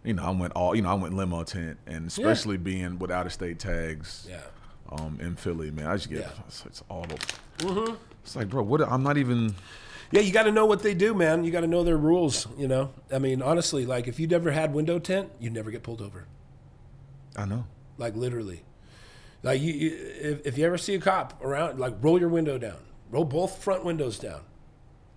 you 0.02 0.14
know, 0.14 0.24
I 0.24 0.30
went 0.30 0.52
all. 0.54 0.74
You 0.74 0.82
know, 0.82 0.88
I 0.90 0.94
went 0.94 1.14
limo 1.14 1.44
tint, 1.44 1.78
and 1.87 2.06
especially 2.08 2.56
being 2.56 2.98
with 2.98 3.10
out 3.10 3.26
of 3.26 3.32
state 3.32 3.58
tags. 3.58 4.26
Yeah. 4.28 4.40
Um, 4.90 5.18
in 5.20 5.34
Philly, 5.37 5.70
man, 5.70 5.87
I 5.87 5.94
just 5.96 6.10
get 6.10 6.20
Yeah. 6.20 6.28
it's, 6.46 6.64
it's 6.66 6.82
all. 6.90 7.06
It's 8.22 8.37
like, 8.37 8.48
bro, 8.48 8.62
what? 8.62 8.80
I'm 8.82 9.02
not 9.02 9.16
even. 9.18 9.54
Yeah, 10.10 10.20
you 10.20 10.32
got 10.32 10.44
to 10.44 10.52
know 10.52 10.66
what 10.66 10.82
they 10.82 10.94
do, 10.94 11.14
man. 11.14 11.42
You 11.44 11.50
got 11.50 11.62
to 11.62 11.66
know 11.66 11.82
their 11.82 11.96
rules. 11.96 12.46
You 12.56 12.68
know, 12.68 12.92
I 13.12 13.18
mean, 13.18 13.42
honestly, 13.42 13.87
like 13.87 14.06
if 14.08 14.20
you 14.20 14.26
never 14.26 14.50
had 14.50 14.72
window 14.74 14.98
tint, 14.98 15.30
you'd 15.40 15.52
never 15.54 15.70
get 15.70 15.82
pulled 15.82 16.00
over. 16.02 16.26
I 17.37 17.46
know. 17.46 17.64
Like 17.98 18.14
literally, 18.14 18.62
like 19.42 19.60
you, 19.60 19.72
you 19.72 19.90
if, 20.20 20.46
if 20.46 20.58
you 20.58 20.66
ever 20.66 20.78
see 20.78 20.94
a 20.94 21.00
cop 21.00 21.42
around, 21.42 21.78
like 21.80 21.94
roll 22.00 22.20
your 22.20 22.28
window 22.28 22.58
down, 22.58 22.76
roll 23.10 23.24
both 23.24 23.62
front 23.62 23.84
windows 23.84 24.18
down. 24.18 24.40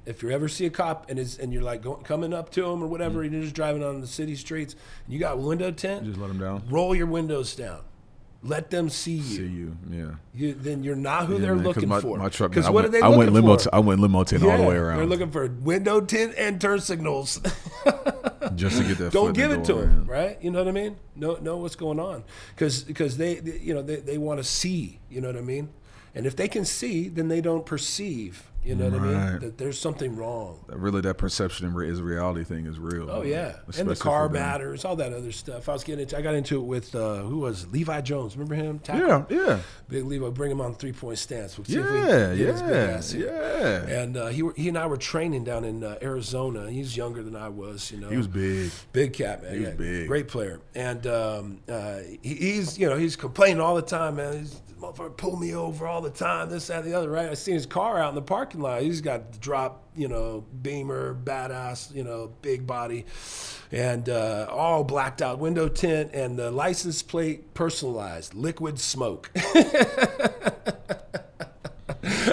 If 0.05 0.23
you 0.23 0.31
ever 0.31 0.47
see 0.47 0.65
a 0.65 0.69
cop 0.69 1.09
and 1.09 1.19
is 1.19 1.37
and 1.37 1.51
you're 1.51 1.63
like 1.63 1.81
going, 1.81 2.03
coming 2.03 2.33
up 2.33 2.49
to 2.51 2.65
him 2.65 2.81
or 2.81 2.87
whatever, 2.87 3.19
mm. 3.19 3.25
and 3.25 3.33
you're 3.33 3.41
just 3.43 3.55
driving 3.55 3.83
on 3.83 3.99
the 3.99 4.07
city 4.07 4.35
streets, 4.35 4.75
and 5.05 5.13
you 5.13 5.19
got 5.19 5.37
window 5.37 5.71
tint, 5.71 6.05
Just 6.05 6.17
let 6.17 6.27
them 6.27 6.39
down. 6.39 6.63
roll 6.69 6.95
your 6.95 7.07
windows 7.07 7.55
down. 7.55 7.81
Let 8.43 8.69
them 8.69 8.89
see 8.89 9.15
you. 9.15 9.23
See 9.23 9.47
you, 9.47 9.77
yeah. 9.89 10.05
You, 10.33 10.53
then 10.53 10.83
you're 10.83 10.95
not 10.95 11.25
who 11.25 11.33
Yeah, 11.33 11.39
they're 11.39 11.55
man, 11.55 11.63
looking 11.65 11.89
my, 11.89 11.99
for. 11.99 12.17
My 12.17 12.29
truck. 12.29 12.51
Because 12.51 12.67
I 12.67 12.69
what 12.69 12.83
went, 12.83 12.87
are 12.87 12.99
they 12.99 13.01
I 13.01 13.09
went 13.09 13.33
limo. 13.33 13.57
T- 13.57 13.69
I 13.73 13.79
went 13.79 13.99
limo 13.99 14.23
tint 14.23 14.43
all 14.43 14.57
the 14.57 14.63
way 14.63 14.75
around. 14.75 14.97
They're 14.97 15.07
looking 15.07 15.31
for 15.31 15.47
window 15.47 15.99
tint 16.01 16.35
and 16.37 16.61
turn 16.61 16.79
signals. 16.79 17.41
just 18.55 18.77
to 18.77 18.83
get 18.83 18.97
that. 18.99 19.11
Don't 19.11 19.33
give 19.33 19.51
it 19.51 19.57
the 19.57 19.63
to 19.63 19.73
door, 19.73 19.81
them, 19.81 20.05
right? 20.05 20.37
You 20.41 20.51
know 20.51 20.59
what 20.59 20.67
I 20.67 20.71
mean? 20.71 20.97
Know 21.15 21.35
know 21.35 21.57
what's 21.57 21.75
going 21.75 21.99
on, 21.99 22.23
because 22.55 22.85
they, 23.17 23.35
they 23.35 23.57
you 23.57 23.73
know 23.73 23.81
they, 23.81 23.97
they 23.97 24.17
want 24.17 24.39
to 24.39 24.43
see. 24.43 24.99
You 25.09 25.21
know 25.21 25.27
what 25.27 25.37
I 25.37 25.41
mean? 25.41 25.69
And 26.17 26.25
if 26.25 26.35
they 26.35 26.47
can 26.47 26.65
see, 26.65 27.09
then 27.09 27.27
they 27.27 27.41
don't 27.41 27.63
perceive. 27.63 28.49
You 28.67 28.75
know 28.75 28.89
what 28.89 28.99
I 28.99 29.03
mean? 29.03 29.39
That 29.39 29.57
there's 29.57 29.79
something 29.79 30.15
wrong. 30.15 30.63
That 30.67 30.77
Really, 30.77 31.01
that 31.01 31.17
perception 31.17 31.67
is 31.81 32.01
reality 32.01 32.43
thing 32.43 32.65
is 32.65 32.79
real. 32.79 33.09
Oh 33.09 33.21
yeah, 33.21 33.57
and 33.77 33.89
the 33.89 33.95
car 33.95 34.29
matters, 34.29 34.85
all 34.85 34.95
that 34.97 35.13
other 35.13 35.31
stuff. 35.31 35.69
I 35.69 35.73
was 35.73 35.83
getting 35.83 36.01
into, 36.01 36.17
I 36.17 36.21
got 36.21 36.33
into 36.35 36.57
it 36.57 36.63
with 36.65 36.95
uh, 36.95 37.17
who 37.23 37.39
was 37.39 37.63
it? 37.63 37.71
Levi 37.71 38.01
Jones? 38.01 38.35
Remember 38.35 38.55
him? 38.55 38.79
Tackle? 38.79 39.25
Yeah, 39.29 39.45
yeah, 39.47 39.59
Big 39.89 40.05
Levi, 40.05 40.29
bring 40.29 40.51
him 40.51 40.61
on 40.61 40.75
three 40.75 40.93
point 40.93 41.17
stance. 41.17 41.57
We'll 41.57 41.65
see 41.65 41.77
if 41.77 41.91
we 41.91 41.97
yeah, 41.97 42.33
yeah, 42.33 43.01
yeah. 43.15 44.01
And 44.01 44.17
uh, 44.17 44.27
he 44.27 44.43
were, 44.43 44.53
he 44.55 44.67
and 44.67 44.77
I 44.77 44.85
were 44.85 44.97
training 44.97 45.43
down 45.43 45.63
in 45.63 45.83
uh, 45.83 45.97
Arizona. 46.01 46.69
He's 46.69 46.95
younger 46.95 47.23
than 47.23 47.35
I 47.35 47.49
was, 47.49 47.91
you 47.91 47.99
know. 47.99 48.09
He 48.09 48.17
was 48.17 48.27
big. 48.27 48.71
Big 48.93 49.13
cat, 49.13 49.43
man. 49.43 49.53
He 49.53 49.59
was 49.59 49.69
yeah, 49.69 49.75
big. 49.75 50.07
Great 50.07 50.27
player. 50.27 50.59
And 50.75 51.05
um, 51.07 51.59
uh, 51.69 51.99
he, 52.21 52.35
he's, 52.35 52.77
you 52.77 52.89
know, 52.89 52.97
he's 52.97 53.15
complaining 53.15 53.59
all 53.59 53.75
the 53.75 53.81
time, 53.81 54.17
man. 54.17 54.39
He's, 54.39 54.61
motherfucker 54.79 55.17
pull 55.17 55.35
me 55.35 55.55
over 55.55 55.87
all 55.87 56.01
the 56.01 56.09
time, 56.09 56.49
this, 56.49 56.67
that, 56.67 56.83
and 56.83 56.91
the 56.91 56.97
other, 56.97 57.09
right? 57.09 57.29
I 57.29 57.33
seen 57.33 57.55
his 57.55 57.65
car 57.65 57.99
out 57.99 58.09
in 58.09 58.15
the 58.15 58.21
parking 58.21 58.56
lot. 58.61 58.81
He's 58.81 59.01
got 59.01 59.31
the 59.33 59.39
drop, 59.39 59.83
you 59.95 60.07
know, 60.07 60.45
beamer, 60.61 61.15
badass, 61.15 61.93
you 61.93 62.03
know, 62.03 62.33
big 62.41 62.67
body, 62.67 63.05
and 63.71 64.07
uh, 64.09 64.47
all 64.49 64.83
blacked 64.83 65.21
out 65.21 65.39
window 65.39 65.67
tint 65.67 66.11
and 66.13 66.37
the 66.37 66.51
license 66.51 67.01
plate 67.01 67.53
personalized, 67.53 68.33
liquid 68.33 68.79
smoke. 68.79 69.31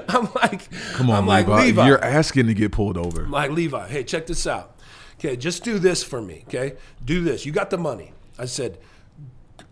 I'm 0.08 0.28
like, 0.34 0.70
Come 0.92 1.10
on, 1.10 1.16
I'm 1.16 1.26
like, 1.26 1.46
Levi. 1.48 1.62
Levi. 1.62 1.87
You're 1.88 2.04
asking 2.04 2.46
to 2.46 2.54
get 2.54 2.72
pulled 2.72 2.96
over. 2.96 3.24
I'm 3.24 3.30
like, 3.30 3.50
Levi, 3.50 3.88
hey, 3.88 4.04
check 4.04 4.26
this 4.26 4.46
out. 4.46 4.78
Okay, 5.18 5.37
just 5.37 5.64
do 5.64 5.78
this 5.78 6.04
for 6.04 6.20
me. 6.20 6.44
Okay, 6.48 6.74
do 7.04 7.22
this. 7.22 7.44
You 7.44 7.52
got 7.52 7.70
the 7.70 7.78
money. 7.78 8.12
I 8.38 8.44
said, 8.46 8.78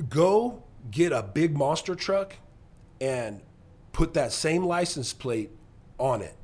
go 0.09 0.63
get 0.91 1.13
a 1.13 1.23
big 1.23 1.57
monster 1.57 1.95
truck 1.95 2.35
and 3.01 3.41
put 3.93 4.15
that 4.15 4.33
same 4.33 4.65
license 4.65 5.13
plate 5.13 5.51
on 5.99 6.23
it 6.23 6.35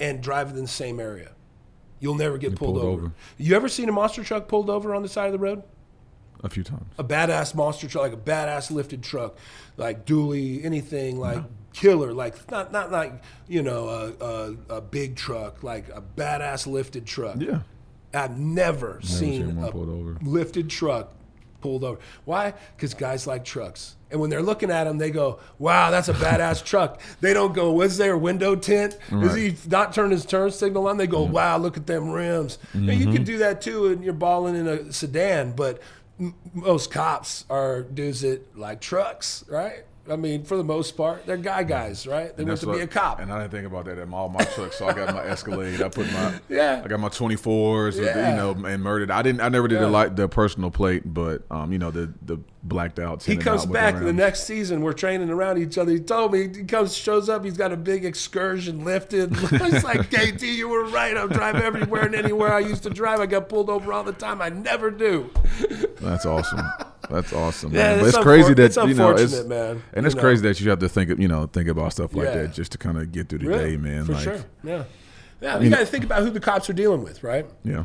and 0.00 0.22
drive 0.22 0.50
in 0.50 0.56
the 0.56 0.66
same 0.66 0.98
area. 0.98 1.32
You'll 2.00 2.14
never 2.14 2.38
get 2.38 2.56
pulled, 2.56 2.76
pulled 2.76 2.84
over. 2.84 3.04
over. 3.06 3.12
You 3.36 3.54
ever 3.54 3.68
seen 3.68 3.88
a 3.88 3.92
monster 3.92 4.24
truck 4.24 4.48
pulled 4.48 4.70
over 4.70 4.94
on 4.94 5.02
the 5.02 5.08
side 5.08 5.26
of 5.26 5.32
the 5.32 5.38
road? 5.38 5.62
A 6.42 6.48
few 6.48 6.64
times. 6.64 6.86
a 6.96 7.04
badass 7.04 7.54
monster 7.54 7.86
truck, 7.86 8.02
like 8.02 8.14
a 8.14 8.16
badass 8.16 8.70
lifted 8.70 9.02
truck, 9.02 9.36
like 9.76 10.06
dually, 10.06 10.64
anything 10.64 11.20
like 11.20 11.42
killer, 11.74 12.14
like 12.14 12.50
not 12.50 12.72
not 12.72 12.90
like 12.90 13.22
you 13.46 13.62
know 13.62 13.88
a, 13.88 14.24
a, 14.24 14.76
a 14.76 14.80
big 14.80 15.16
truck, 15.16 15.62
like 15.62 15.90
a 15.90 16.00
badass 16.00 16.66
lifted 16.66 17.04
truck. 17.04 17.36
Yeah. 17.38 17.60
I've 18.14 18.38
never, 18.38 19.00
seen 19.02 19.48
seen 19.48 19.62
a 19.62 19.70
pulled 19.70 19.90
over. 19.90 20.16
lifted 20.22 20.70
truck 20.70 21.12
pulled 21.60 21.84
over. 21.84 22.00
Why? 22.24 22.54
Because 22.74 22.94
guys 22.94 23.26
like 23.26 23.44
trucks. 23.44 23.96
And 24.10 24.20
when 24.20 24.30
they're 24.30 24.42
looking 24.42 24.70
at 24.70 24.84
them, 24.84 24.98
they 24.98 25.10
go, 25.10 25.38
wow, 25.58 25.90
that's 25.90 26.08
a 26.08 26.12
badass 26.14 26.64
truck. 26.64 27.00
They 27.20 27.32
don't 27.32 27.52
go, 27.54 27.72
was 27.72 27.96
there 27.96 28.14
a 28.14 28.18
window 28.18 28.56
tint? 28.56 28.94
Is 29.08 29.12
Right. 29.12 29.36
he 29.38 29.56
not 29.68 29.92
turn 29.92 30.10
his 30.10 30.24
turn 30.26 30.50
signal 30.50 30.88
on? 30.88 30.96
They 30.96 31.06
go, 31.06 31.22
wow, 31.22 31.56
look 31.58 31.76
at 31.76 31.86
them 31.86 32.10
rims. 32.10 32.58
And 32.72 32.86
you 32.86 32.92
Mm-hmm. 32.92 33.12
can 33.12 33.24
do 33.24 33.38
that 33.38 33.60
too, 33.60 33.86
and 33.86 34.02
you're 34.02 34.12
balling 34.12 34.56
in 34.56 34.66
a 34.66 34.92
sedan, 34.92 35.52
but 35.52 35.80
m- 36.18 36.34
most 36.54 36.90
cops 36.90 37.44
are 37.48 37.82
dudes 37.82 38.22
that 38.22 38.56
like 38.56 38.80
trucks, 38.80 39.44
right? 39.48 39.84
I 40.10 40.16
mean, 40.16 40.42
for 40.42 40.56
the 40.56 40.64
most 40.64 40.96
part, 40.96 41.24
they're 41.24 41.36
guy 41.36 41.62
guys, 41.62 42.04
right? 42.04 42.36
They 42.36 42.42
want 42.42 42.58
to 42.60 42.66
what- 42.66 42.76
be 42.78 42.82
a 42.82 42.86
cop. 42.88 43.20
And 43.20 43.30
I 43.32 43.38
didn't 43.42 43.52
think 43.52 43.66
about 43.66 43.84
that 43.84 43.98
in 43.98 44.12
all 44.12 44.28
my 44.28 44.42
trucks. 44.42 44.76
So 44.76 44.88
I 44.88 44.92
got 44.92 45.14
my 45.14 45.22
Escalade. 45.24 45.80
I 45.80 45.88
put 45.88 46.10
my 46.12 46.40
Yeah. 46.48 46.82
I 46.84 46.88
got 46.88 46.98
my 46.98 47.10
24s. 47.10 47.84
With 48.00 48.12
the, 48.14 48.30
you 48.30 48.34
know, 48.36 48.50
and 48.66 48.82
murdered. 48.82 49.10
I 49.12 49.22
didn't. 49.22 49.40
I 49.42 49.50
never 49.50 49.68
did 49.68 49.76
Yeah. 49.76 49.82
the 49.82 49.88
like 49.90 50.16
the 50.16 50.26
personal 50.26 50.70
plate, 50.72 51.02
but 51.04 51.42
um, 51.50 51.70
you 51.70 51.78
know, 51.78 51.92
the 51.92 52.12
the 52.22 52.38
blacked 52.62 52.98
out. 52.98 53.22
He 53.22 53.36
comes 53.36 53.64
back 53.66 53.98
the 53.98 54.12
next 54.12 54.44
season. 54.44 54.82
We're 54.82 54.92
training 54.92 55.30
around 55.30 55.58
each 55.58 55.78
other. 55.78 55.92
He 55.92 56.00
told 56.00 56.32
me 56.32 56.48
he 56.48 56.64
comes, 56.64 56.94
shows 56.96 57.28
up. 57.28 57.44
He's 57.44 57.56
got 57.56 57.72
a 57.72 57.76
big 57.76 58.04
excursion 58.04 58.84
lifted. 58.84 59.30
it's 59.34 59.84
like 59.84 60.10
KT, 60.10 60.42
you 60.42 60.68
were 60.68 60.84
right. 60.86 61.16
I 61.16 61.26
drive 61.26 61.56
everywhere 61.56 62.04
and 62.06 62.14
anywhere 62.14 62.52
I 62.52 62.60
used 62.60 62.82
to 62.84 62.90
drive. 62.90 63.20
I 63.20 63.26
got 63.26 63.48
pulled 63.48 63.70
over 63.70 63.92
all 63.92 64.04
the 64.04 64.12
time. 64.12 64.42
I 64.42 64.50
never 64.50 64.90
do. 64.90 65.30
That's 66.00 66.26
awesome. 66.26 66.60
That's 67.08 67.32
awesome. 67.32 67.74
Yeah, 67.74 67.96
it's 67.96 68.08
it's 68.08 68.18
crazy 68.18 68.54
that 68.54 68.64
it's 68.66 68.76
you 68.76 68.94
know 68.94 69.10
it's 69.10 69.42
man. 69.44 69.82
and 69.92 70.04
You 70.04 70.06
it's 70.06 70.14
know. 70.14 70.20
crazy 70.20 70.42
that 70.42 70.60
you 70.60 70.70
have 70.70 70.78
to 70.78 70.88
think 70.88 71.10
of, 71.10 71.18
you 71.18 71.26
know 71.28 71.46
think 71.46 71.68
about 71.68 71.92
stuff 71.92 72.14
like 72.14 72.26
Yeah. 72.26 72.42
that 72.42 72.52
just 72.54 72.72
to 72.72 72.78
kind 72.78 72.98
of 72.98 73.10
get 73.10 73.28
through 73.28 73.40
the 73.40 73.46
Really, 73.48 73.70
day, 73.72 73.76
man. 73.78 74.04
For 74.04 74.12
like, 74.12 74.22
sure. 74.22 74.44
Yeah. 74.62 74.84
Yeah. 75.40 75.58
You 75.58 75.70
got 75.70 75.78
to 75.80 75.86
think 75.86 76.04
about 76.04 76.22
who 76.22 76.30
the 76.30 76.38
cops 76.40 76.68
are 76.70 76.72
dealing 76.74 77.02
with, 77.02 77.22
right? 77.24 77.46
yeah, 77.64 77.84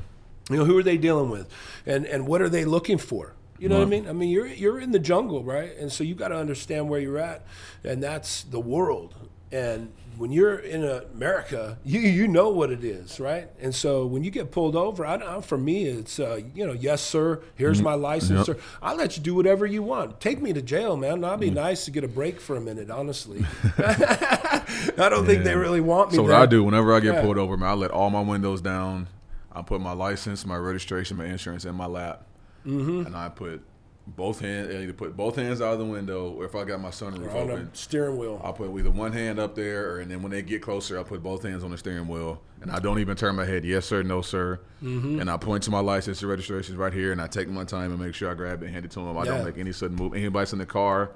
You 0.51 0.57
know, 0.57 0.65
who 0.65 0.77
are 0.77 0.83
they 0.83 0.97
dealing 0.97 1.29
with, 1.31 1.49
and 1.87 2.05
and 2.05 2.27
what 2.27 2.41
are 2.41 2.49
they 2.49 2.65
looking 2.65 2.97
for? 2.99 3.33
You 3.57 3.69
know 3.69 3.77
what 3.77 3.87
I 3.87 3.89
mean? 3.89 4.07
I 4.07 4.13
mean, 4.13 4.29
you're 4.29 4.47
you're 4.47 4.79
in 4.79 4.91
the 4.91 4.99
jungle, 4.99 5.43
right? 5.43 5.75
And 5.77 5.91
so 5.91 6.03
you 6.03 6.13
got 6.15 6.27
to 6.29 6.35
understand 6.37 6.89
where 6.89 6.99
you're 6.99 7.17
at, 7.19 7.45
and 7.83 8.03
that's 8.03 8.43
the 8.43 8.59
world. 8.59 9.15
And 9.51 9.93
when 10.17 10.31
you're 10.31 10.55
in 10.59 10.83
America, 10.83 11.77
you 11.85 12.01
you 12.01 12.27
know 12.27 12.49
what 12.49 12.69
it 12.69 12.83
is, 12.83 13.17
right? 13.19 13.47
And 13.61 13.73
so 13.73 14.05
when 14.05 14.23
you 14.25 14.31
get 14.31 14.51
pulled 14.51 14.75
over, 14.75 15.05
I, 15.05 15.15
I, 15.37 15.39
for 15.41 15.57
me, 15.57 15.85
it's 15.85 16.19
uh, 16.19 16.41
you 16.53 16.65
know, 16.67 16.73
yes, 16.73 17.01
sir. 17.01 17.41
Here's 17.55 17.81
my 17.81 17.93
license, 17.93 18.45
Yep. 18.47 18.57
sir. 18.57 18.63
I'll 18.81 18.97
let 18.97 19.15
you 19.15 19.23
do 19.23 19.35
whatever 19.35 19.65
you 19.65 19.83
want. 19.83 20.19
Take 20.19 20.41
me 20.41 20.51
to 20.51 20.61
jail, 20.61 20.97
man. 20.97 21.23
I'll 21.23 21.37
be 21.37 21.49
nice 21.49 21.85
to 21.85 21.91
get 21.91 22.03
a 22.03 22.09
break 22.09 22.41
for 22.41 22.57
a 22.57 22.61
minute, 22.61 22.89
honestly. 22.89 23.45
I 23.77 25.07
don't 25.09 25.25
think 25.25 25.43
they 25.45 25.55
really 25.55 25.81
want 25.81 26.11
me. 26.11 26.17
So 26.17 26.23
what 26.23 26.29
there. 26.29 26.37
I 26.39 26.45
do 26.45 26.63
whenever 26.63 26.93
I 26.93 26.99
get 26.99 27.15
Yeah. 27.15 27.21
pulled 27.21 27.37
over, 27.37 27.55
man, 27.55 27.69
I 27.69 27.73
let 27.73 27.91
all 27.91 28.09
my 28.09 28.21
windows 28.21 28.61
down. 28.61 29.07
I 29.51 29.61
put 29.61 29.79
my 29.79 29.93
license, 29.93 30.45
my 30.45 30.57
registration, 30.57 31.15
my 31.17 31.25
insurance 31.25 31.63
in 31.63 31.75
my 31.75 31.85
lap, 31.85 32.25
Mm-hmm. 32.65 33.05
and 33.05 33.15
I 33.15 33.29
put 33.29 33.63
both 34.07 34.39
hands, 34.39 34.71
either 34.73 34.93
put 34.93 35.17
both 35.17 35.35
hands 35.35 35.61
out 35.61 35.73
of 35.73 35.79
the 35.79 35.85
window, 35.85 36.29
or 36.31 36.45
if 36.45 36.53
I 36.55 36.63
got 36.63 36.79
my 36.79 36.89
sunroof 36.89 37.33
on 37.33 37.49
open, 37.49 37.69
the 37.71 37.77
steering 37.77 38.17
wheel. 38.17 38.39
I'll 38.43 38.53
put 38.53 38.69
either 38.77 38.91
one 38.91 39.11
hand 39.11 39.39
up 39.39 39.55
there, 39.55 39.89
or 39.93 39.99
and 39.99 40.11
then 40.11 40.21
when 40.21 40.31
they 40.31 40.43
get 40.43 40.61
closer, 40.61 40.97
I'll 40.97 41.03
put 41.03 41.23
both 41.23 41.41
hands 41.41 41.63
on 41.63 41.71
the 41.71 41.77
steering 41.77 42.07
wheel, 42.07 42.39
and 42.61 42.69
I 42.71 42.77
don't 42.79 42.99
even 42.99 43.15
turn 43.17 43.35
my 43.35 43.45
head. 43.45 43.65
Yes, 43.65 43.85
sir. 43.87 44.03
No, 44.03 44.21
sir. 44.21 44.59
Mm-hmm. 44.83 45.21
And 45.21 45.29
I 45.31 45.37
point 45.37 45.63
to 45.63 45.71
my 45.71 45.79
license 45.79 46.21
and 46.21 46.29
registrations 46.29 46.77
right 46.77 46.93
here, 46.93 47.11
and 47.13 47.19
I 47.21 47.25
take 47.25 47.47
my 47.47 47.63
time 47.63 47.91
and 47.91 47.99
make 47.99 48.13
sure 48.13 48.29
I 48.29 48.35
grab 48.35 48.61
it 48.61 48.65
and 48.65 48.73
hand 48.75 48.85
it 48.85 48.91
to 48.91 48.99
them. 48.99 49.17
I 49.17 49.23
Yeah. 49.23 49.37
don't 49.37 49.45
make 49.45 49.57
any 49.57 49.71
sudden 49.71 49.95
move. 49.95 50.13
Anybody's 50.13 50.53
in 50.53 50.59
the 50.59 50.67
car, 50.67 51.09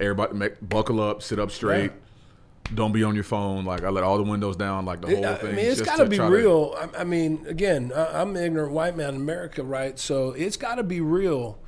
everybody 0.00 0.34
make, 0.34 0.54
buckle 0.68 1.00
up, 1.00 1.22
sit 1.22 1.38
up 1.38 1.52
straight. 1.52 1.92
Don't 2.74 2.92
be 2.92 3.02
on 3.04 3.14
your 3.14 3.24
phone. 3.24 3.64
Like 3.64 3.82
I 3.84 3.88
let 3.88 4.04
all 4.04 4.16
the 4.18 4.24
windows 4.30 4.56
down, 4.56 4.84
like 4.84 5.00
the 5.00 5.08
whole 5.14 5.24
I 5.26 5.34
thing. 5.36 5.56
mean, 5.56 5.66
it's 5.66 5.80
got 5.80 5.96
to 5.96 6.04
to 6.04 6.10
be 6.10 6.18
real. 6.20 6.76
I, 6.78 7.00
I 7.00 7.04
mean, 7.04 7.44
again, 7.48 7.92
I, 7.94 8.20
I'm 8.20 8.36
an 8.36 8.42
ignorant 8.44 8.72
white 8.72 8.96
man 8.96 9.10
in 9.10 9.16
America, 9.16 9.62
right? 9.62 9.98
So 9.98 10.30
it's 10.32 10.56
got 10.56 10.74
to 10.76 10.82
be 10.82 11.00
real. 11.00 11.58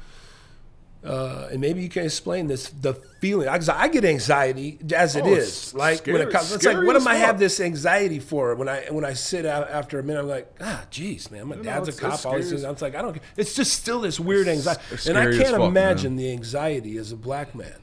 Uh, 1.03 1.49
and 1.51 1.63
maybe 1.63 1.81
you 1.83 1.89
can 1.89 2.05
explain 2.05 2.47
this 2.47 2.69
the 2.69 2.93
feeling 2.93 3.51
because 3.51 3.71
I 3.71 3.89
get 3.89 4.05
anxiety 4.05 4.79
as 4.95 5.17
it 5.17 5.25
Oh, 5.25 5.33
is. 5.33 5.49
it's 5.49 5.75
Like 5.75 6.07
when 6.07 6.17
it 6.21 6.31
comes, 6.31 6.53
it's 6.53 6.63
like 6.63 6.75
scary 6.75 6.87
what 6.87 6.95
am 6.95 7.09
I 7.09 7.15
have 7.15 7.39
this 7.39 7.59
anxiety 7.59 8.19
for? 8.19 8.55
When 8.55 8.69
I 8.69 8.85
when 8.91 9.07
I 9.07 9.15
sit 9.15 9.47
out 9.47 9.71
after 9.71 9.99
a 9.99 10.03
minute, 10.03 10.21
I'm 10.21 10.29
like, 10.29 10.55
ah, 10.61 10.85
geez, 10.91 11.31
man, 11.31 11.49
my 11.49 11.57
know, 11.57 11.63
dad's 11.63 11.89
a 11.89 11.93
cop. 11.99 12.27
All 12.27 12.37
these 12.37 12.51
things. 12.51 12.65
I'm 12.65 12.77
like, 12.79 12.95
I 12.95 13.01
don't. 13.01 13.19
It's 13.39 13.55
just 13.55 13.73
still 13.73 14.03
this 14.03 14.21
weird 14.21 14.47
anxiety, 14.47 14.83
and 15.09 15.17
I 15.17 15.25
can't 15.31 15.49
fuck, 15.49 15.59
man. 15.61 15.69
imagine 15.71 16.17
the 16.17 16.31
anxiety 16.33 16.99
as 16.99 17.13
a 17.13 17.17
black 17.17 17.55
man. 17.55 17.81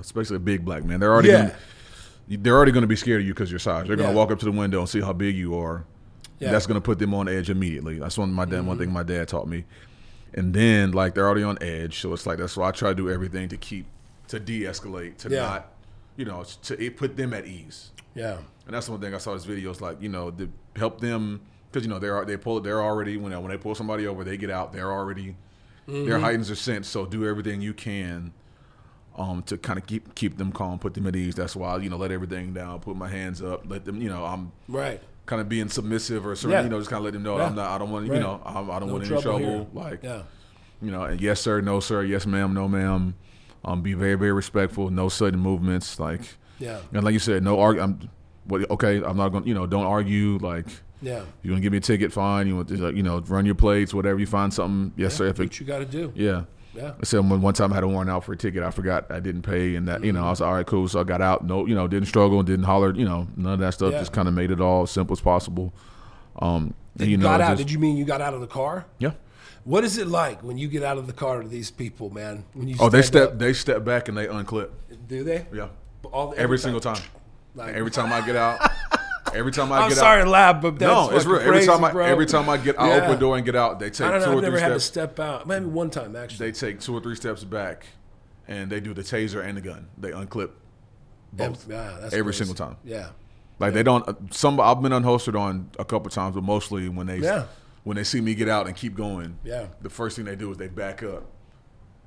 especially 0.00 0.36
a 0.36 0.40
big 0.40 0.64
black 0.64 0.84
man. 0.84 1.00
They're 1.00 1.12
already 1.12 1.28
Yeah. 1.28 1.36
gonna, 1.48 1.54
they're 2.28 2.54
already 2.56 2.72
going 2.72 2.82
to 2.82 2.86
be 2.88 2.96
scared 2.96 3.20
of 3.20 3.26
you 3.26 3.34
because 3.34 3.50
your 3.50 3.58
size. 3.58 3.86
They're 3.86 3.96
going 3.96 4.08
to 4.08 4.12
Yeah. 4.14 4.18
walk 4.18 4.30
up 4.30 4.38
to 4.40 4.44
the 4.44 4.52
window 4.52 4.80
and 4.80 4.88
see 4.88 5.00
how 5.00 5.12
big 5.12 5.36
you 5.36 5.56
are. 5.58 5.84
Yeah. 6.38 6.50
That's 6.50 6.66
going 6.66 6.76
to 6.76 6.80
put 6.84 6.98
them 6.98 7.14
on 7.14 7.28
edge 7.28 7.50
immediately. 7.50 7.98
That's 7.98 8.18
one 8.18 8.32
my 8.32 8.44
dad 8.44 8.66
one 8.66 8.76
Mm-hmm. 8.76 8.84
thing 8.84 8.92
my 8.92 9.02
dad 9.02 9.28
taught 9.28 9.46
me. 9.48 9.64
And 10.32 10.52
then 10.52 10.92
like 10.92 11.14
they're 11.14 11.26
already 11.26 11.44
on 11.44 11.58
edge, 11.60 12.00
so 12.00 12.12
it's 12.12 12.26
like 12.26 12.38
that's 12.38 12.56
why 12.56 12.68
I 12.68 12.72
try 12.72 12.88
to 12.90 12.94
do 12.94 13.08
everything 13.10 13.48
to 13.50 13.56
keep 13.56 13.86
to 14.28 14.40
de-escalate, 14.40 15.16
to 15.18 15.28
Yeah. 15.30 15.40
not, 15.40 15.72
you 16.16 16.24
know, 16.24 16.44
to 16.62 16.82
it 16.82 16.96
put 16.96 17.16
them 17.16 17.32
at 17.34 17.46
ease. 17.46 17.90
Yeah, 18.14 18.38
And 18.66 18.74
that's 18.74 18.88
one 18.88 19.00
thing 19.00 19.14
I 19.14 19.18
saw 19.18 19.34
this 19.34 19.44
video. 19.44 19.70
It's 19.70 19.80
like 19.80 20.00
you 20.00 20.08
know 20.08 20.30
to 20.32 20.48
help 20.76 21.00
them 21.00 21.40
because 21.70 21.84
you 21.86 21.90
know 21.92 21.98
they're 21.98 22.24
they 22.24 22.36
pull 22.36 22.60
they're 22.60 22.82
already 22.82 23.16
when 23.16 23.32
when 23.42 23.50
they 23.50 23.56
pull 23.58 23.74
somebody 23.74 24.06
over 24.06 24.22
they 24.24 24.36
get 24.36 24.50
out 24.50 24.72
they're 24.72 24.92
already 24.92 25.36
Mm-hmm. 25.88 26.06
their 26.08 26.18
heightens 26.18 26.50
are 26.50 26.54
sent. 26.56 26.86
So 26.86 27.04
do 27.06 27.26
everything 27.28 27.60
you 27.60 27.74
can 27.74 28.32
um, 29.16 29.42
to 29.44 29.56
kind 29.58 29.78
of 29.78 29.86
keep 29.86 30.14
keep 30.14 30.36
them 30.38 30.52
calm, 30.52 30.78
put 30.78 30.94
them 30.94 31.06
at 31.06 31.14
ease. 31.16 31.34
That's 31.34 31.54
why 31.56 31.76
you 31.78 31.88
know 31.90 31.96
let 31.96 32.10
everything 32.12 32.52
down, 32.54 32.80
put 32.80 32.96
my 32.96 33.08
hands 33.08 33.42
up, 33.42 33.64
let 33.68 33.84
them 33.84 34.00
you 34.02 34.08
know 34.08 34.24
I'm 34.24 34.52
right. 34.68 35.00
kind 35.26 35.40
of 35.40 35.48
being 35.48 35.68
submissive 35.68 36.26
or 36.26 36.34
certain, 36.34 36.50
Yeah. 36.52 36.62
you 36.62 36.68
know 36.68 36.78
just 36.78 36.90
kind 36.90 36.98
of 36.98 37.04
let 37.04 37.12
them 37.14 37.22
know 37.22 37.36
Yeah. 37.38 37.46
I'm 37.46 37.54
not 37.54 37.70
I 37.70 37.78
don't 37.78 37.90
want 37.90 38.08
Right. 38.08 38.16
you 38.16 38.22
know 38.22 38.40
I'm, 38.44 38.70
I 38.70 38.78
don't 38.78 38.88
No 38.88 38.94
want 38.94 39.10
any 39.10 39.20
trouble 39.22 39.38
here. 39.38 39.66
Like 39.72 40.02
Yeah, 40.02 40.22
you 40.82 40.90
know 40.90 41.04
and 41.04 41.20
yes 41.20 41.40
sir, 41.40 41.60
no 41.60 41.80
sir, 41.80 42.02
yes 42.02 42.26
ma'am, 42.26 42.54
no 42.54 42.68
ma'am. 42.68 43.14
Um, 43.64 43.80
be 43.82 43.94
very 43.94 44.16
very 44.16 44.32
respectful. 44.32 44.90
No 44.90 45.08
sudden 45.08 45.40
movements. 45.40 45.98
Like 45.98 46.20
yeah, 46.58 46.80
and 46.92 47.02
like 47.04 47.12
you 47.14 47.18
said, 47.18 47.42
no 47.42 47.58
argue. 47.60 47.82
I'm 47.82 48.08
what 48.44 48.68
okay. 48.72 49.02
I'm 49.02 49.16
not 49.16 49.30
going. 49.30 49.44
to 49.44 49.48
You 49.48 49.54
know, 49.54 49.66
don't 49.66 49.86
argue. 49.86 50.38
Like 50.38 50.66
yeah. 51.00 51.22
you 51.42 51.50
want 51.50 51.58
to 51.58 51.62
give 51.62 51.72
me 51.72 51.78
a 51.78 51.80
ticket, 51.80 52.12
fine. 52.12 52.46
You 52.46 52.56
want 52.56 52.68
to, 52.68 52.76
like, 52.76 52.94
you 52.94 53.02
know, 53.02 53.20
run 53.20 53.44
your 53.46 53.54
plates, 53.54 53.92
whatever. 53.94 54.18
You 54.20 54.26
find 54.26 54.52
something, 54.52 54.92
yes, 54.96 55.14
sir. 55.14 55.26
If 55.28 55.40
it, 55.40 55.44
What 55.44 55.60
you 55.60 55.66
got 55.66 55.78
to 55.80 55.84
do? 55.86 56.12
yeah. 56.14 56.44
Yeah. 56.74 56.92
I 57.00 57.04
said 57.04 57.20
one, 57.28 57.54
time 57.54 57.72
I 57.72 57.76
had 57.76 57.84
a 57.84 57.88
warrant 57.88 58.10
out 58.10 58.24
for 58.24 58.32
a 58.32 58.36
ticket. 58.36 58.62
I 58.62 58.70
forgot 58.70 59.10
I 59.10 59.20
didn't 59.20 59.42
pay, 59.42 59.76
and 59.76 59.86
that 59.88 60.02
you 60.04 60.12
know 60.12 60.24
I 60.24 60.30
was 60.30 60.40
like, 60.40 60.48
all 60.48 60.54
right, 60.54 60.66
cool. 60.66 60.88
So 60.88 61.00
I 61.00 61.04
got 61.04 61.20
out. 61.20 61.44
No, 61.44 61.66
you 61.66 61.74
know, 61.74 61.86
didn't 61.86 62.08
struggle, 62.08 62.38
and 62.40 62.46
didn't 62.46 62.64
holler. 62.64 62.94
You 62.94 63.04
know, 63.04 63.26
none 63.36 63.54
of 63.54 63.58
that 63.60 63.74
stuff. 63.74 63.92
Yeah. 63.92 64.00
Just 64.00 64.12
kind 64.12 64.26
of 64.28 64.34
made 64.34 64.50
it 64.50 64.60
all 64.60 64.82
as 64.82 64.90
simple 64.90 65.14
as 65.14 65.20
possible. 65.20 65.72
Um, 66.40 66.74
and, 66.98 67.08
you 67.08 67.16
know, 67.16 67.24
got 67.24 67.40
out. 67.40 67.50
just- 67.56 67.58
Did 67.58 67.70
you 67.72 67.78
mean 67.78 67.96
you 67.96 68.04
got 68.04 68.20
out 68.20 68.34
of 68.34 68.40
the 68.40 68.46
car? 68.46 68.86
yeah. 68.98 69.12
What 69.64 69.82
is 69.82 69.96
it 69.96 70.08
like 70.08 70.42
when 70.42 70.58
you 70.58 70.68
get 70.68 70.82
out 70.82 70.98
of 70.98 71.06
the 71.06 71.14
car 71.14 71.40
to 71.40 71.48
these 71.48 71.70
people, 71.70 72.10
man? 72.10 72.44
When 72.52 72.68
you 72.68 72.76
Oh, 72.78 72.90
they 72.90 73.00
step 73.00 73.30
up? 73.30 73.38
they 73.38 73.54
step 73.54 73.82
back 73.82 74.08
and 74.08 74.18
they 74.18 74.26
unclip. 74.26 74.68
do 75.08 75.24
they? 75.24 75.46
Yeah. 75.54 75.68
All, 76.12 76.34
Every 76.36 76.58
single 76.58 76.80
time. 76.82 77.00
Like- 77.54 77.74
Every 77.74 77.90
time 77.90 78.12
I 78.12 78.20
get 78.26 78.36
out. 78.36 78.58
Every 79.34 79.52
time 79.52 79.72
I 79.72 79.80
I'm 79.80 79.88
get 79.88 79.98
sorry 79.98 80.20
out. 80.20 80.24
to 80.24 80.30
laugh, 80.30 80.62
but 80.62 80.78
that's 80.78 80.92
no, 81.10 81.10
it's 81.16 81.24
real. 81.26 81.40
Every 81.40 81.52
crazy, 81.52 81.66
time 81.66 81.84
I 81.84 81.92
bro. 81.92 82.04
every 82.06 82.26
time 82.26 82.48
I 82.48 82.56
get 82.56 82.78
I 82.80 82.88
Yeah. 82.96 83.04
open 83.04 83.18
door 83.20 83.36
and 83.36 83.44
get 83.44 83.56
out, 83.56 83.78
they 83.78 83.90
take 83.90 84.06
I 84.06 84.10
don't 84.12 84.20
two 84.20 84.26
know. 84.26 84.32
or 84.32 84.36
I've 84.36 84.42
never 84.42 84.56
three 84.56 84.62
had 84.62 84.68
to 84.74 84.80
step 84.80 85.18
out. 85.20 85.46
Maybe 85.46 85.64
one 85.66 85.90
time 85.90 86.14
actually. 86.16 86.50
they 86.50 86.52
take 86.58 86.80
two 86.80 86.94
or 86.94 87.00
three 87.00 87.16
steps 87.16 87.44
back, 87.44 87.86
and 88.48 88.70
they 88.70 88.80
do 88.80 88.94
the 88.94 89.02
taser 89.02 89.44
and 89.44 89.56
the 89.56 89.60
gun. 89.60 89.88
They 89.98 90.10
unclip 90.10 90.50
both 91.32 91.68
Yeah, 91.68 91.96
that's 92.00 92.14
every 92.14 92.32
crazy. 92.32 92.44
single 92.44 92.54
time. 92.54 92.76
Yeah. 92.84 93.08
Like 93.58 93.72
they 93.74 93.82
don't. 93.82 94.32
Some 94.34 94.58
I've 94.60 94.80
been 94.82 94.92
unholstered 94.92 95.38
on 95.38 95.70
a 95.78 95.84
couple 95.84 96.10
times, 96.10 96.34
but 96.34 96.42
mostly 96.44 96.88
when 96.88 97.06
they 97.06 97.18
Yeah. 97.18 97.44
when 97.84 97.96
they 97.96 98.04
see 98.04 98.20
me 98.20 98.34
get 98.34 98.48
out 98.48 98.66
and 98.66 98.74
keep 98.74 98.94
going. 98.96 99.38
Yeah. 99.44 99.66
The 99.82 99.90
first 99.90 100.16
thing 100.16 100.24
they 100.24 100.36
do 100.36 100.50
is 100.50 100.56
they 100.56 100.68
back 100.68 101.02
up, 101.02 101.24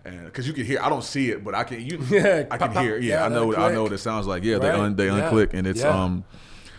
and 0.05 0.25
because 0.25 0.47
you 0.47 0.53
can 0.53 0.65
hear, 0.65 0.79
I 0.81 0.89
don't 0.89 1.03
see 1.03 1.29
it, 1.31 1.43
but 1.43 1.55
I 1.55 1.63
can. 1.63 1.79
You, 1.81 1.99
Yeah, 2.09 2.45
I 2.51 2.57
can 2.57 2.71
pop. 2.73 2.83
hear. 2.83 2.97
Yeah, 2.97 3.19
Yeah, 3.19 3.25
I 3.25 3.29
know. 3.29 3.55
I 3.55 3.71
know 3.71 3.83
what 3.83 3.93
it 3.93 3.97
sounds 3.99 4.27
like. 4.27 4.43
Yeah, 4.43 4.59
they 4.59 4.69
un, 4.69 4.95
they 4.95 5.05
Yeah. 5.07 5.29
unclick, 5.29 5.53
and 5.53 5.65
it's 5.67 5.81
Yeah. 5.81 5.89
um. 6.03 6.23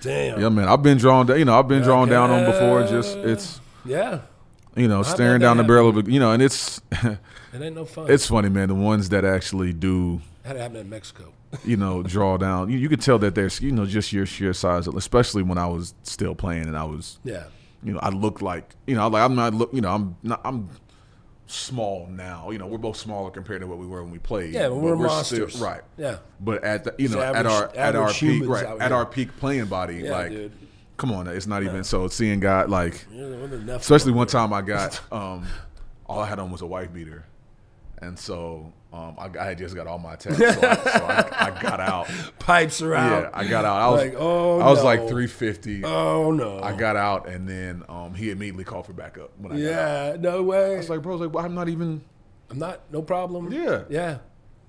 Damn. 0.01 0.41
Yeah, 0.41 0.49
man, 0.49 0.69
I've 0.69 0.83
been 0.83 0.99
drawn 0.99 1.27
down. 1.27 1.39
You 1.39 1.45
know, 1.45 1.59
I've 1.59 1.69
been 1.69 1.83
drawn 1.83 2.09
down 2.09 2.31
on 2.31 2.45
before. 2.45 2.83
Just 2.87 3.17
it's 3.19 3.61
Yeah. 3.85 4.21
you 4.77 4.87
know 4.89 5.03
staring 5.03 5.41
down 5.41 5.57
the 5.57 5.65
barrel 5.65 5.89
of 5.89 5.97
a, 6.07 6.11
you 6.11 6.21
know, 6.21 6.33
and 6.33 6.43
it's 6.43 6.81
It 7.03 7.63
ain't 7.63 7.75
no 7.75 7.85
fun. 7.85 8.11
it's 8.11 8.27
funny, 8.27 8.49
man. 8.49 8.69
The 8.69 8.75
ones 8.75 9.09
that 9.09 9.25
actually 9.25 9.73
do 9.73 10.21
had 10.45 10.53
to 10.55 10.61
happen 10.61 10.77
in 10.77 10.89
Mexico. 10.91 11.33
you 11.65 11.77
know, 11.77 12.03
draw 12.15 12.37
down. 12.37 12.71
You, 12.71 12.79
you 12.79 12.89
could 12.89 13.01
tell 13.01 13.19
that 13.21 13.35
there's, 13.35 13.61
you 13.61 13.73
know, 13.73 13.87
just 13.87 14.13
your 14.13 14.27
sheer 14.27 14.53
size, 14.53 14.87
especially 14.87 15.43
when 15.43 15.57
I 15.59 15.67
was 15.67 15.95
still 16.03 16.35
playing 16.35 16.65
and 16.67 16.77
I 16.77 16.85
was, 16.85 17.19
Yeah. 17.25 17.45
you 17.83 17.93
know, 17.95 18.01
I 18.01 18.11
look 18.11 18.43
like, 18.43 18.75
you 18.87 18.95
know, 18.95 19.09
like 19.09 19.23
I'm 19.23 19.35
not 19.35 19.55
look, 19.55 19.71
you 19.73 19.81
know, 19.81 19.91
I'm 19.95 20.17
not, 20.23 20.41
I'm 20.45 20.69
small 21.51 22.07
now. 22.07 22.51
You 22.51 22.59
know, 22.59 22.67
we're 22.67 22.79
both 22.79 22.97
smaller 22.97 23.31
compared 23.31 23.61
to 23.63 23.67
what 23.67 23.79
we 23.79 23.87
were 23.87 24.03
when 24.03 24.13
we 24.13 24.19
played. 24.19 24.53
Yeah, 24.55 24.69
we're, 24.69 24.95
still- 24.95 25.07
monsters. 25.09 25.61
right? 25.61 25.83
Yeah. 25.97 26.19
But 26.41 26.63
at 26.65 26.85
the, 26.85 26.95
you 26.99 27.09
know, 27.09 27.21
It's 27.21 27.37
at 27.37 27.47
our 27.47 27.75
at 27.77 27.97
our 27.97 28.13
peak, 28.13 28.43
right? 28.47 28.81
At 28.81 28.93
our 28.93 29.07
peak 29.07 29.37
playing 29.39 29.67
body, 29.67 30.03
Yeah, 30.05 30.11
like, 30.13 30.31
dude. 30.31 30.53
come 30.97 31.11
on, 31.13 31.27
it's 31.27 31.47
not 31.47 31.63
even. 31.63 31.85
So 31.85 32.09
seeing 32.09 32.41
God, 32.41 32.71
like, 32.71 33.07
Yeah, 33.13 33.29
there 33.29 33.39
wasn't 33.41 33.63
enough 33.63 33.81
especially 33.83 34.13
one 34.13 34.27
time 34.27 34.53
I 34.53 34.63
got, 34.63 35.01
um, 35.13 35.47
all 36.07 36.21
I 36.21 36.27
had 36.29 36.39
on 36.39 36.51
was 36.51 36.61
a 36.63 36.67
wife 36.67 36.93
beater. 36.93 37.25
And 38.01 38.19
so 38.19 38.73
um, 38.93 39.17
I, 39.19 39.51
I 39.51 39.55
just 39.55 39.75
got 39.75 39.87
all 39.87 39.99
my 39.99 40.15
attacks, 40.15 40.39
so, 40.39 40.45
I, 40.47 40.53
so 40.53 41.05
I, 41.05 41.47
I 41.47 41.63
got 41.63 41.79
out. 41.79 42.09
pipes 42.39 42.81
are 42.81 42.95
out. 42.95 43.25
Yeah, 43.25 43.31
I 43.35 43.47
got 43.47 43.65
out. 43.67 43.77
I 43.77 43.89
was 43.91 44.01
Like, 44.03 44.15
oh, 44.17 44.61
I 44.61 44.71
was 44.71 44.79
no. 44.79 44.85
like 44.85 45.01
350. 45.01 45.85
Oh 45.85 46.31
no. 46.31 46.61
I 46.63 46.75
got 46.75 46.97
out, 46.97 47.29
and 47.29 47.47
then 47.47 47.85
um, 47.89 48.15
he 48.15 48.31
immediately 48.31 48.65
called 48.65 48.87
for 48.87 48.95
backup. 48.95 49.31
When 49.39 49.53
I. 49.53 49.57
Yeah. 49.57 50.17
No 50.19 50.43
way. 50.43 50.75
I 50.75 50.79
was 50.79 50.89
like, 50.89 51.03
bro, 51.03 51.13
I 51.13 51.17
was 51.17 51.27
like, 51.27 51.35
well, 51.35 51.45
I'm 51.45 51.55
not 51.55 51.69
even. 51.69 52.03
I'm 52.51 52.59
not. 52.59 52.81
No 52.91 53.03
problem. 53.03 53.53
Yeah. 53.53 53.85
Yeah. 53.91 54.19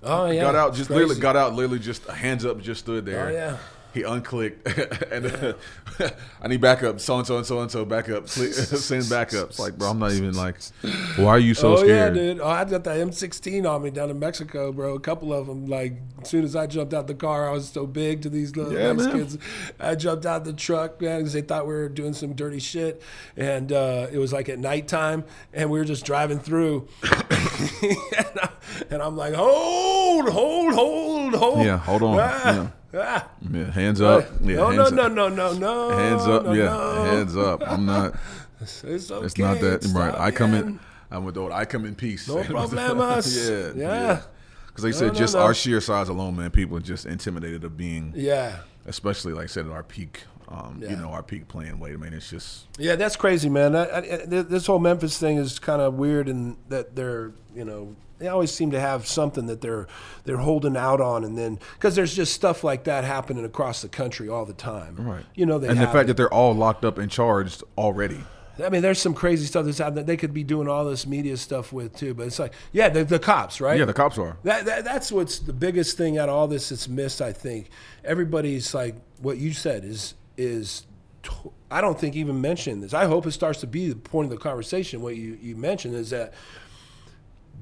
Oh 0.02 0.30
yeah. 0.30 0.42
got 0.42 0.54
out, 0.54 0.74
just 0.74 0.90
literally 0.90 1.20
got 1.20 1.36
out, 1.36 1.54
literally 1.54 1.78
just 1.78 2.06
hands 2.06 2.44
up, 2.44 2.60
just 2.60 2.80
stood 2.80 3.04
there. 3.04 3.28
Oh 3.28 3.30
yeah. 3.32 3.56
He 3.92 4.02
unclicked, 4.02 5.10
and 5.12 5.26
uh, 5.26 6.10
I 6.42 6.48
need 6.48 6.60
backup. 6.60 7.00
So 7.00 7.18
and 7.18 7.26
so 7.26 7.38
and 7.38 7.46
so 7.46 7.60
and 7.60 7.70
so 7.70 7.84
backup. 7.84 8.28
Send 8.28 9.04
backups. 9.04 9.58
Like, 9.58 9.76
bro, 9.76 9.90
I'm 9.90 9.98
not 9.98 10.12
even 10.12 10.34
like. 10.34 10.56
Why 11.16 11.28
are 11.28 11.38
you 11.38 11.54
so 11.54 11.72
oh 11.72 11.76
scared? 11.76 12.16
yeah, 12.16 12.22
dude. 12.22 12.40
Oh, 12.40 12.48
I 12.48 12.64
got 12.64 12.84
the 12.84 12.90
M16 12.90 13.68
on 13.68 13.82
me 13.82 13.90
down 13.90 14.10
in 14.10 14.18
Mexico, 14.18 14.72
bro. 14.72 14.94
A 14.94 15.00
couple 15.00 15.32
of 15.32 15.46
them. 15.46 15.66
Like 15.66 15.94
as 16.22 16.28
soon 16.28 16.44
as 16.44 16.54
I 16.54 16.66
jumped 16.66 16.94
out 16.94 17.06
the 17.06 17.14
car, 17.14 17.48
I 17.48 17.52
was 17.52 17.68
so 17.68 17.86
big 17.86 18.22
to 18.22 18.30
these 18.30 18.54
little 18.56 18.72
Yeah, 18.72 18.92
man. 18.92 18.96
Mexicans. 18.96 19.38
I 19.80 19.94
jumped 19.94 20.26
out 20.26 20.44
the 20.44 20.52
truck, 20.52 21.00
man, 21.00 21.20
because 21.20 21.32
they 21.32 21.42
thought 21.42 21.66
we 21.66 21.72
were 21.72 21.88
doing 21.88 22.12
some 22.12 22.34
dirty 22.34 22.60
shit, 22.60 23.02
and 23.36 23.72
uh, 23.72 24.06
it 24.12 24.18
was 24.18 24.32
like 24.32 24.48
at 24.48 24.58
nighttime, 24.58 25.24
and 25.52 25.70
we 25.70 25.78
were 25.78 25.84
just 25.84 26.04
driving 26.04 26.38
through, 26.38 26.86
and, 27.02 28.38
I, 28.40 28.49
and 28.90 29.02
I'm 29.02 29.16
like, 29.16 29.34
hold, 29.34 30.28
hold, 30.28 30.74
hold, 30.74 31.34
hold. 31.34 31.64
Yeah, 31.66 31.78
hold 31.78 32.02
on. 32.02 32.18
Ah, 32.20 32.70
ah. 32.94 33.28
Yeah, 33.50 33.70
hands 33.70 34.00
up. 34.00 34.26
Yeah, 34.42 34.56
no, 34.56 34.70
hands 34.70 34.92
no, 34.92 35.02
up. 35.04 35.12
no, 35.12 35.28
no, 35.28 35.52
no, 35.52 35.58
no. 35.58 35.96
Hands 35.96 36.22
up. 36.22 36.44
no, 36.44 36.52
yeah, 36.52 36.64
no. 36.64 37.04
hands 37.04 37.36
up. 37.36 37.62
I'm 37.66 37.86
not. 37.86 38.14
It's, 38.62 38.84
okay. 39.10 39.24
It's 39.24 39.38
not 39.38 39.58
that 39.60 39.82
right. 39.94 40.10
Stop, 40.12 40.20
I 40.20 40.30
come 40.30 40.52
in. 40.52 40.78
I'm 41.10 41.24
with 41.24 41.34
the 41.36 41.40
old. 41.40 41.50
I 41.50 41.64
come 41.64 41.86
in 41.86 41.94
peace. 41.94 42.28
No 42.28 42.34
problemos. 42.42 43.74
yeah, 43.74 43.82
Yeah. 43.82 44.20
Because 44.66 44.82
they 44.82 44.90
No, 44.90 44.96
said 44.96 45.12
no, 45.14 45.18
just 45.18 45.34
our 45.34 45.54
sheer 45.54 45.80
size 45.80 46.10
alone, 46.10 46.36
man, 46.36 46.50
people 46.50 46.76
are 46.76 46.80
just 46.82 47.06
intimidated 47.06 47.64
of 47.64 47.78
being, 47.78 48.12
Yeah. 48.14 48.58
especially 48.86 49.32
like 49.32 49.44
I 49.44 49.46
said 49.46 49.64
at 49.64 49.72
our 49.72 49.82
peak. 49.82 50.24
Um, 50.48 50.78
Yeah. 50.82 50.90
You 50.90 50.96
know, 50.96 51.08
our 51.08 51.22
peak 51.22 51.48
playing 51.48 51.78
weight. 51.80 51.94
I 51.94 51.96
mean, 51.96 52.12
it's 52.12 52.28
just 52.28 52.66
Yeah, 52.78 52.96
that's 52.96 53.16
crazy, 53.16 53.48
man. 53.48 53.74
I, 53.74 53.84
I, 53.84 53.98
I- 53.98 54.26
this 54.26 54.66
whole 54.66 54.78
Memphis 54.78 55.16
thing 55.16 55.38
is 55.38 55.58
kind 55.58 55.80
of 55.80 55.94
weird, 55.94 56.28
and 56.28 56.58
that 56.68 56.94
they're, 56.94 57.32
you 57.56 57.64
know, 57.64 57.96
they 58.20 58.28
always 58.28 58.52
seem 58.52 58.70
to 58.70 58.78
have 58.78 59.06
something 59.06 59.46
that 59.46 59.62
they're 59.62 59.88
they're 60.24 60.36
holding 60.36 60.76
out 60.76 61.00
on, 61.00 61.24
and 61.24 61.36
then 61.36 61.58
because 61.74 61.96
there's 61.96 62.14
just 62.14 62.34
stuff 62.34 62.62
like 62.62 62.84
that 62.84 63.02
happening 63.02 63.44
across 63.44 63.82
the 63.82 63.88
country 63.88 64.28
all 64.28 64.44
the 64.44 64.52
time. 64.52 64.94
right. 64.98 65.24
You 65.34 65.46
know, 65.46 65.58
they 65.58 65.68
and 65.68 65.80
the 65.80 65.86
fact 65.86 66.04
it. 66.04 66.06
that 66.08 66.16
they're 66.16 66.32
all 66.32 66.54
locked 66.54 66.84
up 66.84 66.98
and 66.98 67.10
charged 67.10 67.64
already. 67.76 68.20
I 68.62 68.68
mean, 68.68 68.82
there's 68.82 69.00
some 69.00 69.14
crazy 69.14 69.46
stuff 69.46 69.64
that's 69.64 69.78
happening 69.78 70.04
that 70.04 70.06
they 70.06 70.18
could 70.18 70.34
be 70.34 70.44
doing 70.44 70.68
all 70.68 70.84
this 70.84 71.06
media 71.06 71.38
stuff 71.38 71.72
with 71.72 71.96
too. 71.96 72.12
But 72.12 72.26
it's 72.26 72.38
like, 72.38 72.52
yeah, 72.72 72.90
the, 72.90 73.04
the 73.04 73.18
cops, 73.18 73.58
right? 73.58 73.78
Yeah, 73.78 73.86
the 73.86 73.94
cops 73.94 74.18
are. 74.18 74.36
That, 74.44 74.66
that 74.66 74.84
that's 74.84 75.10
what's 75.10 75.38
the 75.38 75.54
biggest 75.54 75.96
thing 75.96 76.18
out 76.18 76.28
of 76.28 76.34
all 76.34 76.46
this 76.46 76.68
that's 76.68 76.88
missed. 76.88 77.22
I 77.22 77.32
think 77.32 77.70
everybody's 78.04 78.74
like 78.74 78.96
what 79.18 79.38
you 79.38 79.52
said 79.52 79.84
is 79.84 80.14
is. 80.36 80.86
I 81.70 81.82
don't 81.82 82.00
think 82.00 82.16
even 82.16 82.40
mentioning 82.40 82.80
this. 82.80 82.94
I 82.94 83.04
hope 83.04 83.26
it 83.26 83.32
starts 83.32 83.60
to 83.60 83.66
be 83.66 83.90
the 83.90 83.96
point 83.96 84.24
of 84.24 84.30
the 84.30 84.42
conversation. 84.42 85.02
What 85.02 85.16
you 85.16 85.38
you 85.40 85.54
mentioned 85.54 85.94
is 85.94 86.10
that 86.10 86.34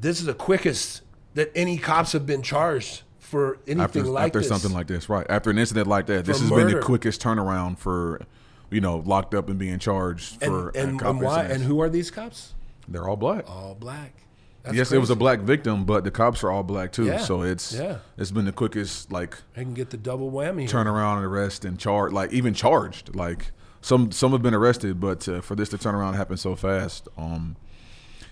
this 0.00 0.20
is 0.20 0.26
the 0.26 0.34
quickest 0.34 1.02
that 1.34 1.50
any 1.54 1.78
cops 1.78 2.12
have 2.12 2.26
been 2.26 2.42
charged 2.42 3.02
for 3.18 3.58
anything 3.66 3.80
after 3.80 4.02
like 4.04 4.26
after 4.26 4.38
this. 4.40 4.48
something 4.48 4.72
like 4.72 4.86
this, 4.86 5.08
right? 5.08 5.26
After 5.28 5.50
an 5.50 5.58
incident 5.58 5.86
like 5.86 6.06
that, 6.06 6.24
this 6.24 6.38
For 6.38 6.44
has 6.44 6.50
been 6.64 6.74
the 6.74 6.80
quickest 6.82 7.20
turnaround 7.22 7.78
for, 7.78 8.22
you 8.70 8.80
know, 8.80 9.02
locked 9.04 9.34
up 9.34 9.48
and 9.48 9.58
being 9.58 9.78
charged 9.78 10.40
for 10.42 10.70
and, 10.70 10.90
and, 10.92 11.02
and 11.02 11.20
why? 11.20 11.44
And 11.44 11.62
who 11.62 11.80
are 11.80 11.88
these 11.90 12.10
cops? 12.10 12.54
They're 12.88 13.06
all 13.08 13.16
black. 13.16 13.48
All 13.48 13.76
black. 13.78 14.14
That's 14.62 14.76
yes, 14.76 14.92
it 14.92 14.98
was 14.98 15.10
a 15.10 15.16
black 15.16 15.40
victim, 15.40 15.84
but 15.84 16.04
the 16.04 16.10
cops 16.10 16.42
are 16.42 16.50
all 16.50 16.62
black 16.62 16.90
too. 16.92 17.06
Yeah. 17.06 17.18
So 17.18 17.42
it's 17.42 17.72
Yeah. 17.72 17.98
it's 18.16 18.30
been 18.30 18.44
the 18.46 18.52
quickest 18.52 19.12
like 19.12 19.36
They 19.54 19.62
can 19.62 19.74
get 19.74 19.90
the 19.90 19.96
double 19.96 20.30
whammy. 20.32 20.60
here. 20.60 20.68
turnaround 20.68 21.16
and 21.18 21.24
arrest 21.26 21.64
and 21.64 21.78
charge, 21.78 22.12
like 22.12 22.32
even 22.32 22.54
charged. 22.54 23.14
Like 23.14 23.52
some 23.80 24.10
some 24.10 24.32
have 24.32 24.42
been 24.42 24.54
arrested, 24.54 25.00
but 25.00 25.28
uh, 25.28 25.40
for 25.42 25.54
this 25.54 25.68
to 25.70 25.78
turn 25.78 25.94
around 25.94 26.08
and 26.08 26.16
happen 26.16 26.36
so 26.36 26.56
fast, 26.56 27.08
um, 27.16 27.56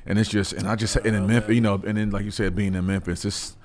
and 0.06 0.18
it's 0.18 0.30
just 0.30 0.52
and 0.52 0.66
I 0.68 0.76
just 0.76 0.96
and 0.96 1.14
in 1.16 1.26
Memphis, 1.26 1.54
you 1.54 1.60
know, 1.60 1.74
and 1.86 1.96
then 1.98 2.10
like 2.10 2.24
you 2.24 2.30
said, 2.30 2.54
being 2.56 2.74
in 2.74 2.86
Memphis, 2.86 3.24
it's. 3.24 3.56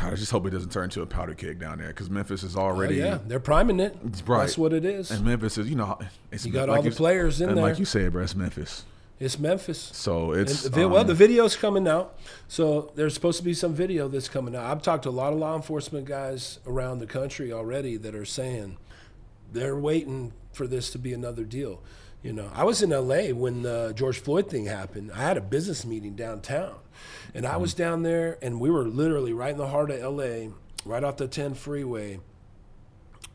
God, 0.00 0.12
I 0.12 0.16
just 0.16 0.30
hope 0.30 0.46
it 0.46 0.50
doesn't 0.50 0.70
turn 0.70 0.84
into 0.84 1.00
a 1.00 1.06
powder 1.06 1.34
keg 1.34 1.58
down 1.58 1.78
there 1.78 1.88
because 1.88 2.10
Memphis 2.10 2.42
is 2.42 2.56
Oh, 2.56 2.60
already 2.60 2.96
yeah, 2.96 3.18
they're 3.26 3.40
priming 3.40 3.80
it. 3.80 3.96
Right. 4.26 4.40
That's 4.40 4.58
what 4.58 4.72
it 4.74 4.84
is. 4.84 5.10
And 5.10 5.24
Memphis 5.24 5.56
is, 5.56 5.68
you 5.70 5.76
know, 5.76 5.98
it's 6.30 6.44
You 6.44 6.52
got 6.52 6.68
like 6.68 6.76
all 6.76 6.82
the 6.82 6.90
players 6.90 7.40
in 7.40 7.48
and 7.48 7.56
there. 7.56 7.64
like 7.64 7.78
you 7.78 7.86
said, 7.86 8.12
bro, 8.12 8.22
it's 8.22 8.34
Memphis. 8.36 8.84
It's 9.18 9.38
Memphis. 9.38 9.90
So 9.94 10.32
it's 10.32 10.62
the 10.64 10.70
vi- 10.70 10.84
well, 10.84 11.00
um, 11.00 11.06
the 11.08 11.14
video's 11.14 11.56
coming 11.56 11.88
out, 11.88 12.16
so 12.46 12.92
there's 12.96 13.14
supposed 13.14 13.38
to 13.38 13.44
be 13.44 13.54
some 13.54 13.72
video 13.74 14.06
that's 14.08 14.28
coming 14.28 14.54
out. 14.54 14.64
I've 14.66 14.82
talked 14.82 15.04
to 15.04 15.08
a 15.08 15.10
lot 15.10 15.32
of 15.32 15.38
law 15.40 15.56
enforcement 15.56 16.04
guys 16.04 16.60
around 16.66 16.98
the 17.00 17.06
country 17.06 17.50
already 17.50 17.96
that 17.96 18.14
are 18.14 18.26
saying 18.26 18.76
they're 19.52 19.74
waiting 19.76 20.32
for 20.52 20.66
this 20.68 20.90
to 20.90 20.98
be 20.98 21.12
another 21.14 21.44
deal. 21.44 21.82
You 22.22 22.32
know, 22.32 22.50
I 22.52 22.64
was 22.64 22.82
in 22.82 22.92
L.A. 22.92 23.32
when 23.32 23.62
the 23.62 23.92
George 23.94 24.18
Floyd 24.18 24.50
thing 24.50 24.66
happened. 24.66 25.12
I 25.12 25.22
had 25.22 25.36
a 25.36 25.40
business 25.40 25.84
meeting 25.84 26.14
downtown, 26.14 26.74
and 27.32 27.46
I 27.46 27.56
was 27.56 27.74
down 27.74 28.02
there, 28.02 28.38
and 28.42 28.60
we 28.60 28.70
were 28.70 28.88
literally 28.88 29.32
right 29.32 29.52
in 29.52 29.58
the 29.58 29.68
heart 29.68 29.90
of 29.90 30.00
L.A., 30.00 30.50
right 30.84 31.04
off 31.04 31.16
the 31.16 31.28
10 31.28 31.54
freeway 31.54 32.18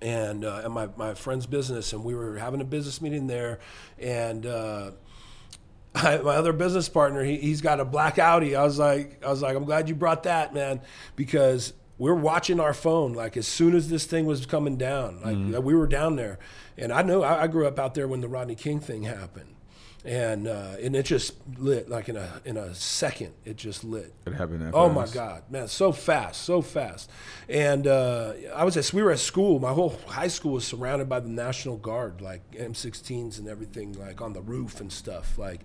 and 0.04 0.44
uh, 0.44 0.62
at 0.66 0.72
my, 0.72 0.90
my 0.98 1.14
friend's 1.14 1.46
business, 1.46 1.94
and 1.94 2.04
we 2.04 2.14
were 2.14 2.38
having 2.38 2.60
a 2.60 2.66
business 2.66 3.02
meeting 3.02 3.26
there, 3.26 3.60
and 3.98 4.46
uh, 4.46 4.92
I, 5.96 6.18
my 6.18 6.36
other 6.36 6.52
business 6.52 6.90
partner, 6.90 7.24
he, 7.24 7.38
he's 7.38 7.62
got 7.62 7.80
a 7.80 7.86
black 7.86 8.20
Audi. 8.20 8.56
I 8.56 8.64
was 8.64 8.78
like, 8.78 9.24
I 9.26 9.30
was 9.30 9.42
like, 9.42 9.56
I'm 9.56 9.64
glad 9.64 9.88
you 9.88 9.96
brought 9.96 10.24
that, 10.24 10.54
man, 10.54 10.82
because 11.16 11.74
we're 11.98 12.14
watching 12.14 12.60
our 12.60 12.74
phone. 12.74 13.14
Like 13.14 13.38
as 13.38 13.48
soon 13.48 13.76
as 13.76 13.90
this 13.90 14.06
thing 14.06 14.26
was 14.26 14.46
coming 14.46 14.76
down, 14.76 15.22
like 15.24 15.64
we 15.64 15.74
were 15.74 15.88
down 15.88 16.18
there, 16.18 16.40
and 16.78 16.92
I 16.92 17.02
know 17.02 17.24
I, 17.24 17.44
I 17.44 17.48
grew 17.48 17.68
up 17.68 17.80
out 17.80 17.94
there 17.94 18.08
when 18.08 18.22
the 18.22 18.28
Rodney 18.28 18.56
King 18.56 18.80
thing 18.80 19.04
happened. 19.04 19.53
And 20.06 20.48
uh, 20.48 20.76
and 20.82 20.98
it 20.98 21.04
just 21.06 21.34
lit 21.58 21.88
like 21.88 22.10
in 22.10 22.18
a 22.18 22.42
in 22.44 22.58
a 22.58 22.76
second. 22.76 23.34
It 23.46 23.56
just 23.56 23.86
lit. 23.86 24.14
it 24.26 24.34
happened 24.34 24.62
that 24.62 24.74
Oh 24.74 24.90
my. 24.90 25.08
God, 25.08 25.44
man, 25.50 25.70
so 25.70 25.94
fast, 25.94 26.42
so 26.42 26.62
fast. 26.62 27.10
And 27.48 27.88
uh, 27.88 28.34
I 28.54 28.66
was 28.66 28.76
at, 28.76 28.92
we 28.94 29.02
were 29.02 29.12
at 29.12 29.20
school. 29.20 29.60
My 29.60 29.72
whole 29.72 29.98
high 30.08 30.28
school 30.28 30.54
was 30.54 30.66
surrounded 30.66 31.08
by 31.08 31.22
the 31.22 31.30
National 31.30 31.78
Guard, 31.78 32.20
like 32.20 32.42
M16s 32.52 33.40
and 33.40 33.48
everything, 33.48 33.94
like 33.94 34.22
on 34.22 34.34
the 34.34 34.42
roof 34.42 34.82
and 34.82 34.92
stuff, 34.92 35.38
like 35.38 35.62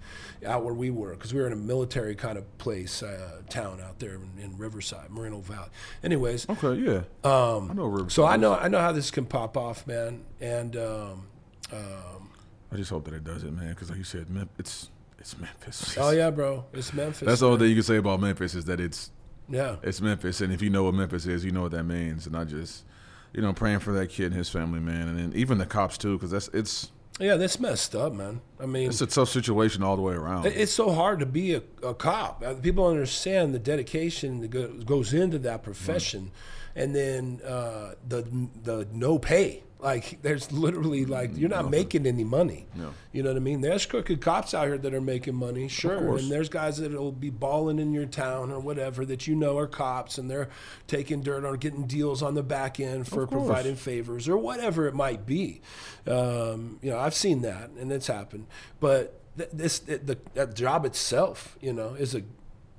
out 0.47 0.65
where 0.65 0.75
we 0.75 0.91
were, 0.91 1.15
because 1.15 1.35
we 1.35 1.41
were 1.41 1.47
in 1.47 1.53
a 1.53 1.57
military 1.57 2.15
kind 2.15 2.39
of 2.39 2.59
place, 2.59 3.03
uh, 3.03 3.41
town 3.49 3.81
out 3.81 3.99
there 3.99 4.15
in, 4.15 4.31
in 4.41 4.57
Riverside, 4.59 5.11
Moreno 5.11 5.41
Valley. 5.41 5.71
Anyways, 6.05 6.49
Okay, 6.49 6.75
yeah. 6.75 7.01
Um, 7.25 7.71
I 7.71 7.75
know. 7.75 7.87
Riverside. 7.87 8.13
so 8.13 8.25
I 8.27 8.37
know 8.37 8.55
I 8.55 8.69
know 8.69 8.79
how 8.81 8.93
this 8.93 9.11
can 9.11 9.25
pop 9.27 9.57
off, 9.57 9.87
man. 9.87 10.25
And 10.41 10.77
um, 10.77 11.27
um, 11.73 12.28
I 12.73 12.77
just 12.77 12.91
hope 12.91 13.05
that 13.07 13.15
it 13.15 13.25
doesn't, 13.25 13.57
man, 13.57 13.71
because 13.71 13.89
like 13.89 13.99
you 13.99 14.05
said, 14.05 14.29
Mem- 14.31 14.51
it's 14.59 14.91
it's 15.19 15.39
Memphis. 15.39 15.97
oh 15.99 16.11
yeah, 16.11 16.31
bro, 16.31 16.65
it's 16.73 16.93
Memphis. 16.93 17.27
That's 17.27 17.41
the 17.41 17.47
only 17.47 17.59
thing 17.61 17.69
you 17.71 17.75
can 17.77 17.83
say 17.83 17.97
about 17.97 18.21
Memphis 18.21 18.55
is 18.55 18.67
that 18.67 18.81
it's 18.81 19.11
yeah. 19.49 19.77
it's 19.83 20.01
Memphis, 20.01 20.41
and 20.41 20.53
if 20.53 20.61
you 20.63 20.71
know 20.71 20.85
what 20.85 20.95
Memphis 20.95 21.27
is, 21.27 21.45
you 21.45 21.51
know 21.51 21.63
what 21.63 21.73
that 21.73 21.85
means. 21.85 22.27
And 22.27 22.37
I 22.37 22.45
just, 22.45 22.85
you 23.33 23.41
know, 23.41 23.53
praying 23.53 23.81
for 23.81 23.93
that 23.95 24.09
kid 24.09 24.27
and 24.27 24.35
his 24.35 24.51
family, 24.51 24.81
man, 24.81 25.09
and 25.09 25.19
then 25.19 25.33
even 25.35 25.59
the 25.59 25.67
cops 25.67 25.97
too, 25.99 26.17
because 26.17 26.31
that's 26.31 26.49
it's 26.49 26.91
Yeah, 27.19 27.37
that's 27.37 27.59
messed 27.59 27.95
up, 27.97 28.13
man. 28.13 28.43
I 28.61 28.67
mean, 28.67 28.89
it's 28.91 29.01
a 29.01 29.07
tough 29.07 29.31
situation 29.31 29.83
all 29.83 29.97
the 29.97 30.03
way 30.03 30.15
around. 30.15 30.47
It's 30.47 30.73
so 30.73 30.91
hard 30.91 31.21
to 31.21 31.27
be 31.27 31.55
a, 31.55 31.63
a 31.83 31.95
cop. 31.95 32.43
Uh, 32.45 32.55
People 32.55 32.87
understand 32.87 33.55
the 33.55 33.59
dedication 33.59 34.41
that 34.41 34.85
goes 34.87 35.15
into 35.15 35.39
that 35.41 35.63
profession, 35.63 36.31
and 36.77 36.95
then 36.95 37.41
uh, 37.45 37.95
the 38.07 38.23
the 38.63 38.87
no 38.93 39.19
pay. 39.19 39.63
Like 39.81 40.21
there's 40.23 40.51
literally 40.51 41.05
like 41.05 41.37
you're 41.37 41.49
not 41.49 41.71
making 41.71 42.05
any 42.05 42.25
money. 42.25 42.67
No. 42.75 42.93
You 43.13 43.23
know 43.23 43.31
what 43.31 43.37
I 43.37 43.41
mean? 43.41 43.61
There's 43.61 43.87
crooked 43.87 44.21
cops 44.21 44.53
out 44.53 44.67
here 44.67 44.77
that 44.79 44.93
are 44.93 45.01
making 45.01 45.37
money, 45.37 45.69
sure, 45.69 46.17
and 46.17 46.31
there's 46.31 46.49
guys 46.49 46.79
that'll 46.79 47.13
be 47.13 47.31
balling 47.31 47.79
in 47.79 47.93
your 47.93 48.07
town 48.07 48.51
or 48.51 48.59
whatever 48.59 49.05
that 49.07 49.29
you 49.29 49.37
know 49.37 49.57
are 49.57 49.69
cops, 49.69 50.19
and 50.19 50.29
they're 50.29 50.49
taking 50.89 51.23
dirt 51.23 51.45
or 51.45 51.57
getting 51.57 51.87
deals 51.87 52.23
on 52.23 52.35
the 52.35 52.43
back 52.43 52.81
end 52.81 53.07
for 53.07 53.27
providing 53.27 53.77
favors 53.77 54.29
or 54.29 54.37
whatever 54.37 54.89
it 54.89 54.95
might 54.95 55.27
be. 55.27 55.61
Um, 56.09 56.81
you 56.83 56.91
know, 56.91 56.99
I've 56.99 57.15
seen 57.15 57.43
that 57.43 57.71
and 57.79 57.93
it's 57.93 58.09
happened. 58.09 58.47
But 58.81 59.21
th- 59.37 59.51
this 59.53 59.79
the, 59.79 59.99
the 59.99 60.19
that 60.35 60.55
job 60.55 60.85
itself, 60.85 61.57
you 61.61 61.73
know, 61.73 61.95
is 61.95 62.15
a 62.15 62.23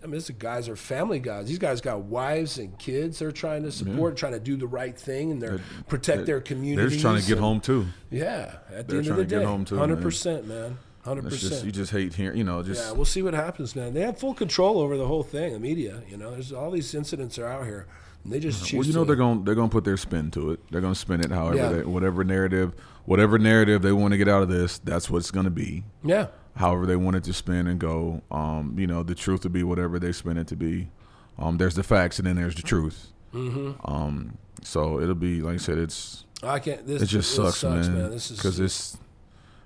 I 0.02 0.06
mean, 0.06 0.14
these 0.14 0.30
guys 0.32 0.70
are 0.70 0.76
family 0.76 1.20
guys. 1.20 1.48
These 1.48 1.60
guys 1.60 1.82
got 1.82 2.02
wives 2.02 2.58
and 2.58 2.78
kids 2.80 3.20
they're 3.20 3.32
trying 3.32 3.64
to 3.64 3.72
support, 3.72 4.16
trying 4.18 4.34
to 4.34 4.40
do 4.40 4.56
the 4.56 4.68
right 4.68 4.98
thing, 4.98 5.32
and 5.32 5.42
they're 5.42 5.60
protect 5.88 6.26
their 6.26 6.40
community. 6.42 6.76
They're 6.78 6.86
communities. 6.90 6.92
just 6.94 7.02
trying 7.02 7.22
to 7.22 7.28
get 7.28 7.38
and- 7.38 7.42
home 7.46 7.60
too. 7.60 7.88
Yeah, 8.10 8.56
at 8.74 8.88
the 8.88 8.94
They're 8.94 9.02
end 9.02 9.08
of 9.10 9.18
the 9.18 9.26
day, 9.26 9.44
hundred 9.78 10.02
percent, 10.02 10.48
man, 10.48 10.78
Hundred 11.04 11.26
percent. 11.26 11.66
you 11.66 11.72
just 11.72 11.92
hate 11.92 12.14
hearing, 12.14 12.38
you 12.38 12.44
know, 12.44 12.62
just 12.64 12.86
Yeah, 12.86 12.92
we'll 12.94 13.06
see 13.06 13.22
what 13.22 13.34
happens, 13.34 13.76
man. 13.76 13.94
They 13.94 14.02
have 14.02 14.18
full 14.20 14.34
control 14.34 14.80
over 14.80 14.98
the 14.98 15.08
whole 15.08 15.24
thing. 15.24 15.54
The 15.54 15.60
media, 15.60 16.02
you 16.10 16.18
know, 16.18 16.32
there's 16.32 16.52
all 16.54 16.72
these 16.72 16.94
incidents 16.96 17.38
are 17.40 17.48
out 17.48 17.66
here, 17.66 17.88
and 18.24 18.32
they 18.34 18.40
just. 18.40 18.72
Well, 18.74 18.86
you 18.86 18.94
know 18.94 19.02
to, 19.04 19.08
they're 19.08 19.16
going 19.16 19.44
they're 19.44 19.56
going 19.56 19.70
to 19.70 19.74
put 19.74 19.84
their 19.86 19.98
spin 19.98 20.32
to 20.32 20.52
it. 20.52 20.60
They're 20.72 20.82
going 20.82 20.94
to 20.94 21.00
spin 21.00 21.20
it 21.22 21.32
however 21.32 21.58
Yeah. 21.58 21.70
they, 21.70 21.84
whatever 21.84 22.24
narrative 22.24 22.74
whatever 23.06 23.40
narrative 23.40 23.82
they 23.82 23.92
want 23.92 24.12
to 24.12 24.18
get 24.20 24.28
out 24.28 24.44
of 24.44 24.50
this. 24.50 24.78
That's 24.80 25.10
what's 25.10 25.32
going 25.32 25.46
to 25.46 25.50
be. 25.50 25.84
yeah, 26.04 26.28
However 26.60 26.86
they 26.86 26.98
want 26.98 27.16
it 27.16 27.24
to 27.24 27.32
spin 27.32 27.68
and 27.68 27.80
go. 27.80 28.22
Um, 28.30 28.76
you 28.78 28.86
know, 28.86 29.02
the 29.02 29.16
truth 29.16 29.44
to 29.44 29.50
be 29.50 29.64
whatever 29.64 29.98
they 29.98 30.12
spin 30.12 30.38
it 30.38 30.48
to 30.48 30.58
be. 30.58 30.90
Um, 31.38 31.58
there's 31.58 31.76
the 31.76 31.84
facts 31.84 32.20
and 32.20 32.28
then 32.28 32.36
there's 32.36 32.56
the 32.56 32.64
truth. 32.64 33.14
Mm-hmm. 33.34 33.90
Um, 33.90 34.38
so 34.62 35.00
it'll 35.00 35.16
be 35.16 35.40
like 35.40 35.54
I 35.54 35.58
said. 35.58 35.78
It's 35.78 36.26
I 36.44 36.60
can't. 36.60 36.86
This 36.86 37.02
it 37.02 37.06
just 37.06 37.34
this 37.34 37.58
sucks, 37.58 37.64
man. 37.64 38.12
This 38.12 38.30
is 38.30 38.38
Because 38.38 38.60
it's 38.60 38.98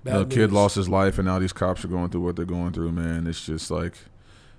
you 0.04 0.24
kid 0.26 0.52
lost 0.52 0.76
his 0.76 0.88
life 0.88 1.18
and 1.18 1.26
now 1.26 1.40
these 1.40 1.52
cops 1.52 1.84
are 1.84 1.88
going 1.88 2.10
through 2.10 2.20
what 2.20 2.36
they're 2.36 2.44
going 2.44 2.72
through. 2.72 2.92
Man, 2.92 3.26
it's 3.26 3.44
just 3.44 3.72
like 3.72 3.94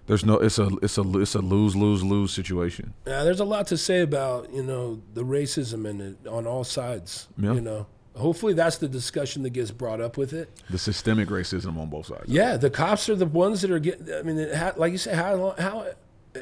there's 0.08 0.26
no. 0.26 0.34
It's 0.34 0.60
a 0.60 0.70
it's 0.82 0.98
a 0.98 1.20
it's 1.20 1.36
a 1.36 1.42
lose 1.42 1.74
lose 1.74 2.04
lose 2.04 2.34
situation. 2.34 2.94
Yeah, 3.08 3.24
there's 3.24 3.40
a 3.40 3.46
lot 3.46 3.68
to 3.68 3.78
say 3.78 4.02
about 4.02 4.52
you 4.52 4.64
know 4.64 5.02
the 5.14 5.24
racism 5.24 5.90
in 5.90 6.02
it 6.02 6.28
on 6.28 6.46
all 6.46 6.66
sides. 6.66 7.30
Yeah. 7.38 7.54
You 7.54 7.62
know, 7.62 7.88
hopefully 8.16 8.54
that's 8.54 8.78
the 8.78 8.88
discussion 8.88 9.44
that 9.44 9.52
gets 9.52 9.72
brought 9.72 10.02
up 10.02 10.18
with 10.18 10.34
it. 10.34 10.50
The 10.70 10.78
systemic 10.78 11.30
racism 11.30 11.78
on 11.78 11.90
both 11.90 12.08
sides. 12.08 12.24
Yeah, 12.28 12.58
the 12.58 12.70
cops 12.70 13.10
are 13.10 13.16
the 13.16 13.26
ones 13.26 13.62
that 13.62 13.72
are 13.72 13.80
getting. 13.80 14.14
I 14.14 14.22
mean, 14.22 14.38
it 14.38 14.56
ha- 14.56 14.74
like 14.78 14.92
you 14.92 14.98
say, 14.98 15.14
how 15.16 15.36
long- 15.36 15.58
how 15.58 15.88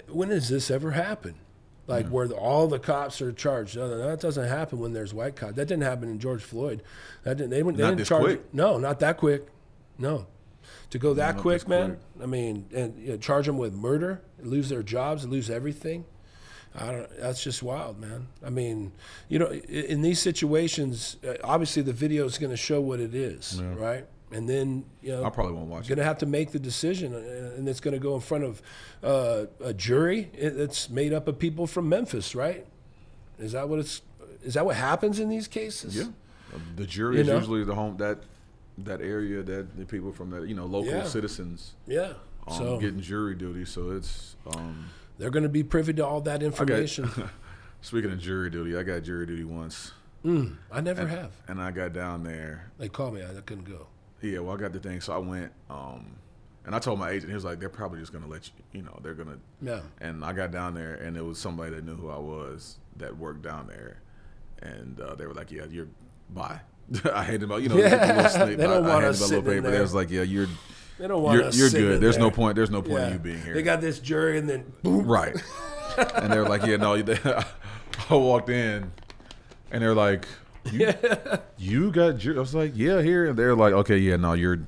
when 0.09 0.30
has 0.30 0.49
this 0.49 0.71
ever 0.71 0.91
happened? 0.91 1.36
Like 1.86 2.07
where 2.07 2.30
the, 2.30 2.36
all 2.36 2.67
the 2.67 2.80
cops 2.80 3.21
are 3.21 3.34
charged? 3.34 3.76
No, 3.76 3.89
no, 3.89 3.97
that 3.97 4.21
doesn't 4.21 4.47
happen 4.47 4.80
when 4.80 4.93
there's 4.93 5.13
white 5.13 5.36
cops. 5.36 5.55
That 5.55 5.67
didn't 5.67 5.84
happen 5.84 6.09
in 6.09 6.17
George 6.17 6.41
Floyd. 6.41 6.82
That 7.24 7.36
didn't. 7.38 7.49
They, 7.49 7.61
wouldn't- 7.61 7.78
they 7.78 7.84
Not 7.84 7.89
didn't 7.89 7.99
this 7.99 8.07
charge. 8.07 8.24
quick. 8.24 8.53
No, 8.53 8.78
not 8.78 8.99
that 9.01 9.17
quick. 9.17 9.47
No, 9.97 10.26
to 10.91 10.97
go 10.97 11.13
that 11.15 11.38
quick, 11.38 11.67
man. 11.67 11.97
quick. 12.15 12.24
I 12.24 12.26
mean, 12.26 12.67
and 12.74 12.97
you 12.97 13.09
know, 13.09 13.17
charge 13.17 13.45
them 13.47 13.57
with 13.57 13.74
murder, 13.74 14.21
lose 14.41 14.69
their 14.69 14.82
jobs, 14.82 15.28
lose 15.28 15.49
everything. 15.49 16.05
I 16.76 16.91
don't. 16.91 17.09
That's 17.19 17.43
just 17.43 17.61
wild, 17.61 17.99
man. 17.99 18.28
I 18.45 18.49
mean, 18.49 18.91
you 19.30 19.38
know, 19.39 19.47
in 19.51 20.01
these 20.01 20.19
situations, 20.19 21.17
uh, 21.28 21.34
obviously 21.43 21.84
the 21.84 21.93
video 21.93 22.26
is 22.26 22.38
going 22.38 22.49
to 22.51 22.57
show 22.57 22.82
what 22.82 22.99
it 22.99 23.13
is, 23.13 23.61
right? 23.61 24.05
And 24.32 24.49
then 24.49 24.86
you 25.03 25.11
know, 25.11 25.24
I 25.24 25.30
probably 25.30 25.53
won't 25.53 25.67
watch 25.69 25.88
going 25.88 25.99
to 25.99 26.03
have 26.03 26.17
to 26.19 26.26
make 26.26 26.51
the 26.51 26.57
decision, 26.59 27.13
uh, 27.13 27.53
and 27.57 27.69
it's 27.69 27.80
going 27.80 27.93
to 27.93 27.99
go 27.99 28.15
in 28.15 28.21
front 28.21 28.43
of 28.43 28.61
uh, 29.03 29.45
a 29.63 29.74
jury 29.74 30.32
that's 30.41 30.89
made 30.89 31.13
up 31.13 31.28
of 31.28 31.38
people 31.38 31.67
from 31.67 31.88
Memphis, 31.89 32.34
right? 32.34 32.65
Is 33.38 33.51
that 33.51 33.69
what 33.69 33.78
it's? 33.80 34.01
Is 34.43 34.55
that 34.55 34.65
what 34.65 34.76
happens 34.76 35.19
in 35.19 35.30
these 35.30 35.47
cases? 35.47 35.95
Yeah, 35.95 36.05
the 36.76 36.86
jury 36.88 37.15
You 37.17 37.21
is 37.21 37.28
know? 37.28 37.38
usually 37.38 37.63
the 37.63 37.76
home 37.76 37.97
that 37.97 38.19
that 38.80 39.01
area 39.01 39.43
that 39.43 39.78
the 39.78 39.86
people 39.86 40.11
from 40.11 40.32
that 40.32 40.47
you 40.47 40.55
know 40.55 40.65
local 40.65 40.91
Yeah. 40.91 41.03
citizens 41.03 41.76
Yeah. 41.86 42.13
um, 42.47 42.57
so 42.57 42.78
getting 42.80 43.01
jury 43.01 43.36
duty. 43.36 43.65
So 43.65 43.91
it's 43.91 44.36
um, 44.47 44.89
they're 45.24 45.32
going 45.32 45.43
to 45.43 45.49
be 45.49 45.63
privy 45.63 45.93
to 45.93 46.05
all 46.05 46.19
that 46.19 46.36
I 46.36 46.38
got, 46.39 46.45
information. 46.47 47.09
speaking 47.82 48.11
of 48.11 48.19
jury 48.19 48.49
duty, 48.49 48.76
I 48.78 48.84
got 48.84 49.03
jury 49.03 49.26
duty 49.26 49.45
once, 49.45 49.93
Mm, 50.26 50.57
I 50.69 50.82
never 50.82 51.07
have. 51.07 51.32
and 51.47 51.61
I 51.61 51.71
got 51.71 51.93
down 51.93 52.24
there. 52.24 52.71
They 52.78 52.89
called 52.89 53.13
me. 53.13 53.21
I 53.24 53.39
couldn't 53.41 53.63
go. 53.63 53.88
Yeah, 54.21 54.39
well, 54.39 54.55
I 54.55 54.59
got 54.59 54.74
the 54.74 54.80
thing, 54.80 54.99
so 54.99 55.13
I 55.13 55.17
went, 55.17 55.51
um, 55.69 56.15
and 56.65 56.74
I 56.76 56.80
told 56.80 56.99
my 56.99 57.09
agent, 57.11 57.30
he 57.30 57.36
was 57.36 57.43
like, 57.45 57.59
"They're 57.59 57.67
probably 57.69 57.99
just 58.01 58.11
gonna 58.13 58.28
let 58.28 58.47
you, 58.47 58.53
you 58.74 58.82
know, 58.84 58.97
they're 59.01 59.13
gonna." 59.15 59.38
Yeah. 59.61 59.82
And 60.01 60.24
I 60.26 60.32
got 60.34 60.51
down 60.51 60.74
there, 60.76 60.93
and 60.95 61.15
it 61.17 61.21
was 61.26 61.39
somebody 61.39 61.71
that 61.76 61.84
knew 61.86 61.95
who 61.95 62.09
I 62.09 62.17
was 62.17 62.78
that 62.97 63.17
worked 63.17 63.41
down 63.43 63.67
there, 63.67 64.01
and 64.61 64.99
uh, 65.01 65.15
they 65.15 65.26
were 65.26 65.34
like, 65.34 65.51
"Yeah, 65.51 65.65
you're 65.69 65.88
bye." 66.30 66.59
I 67.13 67.24
handed 67.24 67.41
them 67.41 67.51
out, 67.53 67.61
you 67.63 67.69
know, 67.69 67.76
Yeah, 67.80 68.13
a 68.13 68.15
little 68.15 68.30
snake. 68.30 68.57
they 68.57 68.63
don't 68.63 68.71
I, 68.74 68.78
I 68.78 68.80
want 68.80 68.91
handed 69.03 69.09
us 69.09 69.19
them 69.19 69.26
a 69.26 69.39
little 69.39 69.51
in 69.51 69.57
paper. 69.57 69.67
They 69.67 69.71
there. 69.74 69.82
was 69.82 69.93
like, 69.93 70.09
"Yeah, 70.09 70.21
you're 70.24 70.47
They 71.00 71.08
don't 71.08 71.22
want 71.24 71.39
You're, 71.39 71.48
us. 71.48 71.58
you're 71.58 71.70
good. 71.70 72.02
There's 72.02 72.18
no 72.18 72.30
point. 72.32 72.56
There's 72.56 72.70
no 72.70 72.82
point 72.82 73.00
Yeah. 73.00 73.08
in 73.08 73.14
you 73.14 73.20
being 73.20 73.41
here. 73.41 73.54
They 73.54 73.64
got 73.64 73.82
this 73.82 74.00
jury, 74.00 74.38
and 74.38 74.48
then 74.50 74.72
boom. 74.84 75.06
Right. 75.08 75.36
and 76.16 76.32
they're 76.32 76.48
like, 76.48 76.66
yeah, 76.66 76.78
no. 76.78 77.02
They, 77.02 77.18
I 78.10 78.16
walked 78.16 78.50
in, 78.50 78.91
and 79.72 79.82
they're 79.82 79.96
like, 79.96 80.28
you, 80.72 80.94
you 81.58 81.91
got. 81.91 82.18
Ju-? 82.18 82.36
I 82.36 82.39
was 82.39 82.54
like, 82.56 82.74
yeah, 82.76 83.02
here. 83.02 83.26
And 83.28 83.38
they're 83.38 83.56
like, 83.56 83.74
okay, 83.74 83.98
yeah, 83.98 84.16
no, 84.18 84.34
you're, 84.34 84.60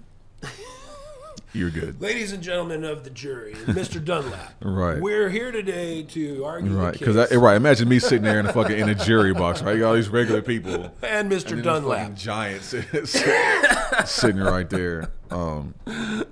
you're 1.55 1.69
good. 1.69 2.01
Ladies 2.01 2.31
and 2.33 2.43
gentlemen 2.43 2.83
of 2.83 3.03
the 3.03 3.09
jury, 3.09 3.53
Mr. 3.65 4.03
Dunlap. 4.03 4.53
Right. 4.61 4.99
We're 4.99 5.29
here 5.29 5.51
today 5.51 6.03
to 6.03 6.43
argue 6.45 6.71
Right, 6.71 6.93
the 6.93 6.99
because 6.99 7.35
right. 7.37 7.55
Imagine 7.55 7.87
me 7.87 7.99
sitting 7.99 8.23
there 8.23 8.39
in 8.39 8.45
a 8.45 8.53
fucking 8.53 8.77
in 8.77 8.89
a 8.89 8.95
jury 8.95 9.33
box, 9.33 9.61
right? 9.61 9.73
You 9.73 9.79
got 9.81 9.89
all 9.89 9.93
these 9.95 10.09
regular 10.09 10.41
people, 10.41 10.91
and 11.01 11.31
Mr. 11.31 11.51
and 11.53 11.63
Dunlap. 11.63 12.15
giant 12.15 12.61
sitting 14.05 14.37
right 14.41 14.69
there. 14.69 15.11
Um, 15.31 15.73
And 15.85 16.25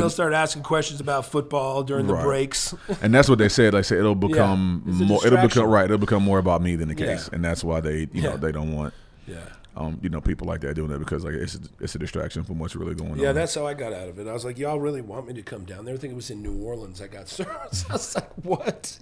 they'll 0.00 0.10
start 0.10 0.32
asking 0.32 0.62
questions 0.62 1.00
about 1.00 1.26
football 1.26 1.82
during 1.82 2.06
the 2.06 2.14
Right. 2.14 2.24
breaks. 2.24 2.74
and 3.00 3.14
that's 3.14 3.28
what 3.28 3.38
they 3.38 3.48
said. 3.48 3.74
Like, 3.74 3.84
say 3.84 3.98
it'll 3.98 4.14
become 4.14 4.82
a 4.86 4.90
more. 5.04 5.26
It'll 5.26 5.42
become 5.46 5.66
right. 5.68 5.84
It'll 5.84 5.98
become 5.98 6.22
more 6.22 6.38
about 6.38 6.62
me 6.62 6.76
than 6.76 6.88
the 6.88 6.96
Yeah. 6.96 7.14
case, 7.14 7.28
and 7.32 7.44
that's 7.44 7.62
why 7.64 7.80
they, 7.80 8.08
you 8.12 8.22
know, 8.22 8.36
they 8.36 8.52
don't 8.52 8.74
want, 8.74 8.94
Yeah. 9.26 9.36
Um, 9.74 9.98
you 10.02 10.10
know, 10.10 10.20
people 10.20 10.46
like 10.46 10.60
that 10.60 10.74
doing 10.74 10.88
that 10.88 10.98
because 10.98 11.24
like 11.24 11.34
it's 11.34 11.58
it's 11.80 11.94
a 11.94 11.98
distraction 11.98 12.44
from 12.44 12.58
what's 12.58 12.76
really 12.76 12.94
going 12.94 13.12
on. 13.12 13.18
Yeah, 13.18 13.32
that's 13.32 13.54
how 13.54 13.66
I 13.66 13.72
got 13.72 13.92
out 13.92 14.08
of 14.08 14.18
it. 14.18 14.28
I 14.28 14.32
was 14.32 14.44
like, 14.44 14.58
y'all 14.58 14.78
really 14.78 15.00
want 15.00 15.28
me 15.28 15.34
to 15.34 15.42
come 15.42 15.64
down 15.64 15.86
there? 15.86 15.94
I 15.94 15.98
think 15.98 16.12
it 16.12 16.16
was 16.16 16.30
in 16.30 16.42
New 16.42 16.62
Orleans 16.62 17.00
I 17.00 17.06
got 17.06 17.28
served. 17.28 17.50
I 17.88 17.92
was 17.92 18.14
like, 18.14 18.30
what? 18.42 18.98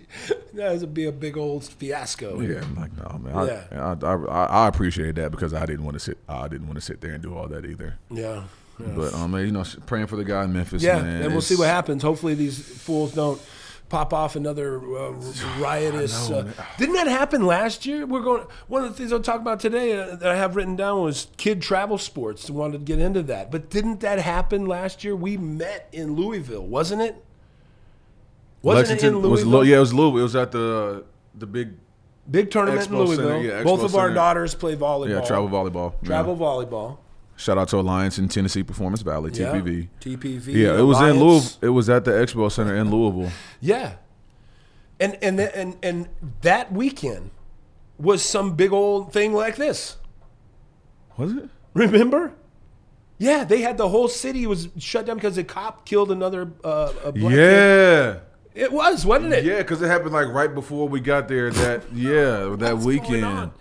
That 0.55 0.81
would 0.81 0.95
be 0.95 1.07
a 1.07 1.13
big 1.13 1.37
old 1.37 1.65
fiasco. 1.65 2.41
Yeah, 2.41 2.61
I'm 2.61 2.77
like 2.77 2.97
no 2.97 3.19
man. 3.19 3.37
I, 3.37 3.47
Yeah. 3.47 3.97
I, 4.03 4.15
I, 4.15 4.45
I 4.45 4.69
appreciate 4.69 5.17
that 5.17 5.33
because 5.33 5.53
I 5.55 5.67
didn't 5.67 5.85
want 5.85 5.95
to 5.95 6.01
sit. 6.01 6.19
I 6.29 6.47
didn't 6.47 6.69
want 6.69 6.77
to 6.77 6.83
sit 6.85 7.01
there 7.01 7.13
and 7.13 7.23
do 7.23 7.35
all 7.37 7.49
that 7.49 7.65
either. 7.65 7.97
Yeah. 8.09 8.45
yeah. 8.79 8.87
But 8.95 9.13
um, 9.15 9.37
you 9.39 9.51
know, 9.51 9.65
praying 9.87 10.07
for 10.07 10.17
the 10.17 10.25
guy 10.25 10.45
in 10.45 10.53
Memphis. 10.53 10.83
Yeah, 10.83 11.03
man, 11.03 11.23
and 11.23 11.33
we'll 11.33 11.43
see 11.43 11.57
what 11.57 11.69
happens. 11.69 12.03
Hopefully, 12.05 12.35
these 12.35 12.61
fools 12.61 13.13
don't 13.13 13.41
pop 13.91 14.15
off 14.15 14.37
another 14.37 14.79
uh, 14.79 15.11
riotous. 15.59 16.31
Know, 16.31 16.39
Uh, 16.39 16.65
didn't 16.79 16.95
that 16.95 17.07
happen 17.09 17.45
last 17.45 17.85
year? 17.85 18.07
We're 18.07 18.23
going. 18.23 18.47
One 18.69 18.83
of 18.85 18.91
the 18.91 18.97
things 18.97 19.13
I'll 19.13 19.21
talk 19.21 19.41
about 19.43 19.61
today 19.61 19.93
uh, 19.99 20.17
that 20.17 20.31
I 20.31 20.37
have 20.37 20.57
written 20.57 20.77
down 20.77 21.03
was 21.03 21.27
kid 21.37 21.61
travel 21.61 21.99
sports. 21.99 22.49
Wanted 22.49 22.79
to 22.79 22.85
get 22.85 22.99
into 22.99 23.23
that, 23.25 23.51
but 23.51 23.69
didn't 23.69 24.01
that 24.01 24.19
happen 24.19 24.65
last 24.65 25.05
year? 25.05 25.15
We 25.15 25.37
met 25.37 25.89
in 25.93 26.15
Louisville, 26.15 26.65
wasn't 26.67 27.03
it? 27.03 27.23
Wasn't 28.63 28.91
it 28.91 29.05
in 29.07 29.15
Lexington 29.15 29.31
was 29.31 29.45
Louisville? 29.45 29.65
Yeah, 29.67 29.77
it 29.77 29.81
was 29.81 29.93
Louisville. 29.95 30.21
It 30.21 30.23
was 30.23 30.37
at 30.37 30.53
the 30.53 31.05
the 31.35 31.47
big 31.47 31.75
Big 32.31 32.51
tournament 32.51 32.87
in 32.87 32.97
Louisville. 32.97 33.29
Center, 33.29 33.41
yeah, 33.41 33.63
Both 33.65 33.81
Expo 33.81 33.85
of 33.87 33.95
our 33.97 34.11
daughters 34.15 34.55
play 34.55 34.77
volleyball. 34.77 35.09
yeah 35.09 35.21
travel 35.23 35.49
volleyball. 35.49 35.95
Yeah. 36.03 36.07
Travel 36.07 36.37
volleyball. 36.37 36.99
Shout 37.41 37.57
out 37.57 37.69
to 37.69 37.79
Alliance 37.79 38.19
in 38.19 38.29
Tennessee 38.29 38.63
Performance 38.63 39.01
Valley 39.01 39.31
Yeah. 39.33 39.53
TPV. 39.55 39.89
TPV. 40.01 40.47
Yeah, 40.53 40.79
it 40.79 40.83
was 40.83 41.01
in 41.01 41.19
Louisville. 41.19 41.59
It 41.63 41.71
was 41.71 41.89
at 41.89 42.05
the 42.05 42.11
Expo 42.11 42.53
Center 42.53 42.77
in 42.77 42.91
Louisville. 42.91 43.33
Yeah, 43.61 43.95
and 45.01 45.17
and 45.23 45.41
and 45.41 45.77
and 45.83 46.09
that 46.43 46.71
weekend 46.71 47.31
was 47.99 48.23
some 48.23 48.57
big 48.57 48.73
old 48.75 49.13
thing 49.15 49.33
like 49.33 49.57
this. 49.57 49.97
Was 51.17 51.33
it? 51.33 51.49
Remember? 51.73 52.33
Yeah, 53.17 53.45
they 53.45 53.63
had 53.63 53.79
the 53.79 53.89
whole 53.89 54.09
city 54.09 54.47
was 54.47 54.69
shut 54.79 55.07
down 55.07 55.17
because 55.17 55.39
a 55.39 55.45
cop 55.45 55.87
killed 55.87 56.11
another 56.11 56.51
uh, 56.63 56.93
a 57.05 57.13
black 57.13 57.33
kid. 57.35 57.39
Yeah. 57.39 58.17
It 58.53 58.73
was, 58.73 59.07
wasn't 59.07 59.33
it? 59.33 59.45
Yeah, 59.45 59.59
because 59.59 59.81
it 59.81 59.87
happened 59.87 60.13
like 60.13 60.29
right 60.29 60.53
before 60.55 60.89
we 60.89 61.01
got 61.01 61.29
there. 61.29 61.51
That 61.51 61.85
yeah, 61.95 62.55
that 62.59 62.75
What's 62.75 62.85
weekend. 62.85 63.53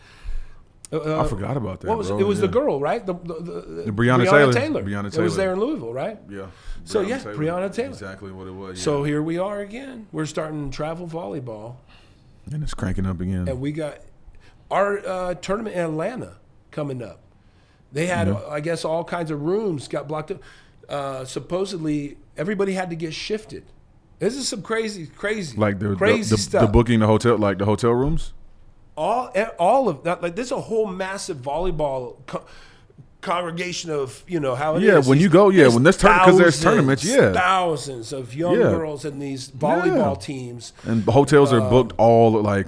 Uh, 0.92 1.22
I 1.22 1.28
forgot 1.28 1.56
about 1.56 1.82
that. 1.82 1.88
What 1.88 1.98
was 2.00 2.08
bro. 2.08 2.20
it? 2.20 2.24
Was 2.24 2.40
yeah. 2.40 2.48
the 2.48 2.52
girl, 2.52 2.80
right? 2.80 3.06
The, 3.06 3.14
the, 3.14 3.84
the, 3.86 3.92
Breonna 3.92 4.26
Taylor. 4.54 4.84
Breonna 4.84 5.16
It 5.16 5.22
was 5.22 5.36
there 5.36 5.54
in 5.54 5.60
Louisville, 5.60 5.94
right? 5.94 6.18
Yeah. 6.28 6.48
So, 6.84 7.02
yeah, 7.02 7.20
Breonna 7.20 7.72
Taylor. 7.74 7.90
Exactly 7.90 8.32
what 8.32 8.48
it 8.48 8.54
was. 8.54 8.80
Yeah. 8.80 8.84
So 8.84 9.04
here 9.04 9.22
we 9.22 9.38
are 9.38 9.60
again. 9.60 10.08
We're 10.12 10.26
starting 10.26 10.72
travel 10.72 11.08
volleyball, 11.08 11.76
and 12.52 12.64
it's 12.64 12.74
cranking 12.74 13.06
up 13.06 13.22
again. 13.22 13.48
and 13.48 13.62
we 13.62 13.72
got 13.72 14.00
our 14.72 15.06
uh, 15.06 15.34
tournament 15.36 15.76
in 15.76 15.84
Atlanta 15.84 16.38
coming 16.72 17.04
up. 17.04 17.20
They 17.92 18.08
had, 18.08 18.28
Mm-hmm. 18.28 18.52
I 18.54 18.60
guess, 18.60 18.86
all 18.86 19.04
kinds 19.04 19.32
of 19.32 19.42
rooms 19.42 19.88
got 19.88 20.08
blocked 20.08 20.32
up. 20.32 20.42
Uh, 20.88 21.26
supposedly, 21.26 22.18
everybody 22.38 22.74
had 22.74 22.90
to 22.90 22.96
get 22.96 23.14
shifted. 23.14 23.64
This 24.18 24.36
is 24.36 24.48
some 24.48 24.62
crazy, 24.62 25.08
crazy, 25.08 25.56
like 25.56 25.80
the 25.80 25.96
crazy 25.96 26.32
the, 26.32 26.36
the, 26.36 26.42
stuff. 26.42 26.62
the 26.62 26.68
booking 26.68 27.00
the 27.00 27.08
hotel 27.08 27.38
like 27.38 27.58
the 27.58 27.66
hotel 27.66 27.92
rooms. 27.92 28.34
All 29.00 29.32
all 29.58 29.88
of 29.90 30.04
that 30.04 30.22
like 30.22 30.36
there's 30.36 30.52
a 30.52 30.60
whole 30.60 30.86
massive 30.86 31.38
volleyball 31.38 32.18
co- 32.28 32.44
congregation 33.22 33.90
of 33.92 34.24
you 34.28 34.40
know 34.40 34.56
how 34.56 34.76
it 34.76 34.84
is. 34.84 34.88
Yeah, 34.88 35.00
when 35.10 35.20
you 35.20 35.30
go, 35.30 35.50
yeah, 35.50 35.64
there's 35.64 35.74
when 35.76 35.84
there's 35.84 35.98
tourna- 35.98 36.26
'cause 36.26 36.38
there's 36.38 36.62
tournaments, 36.62 37.04
yeah. 37.06 37.32
thousands 37.34 38.12
of 38.14 38.34
young 38.36 38.56
Yeah. 38.60 38.70
girls 38.72 39.06
in 39.06 39.20
these 39.20 39.50
volleyball 39.52 40.16
Yeah. 40.16 40.26
teams 40.26 40.74
And 40.84 41.04
hotels 41.06 41.52
are 41.54 41.62
uh, 41.62 41.70
booked 41.70 41.94
all 41.98 42.42
like 42.42 42.68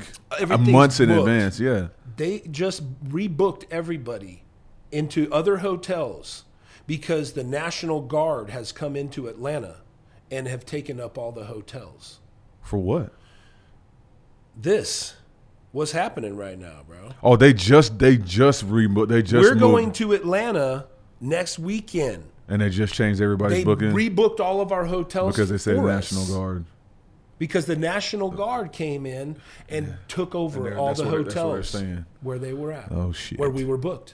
months 0.57 0.99
in 1.01 1.09
booked. 1.09 1.19
advance. 1.19 1.59
Yeah. 1.59 1.87
they 2.17 2.39
just 2.51 2.81
rebooked 3.09 3.63
everybody 3.71 4.43
into 4.91 5.31
other 5.33 5.57
hotels 5.57 6.43
because 6.85 7.33
the 7.33 7.43
national 7.43 8.01
guard 8.01 8.49
has 8.51 8.71
come 8.71 8.95
into 8.95 9.27
atlanta 9.27 9.77
and 10.29 10.47
have 10.47 10.65
taken 10.65 10.99
up 10.99 11.17
all 11.17 11.31
the 11.31 11.45
hotels 11.45 12.19
For 12.61 12.77
what? 12.77 13.11
this 14.55 15.13
what's 15.71 15.91
happening 15.91 16.35
right 16.35 16.59
now 16.59 16.81
bro 16.87 16.97
Oh, 17.23 17.35
they 17.35 17.53
just 17.53 17.99
they 17.99 18.17
just 18.17 18.67
rebooked. 18.67 19.09
They 19.09 19.21
just 19.21 19.33
we're 19.43 19.49
moved, 19.51 19.59
going 19.61 19.91
to 19.93 20.13
atlanta 20.13 20.87
next 21.19 21.59
weekend 21.59 22.23
and 22.47 22.61
they 22.61 22.69
just 22.69 22.93
changed 22.93 23.21
everybody's 23.21 23.59
they 23.59 23.63
booking 23.63 23.91
rebooked 23.91 24.39
all 24.39 24.59
of 24.59 24.71
our 24.71 24.85
hotels 24.85 25.35
because 25.35 25.49
they 25.49 25.57
said 25.57 25.77
National 25.77 26.23
us. 26.23 26.29
Guard. 26.31 26.65
Because 27.39 27.65
the 27.65 27.75
National 27.75 28.29
Guard 28.29 28.71
came 28.71 29.05
in 29.07 29.35
and 29.67 29.95
took 30.07 30.35
over 30.35 30.61
they're- 30.61 30.77
all 30.77 30.93
the 30.93 31.03
where 31.03 31.23
hotels 31.23 31.75
where 32.21 32.37
they 32.37 32.53
were 32.53 32.71
at. 32.71 32.91
Oh, 32.91 33.11
shit. 33.13 33.39
Where 33.39 33.49
we 33.49 33.65
were 33.65 33.77
booked. 33.77 34.13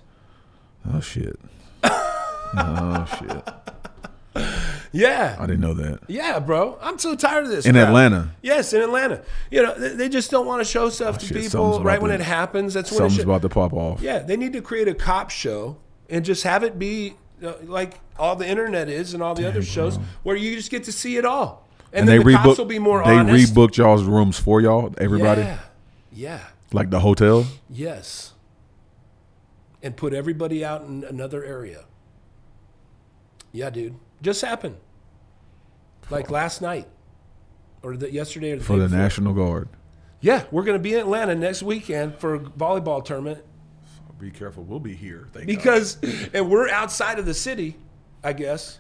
Oh 0.94 1.02
shit. 1.02 1.38
oh 1.84 3.06
shit. 3.20 4.46
Yeah. 4.98 5.36
I 5.40 5.46
didn't 5.46 5.62
know 5.62 5.74
that. 5.76 6.00
Yeah, 6.08 6.40
bro. 6.40 6.78
I'm 6.82 6.98
so 6.98 7.16
tired 7.16 7.46
of 7.46 7.50
this. 7.52 7.66
In 7.66 7.74
crap. 7.74 7.88
Atlanta. 7.90 8.32
Yes, 8.42 8.74
in 8.74 8.82
Atlanta. 8.82 9.24
You 9.52 9.64
know, 9.64 9.78
they, 9.78 9.90
they 9.90 10.10
just 10.10 10.32
don't 10.32 10.46
want 10.48 10.60
to 10.62 10.66
show 10.66 10.90
stuff 10.90 11.18
to 11.20 11.26
Oh, 11.26 11.28
shit, 11.28 11.38
people 11.52 11.84
right 11.84 12.02
when 12.02 12.10
to- 12.10 12.16
it 12.16 12.22
happens. 12.22 12.74
That's 12.74 12.90
when 12.92 12.98
it 12.98 13.10
Something's 13.10 13.24
about 13.24 13.42
to 13.44 13.50
pop 13.50 13.74
off. 13.74 14.02
Yeah, 14.02 14.20
they 14.20 14.38
need 14.38 14.54
to 14.54 14.62
create 14.62 14.88
a 14.88 14.94
cop 14.96 15.30
show 15.30 15.78
and 16.10 16.26
just 16.26 16.44
have 16.44 16.64
it 16.64 16.80
be 16.80 17.14
uh, 17.44 17.54
like 17.64 18.00
all 18.18 18.36
the 18.36 18.48
internet 18.48 18.90
is 18.90 19.14
and 19.14 19.22
all 19.22 19.36
the 19.36 19.48
other 19.48 19.62
shows 19.62 19.98
where 20.24 20.36
you 20.36 20.56
just 20.56 20.72
get 20.72 20.86
to 20.86 20.92
see 20.92 21.18
it 21.18 21.26
all. 21.26 21.68
And, 21.94 22.02
And 22.02 22.10
then 22.10 22.18
they 22.20 22.24
the 22.32 22.38
cops 22.38 22.48
rebooked. 22.50 22.58
will 22.58 22.66
be 22.66 22.80
more 22.80 23.04
they 23.04 23.12
honest. 23.12 23.54
rebooked 23.54 23.78
y'all's 23.78 24.04
rooms 24.04 24.40
for 24.40 24.60
y'all. 24.62 24.94
Everybody, 24.98 25.42
Yeah. 25.42 25.60
Yeah. 26.12 26.40
like 26.74 26.90
the 26.90 27.00
hotel. 27.02 27.46
Yes. 27.70 28.34
And 29.84 29.96
put 29.96 30.12
everybody 30.14 30.66
out 30.66 30.82
in 30.82 31.04
another 31.04 31.44
area. 31.46 31.86
Yeah, 33.52 33.70
dude. 33.70 33.96
Just 34.22 34.42
happened. 34.42 34.76
Like 36.10 36.30
last 36.30 36.62
night. 36.62 36.88
Or 37.84 37.96
the, 37.96 38.12
yesterday 38.12 38.52
or 38.52 38.58
the 38.58 38.64
for 38.64 38.74
day 38.74 38.80
the 38.80 38.86
before. 38.86 38.98
National 39.00 39.34
Guard. 39.34 39.70
Yeah, 40.20 40.44
we're 40.52 40.64
going 40.64 40.78
to 40.78 40.82
be 40.84 40.94
in 40.94 41.00
Atlanta 41.00 41.36
next 41.36 41.62
weekend 41.62 42.16
for 42.18 42.36
a 42.36 42.40
volleyball 42.40 43.06
tournament 43.06 43.44
Be 44.20 44.32
careful. 44.32 44.64
We'll 44.64 44.80
be 44.80 44.96
here. 44.96 45.28
Thank 45.32 45.48
you. 45.48 45.56
because 45.56 45.98
and 46.34 46.50
we're 46.50 46.70
outside 46.70 47.20
of 47.20 47.26
the 47.28 47.36
city, 47.36 47.76
I 48.24 48.34
guess. 48.34 48.80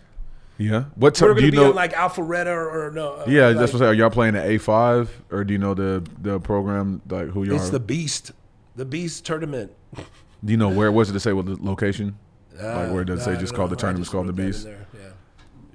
yeah. 0.57 0.85
What 0.95 1.19
We're 1.21 1.27
time 1.27 1.37
do 1.37 1.45
you 1.45 1.51
be 1.51 1.57
know? 1.57 1.69
in 1.69 1.75
like 1.75 1.93
Alpharetta 1.93 2.47
or, 2.47 2.87
or 2.87 2.91
no. 2.91 3.13
uh, 3.13 3.25
yeah, 3.27 3.49
like, 3.49 3.57
that's 3.57 3.71
what 3.71 3.83
I 3.83 3.85
say. 3.85 3.89
Are 3.89 3.93
y'all 3.93 4.09
playing 4.09 4.33
the 4.33 4.43
A 4.43 4.57
five 4.57 5.11
or 5.29 5.43
do 5.43 5.53
you 5.53 5.59
know 5.59 5.75
the 5.75 6.03
the 6.19 6.39
program 6.39 7.03
like 7.07 7.27
who 7.27 7.43
you 7.43 7.53
It's 7.53 7.61
are? 7.61 7.65
It's 7.65 7.69
the 7.69 7.79
Beast. 7.79 8.31
The 8.75 8.85
Beast 8.85 9.25
tournament. 9.25 9.71
do 9.93 10.03
you 10.51 10.57
know 10.57 10.69
where 10.69 10.91
was 10.91 11.11
it 11.11 11.13
to 11.13 11.19
say 11.19 11.33
what 11.33 11.45
the 11.45 11.57
location? 11.61 12.17
Uh, 12.59 12.65
like 12.75 12.91
where 12.91 13.01
it 13.03 13.05
does 13.05 13.21
I 13.27 13.35
say 13.35 13.39
just 13.39 13.53
don't 13.53 13.57
called 13.57 13.69
the 13.71 13.75
tournament. 13.75 14.07
I 14.07 14.09
tournament's 14.09 14.09
just 14.09 14.11
called 14.11 14.27
the 14.27 14.33
wrote 14.33 14.35
that 14.37 14.77
Beast? 14.81 14.86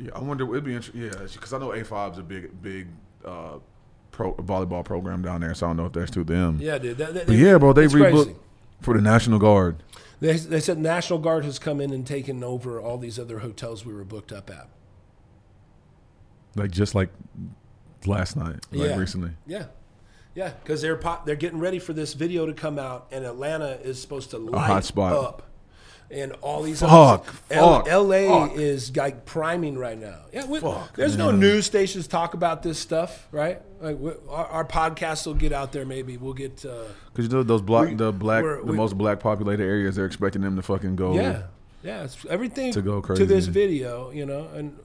Yeah. 0.03 0.11
I 0.15 0.21
wonder. 0.21 0.45
It'd 0.51 0.65
be 0.65 0.75
interesting. 0.75 1.03
Yeah, 1.03 1.11
because 1.33 1.53
I 1.53 1.59
know 1.59 1.73
A 1.73 1.83
5s 1.83 2.19
a 2.19 2.23
big 2.23 2.61
big 2.63 2.89
uh, 3.25 3.59
pro 4.11 4.35
volleyball 4.35 4.85
program 4.85 5.23
down 5.23 5.41
there, 5.41 5.55
so 5.55 5.67
I 5.67 5.69
don't 5.71 5.77
know 5.79 5.87
if 5.87 5.93
that's 5.93 6.11
to 6.13 6.25
them. 6.25 6.59
Yeah, 6.61 6.79
dude. 6.79 6.99
That, 6.99 7.15
that, 7.15 7.27
But 7.27 7.37
yeah, 7.37 7.59
bro, 7.59 7.73
they 7.73 7.87
rebooked 7.87 8.25
crazy. 8.25 8.37
for 8.81 8.95
the 8.95 9.01
National 9.01 9.39
Guard. 9.39 9.83
They, 10.21 10.37
they 10.37 10.61
said 10.61 10.79
National 10.79 11.19
Guard 11.19 11.45
has 11.45 11.59
come 11.59 11.81
in 11.81 11.93
and 11.93 12.07
taken 12.07 12.45
over 12.45 12.81
all 12.81 12.97
these 12.99 13.19
other 13.19 13.41
hotels 13.41 13.85
we 13.85 13.93
were 13.93 14.05
booked 14.05 14.31
up 14.33 14.51
at. 14.51 14.69
Like 16.55 16.71
just 16.71 16.95
like 16.95 17.11
last 18.07 18.37
night, 18.37 18.61
like 18.71 18.91
Yeah. 18.91 18.97
recently. 18.97 19.31
Yeah, 19.47 19.67
yeah, 20.35 20.51
because 20.63 20.83
they're 20.83 20.97
pop, 20.97 21.25
they're 21.27 21.35
getting 21.37 21.59
ready 21.59 21.79
for 21.79 21.93
this 21.93 22.13
video 22.15 22.47
to 22.47 22.53
come 22.53 22.79
out, 22.79 23.09
and 23.11 23.25
Atlanta 23.25 23.79
is 23.83 24.01
supposed 24.01 24.31
to 24.31 24.39
light 24.39 24.67
hot 24.67 24.85
spot. 24.85 25.13
up, 25.13 25.43
and 26.13 26.33
all 26.43 26.63
these 26.63 26.81
Fuck, 26.81 27.25
fuck, 27.25 27.89
L.A. 27.89 28.29
fuck. 28.29 28.57
is 28.57 28.95
like 28.97 29.25
priming 29.25 29.79
right 29.79 29.99
now. 29.99 30.19
Yeah, 30.33 30.47
we, 30.47 30.61
Fuck, 30.61 30.95
there's 30.97 31.17
no 31.17 31.31
news 31.31 31.67
stations 31.67 32.07
talk 32.07 32.35
about 32.35 32.63
this 32.63 32.79
stuff, 32.79 33.27
right? 33.33 33.61
Like 33.81 33.99
we, 33.99 34.13
our, 34.29 34.47
our 34.47 34.65
podcast 34.65 35.27
will 35.27 35.35
get 35.35 35.53
out 35.53 35.73
there. 35.73 35.85
Maybe 35.87 36.17
we'll 36.19 36.35
get. 36.35 36.65
Uh, 36.65 36.85
Because 37.13 37.27
you 37.31 37.37
know 37.37 37.43
those 37.43 37.63
black, 37.63 37.89
We- 37.89 37.95
the 37.95 38.13
black, 38.13 38.45
the 38.45 38.73
most 38.73 38.97
black 38.99 39.21
populated 39.21 39.65
areas, 39.65 39.97
they're 39.97 40.07
expecting 40.07 40.43
them 40.43 40.57
to 40.57 40.63
fucking 40.63 40.97
go. 40.97 41.15
Yeah, 41.15 41.45
yeah, 41.83 42.05
it's 42.05 42.25
everything 42.29 42.73
To 42.75 42.83
go 42.83 43.01
crazy 43.03 43.23
to 43.23 43.27
this 43.27 43.47
video, 43.47 44.11
you 44.11 44.27
know, 44.27 44.49
and 44.55 44.77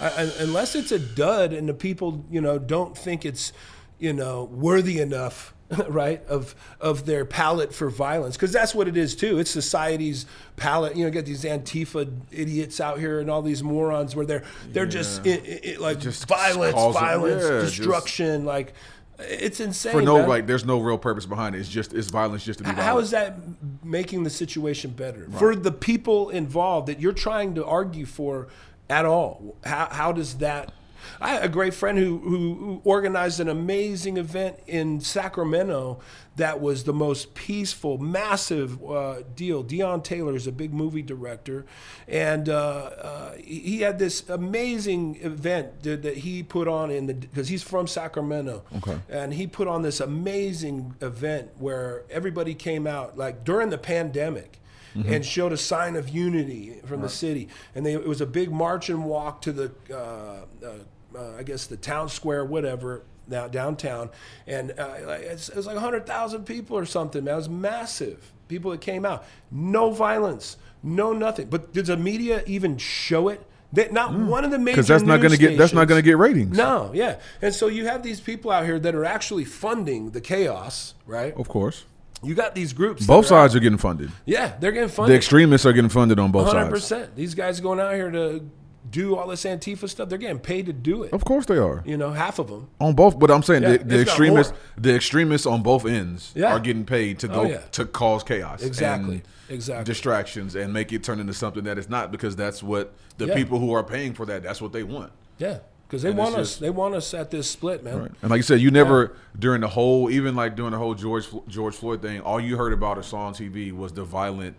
I- 0.00 0.32
unless 0.38 0.74
it's 0.74 0.92
a 0.92 0.98
dud 0.98 1.52
and 1.52 1.68
the 1.68 1.74
people 1.74 2.24
you 2.30 2.40
know 2.40 2.58
don't 2.58 2.96
think 2.96 3.24
it's 3.24 3.52
you 3.98 4.12
know 4.12 4.44
worthy 4.44 5.00
enough 5.00 5.54
right 5.88 6.24
of 6.26 6.54
of 6.80 7.06
their 7.06 7.24
palate 7.24 7.72
for 7.74 7.88
violence 7.88 8.36
because 8.36 8.52
that's 8.52 8.74
what 8.74 8.88
it 8.88 8.96
is 8.96 9.14
too 9.16 9.38
it's 9.38 9.50
society's 9.50 10.26
palate 10.56 10.96
you 10.96 11.04
know 11.04 11.10
get 11.10 11.24
these 11.24 11.44
antifa 11.44 12.10
idiots 12.30 12.80
out 12.80 12.98
here 12.98 13.20
and 13.20 13.30
all 13.30 13.42
these 13.42 13.62
morons 13.62 14.14
where 14.14 14.26
they're 14.26 14.42
they're 14.72 14.86
just 14.86 15.26
i 15.26 15.30
i 15.32 15.60
i- 15.72 15.76
like 15.78 15.98
Just 16.00 16.26
violence 16.28 16.74
violence 16.94 17.42
yeah, 17.42 17.60
just- 17.60 17.76
destruction 17.76 18.44
like 18.44 18.74
it's 19.18 19.60
insane 19.60 19.92
For 19.92 20.02
no 20.02 20.18
man. 20.18 20.28
like, 20.28 20.46
there's 20.48 20.64
no 20.64 20.80
real 20.80 20.98
purpose 20.98 21.26
behind 21.26 21.54
it. 21.54 21.60
It's 21.60 21.68
just 21.68 21.92
it's 21.94 22.08
violence 22.10 22.44
just 22.44 22.58
to 22.58 22.64
be 22.64 22.70
violent. 22.70 22.84
How 22.86 22.98
is 22.98 23.12
that 23.12 23.36
making 23.84 24.24
the 24.24 24.30
situation 24.30 24.90
better 24.90 25.28
for 25.38 25.54
the 25.54 25.70
people 25.70 26.30
involved 26.30 26.88
that 26.88 26.98
you're 26.98 27.12
trying 27.12 27.54
to 27.54 27.64
argue 27.64 28.04
for 28.04 28.48
at 28.90 29.04
all? 29.04 29.54
How, 29.64 29.86
how 29.92 30.10
does 30.12 30.38
that? 30.38 30.72
I 31.20 31.30
had 31.30 31.44
a 31.44 31.48
great 31.48 31.74
friend 31.74 31.98
who, 31.98 32.18
who, 32.18 32.54
who 32.54 32.80
organized 32.84 33.40
an 33.40 33.48
amazing 33.48 34.16
event 34.16 34.58
in 34.66 35.00
Sacramento 35.00 36.00
that 36.36 36.60
was 36.60 36.84
the 36.84 36.92
most 36.92 37.34
peaceful, 37.34 37.98
massive 37.98 38.82
uh, 38.84 39.22
deal. 39.36 39.62
Deon 39.62 40.02
Taylor 40.02 40.34
is 40.34 40.46
a 40.46 40.52
big 40.52 40.72
movie 40.72 41.02
director, 41.02 41.66
and 42.08 42.48
uh, 42.48 42.52
uh, 42.52 43.32
he 43.36 43.80
had 43.80 43.98
this 43.98 44.28
amazing 44.28 45.18
event 45.20 45.82
that, 45.82 46.02
that 46.02 46.18
he 46.18 46.42
put 46.42 46.68
on 46.68 46.90
in 46.90 47.06
the 47.06 47.14
because 47.14 47.48
he's 47.48 47.62
from 47.62 47.86
Sacramento. 47.86 48.62
Okay. 48.78 48.98
And 49.10 49.34
he 49.34 49.46
put 49.46 49.68
on 49.68 49.82
this 49.82 50.00
amazing 50.00 50.94
event 51.00 51.50
where 51.58 52.04
everybody 52.10 52.54
came 52.54 52.86
out, 52.86 53.18
like 53.18 53.44
during 53.44 53.68
the 53.68 53.78
pandemic, 53.78 54.58
and 54.94 55.24
showed 55.24 55.52
a 55.52 55.56
sign 55.56 55.96
of 55.96 56.08
unity 56.08 56.80
from 56.84 57.00
the 57.00 57.08
city. 57.08 57.48
And 57.74 57.84
they, 57.84 57.94
it 57.94 58.06
was 58.06 58.20
a 58.20 58.26
big 58.26 58.50
march 58.50 58.90
and 58.90 59.04
walk 59.04 59.40
to 59.42 59.52
the, 59.52 59.72
uh, 59.90 60.66
uh, 60.66 60.72
uh, 61.16 61.36
I 61.38 61.42
guess, 61.42 61.66
the 61.66 61.76
town 61.76 62.08
square, 62.08 62.44
whatever, 62.44 63.02
now 63.28 63.48
downtown. 63.48 64.10
And 64.46 64.72
uh, 64.78 64.94
it's, 65.08 65.48
it 65.48 65.56
was 65.56 65.66
like 65.66 65.76
100,000 65.76 66.44
people 66.44 66.76
or 66.78 66.84
something, 66.86 67.24
man. 67.24 67.34
It 67.34 67.36
was 67.36 67.48
massive. 67.48 68.32
People 68.48 68.70
that 68.72 68.80
came 68.80 69.04
out. 69.06 69.24
No 69.50 69.90
violence, 69.92 70.56
no 70.82 71.12
nothing. 71.12 71.48
But 71.48 71.72
did 71.72 71.86
the 71.86 71.96
media 71.96 72.42
even 72.46 72.76
show 72.78 73.28
it? 73.28 73.46
That 73.74 73.90
not 73.90 74.12
one 74.12 74.44
of 74.44 74.50
the 74.50 74.58
major 74.58 74.74
Because 74.76 74.88
that's 74.88 75.02
not 75.02 75.22
going 75.22 75.30
to 75.32 75.38
get 75.38 75.56
that's 75.56 75.72
not 75.72 75.88
going 75.88 75.98
to 75.98 76.04
get 76.04 76.18
ratings. 76.18 76.54
no, 76.58 76.90
yeah. 76.92 77.20
And 77.40 77.54
so 77.54 77.68
you 77.68 77.86
have 77.86 78.02
these 78.02 78.20
people 78.20 78.50
out 78.50 78.66
here 78.66 78.78
that 78.78 78.94
are 78.94 79.06
actually 79.06 79.46
funding 79.46 80.10
the 80.10 80.20
chaos, 80.20 80.92
right? 81.06 81.32
Of 81.34 81.48
course, 81.48 81.86
You 82.22 82.34
got 82.34 82.54
these 82.54 82.74
groups. 82.74 83.06
both 83.06 83.24
are 83.26 83.28
sides 83.28 83.56
are 83.56 83.60
getting 83.60 83.78
funded. 83.78 84.12
Yeah, 84.26 84.52
they're 84.60 84.72
getting 84.72 84.90
funded. 84.90 85.12
The 85.12 85.16
extremists 85.16 85.64
are 85.66 85.72
getting 85.72 85.88
funded 85.88 86.18
on 86.18 86.30
both 86.32 86.48
Hundred 86.48 86.60
sides. 86.64 86.70
percent. 86.70 87.16
These 87.16 87.34
guys 87.34 87.60
going 87.60 87.80
out 87.80 87.94
here 87.94 88.10
to 88.10 88.44
do 88.92 89.16
all 89.16 89.26
this 89.26 89.42
Antifa 89.44 89.88
stuff. 89.88 90.08
They're 90.08 90.18
getting 90.18 90.38
paid 90.38 90.66
to 90.66 90.72
do 90.72 91.02
it. 91.02 91.12
Of 91.12 91.24
course 91.24 91.46
they 91.46 91.56
are 91.56 91.82
You 91.84 91.96
know, 91.96 92.10
half 92.10 92.38
of 92.38 92.46
them. 92.48 92.68
on 92.80 92.94
both. 92.94 93.18
But 93.18 93.30
I'm 93.32 93.42
saying 93.42 93.62
Yeah, 93.62 93.78
the, 93.78 93.84
the 93.84 94.00
extremists, 94.02 94.52
the 94.78 94.94
extremists 94.94 95.46
on 95.46 95.62
both 95.62 95.84
ends 95.86 96.30
Yeah. 96.36 96.52
are 96.54 96.60
getting 96.60 96.84
paid 96.84 97.18
to 97.20 97.30
Oh, 97.30 97.34
go 97.34 97.42
yeah. 97.44 97.58
to 97.72 97.86
cause 97.86 98.22
chaos, 98.22 98.62
Exactly. 98.62 99.14
and 99.16 99.22
Exactly. 99.48 99.84
distractions, 99.84 100.54
and 100.54 100.72
make 100.72 100.92
it 100.92 101.02
turn 101.02 101.18
into 101.18 101.34
something 101.34 101.64
that 101.64 101.78
it's 101.78 101.88
not 101.88 102.12
because 102.12 102.36
that's 102.36 102.62
what 102.62 102.92
the 103.18 103.26
people 103.28 103.58
who 103.58 103.72
are 103.72 103.82
paying 103.82 104.12
for 104.14 104.24
that. 104.26 104.42
That's 104.44 104.62
what 104.62 104.72
they 104.72 104.82
want. 104.82 105.10
Yeah, 105.38 105.58
because 105.88 106.02
they 106.02 106.10
And 106.10 106.18
want 106.18 106.34
us. 106.36 106.48
just- 106.50 106.60
They 106.60 106.70
want 106.70 106.94
us 106.94 107.12
at 107.14 107.30
this 107.30 107.48
split, 107.50 107.82
man. 107.82 107.98
Right. 107.98 108.10
And 108.22 108.30
like 108.30 108.38
you 108.38 108.42
said, 108.44 108.60
you 108.60 108.70
never 108.70 109.12
during 109.38 109.62
the 109.62 109.68
whole, 109.68 110.10
even 110.10 110.36
like 110.36 110.54
during 110.54 110.72
the 110.72 110.78
whole 110.78 110.94
George 110.94 111.26
George 111.48 111.74
Floyd 111.74 112.02
thing, 112.02 112.20
all 112.20 112.38
you 112.40 112.56
heard 112.56 112.72
about 112.72 112.98
or 112.98 113.02
saw 113.02 113.26
on 113.26 113.32
TV 113.34 113.72
was 113.72 113.92
the 113.92 114.04
violent. 114.04 114.56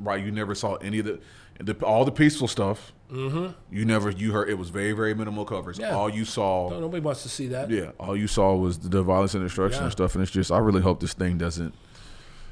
Right, 0.00 0.24
you 0.24 0.30
never 0.30 0.54
saw 0.54 0.76
any 0.76 1.00
of 1.00 1.06
the, 1.06 1.18
the 1.58 1.74
all 1.84 2.04
the 2.04 2.12
peaceful 2.12 2.48
stuff. 2.48 2.92
Mm-hmm. 3.12 3.52
You 3.74 3.84
never 3.86 4.10
you 4.10 4.32
heard 4.32 4.50
it 4.50 4.58
was 4.58 4.68
very 4.68 4.92
very 4.92 5.14
minimal 5.14 5.44
coverage. 5.44 5.78
Yeah. 5.78 5.94
All 5.94 6.10
you 6.10 6.24
saw, 6.24 6.68
No, 6.70 6.80
nobody 6.80 7.00
wants 7.00 7.22
to 7.22 7.28
see 7.28 7.48
that. 7.48 7.70
yeah, 7.70 7.92
all 7.98 8.16
you 8.16 8.26
saw 8.26 8.54
was 8.54 8.78
the 8.78 9.02
violence 9.02 9.34
and 9.34 9.42
destruction 9.42 9.80
Yeah. 9.80 9.84
and 9.84 9.92
stuff. 9.92 10.14
And 10.14 10.22
it's 10.22 10.30
just, 10.30 10.52
I 10.52 10.58
really 10.58 10.82
hope 10.82 11.00
this 11.00 11.14
thing 11.14 11.38
doesn't. 11.38 11.72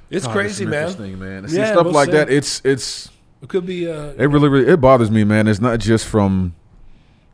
It's 0.09 0.25
God, 0.27 0.33
crazy, 0.33 0.65
man. 0.65 0.91
Thing, 0.93 1.19
man. 1.19 1.43
To 1.43 1.49
See 1.49 1.59
Yeah, 1.59 1.73
stuff 1.73 1.85
we'll 1.85 1.93
like 1.95 2.07
see. 2.07 2.13
that. 2.13 2.31
It's 2.31 2.63
it's 2.65 3.11
It 3.43 3.49
could 3.49 3.67
be. 3.67 3.91
Uh, 3.91 4.13
it 4.17 4.27
really, 4.27 4.49
really 4.49 4.73
it 4.73 4.81
bothers 4.81 5.11
me, 5.11 5.25
man. 5.25 5.47
It's 5.47 5.61
not 5.61 5.79
just 5.81 6.07
from, 6.07 6.55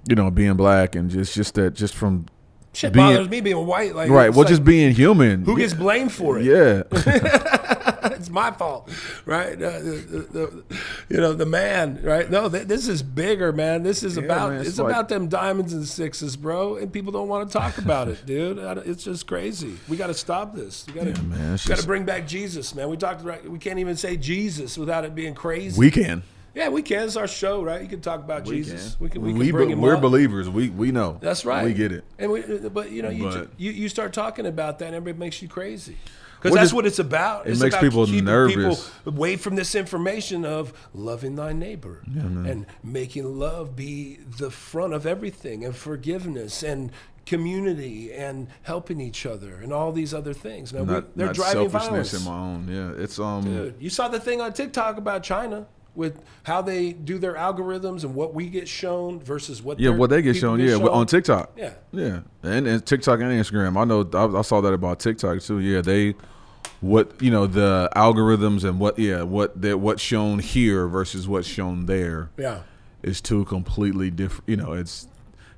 you 0.08 0.16
know, 0.16 0.30
being 0.30 0.54
black 0.54 0.96
and 0.96 1.08
just 1.10 1.34
just 1.34 1.54
that 1.54 1.74
just 1.74 1.94
from 1.94 2.26
shit 2.72 2.92
being- 2.92 3.06
bothers 3.06 3.28
me 3.28 3.40
being 3.40 3.66
white. 3.66 3.94
Like 3.94 4.10
right. 4.10 4.30
Well, 4.30 4.40
like, 4.40 4.48
just 4.48 4.64
being 4.64 4.94
human. 4.94 5.44
who 5.44 5.56
gets 5.56 5.74
blamed 5.74 6.12
for 6.12 6.38
it? 6.38 6.44
Yeah. 6.44 6.82
it's 8.16 8.30
my 8.30 8.50
fault, 8.50 8.90
right? 9.26 9.54
Uh, 9.54 9.78
the, 9.78 9.80
the, 9.80 10.18
the, 10.38 10.64
you 11.08 11.16
know, 11.18 11.32
the 11.32 11.46
man, 11.46 12.00
right? 12.02 12.30
No, 12.30 12.48
th- 12.48 12.66
this 12.66 12.88
is 12.88 13.02
bigger, 13.02 13.52
man. 13.52 13.82
This 13.82 14.02
is 14.02 14.16
about 14.16 14.50
man, 14.50 14.60
it's, 14.60 14.70
it's 14.70 14.78
like- 14.78 14.92
about 14.92 15.08
them 15.08 15.28
diamonds 15.28 15.72
and 15.72 15.86
sixes, 15.86 16.36
bro. 16.36 16.76
And 16.76 16.92
people 16.92 17.12
don't 17.12 17.28
want 17.28 17.48
to 17.48 17.52
talk 17.58 17.78
about 17.78 18.08
it, 18.08 18.24
dude. 18.26 18.58
It's 18.86 19.04
just 19.04 19.26
crazy. 19.26 19.76
We 19.88 19.96
got 19.96 20.08
to 20.08 20.14
stop 20.14 20.54
this. 20.54 20.86
We 20.86 20.92
got 20.94 21.04
to, 21.04 21.10
Yeah, 21.10 21.22
man, 21.22 21.58
got 21.66 21.78
to 21.78 21.86
bring 21.86 22.04
back 22.04 22.26
Jesus, 22.26 22.74
man. 22.74 22.88
We 22.88 22.96
talked. 22.96 23.22
Right, 23.24 23.48
we 23.48 23.58
can't 23.58 23.78
even 23.78 23.96
say 23.96 24.16
Jesus 24.16 24.76
without 24.78 25.04
it 25.04 25.14
being 25.14 25.34
crazy. 25.34 25.78
we 25.78 25.90
can. 25.90 26.22
Yeah, 26.54 26.68
we 26.68 26.82
can. 26.82 27.04
It's 27.04 27.16
our 27.16 27.28
show, 27.28 27.62
right? 27.62 27.80
You 27.82 27.88
can 27.88 28.00
talk 28.00 28.20
about 28.20 28.44
Jesus. 28.44 28.96
We 29.00 29.08
can. 29.08 29.22
We 29.22 29.30
can 29.30 29.38
we 29.38 29.50
bring 29.52 29.68
be- 29.68 29.72
him 29.74 29.80
we're 29.80 29.96
up. 29.96 30.02
believers. 30.02 30.48
We 30.48 30.68
we 30.70 30.92
know. 30.92 31.18
That's 31.20 31.44
right. 31.44 31.64
We 31.64 31.72
get 31.74 31.92
it. 31.92 32.04
And 32.18 32.30
we, 32.30 32.42
but 32.42 32.90
you 32.90 33.02
know, 33.02 33.10
you, 33.10 33.24
But- 33.24 33.50
you 33.56 33.70
you 33.72 33.88
start 33.88 34.12
talking 34.12 34.46
about 34.46 34.78
that, 34.80 34.86
and 34.86 34.94
everybody 34.96 35.18
makes 35.18 35.40
you 35.42 35.48
crazy. 35.48 35.96
Because 36.40 36.54
that's 36.56 36.64
just- 36.64 36.74
what 36.74 36.86
it's 36.86 36.98
about. 36.98 37.46
it 37.46 37.52
it's 37.52 37.60
makes 37.60 37.74
about 37.74 37.82
people 37.84 38.06
nervous. 38.06 38.54
People 38.56 38.78
away 39.14 39.36
from 39.36 39.54
this 39.54 39.74
information 39.76 40.44
of 40.44 40.72
loving 40.92 41.36
thy 41.36 41.52
neighbor 41.52 42.02
and 42.06 42.66
making 42.82 43.38
love 43.38 43.76
be 43.76 44.18
the 44.38 44.50
front 44.50 44.92
of 44.92 45.06
everything, 45.06 45.64
and 45.64 45.74
forgiveness 45.76 46.62
and 46.64 46.90
community 47.24 48.12
and 48.12 48.48
helping 48.62 49.00
each 49.00 49.24
other 49.24 49.54
and 49.62 49.72
all 49.72 49.92
these 49.92 50.12
other 50.12 50.34
things. 50.34 50.72
We- 50.72 50.80
Not, 50.82 51.16
they're 51.16 51.26
not 51.26 51.34
driving 51.36 51.70
selfishness 51.70 52.10
violence. 52.10 52.12
in 52.14 52.24
my 52.24 52.38
own. 52.38 52.68
Yeah, 52.96 53.02
it's 53.02 53.18
um. 53.20 53.44
Dude, 53.44 53.76
you 53.78 53.88
saw 53.90 54.08
the 54.08 54.18
thing 54.20 54.40
on 54.40 54.52
TikTok 54.52 54.96
about 54.96 55.22
China 55.22 55.66
with 55.94 56.22
how 56.44 56.62
they 56.62 56.92
do 56.92 57.18
their 57.18 57.34
algorithms 57.34 58.04
and 58.04 58.14
what 58.14 58.32
we 58.34 58.48
get 58.48 58.66
shown 58.68 59.20
versus 59.20 59.62
what 59.62 59.78
Yeah, 59.78 59.90
what 59.90 60.10
they 60.10 60.22
get 60.22 60.36
shown. 60.36 60.58
Yeah, 60.60 60.76
on 60.76 61.06
TikTok. 61.06 61.52
Yeah. 61.56 61.74
Yeah, 61.92 62.20
and, 62.42 62.66
and 62.66 62.84
TikTok 62.84 63.20
and 63.20 63.30
Instagram. 63.30 63.76
I 63.76 63.84
know. 63.84 64.08
I, 64.14 64.38
I 64.38 64.42
saw 64.42 64.60
that 64.62 64.72
about 64.72 65.00
TikTok 65.00 65.40
too. 65.40 65.58
Yeah, 65.60 65.80
they 65.82 66.14
what 66.80 67.12
you 67.20 67.30
know 67.30 67.46
the 67.46 67.88
algorithms 67.94 68.64
and 68.64 68.80
what 68.80 68.98
yeah 68.98 69.22
what 69.22 69.60
that 69.62 69.78
what's 69.78 70.02
shown 70.02 70.38
here 70.38 70.88
versus 70.88 71.28
what's 71.28 71.46
shown 71.46 71.86
there 71.86 72.30
Yeah. 72.36 72.60
is 73.02 73.20
two 73.20 73.44
completely 73.44 74.10
different. 74.10 74.48
You 74.48 74.56
know, 74.56 74.72
it's 74.72 75.06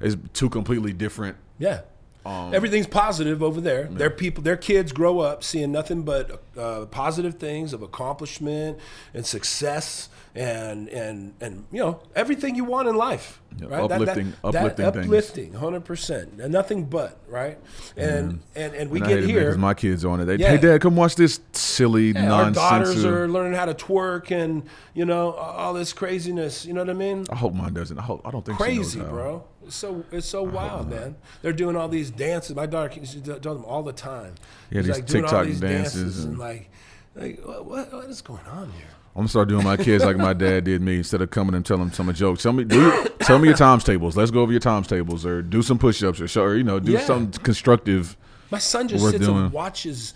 it's 0.01 0.17
two 0.33 0.51
completely 0.51 0.93
different. 0.93 1.37
Yeah. 1.59 1.83
Um, 2.27 2.55
Everything's 2.55 2.87
positive 2.87 3.43
over 3.43 3.61
there. 3.61 3.85
Their 3.85 4.09
people, 4.09 4.43
their 4.43 4.57
kids 4.57 4.93
grow 4.93 5.21
up 5.21 5.45
seeing 5.45 5.71
nothing 5.73 6.05
but 6.05 6.43
uh, 6.59 6.87
positive 6.87 7.35
things 7.35 7.75
of 7.75 7.83
accomplishment 7.83 8.79
and 9.13 9.27
success 9.27 10.09
and 10.35 10.89
and 10.89 11.33
and 11.41 11.65
you 11.71 11.79
know 11.79 12.01
everything 12.17 12.57
you 12.57 12.65
want 12.65 12.89
in 12.89 12.97
life. 12.97 13.41
Yeah, 13.57 13.69
right? 13.69 13.83
uplifting- 13.85 14.33
uplifting 14.43 14.85
things. 14.93 15.05
uplifting, 15.07 15.53
hundred 15.53 15.85
percent, 15.85 16.39
nothing 16.51 16.87
but 16.87 17.21
right. 17.29 17.57
And 17.97 18.33
mm-hmm. 18.33 18.39
and 18.57 18.75
and 18.75 18.91
we 18.91 18.99
and 18.99 19.09
get 19.09 19.19
here 19.19 19.19
it, 19.19 19.27
man, 19.27 19.37
here. 19.37 19.51
'cause 19.51 19.59
my 19.59 19.75
kids 19.75 20.05
on 20.05 20.21
it. 20.21 20.25
They, 20.25 20.37
Yeah. 20.37 20.49
hey, 20.51 20.57
dad, 20.59 20.81
come 20.81 20.97
watch 20.97 21.15
this 21.15 21.39
silly 21.53 22.11
Yeah, 22.11 22.33
our 22.33 22.51
daughters 22.51 23.05
are 23.05 23.29
learning 23.29 23.53
how 23.53 23.67
to 23.67 23.75
twerk 23.75 24.33
and 24.33 24.65
you 24.93 25.05
know 25.05 25.33
all 25.35 25.73
this 25.73 25.93
craziness. 25.93 26.67
You 26.67 26.73
know 26.73 26.81
what 26.81 26.91
I 26.91 26.95
mean? 26.95 27.27
I 27.31 27.37
hope 27.37 27.55
mine 27.55 27.73
doesn't. 27.75 27.97
I, 27.97 28.03
hope, 28.03 28.23
I 28.25 28.33
don't 28.33 28.45
think 28.45 28.59
crazy, 28.59 29.01
bro. 29.01 29.45
It's 29.65 29.77
so 29.77 30.05
it's 30.11 30.27
so 30.27 30.43
wild, 30.43 30.91
man. 30.91 31.15
They're 31.43 31.53
doing 31.53 31.77
all 31.77 31.89
these 31.89 32.11
dances. 32.11 32.57
My 32.57 32.67
daughter 32.67 32.93
she's 32.93 33.15
doing 33.15 33.41
them 33.41 33.65
all 33.65 33.85
the 33.85 33.93
time. 33.93 34.35
Yeah, 34.71 34.83
She's, 34.83 34.97
these 34.97 35.05
doing 35.05 35.25
all 35.25 35.31
TikTok 35.31 35.47
these 35.47 35.61
dances 35.61 36.25
and, 36.25 36.33
and- 36.33 36.39
like, 36.41 36.71
like 37.15 37.41
what 37.45 37.93
what 37.93 38.07
is 38.11 38.21
going 38.21 38.45
on 38.47 38.73
here? 38.73 38.89
I'm 39.17 39.21
gonna 39.21 39.29
start 39.29 39.49
doing 39.49 39.63
my 39.65 39.77
kids 39.77 40.05
like 40.05 40.17
my 40.17 40.33
dad 40.33 40.65
did 40.65 40.83
me. 40.83 40.97
Instead 40.99 41.23
of 41.23 41.31
coming 41.31 41.55
and 41.55 41.65
telling 41.65 41.85
them 41.85 41.93
some 41.93 42.13
jokes, 42.13 42.43
tell 42.43 42.53
me, 42.53 42.65
do, 42.65 43.07
tell 43.21 43.39
me 43.39 43.47
your 43.49 43.57
times 43.57 43.85
tables. 43.85 44.17
Let's 44.17 44.33
go 44.33 44.41
over 44.43 44.51
your 44.51 44.61
times 44.61 44.89
tables, 44.89 45.25
or 45.25 45.41
do 45.41 45.63
some 45.63 45.79
push-ups, 45.79 46.21
or 46.21 46.27
show, 46.27 46.43
or 46.43 46.57
you 46.57 46.65
know, 46.65 46.81
do 46.81 46.93
Yeah. 46.93 47.01
something 47.01 47.41
constructive. 47.45 48.17
My 48.51 48.59
son 48.59 48.89
just 48.89 49.05
sits 49.09 49.25
doing. 49.25 49.45
and 49.45 49.53
watches 49.53 50.15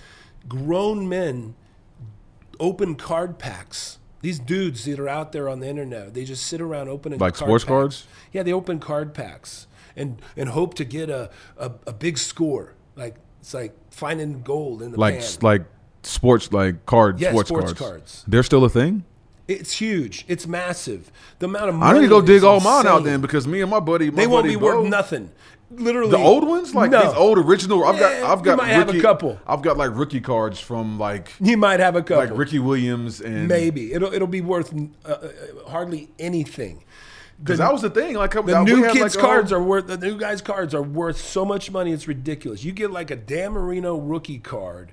grown 0.49 1.09
men 1.09 1.55
open 2.61 2.95
card 2.97 3.39
packs. 3.39 3.99
These 4.21 4.41
dudes 4.41 4.85
that 4.87 4.99
are 4.99 5.09
out 5.09 5.31
there 5.31 5.49
on 5.49 5.61
the 5.61 5.69
internet, 5.69 6.13
they 6.15 6.25
just 6.25 6.45
sit 6.47 6.61
around 6.61 6.89
opening 6.89 7.21
Like 7.21 7.35
card 7.35 7.47
sports 7.47 7.65
packs. 7.65 7.69
cards? 7.71 8.07
Yeah, 8.33 8.43
they 8.43 8.53
open 8.53 8.81
card 8.81 9.15
packs 9.15 9.69
and 9.97 10.21
and 10.37 10.49
hope 10.49 10.75
to 10.75 10.85
get 10.85 11.09
a 11.09 11.31
a, 11.57 11.71
a 11.87 11.93
big 11.93 12.19
score. 12.19 12.75
Like 12.97 13.15
it's 13.41 13.55
like 13.55 13.75
finding 13.93 14.43
gold 14.43 14.83
in 14.83 14.91
the 14.91 14.99
Like 14.99 15.21
pan. 15.21 15.29
like 15.43 15.65
sports, 16.09 16.53
like 16.53 16.85
card 16.87 17.21
Yeah, 17.21 17.31
sports, 17.31 17.49
sports 17.49 17.73
cards. 17.73 17.79
cards. 17.81 18.25
They're 18.27 18.43
still 18.43 18.65
a 18.65 18.69
thing. 18.69 19.05
It's 19.47 19.73
huge. 19.81 20.25
It's 20.29 20.47
massive. 20.47 21.11
The 21.39 21.47
amount 21.47 21.71
of 21.71 21.75
money. 21.75 21.91
I 21.91 22.01
need 22.01 22.07
to 22.07 22.11
go 22.11 22.21
dig 22.21 22.45
all 22.45 22.61
mine 22.61 22.87
out 22.87 23.05
then 23.05 23.21
because 23.21 23.47
me 23.47 23.63
and 23.63 23.71
my 23.71 23.81
buddy, 23.81 24.11
my 24.11 24.17
They 24.17 24.27
won't 24.27 24.45
buddy 24.45 24.57
be 24.57 24.61
Bo- 24.61 24.81
worth 24.83 24.89
nothing. 24.91 25.31
Literally, 25.71 26.11
The 26.11 26.17
old 26.19 26.47
ones, 26.49 26.75
like 26.75 26.91
No. 26.91 27.03
these 27.03 27.15
old 27.15 27.37
original. 27.39 27.85
I've 27.85 27.99
got, 27.99 28.13
I've 28.23 28.43
got. 28.43 28.53
you 28.53 28.57
might 28.57 28.69
have 28.73 28.89
a 28.95 29.01
couple. 29.01 29.39
I've 29.47 29.61
got 29.63 29.77
like 29.77 29.91
rookie 29.95 30.21
cards 30.21 30.59
from 30.59 30.99
like 30.99 31.33
You 31.41 31.57
might 31.59 31.81
have 31.81 31.95
a 31.95 32.03
couple. 32.03 32.25
like 32.27 32.39
Ricky 32.39 32.59
Williams 32.59 33.21
and 33.21 33.49
Maybe 33.49 33.93
it'll 33.93 34.13
it'll 34.13 34.29
be 34.29 34.41
worth 34.41 34.73
uh, 35.05 35.09
uh, 35.11 35.29
hardly 35.69 36.09
anything. 36.19 36.85
Because 37.39 37.59
that 37.59 37.71
was 37.73 37.83
the 37.83 37.91
thing. 37.91 38.17
Like 38.17 38.33
The 38.33 38.63
new 38.65 38.83
kids 38.91 39.15
like, 39.15 39.23
cards 39.25 39.53
are 39.53 39.63
worth 39.63 39.87
the 39.89 39.99
new 39.99 40.17
guys 40.19 40.41
cards 40.41 40.75
are 40.75 40.83
worth 40.83 41.19
so 41.21 41.45
much 41.45 41.71
money 41.71 41.93
it's 41.93 42.09
ridiculous. 42.09 42.65
You 42.65 42.73
get 42.73 42.91
like 42.91 43.11
a 43.11 43.17
Dan 43.17 43.53
Marino 43.53 43.97
rookie 43.97 44.39
card, 44.39 44.93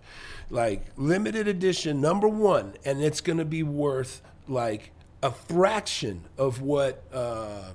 like 0.50 0.86
limited 0.98 1.48
edition 1.48 2.02
number 2.02 2.28
one, 2.28 2.74
and 2.86 3.02
it's 3.04 3.22
going 3.22 3.38
to 3.40 3.46
be 3.46 3.64
worth 3.64 4.22
like 4.48 4.92
a 5.24 5.32
fraction 5.32 6.22
of 6.38 6.62
what 6.62 7.04
uh, 7.14 7.72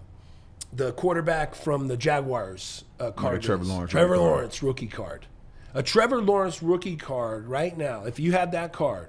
the 0.72 0.92
quarterback 0.92 1.54
from 1.54 1.88
the 1.88 1.96
Jaguars 1.96 2.84
uh, 3.00 3.10
card 3.10 3.42
Trevor. 3.42 3.64
Lawrence 3.64 3.90
Trevor 3.90 4.14
card. 4.16 4.20
Lawrence 4.20 4.62
rookie 4.62 4.86
card, 4.86 5.26
a 5.74 5.82
Trevor 5.82 6.22
Lawrence 6.22 6.62
rookie 6.62 6.96
card 6.96 7.46
right 7.48 7.76
now. 7.76 8.04
If 8.04 8.18
you 8.20 8.32
had 8.32 8.52
that 8.52 8.72
card. 8.72 9.08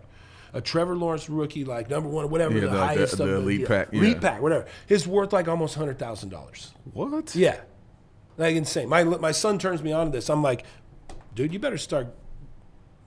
A 0.54 0.60
Trevor 0.60 0.98
Lawrence 0.98 1.30
rookie, 1.30 1.64
like 1.64 1.90
number 1.90 2.10
one, 2.10 2.30
whatever 2.30 2.56
Yeah, 2.56 2.60
the, 2.60 2.68
the- 2.68 2.74
the- 2.74 2.86
highest 2.86 3.18
the 3.20 3.24
of 3.24 3.30
elite 3.44 3.62
yeah, 3.62 3.68
pack, 3.70 3.94
elite 3.94 4.16
yeah. 4.16 4.20
pack, 4.20 4.42
whatever, 4.42 4.66
is 4.90 5.08
worth 5.08 5.32
like 5.32 5.48
almost 5.48 5.76
hundred 5.76 5.98
thousand 5.98 6.28
dollars. 6.28 6.74
What? 6.92 7.34
Yeah, 7.34 7.62
like 8.38 8.58
insane. 8.58 8.90
My 8.90 9.06
my 9.06 9.32
son 9.32 9.60
turns 9.60 9.82
me 9.82 9.94
on 9.94 10.08
to 10.08 10.12
this. 10.12 10.30
I'm 10.30 10.44
like, 10.44 10.66
dude, 11.36 11.54
you 11.54 11.60
better 11.60 11.78
start 11.78 12.08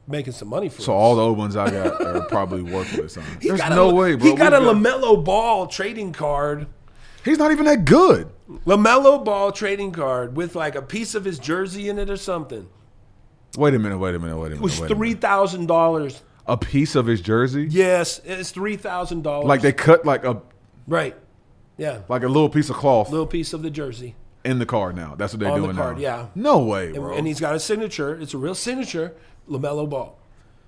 making 0.06 0.32
some 0.32 0.48
money 0.48 0.68
for 0.68 0.82
So 0.82 0.92
us. 0.92 0.96
all 1.00 1.16
the 1.16 1.22
old 1.22 1.38
ones 1.38 1.56
I 1.56 1.70
got 1.70 2.00
are 2.04 2.20
probably 2.26 2.62
worthless. 2.72 3.14
Huh? 3.16 3.22
He 3.40 3.48
There's 3.48 3.60
got 3.60 3.72
a- 3.72 3.74
no 3.74 3.94
way, 3.94 4.14
bro. 4.16 4.30
He 4.30 4.36
got 4.36 4.52
a 4.52 4.58
Lamelo 4.58 5.22
Ball 5.24 5.66
trading 5.66 6.12
card. 6.12 6.66
He's 7.24 7.38
not 7.38 7.52
even 7.52 7.64
that 7.64 7.84
good. 7.86 8.28
Lamelo 8.66 9.24
Ball 9.24 9.50
trading 9.52 9.92
card 9.92 10.36
with 10.36 10.54
like 10.54 10.74
a 10.74 10.82
piece 10.82 11.14
of 11.14 11.24
his 11.24 11.38
jersey 11.38 11.88
in 11.88 11.98
it 11.98 12.10
or 12.10 12.16
something. 12.18 12.68
Wait 13.56 13.72
a 13.74 13.78
minute. 13.78 13.98
Wait 13.98 14.14
a 14.14 14.18
minute. 14.18 14.36
Wait 14.36 14.46
a 14.46 14.50
minute. 14.50 14.58
It 14.58 14.62
was 14.62 14.80
wait 14.80 14.90
a 14.90 14.94
three 14.94 15.08
minute. 15.10 15.22
thousand 15.22 15.66
dollars. 15.66 16.22
A 16.46 16.58
piece 16.58 16.94
of 16.94 17.06
his 17.06 17.22
jersey. 17.22 17.66
Yes, 17.70 18.20
it's 18.24 18.50
three 18.50 18.76
thousand 18.76 19.22
dollars. 19.22 19.46
Like 19.46 19.62
they 19.62 19.72
cut 19.72 20.04
like 20.04 20.24
a 20.24 20.42
right. 20.86 21.16
Yeah, 21.78 22.02
like 22.08 22.22
a 22.22 22.28
little 22.28 22.50
piece 22.50 22.68
of 22.68 22.76
cloth 22.76 23.10
little 23.10 23.26
piece 23.26 23.52
of 23.54 23.62
the 23.62 23.70
jersey. 23.70 24.14
in 24.44 24.58
the 24.58 24.66
card 24.66 24.94
now. 24.94 25.14
That's 25.16 25.32
what 25.32 25.40
they're 25.40 25.48
On 25.50 25.60
the 25.60 25.66
doing 25.68 25.76
card, 25.76 25.96
now. 25.96 26.02
yeah. 26.02 26.26
No 26.34 26.58
way, 26.58 26.88
And, 26.88 26.96
bro. 26.96 27.14
and 27.16 27.26
he's 27.26 27.40
got 27.40 27.54
a 27.54 27.58
signature. 27.60 28.14
It's 28.20 28.34
a 28.34 28.38
real 28.38 28.54
signature. 28.54 29.14
Lamelo 29.48 29.88
Ball. 29.88 30.16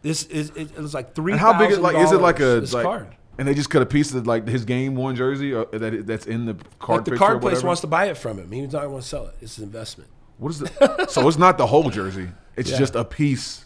This 0.03 0.25
is 0.27 0.51
it, 0.51 0.71
it 0.73 0.79
was 0.79 0.95
like 0.95 1.15
three. 1.15 1.33
And 1.33 1.41
how 1.41 1.59
big 1.59 1.71
is 1.71 1.79
it 1.79 1.83
like 1.83 1.97
is 1.97 2.13
it 2.13 2.21
like 2.21 2.41
a 2.41 2.65
like, 2.73 2.85
card? 2.85 3.09
And 3.39 3.47
they 3.47 3.55
just 3.55 3.71
cut 3.71 3.83
a 3.83 3.87
piece 3.87 4.15
of 4.15 4.27
like 4.27 4.47
his 4.47 4.65
game 4.65 4.95
worn 4.95 5.17
jersey 5.17 5.53
or 5.53 5.67
that 5.67 6.07
that's 6.07 6.27
in 6.27 6.47
the 6.47 6.55
card. 6.79 7.01
Like 7.01 7.05
the 7.07 7.17
card 7.17 7.41
place 7.41 7.63
wants 7.63 7.81
to 7.83 7.87
buy 7.87 8.07
it 8.07 8.17
from 8.17 8.39
him. 8.39 8.51
He's 8.51 8.73
not 8.73 8.87
going 8.87 9.01
to 9.01 9.07
sell 9.07 9.27
it. 9.27 9.35
It's 9.41 9.59
an 9.59 9.65
investment. 9.65 10.11
What 10.39 10.51
is 10.51 10.59
the? 10.61 11.07
so 11.11 11.27
it's 11.29 11.39
not 11.39 11.59
the 11.59 11.67
whole 11.67 11.91
jersey. 11.91 12.29
It's 12.57 12.71
Yeah. 12.71 12.79
just 12.79 12.95
a 12.95 13.05
piece. 13.05 13.65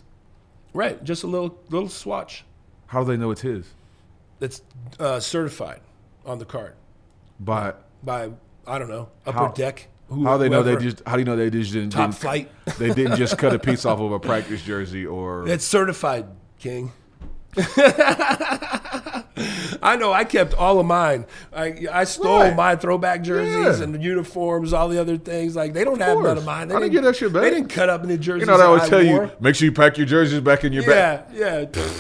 Right, 0.72 1.02
just 1.02 1.24
a 1.24 1.26
little 1.26 1.58
little 1.68 1.88
swatch 1.88 2.44
How 2.86 3.00
do 3.02 3.10
they 3.10 3.16
know 3.16 3.32
it's 3.32 3.40
his? 3.40 3.66
It's 4.40 4.62
uh, 4.98 5.20
certified 5.20 5.80
on 6.24 6.38
the 6.38 6.44
card 6.44 6.74
By 7.38 7.74
by 8.02 8.30
I 8.66 8.78
don't 8.78 8.88
know 8.88 9.08
upper 9.26 9.38
How- 9.38 9.48
deck. 9.48 9.88
Who- 10.10 10.24
how 10.24 10.36
they 10.36 10.48
know 10.48 10.62
they 10.62 10.76
just 10.76 11.02
how 11.06 11.14
do 11.14 11.20
you 11.20 11.24
know 11.24 11.36
they 11.36 11.48
just 11.50 11.72
didn't, 11.72 11.90
top 11.90 12.10
didn't 12.10 12.20
flight. 12.20 12.50
they 12.78 12.92
didn't 12.92 13.16
just 13.16 13.38
cut 13.38 13.54
a 13.54 13.58
piece 13.68 13.84
off 13.86 13.98
of 14.00 14.12
a 14.12 14.20
practice 14.20 14.60
jersey 14.62 15.06
or 15.06 15.48
It's 15.48 15.64
certified, 15.64 16.26
King. 16.58 16.92
I 19.82 19.96
know. 19.98 20.12
I 20.12 20.24
kept 20.24 20.54
all 20.54 20.78
of 20.78 20.86
mine. 20.86 21.24
I 21.52 21.86
I 21.90 22.04
stole 22.04 22.40
Right. 22.40 22.54
my 22.54 22.76
throwback 22.76 23.22
jerseys 23.22 23.78
Yeah. 23.78 23.84
and 23.84 24.02
uniforms, 24.02 24.72
all 24.72 24.88
the 24.88 25.00
other 25.00 25.16
things. 25.16 25.56
Like 25.56 25.72
they 25.72 25.82
don't 25.84 26.00
have 26.00 26.18
none 26.18 26.36
of 26.38 26.44
mine. 26.44 26.70
I 26.70 26.78
didn't 26.80 26.92
get 26.92 27.02
that 27.04 27.16
shit 27.16 27.32
back. 27.32 27.42
They 27.42 27.50
didn't 27.50 27.68
cut 27.70 27.88
up 27.88 28.04
any 28.04 28.18
jerseys. 28.18 28.42
you 28.42 28.46
know 28.46 28.58
they 28.58 28.64
always 28.64 28.88
tell 28.88 29.02
wore. 29.04 29.24
you 29.24 29.30
make 29.40 29.54
sure 29.54 29.66
you 29.66 29.72
pack 29.72 29.96
your 29.96 30.06
jerseys 30.06 30.40
back 30.40 30.64
in 30.64 30.72
your 30.72 30.84
bag. 30.84 31.24
Yeah, 31.32 31.64
yeah. 31.74 31.90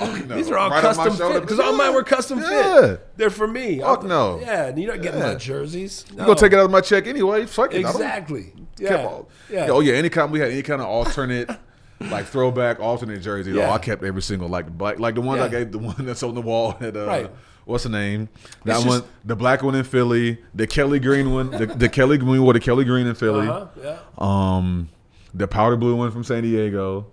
No, 0.00 0.36
These 0.36 0.50
are 0.50 0.58
all 0.58 0.70
right 0.70 0.80
custom 0.80 1.16
fit 1.16 1.40
because 1.42 1.58
all 1.60 1.72
mine 1.76 1.92
were 1.94 2.02
custom 2.02 2.38
Yeah. 2.40 2.80
fit. 2.80 3.16
They're 3.16 3.30
for 3.30 3.46
me. 3.48 3.80
Fuck 3.80 3.98
I'm- 4.00 4.08
no. 4.08 4.38
Yeah, 4.40 4.74
you're 4.76 4.94
not 4.94 5.02
getting 5.02 5.20
Yeah. 5.20 5.28
my 5.28 5.34
jerseys. 5.34 6.04
You 6.10 6.16
gonna 6.18 6.34
take 6.34 6.52
it 6.52 6.58
out 6.58 6.66
of 6.66 6.70
my 6.70 6.80
check 6.80 7.06
anyway? 7.06 7.46
Fuck 7.46 7.74
it. 7.74 7.80
Exactly. 7.80 8.52
Yeah. 8.78 9.04
all- 9.06 9.28
yeah. 9.50 9.68
Oh 9.70 9.80
yeah, 9.80 9.94
anytime 9.94 10.30
we 10.30 10.38
had 10.40 10.50
any 10.52 10.62
kind 10.62 10.80
of 10.80 10.86
alternate, 10.88 11.50
like 12.10 12.26
throwback 12.26 12.78
alternate 12.80 13.20
jersey, 13.22 13.52
Yeah. 13.52 13.70
oh, 13.70 13.72
I 13.72 13.78
kept 13.78 14.04
every 14.04 14.22
single 14.22 14.48
like 14.48 14.68
black, 14.76 15.00
like 15.00 15.14
the 15.16 15.20
one 15.20 15.40
I 15.40 15.48
gave, 15.48 15.72
the 15.72 15.78
one 15.78 15.96
that's 15.98 16.22
on 16.22 16.34
the 16.34 16.42
wall 16.42 16.76
at 16.80 16.96
uh, 16.96 17.06
Right. 17.06 17.30
what's 17.64 17.82
the 17.84 17.90
name? 17.90 18.28
That 18.64 18.76
It's 18.76 18.84
one, 18.86 19.00
just- 19.00 19.10
the 19.24 19.34
black 19.36 19.62
one 19.64 19.74
in 19.74 19.82
Philly, 19.84 20.38
the 20.54 20.66
Kelly 20.68 21.00
Green 21.00 21.32
one, 21.32 21.50
the, 21.50 21.66
the 21.66 21.88
Kelly 21.88 22.18
Green, 22.18 22.42
wore 22.42 22.52
the 22.52 22.60
Kelly 22.60 22.84
Green 22.84 23.06
in 23.08 23.14
Philly, 23.16 23.48
Uh-huh, 23.48 23.66
yeah. 23.82 23.96
um, 24.18 24.88
the 25.34 25.48
powder 25.48 25.76
blue 25.76 25.96
one 25.96 26.10
from 26.12 26.22
San 26.22 26.42
Diego. 26.44 27.06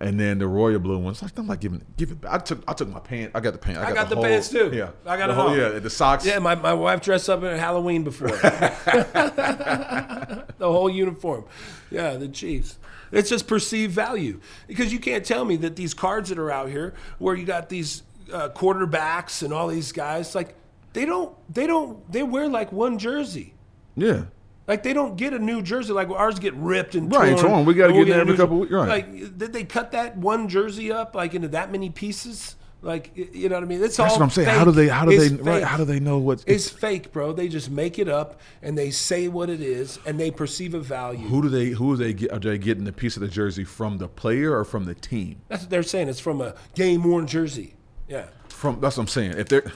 And 0.00 0.18
then 0.18 0.38
the 0.38 0.46
royal 0.46 0.78
blue 0.78 0.98
ones. 0.98 1.22
Like, 1.22 1.36
I'm 1.38 1.48
like 1.48 1.60
giving, 1.60 1.84
give 1.96 2.12
it. 2.12 2.20
back. 2.20 2.32
I 2.32 2.38
took, 2.38 2.62
I 2.68 2.72
took 2.72 2.88
my 2.88 3.00
pants. 3.00 3.32
I 3.34 3.40
got 3.40 3.52
the 3.52 3.58
pants. 3.58 3.80
I 3.80 3.86
got, 3.86 3.94
got 3.94 4.08
the 4.08 4.14
whole, 4.14 4.24
pants, 4.24 4.48
too. 4.48 4.70
Yeah, 4.72 4.90
I 5.04 5.16
got 5.16 5.26
the 5.26 5.34
whole. 5.34 5.56
Yeah, 5.56 5.80
the 5.80 5.90
socks. 5.90 6.24
Yeah, 6.24 6.38
my, 6.38 6.54
my 6.54 6.72
wife 6.72 7.00
dressed 7.00 7.28
up 7.28 7.42
in 7.42 7.58
Halloween 7.58 8.04
before. 8.04 8.28
the 8.28 10.44
whole 10.60 10.88
uniform. 10.88 11.46
Yeah, 11.90 12.16
the 12.16 12.28
Chiefs. 12.28 12.78
It's 13.10 13.28
just 13.28 13.48
perceived 13.48 13.92
value 13.92 14.40
because 14.66 14.92
you 14.92 15.00
can't 15.00 15.24
tell 15.24 15.44
me 15.44 15.56
that 15.56 15.76
these 15.76 15.94
cards 15.94 16.28
that 16.28 16.38
are 16.38 16.50
out 16.50 16.68
here, 16.68 16.94
where 17.18 17.34
you 17.34 17.44
got 17.44 17.68
these 17.68 18.02
uh, 18.32 18.50
quarterbacks 18.50 19.42
and 19.42 19.52
all 19.52 19.68
these 19.68 19.92
guys, 19.92 20.34
like 20.34 20.54
they 20.92 21.06
don't, 21.06 21.34
they 21.52 21.66
don't, 21.66 22.10
they 22.12 22.22
wear 22.22 22.48
like 22.48 22.70
one 22.70 22.98
jersey. 22.98 23.54
yeah. 23.96 24.24
Like 24.68 24.82
they 24.84 24.92
don't 24.92 25.16
get 25.16 25.32
a 25.32 25.38
new 25.38 25.62
jersey. 25.62 25.92
Like 25.92 26.10
ours 26.10 26.38
get 26.38 26.54
ripped 26.54 26.94
and 26.94 27.10
Right, 27.12 27.36
torn. 27.36 27.50
torn. 27.52 27.64
We 27.64 27.74
gotta 27.74 27.92
We'll 27.94 28.04
get 28.04 28.12
in 28.12 28.18
a 28.18 28.20
every 28.20 28.36
couple 28.36 28.56
jer- 28.58 28.60
weeks, 28.60 28.72
right. 28.72 28.88
Like 28.88 29.38
did 29.38 29.52
they 29.52 29.64
cut 29.64 29.90
that 29.92 30.16
one 30.18 30.48
jersey 30.48 30.92
up 30.92 31.14
like 31.16 31.34
into 31.34 31.48
that 31.48 31.72
many 31.72 31.88
pieces? 31.90 32.54
Like 32.80 33.10
you 33.16 33.48
know 33.48 33.56
what 33.56 33.64
I 33.64 33.66
mean? 33.66 33.82
It's 33.82 33.96
That's 33.96 34.12
all 34.12 34.18
what 34.20 34.24
I'm 34.26 34.30
saying. 34.30 34.46
How 34.48 34.56
fake. 34.58 34.64
do 34.66 34.70
they? 34.72 34.88
How 34.88 35.04
do 35.04 35.10
It's 35.10 35.30
they? 35.32 35.36
Right? 35.42 35.64
How 35.64 35.78
do 35.78 35.84
they 35.84 35.98
know 35.98 36.18
what? 36.18 36.44
It's 36.46 36.68
fake, 36.70 37.10
bro. 37.12 37.32
They 37.32 37.48
just 37.48 37.70
make 37.70 37.98
it 37.98 38.08
up 38.08 38.40
and 38.62 38.78
they 38.78 38.90
say 38.92 39.26
what 39.26 39.50
it 39.50 39.60
is 39.60 39.98
and 40.06 40.20
they 40.20 40.30
perceive 40.30 40.74
a 40.74 40.80
value. 40.80 41.26
Who 41.26 41.42
do 41.42 41.48
they? 41.48 41.70
Who 41.70 41.92
are 41.94 41.96
they? 41.96 42.12
Get, 42.12 42.30
are 42.30 42.38
they 42.38 42.56
getting 42.56 42.84
the 42.84 42.92
piece 42.92 43.16
of 43.16 43.22
the 43.22 43.26
jersey 43.28 43.64
from 43.64 43.98
the 43.98 44.06
player 44.06 44.56
or 44.56 44.64
from 44.64 44.84
the 44.84 44.94
team? 44.94 45.40
That's 45.48 45.62
what 45.62 45.70
they're 45.70 45.82
saying. 45.82 46.08
It's 46.08 46.20
from 46.20 46.40
a 46.40 46.54
game 46.76 47.02
worn 47.02 47.26
jersey. 47.26 47.74
Yeah. 48.06 48.26
From 48.48 48.78
that's 48.80 48.96
what 48.96 49.02
I'm 49.04 49.08
saying. 49.08 49.32
If 49.38 49.48
they're 49.48 49.72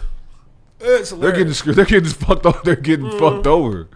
It's 0.80 1.11
they're 1.11 1.32
getting 1.32 1.53
screwed, 1.55 1.76
they're 1.76 1.84
getting 1.84 2.09
fucked 2.11 2.47
off. 2.47 2.62
They're 2.62 2.76
getting 2.76 3.07
Mm-hmm. 3.07 3.18
fucked 3.18 3.47
over. 3.49 3.88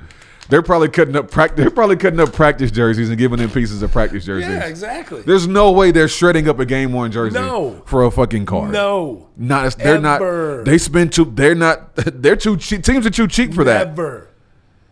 They're 0.48 0.62
probably 0.62 0.88
cutting 0.88 1.16
up. 1.16 1.30
prac- 1.30 1.56
They're 1.56 1.70
probably 1.70 1.96
cutting 1.96 2.20
up 2.20 2.32
practice 2.32 2.70
jerseys 2.70 3.08
and 3.08 3.18
giving 3.18 3.38
them 3.38 3.50
pieces 3.50 3.82
of 3.82 3.90
practice 3.90 4.24
jerseys. 4.24 4.48
yeah, 4.50 4.64
exactly. 4.66 5.22
There's 5.22 5.46
no 5.48 5.72
way 5.72 5.90
they're 5.90 6.06
shredding 6.08 6.48
up 6.48 6.58
a 6.60 6.64
game 6.66 6.92
worn 6.92 7.10
jersey 7.10 7.38
No. 7.38 7.82
for 7.86 8.04
a 8.04 8.10
fucking 8.10 8.46
card. 8.46 8.72
no. 8.72 9.28
not 9.36 9.76
they're 9.76 9.96
Ever. 9.96 10.56
not. 10.58 10.64
They 10.64 10.78
spend 10.78 11.12
too. 11.12 11.24
They're 11.24 11.54
not. 11.54 11.94
They're 11.96 12.36
too 12.36 12.56
cheap. 12.56 12.84
Teams 12.84 13.04
are 13.06 13.10
too 13.10 13.26
cheap 13.28 13.52
for 13.54 13.64
that. 13.64 13.88
Never. 13.88 14.28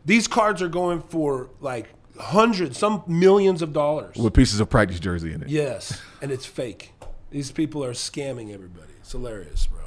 These 0.05 0.27
cards 0.29 0.61
are 0.61 0.69
going 0.69 1.01
for 1.03 1.51
like 1.61 1.89
hundreds, 2.19 2.77
some 2.79 3.03
millions 3.07 3.63
of 3.63 3.73
dollars. 3.73 4.17
With 4.17 4.35
pieces 4.35 4.61
of 4.61 4.69
practice 4.69 4.99
jersey 5.01 5.33
in 5.33 5.43
it. 5.43 5.49
Yes, 5.49 6.01
and 6.21 6.31
it's 6.31 6.45
fake. 6.47 6.93
These 7.31 7.53
people 7.53 7.85
are 7.85 7.93
scamming 7.93 8.53
everybody. 8.53 8.93
It's 9.01 9.13
hilarious, 9.13 9.67
bro. 9.67 9.84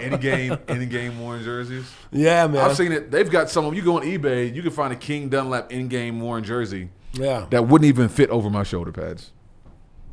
Any 0.00 0.16
game, 0.18 0.58
any 0.68 0.86
game 0.86 1.18
worn 1.20 1.42
jerseys. 1.42 1.90
Yeah, 2.12 2.46
man. 2.46 2.62
I've 2.64 2.76
seen 2.76 2.92
it. 2.92 3.10
They've 3.10 3.28
got 3.30 3.50
some. 3.50 3.64
of 3.64 3.70
them. 3.70 3.76
You 3.76 3.82
go 3.84 3.96
on 3.96 4.02
eBay, 4.02 4.54
you 4.54 4.62
can 4.62 4.70
find 4.70 4.92
a 4.92 4.96
King 4.96 5.28
Dunlap 5.28 5.72
in-game 5.72 6.20
worn 6.20 6.44
jersey 6.44 6.90
yeah. 7.12 7.46
that 7.50 7.66
wouldn't 7.66 7.88
even 7.88 8.08
fit 8.08 8.30
over 8.30 8.48
my 8.50 8.62
shoulder 8.62 8.92
pads. 8.92 9.32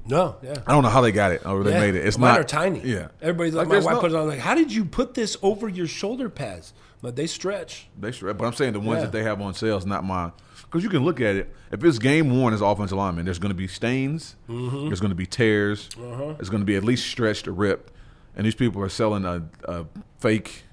No, 0.07 0.35
yeah. 0.43 0.55
I 0.67 0.71
don't 0.71 0.83
know 0.83 0.89
how 0.89 1.01
they 1.01 1.11
got 1.11 1.31
it 1.31 1.45
or 1.45 1.63
they 1.63 1.71
Yeah. 1.71 1.79
made 1.79 1.95
it. 1.95 2.05
It's 2.05 2.17
Mine 2.17 2.31
not 2.33 2.39
are 2.39 2.43
tiny. 2.43 2.79
Yeah, 2.81 3.07
Everybody's 3.21 3.55
like, 3.55 3.67
Like, 3.67 3.79
my 3.79 3.85
wife 3.85 3.95
no- 3.95 4.01
puts 4.01 4.13
it 4.13 4.17
on 4.17 4.27
like, 4.27 4.39
how 4.39 4.53
did 4.53 4.71
you 4.71 4.85
put 4.85 5.15
this 5.15 5.35
over 5.41 5.67
your 5.67 5.87
shoulder 5.87 6.29
pads? 6.29 6.73
But 7.01 7.15
they 7.15 7.27
stretch. 7.27 7.87
they 7.99 8.11
should. 8.11 8.37
But 8.37 8.45
I'm 8.45 8.53
saying 8.53 8.73
the 8.73 8.79
ones 8.79 8.97
Yeah. 8.99 9.05
that 9.05 9.11
they 9.11 9.23
have 9.23 9.41
on 9.41 9.53
sale 9.53 9.77
is 9.77 9.85
not 9.85 10.03
mine. 10.03 10.31
Because 10.63 10.83
you 10.83 10.89
can 10.89 11.03
look 11.03 11.21
at 11.21 11.35
it. 11.35 11.53
If 11.71 11.83
it's 11.83 11.99
game 11.99 12.35
worn 12.39 12.53
as 12.53 12.61
offensive 12.61 12.97
lineman, 12.97 13.25
there's 13.25 13.37
going 13.39 13.51
to 13.51 13.55
be 13.55 13.67
stains. 13.67 14.35
Mm-hmm. 14.49 14.87
There's 14.87 14.99
going 14.99 15.09
to 15.11 15.15
be 15.15 15.25
tears. 15.27 15.89
Uh-huh. 15.97 16.35
It's 16.39 16.49
going 16.49 16.61
to 16.61 16.65
be 16.65 16.75
at 16.75 16.83
least 16.83 17.07
stretched 17.07 17.47
or 17.47 17.51
ripped. 17.53 17.91
And 18.35 18.45
these 18.45 18.55
people 18.55 18.81
are 18.81 18.89
selling 18.89 19.25
a, 19.25 19.43
a 19.63 19.85
fake. 20.19 20.63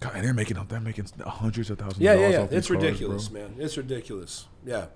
God, 0.00 0.12
and 0.14 0.24
they're 0.24 0.34
making 0.34 0.56
they're 0.68 0.80
making 0.80 1.06
hundreds 1.24 1.70
of 1.70 1.78
thousands. 1.78 2.00
Yeah, 2.00 2.12
of 2.12 2.20
yeah, 2.20 2.22
dollars 2.22 2.34
yeah. 2.34 2.42
off 2.42 2.50
these 2.50 2.58
It's 2.58 2.70
ridiculous, 2.70 3.28
bro. 3.28 3.40
man. 3.42 3.54
It's 3.58 3.76
ridiculous. 3.76 4.46
Yeah, 4.64 4.86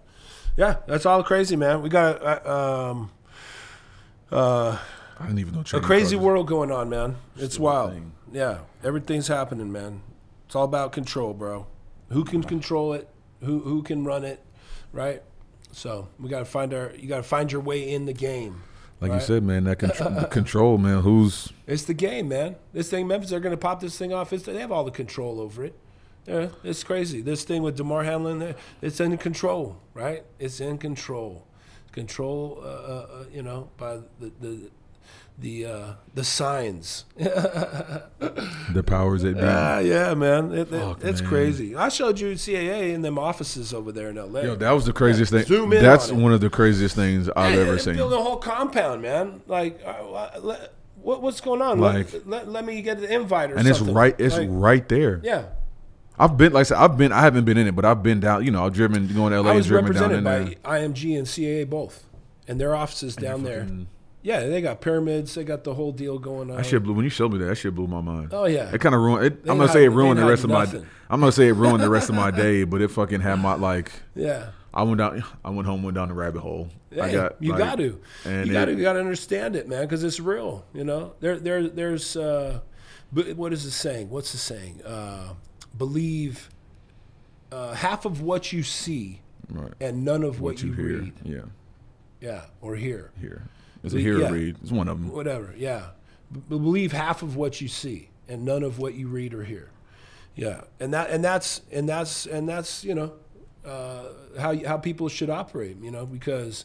yeah. 0.57 0.76
That's 0.86 1.07
all 1.07 1.22
crazy, 1.22 1.57
man. 1.57 1.82
We 1.82 1.90
got 1.90 2.22
uh, 2.22 2.90
um, 2.90 3.11
I 4.32 4.78
didn't 5.20 5.38
even 5.38 5.55
know. 5.55 5.64
a 5.72 5.80
crazy 5.80 6.16
world 6.16 6.46
going 6.46 6.70
on, 6.70 6.88
man. 6.88 7.16
It's 7.36 7.59
wild. 7.59 7.92
thing. 7.92 8.12
Yeah, 8.32 8.61
everything's 8.82 9.28
happening, 9.28 9.70
man. 9.70 10.02
It's 10.46 10.57
all 10.57 10.64
about 10.64 10.92
control, 10.92 11.34
bro. 11.34 11.66
Who 12.11 12.24
can 12.24 12.42
control 12.42 12.92
it? 12.94 13.09
Who 13.40 13.61
who 13.61 13.82
can 13.82 14.05
run 14.05 14.24
it? 14.24 14.40
Right. 14.92 15.22
So 15.72 16.09
we 16.18 16.28
got 16.28 16.40
to 16.40 16.44
find 16.44 16.72
our. 16.74 16.92
You 16.96 17.09
got 17.09 17.18
to 17.18 17.22
find 17.22 17.50
your 17.50 17.61
way 17.61 17.92
in 17.92 18.07
the 18.07 18.12
game. 18.12 18.62
Like 19.01 19.11
right? 19.11 19.20
you 19.20 19.26
said, 19.26 19.42
man, 19.42 19.64
that 19.64 19.78
contr- 19.78 20.30
control, 20.30 20.78
man. 20.78 21.03
Who's 21.03 21.53
It's 21.66 21.84
the 21.84 21.95
game, 21.95 22.28
man. 22.28 22.57
This 22.72 22.90
thing, 22.90 23.07
Memphis, 23.07 23.30
they're 23.30 23.40
going 23.40 23.53
to 23.53 23.57
pop 23.57 23.80
this 23.80 23.99
thing 23.99 24.12
off. 24.12 24.32
It's, 24.32 24.45
they 24.45 24.59
have 24.61 24.72
all 24.72 24.84
the 24.84 24.90
control 24.90 25.40
over 25.40 25.64
it. 25.64 25.78
Yeah, 26.26 26.49
it's 26.62 26.82
crazy. 26.82 27.20
This 27.20 27.45
thing 27.45 27.62
with 27.62 27.76
Damar 27.76 28.05
Hamlin, 28.05 28.38
there, 28.38 28.55
it's 28.80 28.99
in 28.99 29.16
control, 29.18 29.76
right? 29.92 30.24
It's 30.38 30.61
in 30.61 30.78
control. 30.78 31.47
Control, 31.92 32.61
uh, 32.62 32.66
uh, 32.66 33.09
uh, 33.20 33.24
you 33.32 33.42
know, 33.42 33.68
by 33.76 33.99
the, 34.18 34.32
the 34.40 34.70
the 35.39 35.66
uh, 35.66 35.93
the 36.14 36.24
signs. 36.24 37.05
The 37.16 38.82
powers 38.87 39.22
that 39.22 39.35
be. 39.37 39.41
Ah, 39.43 39.78
yeah, 39.78 40.14
man, 40.14 40.53
it, 40.53 40.72
it- 40.72 40.97
it's 41.03 41.20
man. 41.20 41.28
crazy. 41.30 41.76
I 41.76 41.89
showed 41.89 42.18
you 42.20 42.32
CAA 42.32 42.93
in 42.95 43.03
them 43.03 43.18
offices 43.18 43.72
over 43.74 43.93
there 43.93 44.11
in 44.11 44.16
LA. 44.16 44.41
Yo, 44.41 44.55
that 44.57 44.70
was 44.72 44.87
the 44.87 44.93
craziest 44.93 45.32
thing. 45.32 45.45
Zoom 45.45 45.72
in 45.72 45.82
That's 45.82 46.11
on 46.11 46.18
it. 46.18 46.22
one 46.22 46.32
of 46.32 46.41
the 46.41 46.51
craziest 46.51 46.95
things 46.97 47.28
I've 47.37 47.55
Yeah, 47.55 47.61
ever 47.62 47.78
seen. 47.78 47.95
Build 47.97 48.12
a 48.12 48.22
whole 48.22 48.37
compound, 48.37 49.03
man. 49.03 49.43
Like, 49.47 49.80
uh, 49.85 49.89
uh, 50.12 50.57
what, 51.03 51.20
what's 51.22 51.41
going 51.41 51.62
on? 51.62 51.78
Like- 51.80 52.12
let, 52.12 52.26
let, 52.28 52.49
let 52.49 52.64
me 52.64 52.80
get 52.82 53.01
the 53.01 53.12
invite 53.12 53.51
or 53.51 53.57
And 53.57 53.66
it's 53.68 53.80
right. 53.80 54.14
It's 54.18 54.37
Like, 54.37 54.49
right 54.51 54.89
there. 54.89 55.20
Yeah, 55.22 55.47
I've 56.18 56.37
been 56.37 56.53
like 56.53 56.61
I 56.61 56.64
said, 56.64 56.78
I've 56.78 56.97
been. 56.97 57.12
I 57.12 57.20
haven't 57.22 57.45
been 57.45 57.59
in 57.59 57.66
it, 57.66 57.74
but 57.76 57.85
I've 57.85 58.03
been 58.03 58.20
down. 58.20 58.45
You 58.45 58.51
know, 58.53 58.64
I've 58.64 58.72
driven 58.72 59.07
going 59.12 59.32
to 59.32 59.41
LA 59.43 59.51
I 59.51 59.55
was 59.57 59.66
driven 59.66 59.93
down 59.93 60.11
represented 60.11 60.18
in 60.18 60.24
by 60.24 60.39
there. 60.72 60.89
IMG 60.89 61.18
and 61.18 61.26
CAA 61.26 61.68
both, 61.68 62.05
and 62.49 62.61
their 62.61 62.74
offices 62.76 63.16
down 63.16 63.43
there. 63.43 63.66
Yeah, 64.25 64.47
they 64.47 64.62
got 64.62 64.81
pyramids. 64.81 65.35
They 65.35 65.45
got 65.45 65.64
the 65.64 65.75
whole 65.75 65.93
deal 65.93 66.18
going 66.18 66.51
on. 66.51 66.57
That 66.57 66.64
shit 66.64 66.83
blew. 66.83 66.95
When 66.95 67.05
you 67.05 67.11
showed 67.11 67.31
me 67.33 67.39
that, 67.41 67.45
that 67.45 67.57
shit 67.57 67.75
blew 67.75 67.87
my 67.87 68.01
mind. 68.01 68.31
Oh, 68.33 68.47
yeah. 68.47 68.70
It 68.72 68.81
kind 68.81 68.95
of 68.95 69.03
ruined. 69.03 69.27
It, 69.27 69.41
I'm 69.43 69.59
gonna 69.59 69.68
say 69.68 69.85
it 69.85 69.91
ruined 69.91 70.18
the 70.18 70.25
rest 70.25 70.45
of 70.45 70.51
my. 70.51 70.64
I'm 71.11 71.20
gonna 71.20 71.31
say 71.31 71.49
it 71.49 71.53
ruined 71.53 71.83
the 71.83 71.91
rest 71.91 72.09
of 72.09 72.14
my 72.14 72.31
day, 72.31 72.64
but 72.64 72.81
it 72.81 72.89
fucking 72.89 73.20
had 73.20 73.37
my 73.37 73.55
like. 73.55 73.93
Yeah. 74.14 74.49
I 74.72 74.83
went 74.83 74.97
down. 74.97 75.22
I 75.45 75.51
went 75.51 75.68
home, 75.68 75.83
went 75.83 75.95
down 75.95 76.09
the 76.09 76.14
rabbit 76.14 76.41
hole. 76.41 76.70
I 77.01 77.12
got. 77.12 77.37
you 77.41 77.51
like, 77.51 77.59
got 77.59 77.77
to. 77.77 78.01
And 78.25 78.47
you 78.47 78.53
got 78.55 78.64
to. 78.64 78.72
You 78.72 78.83
got 78.83 78.95
to 78.95 79.01
understand 79.01 79.57
it, 79.57 79.68
man, 79.68 79.83
because 79.83 80.03
it's 80.03 80.18
real. 80.18 80.64
You 80.72 80.85
know, 80.85 81.12
there, 81.20 81.39
there, 81.39 81.68
there's. 81.68 82.16
Uh, 82.16 82.61
but 83.12 83.37
what 83.37 83.53
is 83.53 83.64
the 83.64 83.70
saying? 83.70 84.09
What's 84.09 84.33
the 84.33 84.39
saying? 84.39 84.83
Uh, 84.85 85.35
believe 85.77 86.49
uh, 87.53 87.75
half 87.75 88.05
of 88.05 88.22
what 88.22 88.53
you 88.53 88.62
see 88.62 89.20
Right. 89.51 89.72
and 89.81 90.05
none 90.05 90.22
of 90.22 90.41
what, 90.41 90.55
What 90.55 90.62
you 90.62 90.70
you, 90.70 90.75
hear? 90.75 90.99
read. 91.01 91.12
Yeah. 91.25 91.41
Yeah, 92.20 92.45
or 92.62 92.75
hear. 92.75 93.12
Here. 93.20 93.43
It's 93.85 93.95
a 93.95 94.01
hear 94.01 94.18
yeah. 94.18 94.30
read. 94.30 94.57
It's 94.62 94.72
one 94.72 94.89
of 94.89 95.01
them. 95.01 95.12
Whatever. 95.12 95.55
Yeah, 95.57 95.89
B- 96.32 96.41
believe 96.49 96.93
half 96.93 97.22
of 97.22 97.37
what 97.37 97.61
you 97.61 97.68
see 97.68 98.09
and 98.28 98.45
none 98.45 98.62
of 98.62 98.78
what 98.78 98.95
you 98.95 99.09
read 99.09 99.35
or 99.35 99.45
hear. 99.45 99.70
Yeah, 100.35 100.62
and 100.80 100.93
that 100.95 101.11
and 101.11 101.22
that's 101.22 101.61
and 101.70 101.89
that's 101.89 102.26
and 102.26 102.49
that's 102.49 102.82
you 102.82 102.95
know 102.95 103.12
uh, 103.64 104.05
how 104.39 104.57
how 104.64 104.78
people 104.78 105.09
should 105.09 105.30
operate. 105.30 105.76
You 105.80 105.91
know, 105.91 106.07
because 106.07 106.64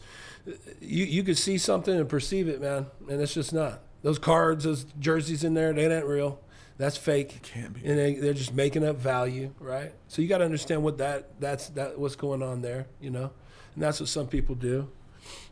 you 0.80 1.06
you 1.06 1.24
could 1.24 1.38
see 1.38 1.58
something 1.58 1.96
and 1.96 2.08
perceive 2.08 2.48
it, 2.48 2.62
man, 2.62 2.88
and 3.10 3.22
it's 3.22 3.34
just 3.34 3.54
not. 3.54 3.82
Those 4.02 4.18
cards, 4.18 4.64
those 4.64 4.86
jerseys 4.98 5.44
in 5.44 5.54
there, 5.54 5.74
they 5.74 5.94
ain't 5.94 6.06
real. 6.06 6.40
That's 6.78 6.96
fake. 6.96 7.36
It 7.36 7.44
can't 7.44 7.74
be. 7.74 7.86
And 7.86 8.00
they, 8.00 8.14
they're 8.14 8.34
just 8.34 8.54
making 8.54 8.86
up 8.86 8.96
value, 8.96 9.54
right? 9.60 9.92
So 10.08 10.22
you 10.22 10.30
got 10.30 10.38
to 10.38 10.46
understand 10.46 10.82
what 10.82 10.98
that 11.00 11.38
that's 11.42 11.68
that 11.72 12.00
what's 12.00 12.16
going 12.16 12.42
on 12.42 12.62
there, 12.62 12.88
you 13.02 13.10
know, 13.10 13.32
and 13.76 13.84
that's 13.84 14.00
what 14.00 14.08
some 14.08 14.28
people 14.28 14.56
do 14.56 14.88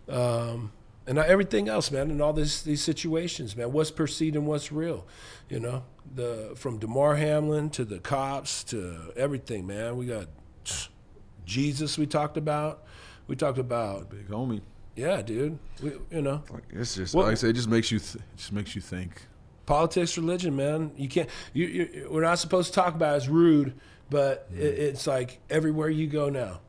um, 0.09 0.72
and 1.08 1.18
everything 1.18 1.68
else, 1.70 1.89
man, 1.89 2.12
and 2.12 2.22
all 2.22 2.34
this 2.34 2.62
these 2.62 2.82
situations, 2.84 3.55
man. 3.55 3.72
What's 3.72 3.91
perceived 3.91 4.36
and 4.36 4.45
what's 4.45 4.72
real, 4.72 5.05
you 5.49 5.60
know. 5.60 5.84
The 6.16 6.53
from 6.55 6.78
Damar 6.80 7.16
Hamlin 7.16 7.70
to 7.72 7.84
the 7.86 7.99
cops 7.99 8.64
to 8.66 9.12
everything, 9.16 9.66
man. 9.68 9.97
We 9.97 10.05
got 10.05 10.28
Jesus. 11.45 11.97
We 11.97 12.05
talked 12.05 12.38
about. 12.38 12.84
We 13.28 13.36
talked 13.36 13.58
about, 13.58 14.10
Big 14.10 14.30
homie. 14.30 14.62
yeah, 14.95 15.22
dude. 15.22 15.60
We, 15.84 15.91
you 16.12 16.22
know, 16.22 16.43
Like 16.49 16.64
it's 16.72 16.95
just 16.95 17.14
What- 17.14 17.26
like 17.26 17.34
I 17.34 17.36
said, 17.36 17.49
it 17.49 17.53
just 17.53 17.68
makes 17.68 17.91
you 17.91 17.99
th- 17.99 18.24
just 18.38 18.53
makes 18.53 18.74
you 18.76 18.82
think. 18.82 19.22
politics, 19.66 20.18
religion, 20.18 20.55
man. 20.55 20.91
You 20.95 21.10
can't. 21.10 21.30
You, 21.53 21.66
you 21.68 22.08
we're 22.10 22.22
not 22.22 22.39
supposed 22.39 22.70
to 22.74 22.76
talk 22.80 22.95
about. 22.95 23.16
it. 23.16 23.18
It's 23.18 23.28
rude, 23.28 23.74
but 24.10 24.47
it, 24.55 24.62
it's 24.64 25.05
like 25.08 25.39
everywhere 25.49 25.89
you 25.89 26.08
go 26.08 26.30
now, 26.30 26.62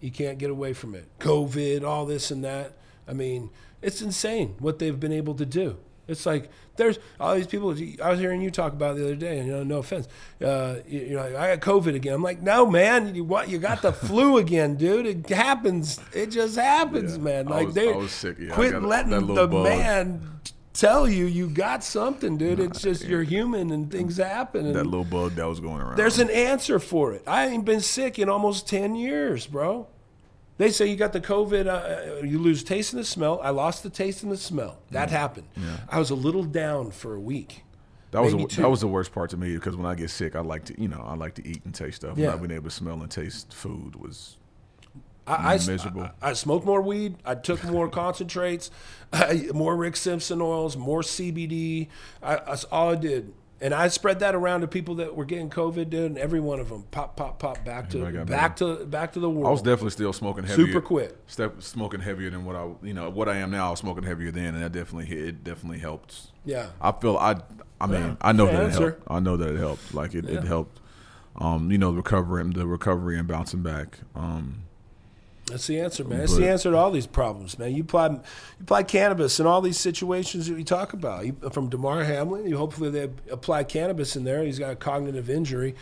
you 0.00 0.10
can't 0.10 0.36
get 0.38 0.50
away 0.50 0.74
from 0.74 0.94
it. 0.94 1.06
COVID, 1.18 1.82
all 1.82 2.04
this 2.04 2.30
and 2.30 2.44
that. 2.44 2.76
I 3.08 3.14
mean, 3.14 3.48
it's 3.82 4.00
insane 4.00 4.54
what 4.58 4.78
they've 4.78 4.98
been 4.98 5.12
able 5.12 5.34
to 5.34 5.44
do. 5.46 5.76
It's 6.08 6.26
like 6.26 6.50
there's 6.76 6.98
all 7.20 7.34
these 7.36 7.46
people. 7.46 7.74
I 8.02 8.10
was 8.10 8.18
hearing 8.18 8.40
you 8.42 8.50
talk 8.50 8.72
about 8.72 8.96
the 8.96 9.04
other 9.04 9.14
day, 9.14 9.38
and 9.38 9.46
you 9.46 9.52
know, 9.52 9.62
no 9.62 9.78
offense, 9.78 10.08
uh, 10.44 10.76
you, 10.86 11.00
you 11.00 11.16
know, 11.16 11.22
I 11.22 11.54
got 11.56 11.60
COVID 11.60 11.94
again. 11.94 12.12
I'm 12.14 12.22
like, 12.22 12.42
no, 12.42 12.66
man, 12.66 13.14
you 13.14 13.22
what? 13.24 13.48
You 13.48 13.58
got 13.58 13.82
the 13.82 13.92
flu 14.08 14.38
again, 14.38 14.74
dude. 14.76 15.06
It 15.06 15.28
happens. 15.28 16.00
It 16.12 16.26
just 16.26 16.56
happens, 16.56 17.16
Yeah. 17.16 17.22
man. 17.22 17.46
Like 17.46 17.66
was- 17.66 17.74
they 17.76 18.06
sick, 18.08 18.36
yeah. 18.40 18.52
Quit 18.52 18.72
got 18.72 18.82
letting 18.82 19.10
the 19.26 19.46
bug. 19.46 19.52
man 19.64 20.28
tell 20.72 21.06
you 21.08 21.26
you 21.26 21.48
got 21.48 21.84
something, 21.84 22.36
dude. 22.36 22.58
it's 22.58 22.80
just 22.80 23.04
you're 23.04 23.22
human 23.22 23.70
and 23.70 23.90
things 23.90 24.16
happen. 24.16 24.66
And 24.66 24.74
That 24.74 24.84
little 24.86 25.04
bug 25.04 25.32
that 25.36 25.46
was 25.46 25.60
going 25.60 25.80
around. 25.82 25.96
there's 25.96 26.18
an 26.18 26.30
answer 26.30 26.78
for 26.80 27.12
it. 27.12 27.22
I 27.26 27.46
ain't 27.46 27.64
been 27.64 27.80
sick 27.80 28.18
in 28.18 28.28
almost 28.28 28.66
10 28.68 28.94
years, 28.96 29.46
bro. 29.46 29.86
They 30.58 30.70
say 30.70 30.86
you 30.86 30.96
got 30.96 31.12
the 31.12 31.20
COVID, 31.20 31.66
uh, 31.66 32.24
you 32.24 32.38
lose 32.38 32.62
taste 32.62 32.92
and 32.92 33.00
the 33.00 33.06
smell. 33.06 33.40
I 33.42 33.50
lost 33.50 33.82
the 33.82 33.90
taste 33.90 34.22
and 34.22 34.30
the 34.30 34.36
smell. 34.36 34.78
That 34.90 35.10
happened. 35.10 35.48
I 35.88 35.98
was 35.98 36.10
a 36.10 36.14
little 36.14 36.44
down 36.44 36.90
for 36.90 37.14
a 37.14 37.20
week. 37.20 37.64
That 38.12 38.22
was 38.22 38.32
the, 38.32 38.60
that 38.60 38.68
was 38.68 38.82
the 38.82 38.88
worst 38.88 39.12
part 39.12 39.30
to 39.30 39.38
me 39.38 39.54
because 39.54 39.74
when 39.74 39.86
I 39.86 39.94
get 39.94 40.10
sick, 40.10 40.36
I 40.36 40.40
like 40.40 40.66
to 40.66 40.80
you 40.80 40.88
know 40.88 41.02
I 41.04 41.14
like 41.14 41.34
to 41.36 41.46
eat 41.48 41.62
and 41.64 41.74
taste 41.74 41.96
stuff. 41.96 42.18
Yeah. 42.18 42.28
Not 42.28 42.40
being 42.40 42.50
able 42.50 42.64
to 42.64 42.70
smell 42.70 43.00
and 43.00 43.10
taste 43.10 43.54
food 43.54 43.96
was 43.96 44.36
I, 45.26 45.54
I, 45.54 45.54
Miserable. 45.54 46.10
I, 46.20 46.30
I 46.30 46.32
smoked 46.34 46.66
more 46.66 46.82
weed. 46.82 47.16
I 47.24 47.34
took 47.36 47.64
more 47.64 47.88
concentrates, 48.02 48.70
more 49.54 49.76
Rick 49.76 49.96
Simpson 49.96 50.42
oils, 50.42 50.76
more 50.76 51.00
CBD. 51.00 51.88
I, 52.22 52.36
that's 52.36 52.64
all 52.64 52.90
I 52.90 52.96
did. 52.96 53.32
And 53.62 53.72
I 53.72 53.86
spread 53.86 54.18
that 54.18 54.34
around 54.34 54.62
to 54.62 54.66
people 54.66 54.96
that 54.96 55.14
were 55.14 55.24
getting 55.24 55.48
COVID, 55.48 55.88
dude, 55.88 56.10
and 56.10 56.18
every 56.18 56.40
one 56.40 56.58
of 56.58 56.68
them 56.68 56.82
pop, 56.90 57.16
pop, 57.16 57.38
pop, 57.38 57.64
back 57.64 57.88
to 57.90 58.24
back 58.24 58.56
to 58.56 58.84
back 58.84 59.12
to 59.12 59.20
the 59.20 59.30
world. 59.30 59.46
I 59.46 59.50
was 59.50 59.62
definitely 59.62 59.90
still 59.90 60.12
smoking 60.12 60.42
heavier. 60.42 60.66
Super 60.66 60.80
quick. 60.80 61.16
Step, 61.28 61.62
smoking 61.62 62.00
heavier 62.00 62.28
than 62.28 62.44
what 62.44 62.56
I 62.56 62.68
you 62.82 62.92
know 62.92 63.08
what 63.08 63.28
I 63.28 63.36
am 63.36 63.52
now. 63.52 63.68
I 63.68 63.70
was 63.70 63.78
smoking 63.78 64.02
heavier 64.02 64.32
then, 64.32 64.54
and 64.56 64.64
that 64.64 64.72
definitely 64.72 65.16
it 65.16 65.44
definitely 65.44 65.78
helped. 65.78 66.32
Yeah. 66.44 66.70
I 66.80 66.90
feel 66.90 67.16
I 67.16 67.36
I 67.80 67.86
mean 67.86 68.00
Yeah. 68.02 68.16
I 68.20 68.32
know 68.32 68.46
Yeah, 68.46 68.52
that 68.52 68.66
it 68.66 68.80
helped. 68.80 69.02
I 69.06 69.20
know 69.20 69.36
that 69.36 69.54
it 69.54 69.58
helped. 69.58 69.94
Like 69.94 70.16
it, 70.16 70.28
it 70.28 70.42
helped. 70.42 70.80
Um, 71.36 71.70
you 71.70 71.78
know 71.78 71.92
the 71.92 71.98
recovery 71.98 72.42
the 72.52 72.66
recovery 72.66 73.16
and 73.16 73.28
bouncing 73.28 73.62
back. 73.62 74.00
Um, 74.16 74.64
That's 75.52 75.66
the 75.66 75.80
answer, 75.80 76.02
man. 76.02 76.20
That's 76.20 76.34
the 76.34 76.48
answer 76.48 76.70
to 76.70 76.76
all 76.78 76.90
these 76.90 77.06
problems, 77.06 77.58
man. 77.58 77.74
You 77.74 77.82
apply, 77.82 78.08
you 78.08 78.20
apply 78.62 78.84
cannabis 78.84 79.38
in 79.38 79.46
all 79.46 79.60
these 79.60 79.78
situations 79.78 80.48
that 80.48 80.54
we 80.54 80.64
talk 80.64 80.94
about. 80.94 81.26
You, 81.26 81.36
from 81.52 81.68
Damar 81.68 82.04
Hamlin, 82.04 82.48
you 82.48 82.56
hopefully 82.56 82.88
they 82.88 83.10
apply 83.30 83.64
cannabis 83.64 84.16
in 84.16 84.24
there. 84.24 84.42
He's 84.42 84.58
got 84.58 84.70
a 84.70 84.76
cognitive 84.76 85.28
injury. 85.28 85.74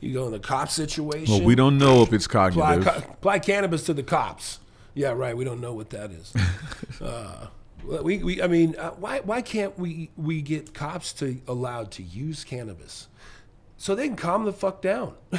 You 0.00 0.14
go 0.14 0.24
in 0.24 0.32
the 0.32 0.38
cop 0.38 0.70
situation. 0.70 1.34
well, 1.34 1.44
we 1.44 1.54
don't 1.54 1.76
know 1.76 2.00
if 2.00 2.10
it's 2.14 2.24
apply, 2.24 2.50
cognitive. 2.52 3.04
co- 3.04 3.12
apply 3.12 3.38
cannabis 3.40 3.84
to 3.84 3.92
the 3.92 4.02
cops. 4.02 4.60
Yeah, 4.94 5.10
right. 5.10 5.36
We 5.36 5.44
don't 5.44 5.60
know 5.60 5.74
what 5.74 5.90
that 5.90 6.10
is. 6.10 6.32
uh, 7.02 7.48
we, 7.84 8.22
we, 8.22 8.42
I 8.42 8.46
mean, 8.46 8.76
uh, 8.78 8.92
why, 8.92 9.20
why 9.20 9.42
can't 9.42 9.78
we, 9.78 10.10
we 10.16 10.40
get 10.40 10.72
cops 10.72 11.12
to 11.14 11.38
allowed 11.46 11.90
to 11.92 12.02
use 12.02 12.44
cannabis 12.44 13.08
so 13.76 13.94
they 13.94 14.08
can 14.08 14.16
calm 14.16 14.44
the 14.46 14.54
fuck 14.54 14.80
down? 14.80 15.14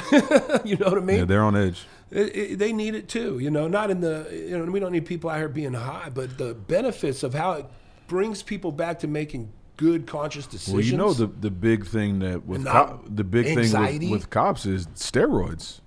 you 0.64 0.76
know 0.76 0.90
what 0.90 0.98
I 0.98 1.00
mean? 1.00 1.18
yeah, 1.18 1.24
they're 1.24 1.42
on 1.42 1.56
edge. 1.56 1.86
It, 2.10 2.36
it, 2.36 2.58
they 2.58 2.72
need 2.72 2.94
it 2.94 3.08
too, 3.08 3.38
you 3.38 3.50
know. 3.50 3.68
Not 3.68 3.90
in 3.90 4.00
the, 4.00 4.26
you 4.32 4.58
know, 4.58 4.64
we 4.70 4.80
don't 4.80 4.92
need 4.92 5.06
people 5.06 5.30
out 5.30 5.38
here 5.38 5.48
being 5.48 5.74
high, 5.74 6.10
but 6.12 6.38
the 6.38 6.54
benefits 6.54 7.22
of 7.22 7.34
how 7.34 7.52
it 7.52 7.66
brings 8.08 8.42
people 8.42 8.72
back 8.72 8.98
to 9.00 9.06
making 9.06 9.52
good, 9.76 10.06
conscious 10.06 10.46
decisions. 10.46 10.74
Well, 10.74 10.84
you 10.84 10.96
know 10.96 11.12
the 11.12 11.26
the 11.26 11.50
big 11.50 11.86
thing 11.86 12.18
that 12.20 12.44
with 12.44 12.66
co- 12.66 13.00
the 13.06 13.24
big 13.24 13.46
anxiety. 13.46 13.98
thing 13.98 14.10
with, 14.10 14.22
with 14.22 14.30
cops 14.30 14.66
is 14.66 14.86
steroids. 14.88 15.79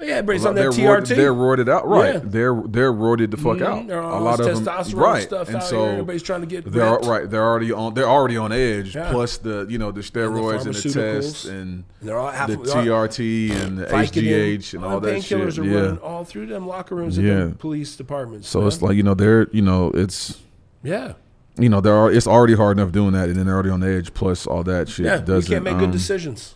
Yeah, 0.00 0.06
everybody's 0.16 0.44
on 0.44 0.54
they're 0.54 0.70
that 0.70 0.78
roid- 0.80 1.02
TRT. 1.06 1.16
they're 1.16 1.32
roided 1.34 1.68
out, 1.68 1.88
right? 1.88 2.14
Yeah. 2.14 2.20
They're 2.22 2.62
they're 2.66 2.92
roided 2.92 3.30
the 3.30 3.36
fuck 3.38 3.56
Mhm, 3.58 3.62
out. 3.66 3.86
they're 3.86 4.02
on 4.02 4.20
a 4.20 4.24
lot 4.24 4.38
of 4.40 4.46
them, 4.46 4.64
testosterone 4.64 4.94
right? 5.00 5.22
stuff 5.22 5.48
and 5.48 5.56
out 5.56 5.62
so 5.64 5.82
here. 5.84 5.92
Everybody's 5.92 6.22
trying 6.22 6.40
to 6.42 6.46
get 6.46 6.70
they're 6.70 6.92
ripped. 6.92 7.06
right. 7.06 7.30
They're 7.30 7.42
already 7.44 7.72
on. 7.72 7.94
They're 7.94 8.08
already 8.08 8.36
on 8.36 8.52
edge. 8.52 8.94
Yeah. 8.94 9.10
Plus 9.10 9.38
the 9.38 9.66
you 9.70 9.78
know 9.78 9.92
the 9.92 10.02
steroids 10.02 10.66
and 10.66 10.74
the, 10.74 10.78
pharmaceuticals. 10.78 10.94
tests 11.22 11.44
and 11.46 11.60
And 11.60 11.84
they're 12.02 12.18
all 12.18 12.30
half- 12.30 12.48
the 12.48 12.56
TRT 12.58 13.50
and 13.52 13.78
the 13.78 13.86
HGH 13.86 14.74
and 14.74 14.84
all 14.84 14.92
all 14.94 15.00
that 15.00 15.22
shit. 15.22 15.38
painkillers 15.38 15.58
are 15.58 15.64
Yeah. 15.64 15.80
running 15.80 15.98
all 15.98 16.24
through 16.24 16.46
them 16.46 16.66
locker 16.66 16.94
rooms 16.94 17.16
Yeah. 17.16 17.32
and 17.32 17.52
the 17.52 17.56
police 17.56 17.96
departments. 17.96 18.48
So 18.48 18.58
man. 18.60 18.68
it's 18.68 18.82
like 18.82 18.96
you 18.96 19.02
know 19.02 19.14
they're 19.14 19.48
you 19.52 19.62
know 19.62 19.90
it's 19.94 20.38
yeah, 20.82 21.14
you 21.58 21.68
know 21.70 21.80
there 21.80 21.94
are 21.94 22.12
it's 22.12 22.26
already 22.26 22.54
hard 22.54 22.78
enough 22.78 22.92
doing 22.92 23.12
that 23.12 23.28
and 23.28 23.36
then 23.36 23.46
they're 23.46 23.54
already 23.54 23.70
on 23.70 23.80
the 23.80 23.88
edge. 23.88 24.12
Plus 24.12 24.46
all 24.46 24.62
that 24.64 24.88
shit 24.90 25.06
yeah. 25.06 25.20
You 25.20 25.24
doesn't. 25.24 25.50
can't 25.50 25.64
make 25.64 25.78
good 25.78 25.84
um, 25.86 25.90
decisions. 25.90 26.54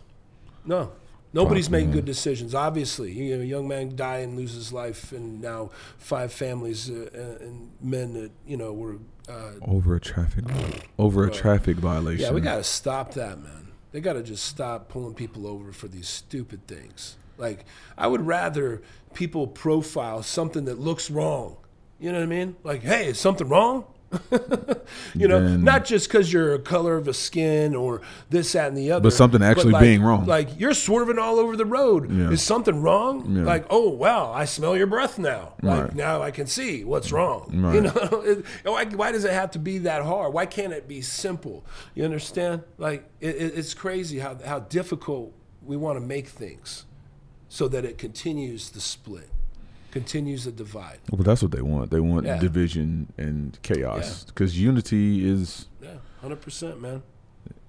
No. 0.66 0.90
Nobody's 1.32 1.66
Fuck, 1.66 1.72
making 1.72 1.88
man. 1.90 1.96
good 1.96 2.04
decisions. 2.04 2.54
Obviously, 2.54 3.12
you 3.12 3.36
know, 3.36 3.42
a 3.42 3.46
young 3.46 3.68
man 3.68 3.94
die 3.94 4.18
and 4.18 4.36
lose 4.36 4.52
his 4.52 4.72
life, 4.72 5.12
and 5.12 5.40
now 5.40 5.70
five 5.96 6.32
families 6.32 6.90
uh, 6.90 7.08
uh, 7.14 7.44
and 7.44 7.70
men 7.80 8.14
that 8.14 8.32
you 8.46 8.56
know 8.56 8.72
were 8.72 8.96
uh, 9.28 9.52
over 9.62 9.94
a 9.94 10.00
traffic 10.00 10.44
over 10.98 11.24
a 11.24 11.30
traffic 11.30 11.76
violation. 11.76 12.24
Yeah, 12.24 12.32
we 12.32 12.40
got 12.40 12.56
to 12.56 12.64
stop 12.64 13.14
that, 13.14 13.40
man. 13.40 13.68
They 13.92 14.00
got 14.00 14.14
to 14.14 14.22
just 14.22 14.44
stop 14.44 14.88
pulling 14.88 15.14
people 15.14 15.46
over 15.46 15.72
for 15.72 15.88
these 15.88 16.08
stupid 16.08 16.66
things. 16.66 17.16
Like, 17.38 17.64
I 17.96 18.06
would 18.06 18.26
rather 18.26 18.82
people 19.14 19.46
profile 19.46 20.22
something 20.22 20.66
that 20.66 20.78
looks 20.78 21.10
wrong. 21.10 21.56
You 21.98 22.12
know 22.12 22.18
what 22.18 22.24
I 22.24 22.26
mean? 22.26 22.56
Like, 22.62 22.82
hey, 22.82 23.08
is 23.08 23.18
something 23.18 23.48
wrong? 23.48 23.84
you 25.14 25.28
know, 25.28 25.40
Then- 25.40 25.62
not 25.64 25.84
just 25.84 26.08
because 26.08 26.32
you're 26.32 26.54
a 26.54 26.58
color 26.58 26.96
of 26.96 27.06
a 27.08 27.14
skin 27.14 27.74
or 27.74 28.00
this, 28.28 28.52
that, 28.52 28.68
and 28.68 28.76
the 28.76 28.90
other, 28.92 29.02
But 29.02 29.12
something 29.12 29.42
actually 29.42 29.72
like- 29.72 29.82
being 29.82 30.02
wrong. 30.02 30.26
Like 30.26 30.58
you're 30.58 30.74
swerving 30.74 31.18
all 31.18 31.38
over 31.38 31.56
the 31.56 31.64
road. 31.66 32.10
Yeah. 32.10 32.30
Is 32.30 32.42
something 32.42 32.82
wrong? 32.82 33.36
Yeah. 33.36 33.44
Like, 33.44 33.66
oh 33.70 33.88
wow, 33.90 34.32
I 34.32 34.44
smell 34.46 34.76
your 34.76 34.86
breath 34.86 35.18
now. 35.18 35.54
Like 35.62 35.80
Right. 35.84 35.94
now 35.94 36.22
I 36.22 36.30
can 36.30 36.46
see 36.46 36.84
what's 36.84 37.12
wrong. 37.12 37.50
Right. 37.60 37.74
You 37.74 37.80
know, 37.82 38.22
It- 38.24 38.44
why, 38.64 38.84
why 38.86 39.12
does 39.12 39.24
it 39.24 39.32
have 39.32 39.50
to 39.52 39.58
be 39.58 39.78
that 39.78 40.02
hard? 40.02 40.32
Why 40.32 40.46
can't 40.46 40.72
it 40.72 40.88
be 40.88 41.02
simple? 41.02 41.64
You 41.94 42.04
understand? 42.04 42.62
Like 42.78 43.08
it, 43.20 43.36
it, 43.36 43.58
it's 43.58 43.74
crazy 43.74 44.18
how 44.18 44.36
how 44.44 44.60
difficult 44.60 45.32
we 45.62 45.76
want 45.76 46.00
to 46.00 46.04
make 46.04 46.26
things, 46.28 46.86
so 47.48 47.68
that 47.68 47.84
it 47.84 47.98
continues 47.98 48.70
the 48.70 48.80
split, 48.80 49.28
continues 49.90 50.44
the 50.44 50.52
divide. 50.52 50.98
Well, 51.10 51.22
that's 51.22 51.42
what 51.42 51.50
they 51.52 51.62
want. 51.62 51.90
They 51.90 52.00
want 52.00 52.26
Yeah. 52.26 52.38
division 52.38 53.12
and 53.18 53.58
chaos 53.62 54.24
because 54.24 54.58
unity 54.60 55.28
is 55.28 55.66
Yeah, 55.82 55.94
hundred 56.20 56.40
percent, 56.40 56.80
man. 56.80 57.02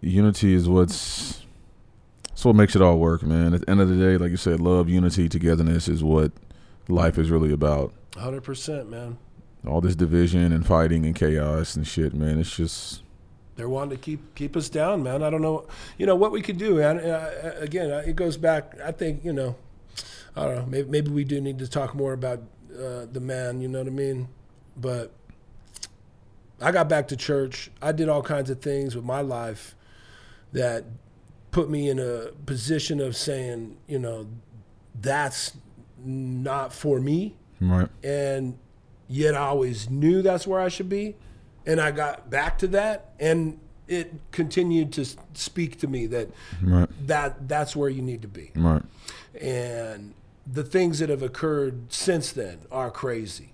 unity 0.02 0.54
is 0.54 0.68
what's 0.70 1.46
it's 2.32 2.46
what 2.46 2.56
makes 2.56 2.76
it 2.76 2.82
all 2.82 2.98
work, 2.98 3.24
man. 3.24 3.54
At 3.54 3.62
the 3.62 3.70
end 3.70 3.82
of 3.82 3.90
the 3.90 3.96
day, 3.96 4.18
like 4.18 4.32
you 4.32 4.38
said, 4.38 4.60
love, 4.60 4.90
unity, 4.90 5.28
togetherness 5.30 5.88
is 5.88 6.04
what 6.04 6.32
life 6.88 7.18
is 7.18 7.30
really 7.30 7.52
about. 7.52 7.94
Hundred 8.18 8.44
percent, 8.44 8.90
man. 8.90 9.18
All 9.68 9.80
this 9.82 9.96
division 9.96 10.52
and 10.52 10.66
fighting 10.66 11.06
and 11.06 11.16
chaos 11.16 11.76
and 11.76 11.86
shit, 11.86 12.14
man. 12.16 12.40
It's 12.40 12.56
just 12.56 13.04
They're 13.58 13.70
wanting 13.70 13.92
to 13.98 13.98
keep 14.04 14.34
keep 14.34 14.56
us 14.58 14.70
down, 14.70 15.04
man. 15.04 15.22
I 15.22 15.30
don't 15.30 15.42
know, 15.42 15.68
you 15.98 16.06
know, 16.08 16.16
what 16.16 16.32
we 16.32 16.42
could 16.42 16.58
do. 16.58 16.80
And 16.82 17.00
uh, 17.00 17.30
again, 17.60 17.92
uh, 17.92 18.02
it 18.06 18.16
goes 18.16 18.38
back. 18.38 18.76
I 18.84 18.92
think 18.92 19.24
you 19.24 19.34
know, 19.34 19.56
I 20.36 20.46
don't 20.46 20.56
know. 20.56 20.66
Maybe, 20.66 20.90
maybe 20.90 21.12
we 21.12 21.24
do 21.24 21.42
need 21.42 21.60
to 21.60 21.68
talk 21.68 21.94
more 21.96 22.14
about 22.14 22.40
uh, 22.74 23.06
the 23.12 23.20
man. 23.20 23.62
You 23.62 23.68
know 23.68 23.80
what 23.80 23.88
I 23.88 23.92
mean? 23.92 24.28
But 24.78 25.12
I 26.62 26.72
got 26.72 26.88
back 26.88 27.08
to 27.10 27.16
church. 27.18 27.70
I 27.82 27.92
did 27.92 28.08
all 28.10 28.22
kinds 28.22 28.50
of 28.50 28.62
things 28.62 28.96
with 28.96 29.04
my 29.06 29.22
life 29.22 29.76
that 30.54 30.86
put 31.52 31.70
me 31.70 31.90
in 31.90 32.00
a 32.00 32.28
position 32.46 33.00
of 33.02 33.16
saying, 33.16 33.78
you 33.88 34.00
know, 34.00 34.28
that's 35.00 35.54
not 36.04 36.74
for 36.74 37.00
me 37.00 37.36
right. 37.60 37.88
and 38.04 38.58
yet 39.08 39.36
I 39.36 39.40
always 39.42 39.90
knew 39.90 40.22
that's 40.24 40.48
where 40.48 40.60
I 40.60 40.68
should 40.68 40.90
be. 40.90 41.16
And 41.66 41.80
I 41.80 41.92
got 41.92 42.30
back 42.32 42.58
to 42.60 42.68
that, 42.70 43.12
and 43.20 43.60
it 43.88 44.12
continued 44.32 44.92
to 44.94 45.06
speak 45.34 45.80
to 45.82 45.88
me 45.88 46.08
that 46.08 46.30
Right. 46.64 46.90
that 47.08 47.48
that's 47.48 47.76
where 47.76 47.90
you 47.90 48.02
need 48.02 48.24
to 48.24 48.28
be. 48.28 48.52
Right. 48.56 48.82
And 49.40 50.14
the 50.46 50.64
things 50.64 51.00
that 51.00 51.10
have 51.10 51.22
occurred 51.24 51.92
since 51.94 52.32
then 52.32 52.60
are 52.72 52.90
crazy, 52.92 53.54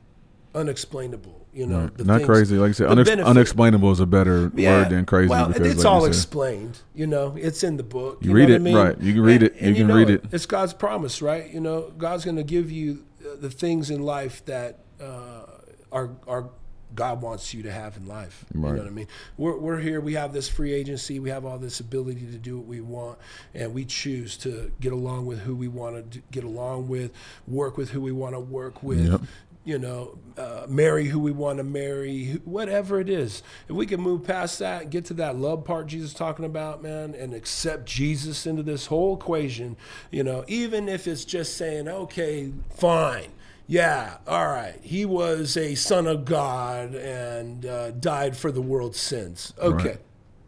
unexplainable. 0.55 1.45
You 1.53 1.65
know, 1.65 1.81
Right. 1.81 1.97
the 1.97 2.03
Not 2.03 2.17
things- 2.17 2.27
crazy. 2.27 2.55
Like 2.57 2.69
I 2.69 2.73
said, 2.73 2.87
unex- 2.89 3.25
unexplainable 3.25 3.91
is 3.91 3.99
a 3.99 4.05
better 4.05 4.51
Yeah. 4.55 4.81
word 4.83 4.89
than 4.91 5.05
crazy. 5.05 5.29
Well, 5.29 5.47
because, 5.47 5.67
it's 5.67 5.83
like 5.83 5.91
all 5.91 6.01
you 6.01 6.07
explained. 6.07 6.79
You 6.93 7.07
know, 7.07 7.35
it's 7.39 7.63
in 7.63 7.77
the 7.77 7.83
book. 7.83 8.19
You 8.21 8.29
know 8.29 8.35
read 8.35 8.43
what 8.49 8.51
I 8.51 8.55
it, 8.55 8.61
mean? 8.61 8.75
right. 8.75 9.01
You 9.01 9.13
can 9.13 9.21
read 9.23 9.41
it. 9.43 9.55
You 9.59 9.73
can 9.73 9.87
know 9.87 9.95
read 9.95 10.09
it. 10.11 10.23
It's 10.31 10.45
God's 10.45 10.73
promise, 10.73 11.19
right? 11.21 11.51
You 11.51 11.59
know, 11.59 11.91
God's 11.97 12.25
going 12.25 12.37
to 12.37 12.43
give 12.43 12.69
you 12.71 12.99
uh, 13.25 13.29
the 13.41 13.49
things 13.49 13.89
in 13.89 14.03
life 14.03 14.43
that 14.45 14.79
uh, 15.01 15.45
are 15.91 16.11
are 16.27 16.49
God 16.97 17.21
wants 17.21 17.53
you 17.53 17.63
to 17.63 17.71
have 17.71 17.95
in 17.95 18.07
life. 18.07 18.43
You 18.71 18.75
know 18.75 18.83
what 18.83 18.91
I 18.91 18.95
mean? 18.95 19.07
We're 19.37 19.57
we're 19.57 19.79
here. 19.79 20.01
We 20.01 20.15
have 20.15 20.33
this 20.33 20.49
free 20.49 20.73
agency. 20.73 21.19
We 21.19 21.29
have 21.29 21.45
all 21.45 21.59
this 21.59 21.79
ability 21.79 22.25
to 22.31 22.37
do 22.37 22.57
what 22.57 22.65
we 22.67 22.81
want, 22.81 23.19
and 23.53 23.73
we 23.73 23.85
choose 23.85 24.35
to 24.37 24.71
get 24.81 24.91
along 24.91 25.27
with 25.27 25.39
who 25.39 25.55
we 25.55 25.67
want 25.69 26.11
to 26.11 26.21
get 26.31 26.43
along 26.43 26.89
with, 26.89 27.11
work 27.47 27.77
with 27.77 27.91
who 27.91 28.01
we 28.01 28.11
want 28.11 28.33
to 28.35 28.39
work 28.39 28.81
with 28.83 29.07
Yep. 29.11 29.21
you 29.63 29.77
know, 29.77 30.17
uh, 30.37 30.65
marry 30.67 31.05
who 31.05 31.19
we 31.19 31.31
want 31.31 31.57
to 31.57 31.63
marry, 31.63 32.39
whatever 32.45 32.99
it 32.99 33.09
is. 33.09 33.43
If 33.69 33.75
we 33.75 33.85
can 33.85 33.99
move 34.01 34.23
past 34.23 34.59
that 34.59 34.89
get 34.89 35.05
to 35.05 35.13
that 35.15 35.35
love 35.35 35.65
part 35.65 35.87
Jesus 35.87 36.13
talking 36.13 36.45
about, 36.45 36.81
man, 36.81 37.13
and 37.13 37.33
accept 37.33 37.85
Jesus 37.85 38.45
into 38.47 38.63
this 38.63 38.87
whole 38.87 39.15
equation, 39.15 39.75
you 40.09 40.23
know, 40.23 40.43
even 40.47 40.87
if 40.89 41.05
it's 41.07 41.25
just 41.25 41.57
saying, 41.57 41.87
okay, 41.87 42.51
fine. 42.75 43.29
Yeah, 43.67 44.17
all 44.25 44.47
right. 44.47 44.79
He 44.81 45.03
was 45.05 45.57
a 45.57 45.75
son 45.75 46.07
of 46.07 46.23
God 46.23 46.95
and 46.95 47.65
uh, 47.65 47.91
died 47.91 48.37
for 48.37 48.51
the 48.51 48.61
world's 48.61 48.99
sins. 48.99 49.53
Okay. 49.59 49.87
Right. 49.89 49.97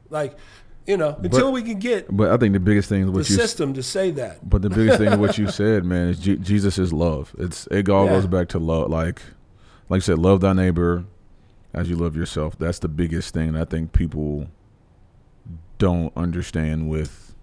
Like, 0.09 0.37
you 0.87 0.95
know, 0.97 1.15
until 1.21 1.51
we 1.51 1.61
can 1.61 1.77
get 1.79 2.07
But 2.15 2.31
I 2.31 2.37
think 2.37 2.53
the 2.53 2.59
biggest 2.59 2.87
thing 2.89 3.03
is 3.03 3.11
the 3.11 3.17
you 3.17 3.23
system 3.23 3.73
to 3.73 3.83
say 3.83 4.09
that. 4.11 4.49
But 4.49 4.61
the 4.61 4.69
biggest 4.69 4.97
thing 4.99 5.09
of 5.09 5.19
what 5.19 5.37
you 5.37 5.51
said, 5.51 5.83
man, 5.85 6.07
is 6.07 6.19
Je- 6.19 6.37
Jesus 6.37 6.79
is 6.79 6.93
love. 6.93 7.35
It's 7.37 7.67
it 7.67 7.89
all 7.89 8.05
Yeah. 8.05 8.11
goes 8.11 8.25
back 8.27 8.47
to 8.49 8.59
love. 8.59 8.89
Like, 8.89 9.21
like 9.89 9.97
you 9.97 10.01
said, 10.01 10.17
love 10.17 10.39
thy 10.41 10.53
neighbor 10.53 11.03
as 11.73 11.89
you 11.89 11.95
love 11.97 12.15
yourself. 12.15 12.57
That's 12.57 12.79
the 12.79 12.87
biggest 12.87 13.33
thing. 13.33 13.55
I 13.55 13.65
think 13.65 13.91
people 13.91 14.47
don't 15.77 16.11
understand 16.15 16.89
with 16.89 17.35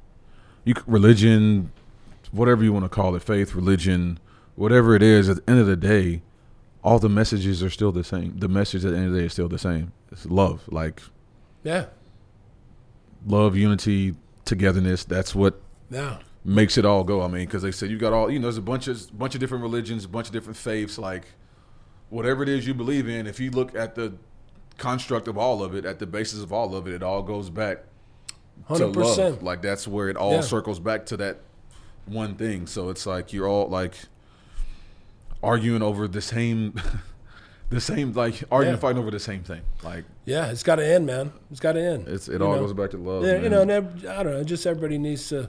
you 0.65 0.75
religion, 0.87 1.71
whatever 2.33 2.65
you 2.65 2.73
want 2.73 2.85
to 2.85 2.89
call 2.89 3.15
it, 3.15 3.23
faith, 3.23 3.55
religion, 3.55 4.19
whatever 4.57 4.95
it 4.97 5.03
is. 5.03 5.29
At 5.29 5.45
the 5.45 5.51
end 5.51 5.61
of 5.61 5.67
the 5.67 5.77
day, 5.77 6.23
all 6.83 6.99
the 6.99 7.09
messages 7.09 7.63
are 7.63 7.71
still 7.71 7.93
the 7.93 8.05
same. 8.05 8.37
The 8.39 8.49
message 8.49 8.85
at 8.85 8.91
the 8.93 8.97
end 8.97 9.07
of 9.07 9.13
the 9.13 9.21
day 9.21 9.27
is 9.27 9.33
still 9.33 9.49
the 9.49 9.59
same. 9.59 9.93
It's 10.11 10.27
love, 10.27 10.63
like 10.69 11.03
Yeah. 11.63 11.87
love, 13.27 13.57
unity, 13.57 14.15
togetherness. 14.45 15.05
That's 15.05 15.35
what 15.35 15.61
Yeah. 15.91 16.19
makes 16.45 16.79
it 16.79 16.85
all 16.85 17.05
go. 17.05 17.23
I 17.23 17.29
mean, 17.29 17.47
because 17.47 17.63
they 17.63 17.73
said 17.73 17.91
you 17.91 17.99
got 17.99 18.13
all 18.13 18.31
you 18.31 18.39
know. 18.39 18.45
There's 18.45 18.57
a 18.59 18.63
bunch 18.63 18.89
of 18.89 19.17
bunch 19.19 19.35
of 19.35 19.41
different 19.41 19.63
religions, 19.63 20.05
a 20.05 20.09
bunch 20.09 20.27
of 20.29 20.33
different 20.33 20.57
faiths. 20.57 20.99
Like 20.99 21.27
whatever 22.09 22.43
it 22.43 22.49
is 22.49 22.67
you 22.67 22.75
believe 22.75 23.09
in, 23.09 23.27
if 23.27 23.41
you 23.41 23.51
look 23.51 23.75
at 23.75 23.95
the 23.97 24.15
construct 24.79 25.27
of 25.27 25.37
all 25.39 25.63
of 25.63 25.75
it, 25.75 25.85
at 25.85 25.99
the 25.99 26.07
basis 26.07 26.43
of 26.43 26.53
all 26.53 26.77
of 26.77 26.87
it, 26.87 26.95
it 26.95 27.03
all 27.03 27.23
goes 27.23 27.51
back 27.51 27.79
to 28.69 28.75
100%. 28.75 28.95
love. 29.19 29.43
Like 29.43 29.61
that's 29.63 29.89
where 29.89 30.09
it 30.09 30.17
all 30.17 30.35
Yeah. 30.35 30.41
circles 30.43 30.79
back 30.79 31.07
to 31.07 31.17
that 31.17 31.41
one 32.07 32.37
thing. 32.37 32.67
So 32.69 32.91
it's 32.91 33.07
like 33.07 33.33
you're 33.33 33.49
all 33.49 33.69
like 33.69 33.95
arguing 35.43 35.83
over 35.83 36.09
the 36.09 36.21
same, 36.21 36.75
the 37.71 37.81
same 37.81 38.13
like 38.13 38.43
arguing 38.51 38.75
Yeah. 38.77 38.81
fighting 38.81 38.99
over 38.99 39.11
the 39.11 39.21
same 39.21 39.43
thing. 39.43 39.63
Like 39.83 40.05
Yeah, 40.25 40.51
it's 40.51 40.63
got 40.63 40.77
to 40.77 40.87
end, 40.87 41.07
man. 41.07 41.33
It's 41.51 41.61
got 41.61 41.73
to 41.73 41.81
end. 41.83 42.09
it's 42.09 42.29
it 42.29 42.41
You 42.41 42.47
all 42.47 42.55
know? 42.55 42.61
goes 42.61 42.73
back 42.73 42.91
to 42.91 42.97
love. 42.99 43.25
Yeah, 43.25 43.41
you 43.41 43.49
know, 43.49 43.63
and 43.63 43.71
I 43.73 44.23
don't 44.23 44.33
know. 44.33 44.45
Just 44.45 44.67
everybody 44.67 44.99
needs 44.99 45.29
to, 45.31 45.49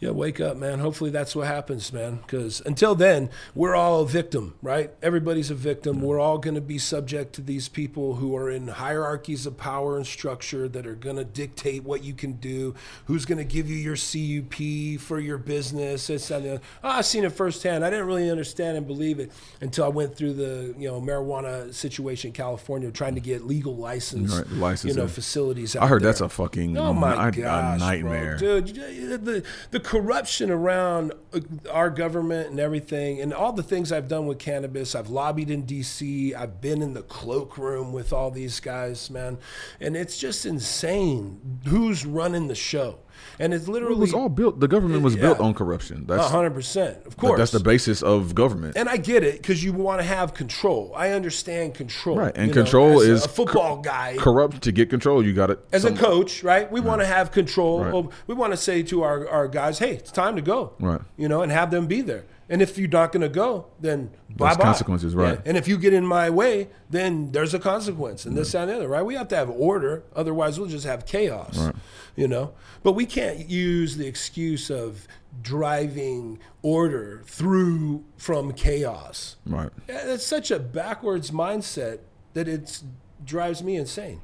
yeah, 0.00 0.10
wake 0.10 0.40
up, 0.40 0.56
man. 0.56 0.78
Hopefully 0.78 1.10
that's 1.10 1.34
what 1.34 1.46
happens, 1.46 1.92
man. 1.92 2.16
Because 2.16 2.60
until 2.64 2.94
then, 2.94 3.30
we're 3.54 3.74
all 3.74 4.02
a 4.02 4.06
victim, 4.06 4.54
right? 4.62 4.90
Everybody's 5.02 5.50
a 5.50 5.54
victim. 5.54 6.00
We're 6.02 6.20
all 6.20 6.38
going 6.38 6.54
to 6.54 6.60
be 6.60 6.78
subject 6.78 7.34
to 7.34 7.40
these 7.40 7.68
people 7.68 8.14
who 8.16 8.36
are 8.36 8.50
in 8.50 8.68
hierarchies 8.68 9.44
of 9.46 9.56
power 9.56 9.96
and 9.96 10.06
structure 10.06 10.68
that 10.68 10.86
are 10.86 10.94
going 10.94 11.16
to 11.16 11.24
dictate 11.24 11.82
what 11.84 12.04
you 12.04 12.14
can 12.14 12.32
do. 12.34 12.74
Who's 13.06 13.24
going 13.24 13.38
to 13.38 13.44
give 13.44 13.68
you 13.68 13.76
your 13.76 13.96
CUP 13.96 15.00
for 15.00 15.18
your 15.20 15.38
business? 15.38 16.06
This 16.06 16.30
and 16.30 16.44
the 16.44 16.50
other. 16.54 16.60
Oh, 16.84 16.88
I've 16.90 17.06
seen 17.06 17.24
it 17.24 17.32
firsthand. 17.32 17.84
I 17.84 17.90
didn't 17.90 18.06
really 18.06 18.30
understand 18.30 18.76
and 18.76 18.86
believe 18.86 19.18
it 19.18 19.32
until 19.60 19.84
I 19.84 19.88
went 19.88 20.14
through 20.16 20.34
the 20.34 20.74
you 20.78 20.88
know 20.88 21.00
marijuana 21.00 21.74
situation 21.74 22.28
in 22.28 22.32
California, 22.34 22.90
trying 22.90 23.14
to 23.14 23.20
get 23.20 23.44
legal 23.46 23.76
license, 23.76 24.34
Right, 24.36 24.48
license, 24.52 24.92
you 24.92 24.96
know, 24.96 25.06
yeah. 25.06 25.08
facilities. 25.12 25.74
I 25.76 25.86
heard 25.86 26.02
there. 26.02 26.08
that's 26.10 26.20
a 26.20 26.28
fucking 26.28 26.76
Oh 26.78 26.92
my 26.92 27.30
gosh, 27.30 27.80
nightmare. 27.80 28.36
bro. 28.38 28.60
dude! 28.60 29.24
The 29.24 29.42
the 29.70 29.80
corruption 29.88 30.50
around 30.50 31.14
uh, 31.32 31.40
our 31.70 31.88
government 31.88 32.50
and 32.50 32.60
everything, 32.60 33.22
and 33.22 33.32
all 33.32 33.54
the 33.54 33.62
things 33.62 33.90
I've 33.90 34.06
done 34.06 34.26
with 34.26 34.38
cannabis. 34.38 34.94
I've 34.94 35.08
lobbied 35.08 35.48
in 35.48 35.62
D.C. 35.62 36.34
I've 36.34 36.60
been 36.60 36.82
in 36.82 36.92
the 36.92 37.00
cloakroom 37.00 37.90
with 37.94 38.12
all 38.12 38.30
these 38.30 38.60
guys, 38.60 39.08
man, 39.08 39.38
and 39.80 39.96
it's 39.96 40.18
just 40.18 40.44
insane 40.44 41.60
who's 41.64 42.04
running 42.04 42.48
the 42.48 42.54
show. 42.54 42.98
And 43.38 43.54
it's 43.54 43.68
literally 43.68 43.94
It 43.96 44.00
was 44.00 44.14
all 44.14 44.28
built. 44.28 44.60
The 44.60 44.68
government 44.68 45.02
was 45.02 45.16
built 45.16 45.38
on 45.40 45.54
corruption. 45.54 46.04
That's 46.06 46.28
hundred 46.30 46.54
percent, 46.54 46.98
of 47.06 47.16
course. 47.16 47.38
that's 47.38 47.52
the 47.52 47.60
basis 47.60 48.02
of 48.02 48.34
government. 48.34 48.76
and 48.76 48.88
I 48.88 48.96
get 48.96 49.22
it 49.22 49.38
because 49.42 49.62
you 49.62 49.72
want 49.72 50.00
to 50.00 50.04
have 50.06 50.34
control. 50.34 50.92
I 50.96 51.10
understand 51.10 51.74
control, 51.74 52.16
Right, 52.18 52.32
and 52.36 52.48
you 52.48 52.54
know, 52.54 52.62
control 52.62 53.00
as 53.00 53.08
is 53.08 53.24
a 53.24 53.28
football 53.28 53.78
guy. 53.80 54.16
Corrupt 54.18 54.62
to 54.62 54.72
get 54.72 54.90
control, 54.90 55.24
you 55.24 55.32
got 55.32 55.50
it. 55.50 55.58
as 55.72 55.84
a 55.84 55.92
coach, 55.94 56.42
right? 56.42 56.70
We 56.70 56.80
want 56.80 57.00
to 57.00 57.06
have 57.06 57.30
control. 57.32 57.84
Right. 57.84 57.94
Of, 57.94 58.12
we 58.26 58.34
want 58.34 58.52
to 58.52 58.56
say 58.56 58.82
to 58.84 59.02
our, 59.02 59.28
our 59.28 59.48
guys, 59.48 59.78
"Hey, 59.78 59.92
it's 59.94 60.10
time 60.12 60.36
to 60.36 60.42
go." 60.42 60.72
Right. 60.80 61.00
You 61.16 61.28
know, 61.28 61.42
and 61.42 61.52
have 61.52 61.70
them 61.70 61.86
be 61.86 62.00
there. 62.00 62.24
And 62.50 62.62
if 62.62 62.78
you're 62.78 62.88
not 62.88 63.12
going 63.12 63.20
to 63.20 63.28
go, 63.28 63.66
then 63.78 64.10
bye 64.30 64.54
bye. 64.54 64.62
consequences, 64.64 65.14
right. 65.14 65.38
And 65.44 65.56
if 65.56 65.68
you 65.68 65.76
get 65.76 65.92
in 65.92 66.06
my 66.06 66.30
way, 66.30 66.68
then 66.88 67.32
there's 67.32 67.52
a 67.52 67.58
consequence, 67.58 68.24
and 68.24 68.36
this 68.36 68.54
and 68.54 68.70
the 68.70 68.76
other, 68.76 68.88
right? 68.88 69.04
We 69.04 69.14
have 69.16 69.28
to 69.28 69.36
have 69.36 69.50
order, 69.50 70.04
otherwise 70.16 70.58
we'll 70.58 70.68
just 70.68 70.86
have 70.86 71.04
chaos. 71.04 71.58
Right. 71.58 71.74
You 72.16 72.26
know, 72.26 72.54
but 72.82 72.92
we 72.92 73.06
can't 73.06 73.48
use 73.48 73.96
the 73.96 74.06
excuse 74.06 74.70
of 74.70 75.06
driving 75.42 76.38
order 76.62 77.22
through 77.26 78.04
from 78.16 78.52
chaos. 78.52 79.36
right. 79.46 79.70
It's 79.86 80.26
such 80.26 80.50
a 80.50 80.58
backwards 80.58 81.30
mindset 81.30 81.98
that 82.34 82.48
it 82.48 82.82
drives 83.24 83.62
me 83.62 83.76
insane. 83.76 84.20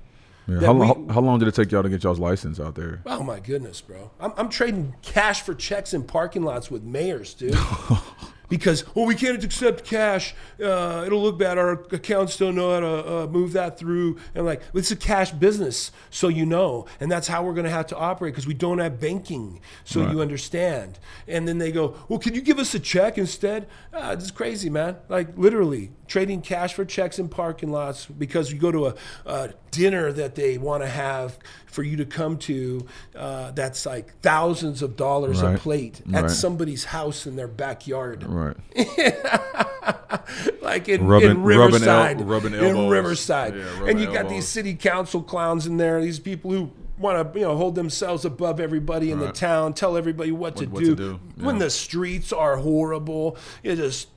Yeah. 0.47 0.57
that 0.59 0.67
How, 0.67 0.73
we- 0.75 0.79
long, 0.81 1.09
how 1.09 1.21
long 1.21 1.39
did 1.39 1.49
it 1.49 1.55
take 1.55 1.73
y'all 1.73 1.83
to 1.83 1.89
get 1.89 2.03
y'all's 2.05 2.19
license 2.19 2.61
out 2.61 2.75
there? 2.75 3.01
Oh 3.07 3.23
my 3.23 3.41
goodness, 3.41 3.81
bro! 3.81 4.11
I'm, 4.21 4.33
I'm 4.37 4.49
trading 4.49 4.95
cash 5.03 5.41
for 5.43 5.55
checks 5.55 5.95
in 5.95 6.03
parking 6.03 6.43
lots 6.43 6.71
with 6.71 6.83
mayors, 6.83 7.33
dude. 7.35 7.57
because 8.49 8.85
well 8.95 9.07
we 9.07 9.15
can't 9.15 9.43
accept 9.43 9.85
cash. 9.85 10.35
Uh, 10.63 11.03
it'll 11.07 11.23
look 11.23 11.39
bad. 11.39 11.59
Our 11.59 11.73
accounts 11.93 12.37
don't 12.37 12.55
know 12.55 12.73
how 12.75 12.81
to 12.81 13.17
uh, 13.23 13.27
move 13.27 13.53
that 13.55 13.79
through. 13.79 14.19
And 14.35 14.45
like 14.47 14.63
it's 14.75 14.91
a 14.91 14.97
cash 14.97 15.31
business 15.33 15.91
so 16.11 16.29
you 16.29 16.47
know. 16.47 16.87
And 17.01 17.11
that's 17.11 17.27
how 17.29 17.43
we're 17.45 17.55
going 17.55 17.65
to 17.65 17.71
have 17.71 17.87
to 17.89 17.97
operate 17.97 18.33
because 18.35 18.47
we 18.47 18.55
don't 18.55 18.79
have 18.79 19.01
banking 19.01 19.61
so 19.85 20.03
Right. 20.03 20.11
you 20.13 20.21
understand. 20.21 20.99
And 21.27 21.49
then 21.49 21.59
they 21.59 21.73
go 21.73 21.97
well 22.09 22.19
can 22.19 22.35
you 22.35 22.43
give 22.43 22.59
us 22.59 22.75
a 22.75 22.81
check 22.81 23.19
instead? 23.19 23.67
Ah, 23.93 24.13
it's 24.13 24.31
crazy 24.31 24.71
man. 24.71 24.97
Like 25.09 25.37
literally 25.39 25.91
trading 26.07 26.43
cash 26.43 26.75
for 26.75 26.85
checks 26.85 27.19
in 27.19 27.29
parking 27.29 27.71
lots 27.73 28.05
because 28.07 28.53
you 28.53 28.59
go 28.59 28.71
to 28.71 28.87
a, 28.89 28.95
a 29.25 29.51
dinner 29.71 30.13
that 30.13 30.35
they 30.35 30.59
want 30.59 30.83
to 30.83 30.89
have 30.89 31.39
for 31.67 31.83
you 31.83 31.97
to 31.97 32.05
come 32.05 32.37
to 32.39 32.87
uh, 33.17 33.51
that's 33.53 33.87
like 33.87 34.17
thousands 34.21 34.83
of 34.83 34.97
dollars 34.97 35.41
a 35.43 35.57
plate 35.59 36.03
at 36.13 36.23
Right. 36.25 36.31
somebody's 36.31 36.85
house 36.85 37.27
in 37.27 37.35
their 37.37 37.49
backyard 37.49 38.23
Right. 38.35 38.57
like 40.63 40.89
in, 40.89 41.07
Rubbing- 41.07 41.31
in 41.31 41.43
rubbing 41.43 41.83
el- 41.87 42.19
Riverside, 42.19 42.21
rubbing 42.23 42.55
in. 42.55 42.89
Riverside, 42.89 43.55
Yeah, 43.55 43.63
and 43.63 43.81
rubbing 43.81 43.99
you 43.99 44.13
got 44.13 44.29
these 44.29 44.49
city 44.49 44.75
council 44.75 45.23
clowns 45.23 45.67
in 45.67 45.77
there. 45.77 46.01
These 46.01 46.19
people 46.19 46.51
who 46.51 46.71
want 46.99 47.33
to, 47.33 47.39
you 47.39 47.45
know, 47.45 47.57
hold 47.57 47.75
themselves 47.75 48.25
above 48.25 48.61
everybody 48.61 49.11
in 49.11 49.19
the 49.19 49.33
town, 49.33 49.75
tell 49.75 49.97
everybody 49.97 50.33
what, 50.33 50.57
to, 50.57 50.67
what 50.67 50.83
do. 50.83 50.91
to 50.91 50.97
do, 50.97 51.21
When 51.37 51.57
yeah. 51.57 51.65
the 51.65 51.71
streets 51.71 52.33
are 52.33 52.57
horrible, 52.57 53.37
it 53.63 53.77
just 53.77 54.09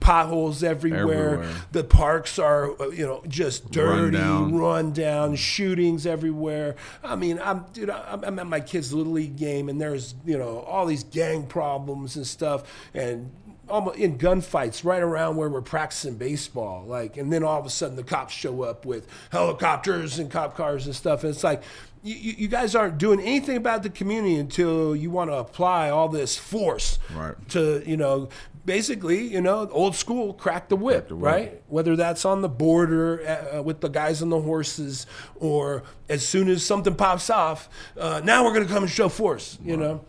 potholes 0.00 0.62
everywhere. 0.62 1.34
Everywhere. 1.34 1.54
The 1.72 1.84
parks 1.84 2.38
are, 2.38 2.70
uh, 2.80 2.88
you 2.90 3.06
know, 3.06 3.22
just 3.26 3.70
dirty, 3.70 4.16
down. 4.16 4.54
run 4.56 4.92
down, 4.92 5.36
shootings 5.36 6.06
everywhere. 6.06 6.76
I 7.02 7.16
mean, 7.16 7.40
I'm, 7.42 7.64
dude, 7.72 7.90
I'm, 7.90 8.22
I'm 8.24 8.38
at 8.38 8.46
my 8.46 8.60
kid's 8.60 8.92
little 8.92 9.12
league 9.12 9.36
game, 9.36 9.68
and 9.68 9.80
there's, 9.80 10.14
you 10.24 10.38
know, 10.38 10.60
all 10.60 10.86
these 10.86 11.04
gang 11.04 11.46
problems 11.46 12.16
and 12.16 12.26
stuff, 12.26 12.64
and 12.94 13.30
almost 13.72 13.98
in 13.98 14.18
gunfights 14.18 14.84
right 14.84 15.02
around 15.02 15.36
where 15.36 15.48
we're 15.48 15.62
practicing 15.62 16.14
baseball. 16.16 16.84
Like, 16.86 17.16
and 17.16 17.32
then 17.32 17.42
all 17.42 17.58
of 17.58 17.66
a 17.66 17.70
sudden 17.70 17.96
the 17.96 18.04
cops 18.04 18.32
show 18.34 18.62
up 18.62 18.84
with 18.86 19.08
helicopters 19.32 20.18
and 20.18 20.30
cop 20.30 20.56
cars 20.56 20.86
and 20.86 20.94
stuff, 20.94 21.24
and 21.24 21.32
it's 21.34 21.42
like. 21.44 21.62
You, 22.04 22.16
you 22.16 22.48
guys 22.48 22.74
aren't 22.74 22.98
doing 22.98 23.20
anything 23.20 23.56
about 23.56 23.84
the 23.84 23.88
community 23.88 24.34
until 24.34 24.96
you 24.96 25.08
want 25.12 25.30
to 25.30 25.36
apply 25.36 25.88
all 25.90 26.08
this 26.08 26.36
force 26.36 26.98
Right. 27.14 27.36
to 27.50 27.80
you 27.86 27.96
know 27.96 28.28
basically 28.66 29.28
you 29.28 29.40
know 29.40 29.68
old 29.70 29.94
school 29.94 30.34
crack 30.34 30.68
the 30.68 30.74
whip, 30.74 31.06
the 31.06 31.14
whip. 31.14 31.32
right 31.32 31.62
whether 31.68 31.94
that's 31.94 32.24
on 32.24 32.42
the 32.42 32.48
border 32.48 33.24
uh, 33.54 33.62
with 33.62 33.82
the 33.82 33.88
guys 33.88 34.20
on 34.20 34.30
the 34.30 34.40
horses 34.40 35.06
or 35.36 35.84
as 36.08 36.26
soon 36.26 36.48
as 36.48 36.66
something 36.66 36.96
pops 36.96 37.30
off 37.30 37.68
uh, 37.96 38.20
now 38.24 38.42
we're 38.42 38.52
going 38.52 38.66
to 38.66 38.72
come 38.72 38.82
and 38.82 38.90
show 38.90 39.08
force 39.08 39.56
you 39.64 39.76
know 39.76 40.04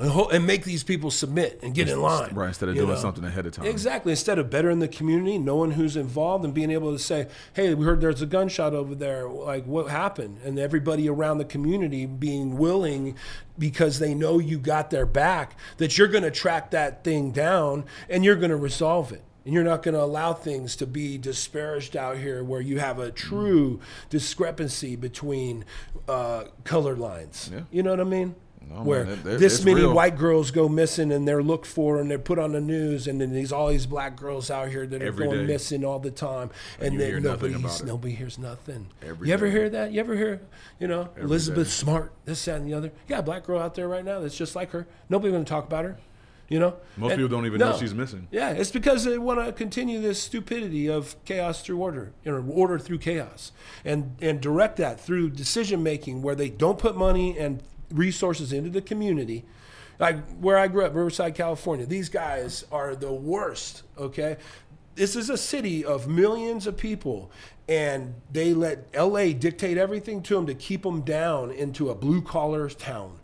and, 0.00 0.10
ho- 0.10 0.28
and 0.28 0.46
make 0.46 0.64
these 0.64 0.82
people 0.82 1.10
submit 1.10 1.60
and 1.62 1.74
get 1.74 1.88
in 1.88 2.00
line 2.00 2.34
Right. 2.34 2.48
Instead 2.48 2.68
of 2.68 2.74
doing 2.74 2.88
know? 2.88 2.96
something 2.96 3.24
ahead 3.24 3.46
of 3.46 3.52
time. 3.52 3.66
Exactly. 3.66 4.12
Instead 4.12 4.38
of 4.38 4.50
bettering 4.50 4.80
the 4.80 4.88
community, 4.88 5.38
knowing 5.38 5.72
who's 5.72 5.96
involved, 5.96 6.44
and 6.44 6.52
being 6.52 6.70
able 6.70 6.92
to 6.92 6.98
say, 6.98 7.28
"Hey, 7.52 7.72
we 7.74 7.84
heard 7.84 8.00
there's 8.00 8.22
a 8.22 8.26
gunshot 8.26 8.74
over 8.74 8.94
there. 8.94 9.28
Like, 9.28 9.64
what 9.66 9.88
happened?" 9.88 10.38
And 10.44 10.58
everybody 10.58 11.08
around 11.08 11.38
the 11.38 11.44
community 11.44 12.06
being 12.06 12.58
willing, 12.58 13.16
because 13.58 13.98
they 14.00 14.14
know 14.14 14.38
you 14.38 14.58
got 14.58 14.90
their 14.90 15.06
back, 15.06 15.56
that 15.76 15.96
you're 15.96 16.08
going 16.08 16.24
to 16.24 16.30
track 16.30 16.72
that 16.72 17.04
thing 17.04 17.30
down 17.30 17.84
and 18.08 18.24
you're 18.24 18.36
going 18.36 18.50
to 18.50 18.56
resolve 18.56 19.12
it. 19.12 19.22
And 19.44 19.52
you're 19.52 19.62
not 19.62 19.82
going 19.82 19.94
to 19.94 20.02
allow 20.02 20.32
things 20.32 20.74
to 20.76 20.86
be 20.86 21.18
disparaged 21.18 21.96
out 21.96 22.16
here 22.16 22.42
where 22.42 22.62
you 22.62 22.78
have 22.78 22.98
a 22.98 23.10
true 23.10 23.78
discrepancy 24.08 24.96
between 24.96 25.66
uh, 26.08 26.44
color 26.64 26.96
lines. 26.96 27.50
Yeah. 27.52 27.60
You 27.70 27.82
know 27.82 27.90
what 27.90 28.00
I 28.00 28.04
mean? 28.04 28.34
No, 28.68 28.76
man, 28.76 28.84
where 28.84 29.02
it- 29.04 29.22
this 29.38 29.64
many 29.64 29.80
real. 29.82 29.94
white 29.94 30.16
girls 30.18 30.50
go 30.50 30.68
missing 30.68 31.12
and 31.12 31.26
they're 31.28 31.42
looked 31.42 31.66
for 31.66 32.00
and 32.00 32.10
they're 32.10 32.18
put 32.18 32.38
on 32.38 32.52
the 32.52 32.60
news 32.60 33.06
and 33.06 33.20
then 33.20 33.32
these 33.32 33.52
all 33.52 33.68
these 33.68 33.86
black 33.86 34.16
girls 34.16 34.50
out 34.50 34.68
here 34.68 34.86
that 34.86 35.02
are 35.02 35.06
Every 35.06 35.26
going 35.26 35.40
day. 35.40 35.46
missing 35.52 35.84
all 35.84 35.98
the 35.98 36.10
time 36.10 36.50
and, 36.80 36.94
you 36.94 36.98
then 37.00 37.22
nothing 37.22 37.62
nobody 37.86 38.14
hears 38.14 38.38
nothing. 38.38 38.86
Every 39.02 39.28
you 39.28 39.34
ever 39.34 39.46
day. 39.46 39.52
hear 39.52 39.68
that? 39.70 39.92
You 39.92 40.00
ever 40.00 40.14
hear 40.16 40.40
you 40.80 40.88
know 40.88 41.08
Elizabeth 41.16 41.66
day. 41.66 41.70
Smart 41.70 42.12
this 42.24 42.44
that 42.46 42.56
and 42.56 42.66
the 42.66 42.74
other? 42.74 42.90
Yeah, 43.08 43.18
a 43.18 43.22
black 43.22 43.44
girl 43.44 43.60
out 43.60 43.74
there 43.74 43.88
right 43.88 44.04
now 44.04 44.20
that's 44.20 44.36
just 44.36 44.56
like 44.56 44.70
her. 44.70 44.86
Nobody 45.08 45.30
going 45.32 45.44
to 45.44 45.48
talk 45.48 45.66
about 45.66 45.84
her. 45.84 45.96
You 46.46 46.58
know, 46.58 46.74
Most 46.98 47.12
And- 47.12 47.20
people 47.22 47.34
don't 47.34 47.46
even 47.46 47.58
know 47.58 47.74
she's 47.78 47.94
missing. 47.94 48.28
Yeah, 48.30 48.50
it's 48.50 48.70
because 48.70 49.04
they 49.04 49.16
want 49.16 49.44
to 49.44 49.50
continue 49.50 49.98
this 50.02 50.20
stupidity 50.22 50.88
of 50.90 51.16
chaos 51.24 51.62
through 51.62 51.78
order, 51.78 52.12
you 52.22 52.32
know, 52.32 52.44
order 52.52 52.78
through 52.78 52.98
chaos, 52.98 53.50
and 53.82 54.14
and 54.20 54.42
direct 54.42 54.76
that 54.76 55.00
through 55.00 55.30
decision 55.30 55.82
making 55.82 56.20
where 56.20 56.34
they 56.34 56.50
don't 56.50 56.78
put 56.78 56.96
money 56.98 57.38
and 57.38 57.62
resources 57.94 58.52
into 58.52 58.70
the 58.70 58.82
community. 58.82 59.44
Like 59.98 60.24
where 60.38 60.58
I 60.58 60.68
grew 60.68 60.84
up, 60.84 60.94
Riverside, 60.94 61.34
California, 61.34 61.86
these 61.86 62.08
guys 62.08 62.64
are 62.72 62.96
the 62.96 63.12
worst. 63.12 63.84
Okay, 63.96 64.36
this 64.94 65.16
is 65.16 65.30
a 65.30 65.38
city 65.38 65.84
of 65.84 66.08
millions 66.08 66.66
of 66.66 66.76
people, 66.76 67.30
and 67.68 68.14
they 68.32 68.54
let 68.54 68.86
LA 68.94 69.32
dictate 69.32 69.78
everything 69.78 70.22
to 70.22 70.34
them 70.34 70.46
to 70.46 70.54
keep 70.54 70.82
them 70.82 71.02
down 71.02 71.50
into 71.50 71.90
a 71.90 71.94
blue 71.94 72.22
collar 72.22 72.68
town. 72.68 73.18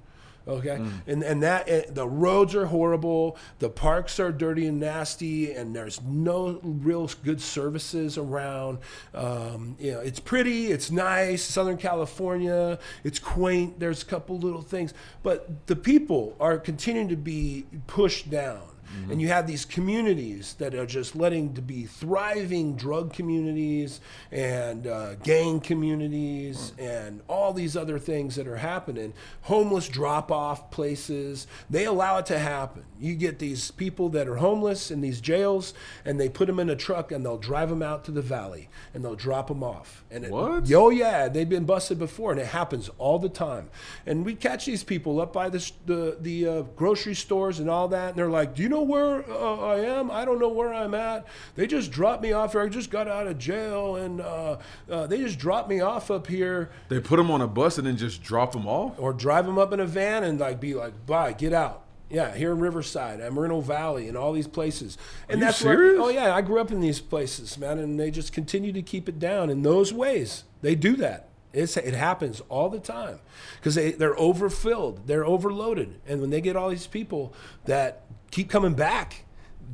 Okay, 0.48 0.80
and 1.06 1.22
and 1.22 1.42
that 1.42 1.68
eh, 1.68 1.82
the 1.88 2.08
roads 2.08 2.54
are 2.54 2.66
horrible, 2.66 3.36
the 3.58 3.68
parks 3.68 4.18
are 4.18 4.32
dirty 4.32 4.66
and 4.66 4.80
nasty, 4.80 5.52
and 5.52 5.74
there's 5.76 6.00
no 6.02 6.58
real 6.62 7.08
good 7.24 7.40
services 7.40 8.16
around. 8.16 8.78
Um, 9.14 9.76
you 9.78 9.92
know, 9.92 10.00
it's 10.00 10.20
pretty, 10.20 10.72
it's 10.72 10.90
nice, 10.90 11.42
Southern 11.42 11.76
California, 11.76 12.78
it's 13.04 13.18
quaint. 13.18 13.78
There's 13.78 14.02
a 14.02 14.06
couple 14.06 14.38
little 14.38 14.62
things, 14.62 14.94
but 15.22 15.66
the 15.66 15.76
people 15.76 16.36
are 16.40 16.58
continuing 16.58 17.08
to 17.08 17.16
be 17.16 17.66
pushed 17.86 18.30
down. 18.30 18.62
And 19.10 19.20
you 19.20 19.28
have 19.28 19.46
these 19.46 19.64
communities 19.64 20.54
that 20.58 20.74
are 20.74 20.86
just 20.86 21.14
letting 21.16 21.54
to 21.54 21.62
be 21.62 21.84
thriving 21.84 22.74
drug 22.76 23.12
communities 23.12 24.00
and 24.32 24.86
uh, 24.86 25.14
gang 25.16 25.60
communities 25.60 26.72
and 26.78 27.20
all 27.28 27.52
these 27.52 27.76
other 27.76 27.98
things 27.98 28.36
that 28.36 28.46
are 28.46 28.56
happening. 28.56 29.12
Homeless 29.42 29.88
drop 29.88 30.30
off 30.32 30.70
places, 30.70 31.46
they 31.68 31.84
allow 31.84 32.18
it 32.18 32.26
to 32.26 32.38
happen. 32.38 32.84
You 32.98 33.14
get 33.14 33.38
these 33.38 33.70
people 33.70 34.08
that 34.10 34.28
are 34.28 34.36
homeless 34.36 34.90
in 34.90 35.00
these 35.00 35.20
jails 35.20 35.74
and 36.04 36.20
they 36.20 36.28
put 36.28 36.46
them 36.46 36.58
in 36.60 36.70
a 36.70 36.76
truck 36.76 37.12
and 37.12 37.24
they'll 37.24 37.38
drive 37.38 37.68
them 37.70 37.82
out 37.82 38.04
to 38.04 38.10
the 38.10 38.22
valley 38.22 38.68
and 38.94 39.04
they'll 39.04 39.14
drop 39.16 39.48
them 39.48 39.62
off. 39.62 40.04
And 40.10 40.24
it- 40.24 40.30
What? 40.30 40.70
Oh 40.72 40.90
yeah, 40.90 41.28
they've 41.28 41.48
been 41.48 41.64
busted 41.64 41.98
before, 41.98 42.30
and 42.32 42.40
it 42.40 42.46
happens 42.46 42.88
all 42.98 43.18
the 43.18 43.28
time. 43.28 43.68
And 44.06 44.24
we 44.24 44.34
catch 44.34 44.66
these 44.66 44.82
people 44.82 45.20
up 45.20 45.32
by 45.32 45.48
the 45.48 45.60
the, 45.86 46.16
the 46.20 46.46
uh, 46.48 46.62
grocery 46.76 47.14
stores 47.14 47.58
and 47.60 47.68
all 47.68 47.88
that, 47.88 48.10
and 48.10 48.16
they're 48.18 48.28
like, 48.30 48.54
"Do 48.54 48.62
you 48.62 48.68
know 48.68 48.79
where 48.82 49.30
uh, 49.30 49.56
I 49.58 49.80
am? 49.80 50.10
I 50.10 50.24
don't 50.24 50.38
know 50.38 50.48
where 50.48 50.72
I'm 50.72 50.94
at. 50.94 51.26
They 51.54 51.66
just 51.66 51.90
dropped 51.90 52.22
me 52.22 52.32
off 52.32 52.52
here. 52.52 52.62
I 52.62 52.68
just 52.68 52.90
got 52.90 53.08
out 53.08 53.26
of 53.26 53.38
jail, 53.38 53.96
and 53.96 54.20
uh, 54.20 54.58
uh, 54.90 55.06
they 55.06 55.18
just 55.18 55.38
dropped 55.38 55.68
me 55.68 55.80
off 55.80 56.10
up 56.10 56.26
here, 56.26 56.70
They 56.88 57.00
put 57.00 57.16
them 57.16 57.30
on 57.30 57.40
a 57.40 57.46
bus 57.48 57.78
and 57.78 57.86
then 57.86 57.96
just 57.96 58.22
drop 58.22 58.52
them 58.52 58.66
off. 58.66 58.94
or 58.98 59.12
drive 59.12 59.46
them 59.46 59.58
up 59.58 59.72
in 59.72 59.80
a 59.80 59.86
van 59.86 60.24
and 60.24 60.38
like 60.40 60.60
be 60.60 60.74
like, 60.74 61.06
"Bye, 61.06 61.32
get 61.32 61.52
out." 61.52 61.84
Yeah, 62.12 62.34
here 62.34 62.50
in 62.50 62.58
Riverside, 62.58 63.20
at 63.20 63.32
Moreno 63.32 63.60
Valley, 63.60 64.08
and 64.08 64.16
all 64.16 64.32
these 64.32 64.48
places. 64.48 64.98
And 65.28 65.38
you 65.40 65.46
that's 65.46 65.62
where- 65.62 65.76
serious? 65.76 66.00
oh 66.02 66.08
yeah, 66.08 66.34
I 66.34 66.40
grew 66.42 66.60
up 66.60 66.72
in 66.72 66.80
these 66.80 66.98
places, 67.00 67.56
man, 67.56 67.78
and 67.78 68.00
they 68.00 68.10
just 68.10 68.32
continue 68.32 68.72
to 68.72 68.82
keep 68.82 69.08
it 69.08 69.20
down 69.20 69.48
in 69.48 69.62
those 69.62 69.92
ways. 69.92 70.42
They 70.60 70.74
do 70.74 70.96
that. 70.96 71.28
It's, 71.52 71.76
it 71.76 71.94
happens 71.94 72.40
all 72.48 72.68
the 72.68 72.78
time 72.78 73.18
because 73.58 73.74
they, 73.74 73.90
they're 73.92 74.14
overfilled, 74.18 75.06
they're 75.06 75.24
overloaded, 75.24 76.00
and 76.06 76.20
when 76.20 76.30
they 76.30 76.40
get 76.40 76.54
all 76.56 76.68
these 76.68 76.86
people 76.86 77.32
that 77.64 78.02
keep 78.30 78.48
coming 78.48 78.74
back, 78.74 79.24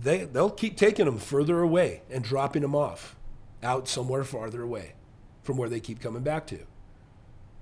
they 0.01 0.25
they'll 0.25 0.51
keep 0.51 0.77
taking 0.77 1.07
them 1.07 1.19
further 1.19 1.61
away 1.61 2.03
and 2.11 2.23
dropping 2.23 2.63
them 2.63 2.75
off 2.75 3.17
out 3.63 3.89
somewhere 3.89 4.25
farther 4.25 4.63
away 4.63 4.95
from 5.43 5.57
where 5.57 5.69
they 5.69 5.81
keep 5.81 6.01
coming 6.01 6.23
back 6.23 6.47
to. 6.49 6.59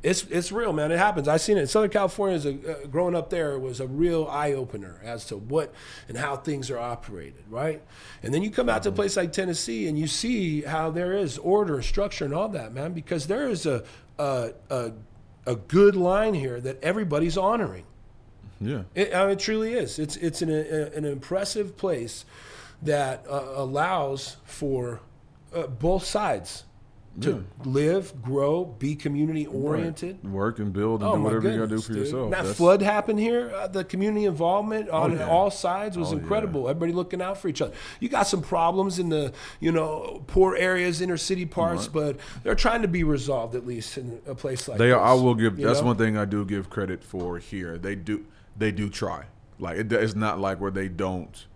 It's 0.02 0.24
it's 0.24 0.52
real, 0.52 0.74
man. 0.74 0.92
It 0.92 0.98
happens. 0.98 1.28
I've 1.28 1.40
seen 1.40 1.56
it. 1.56 1.66
Southern 1.68 1.88
California 1.88 2.36
is 2.36 2.44
a 2.44 2.50
uh, 2.52 2.86
growing 2.88 3.14
up 3.14 3.30
there 3.30 3.58
was 3.58 3.80
a 3.80 3.86
real 3.86 4.26
eye 4.26 4.52
opener 4.52 5.00
as 5.02 5.24
to 5.26 5.36
what 5.38 5.72
and 6.08 6.18
how 6.18 6.36
things 6.36 6.70
are 6.70 6.78
operated, 6.78 7.42
right? 7.48 7.82
And 8.22 8.32
then 8.34 8.42
you 8.42 8.50
come 8.50 8.68
out 8.68 8.82
to 8.82 8.90
a 8.90 8.92
place 8.92 9.16
like 9.16 9.32
Tennessee 9.32 9.88
and 9.88 9.98
you 9.98 10.06
see 10.06 10.60
how 10.60 10.90
there 10.90 11.14
is 11.14 11.38
order, 11.38 11.76
and 11.76 11.84
structure, 11.84 12.26
and 12.26 12.34
all 12.34 12.50
that, 12.50 12.74
man. 12.74 12.92
Because 12.92 13.28
there 13.28 13.48
is 13.48 13.64
a 13.64 13.82
a 14.18 14.52
a, 14.68 14.92
a 15.46 15.56
good 15.56 15.96
line 15.96 16.34
here 16.34 16.60
that 16.60 16.84
everybody's 16.84 17.38
honoring. 17.38 17.86
Yeah. 18.60 18.82
It, 18.94 19.14
I 19.14 19.22
mean, 19.24 19.30
it 19.32 19.38
truly 19.38 19.74
is. 19.74 19.98
It's 19.98 20.16
it's 20.16 20.42
an, 20.42 20.50
a, 20.50 20.90
an 20.96 21.04
impressive 21.04 21.76
place 21.76 22.24
that 22.82 23.24
uh, 23.28 23.52
allows 23.54 24.36
for 24.44 25.00
uh, 25.54 25.66
both 25.66 26.04
sides 26.04 26.64
to 27.20 27.44
live, 27.64 28.20
grow, 28.22 28.64
be 28.64 28.96
community 28.96 29.46
oriented. 29.46 30.24
Work 30.28 30.58
and 30.58 30.72
build 30.72 31.00
and 31.00 31.10
Oh 31.10 31.14
do 31.16 31.22
whatever 31.22 31.48
you 31.48 31.58
gotta 31.58 31.68
do 31.68 31.80
for 31.80 31.92
dude. 31.92 32.02
yourself. 32.06 32.30
That 32.32 32.38
That's- 32.38 32.56
flood 32.56 32.82
happened 32.82 33.20
here. 33.20 33.52
Uh, 33.54 33.68
the 33.68 33.84
community 33.84 34.24
involvement 34.24 34.88
on 34.90 35.12
yeah. 35.12 35.28
all 35.28 35.48
sides 35.52 35.96
was 35.96 36.12
Oh, 36.12 36.16
incredible. 36.16 36.68
Everybody 36.68 36.90
looking 36.92 37.22
out 37.22 37.38
for 37.38 37.46
each 37.46 37.62
other. 37.62 37.72
You 38.00 38.08
got 38.08 38.26
some 38.26 38.42
problems 38.42 38.98
in 38.98 39.10
the 39.10 39.32
you 39.60 39.70
know 39.70 40.24
poor 40.26 40.56
areas, 40.56 41.00
inner 41.00 41.16
city 41.16 41.46
parts, 41.46 41.86
but 41.86 42.16
they're 42.42 42.56
trying 42.56 42.82
to 42.82 42.88
be 42.88 43.04
resolved 43.04 43.54
at 43.54 43.64
least 43.64 43.96
in 43.96 44.20
a 44.26 44.34
place 44.34 44.66
like 44.66 44.78
They 44.78 44.88
this. 44.88 44.96
I 44.96 45.12
will 45.12 45.36
give. 45.36 45.56
That's 45.56 45.82
know? 45.82 45.86
one 45.86 45.96
thing 45.96 46.16
I 46.18 46.24
do 46.24 46.44
give 46.44 46.68
credit 46.68 47.04
for 47.04 47.38
here. 47.38 47.78
They 47.78 47.94
do. 47.94 48.24
They 48.56 48.72
do 48.72 48.88
try. 48.88 49.24
Like 49.58 49.78
it, 49.78 49.92
it's 49.92 50.14
not 50.14 50.38
like 50.38 50.60
where 50.60 50.70
they 50.70 50.88
don't. 50.88 51.46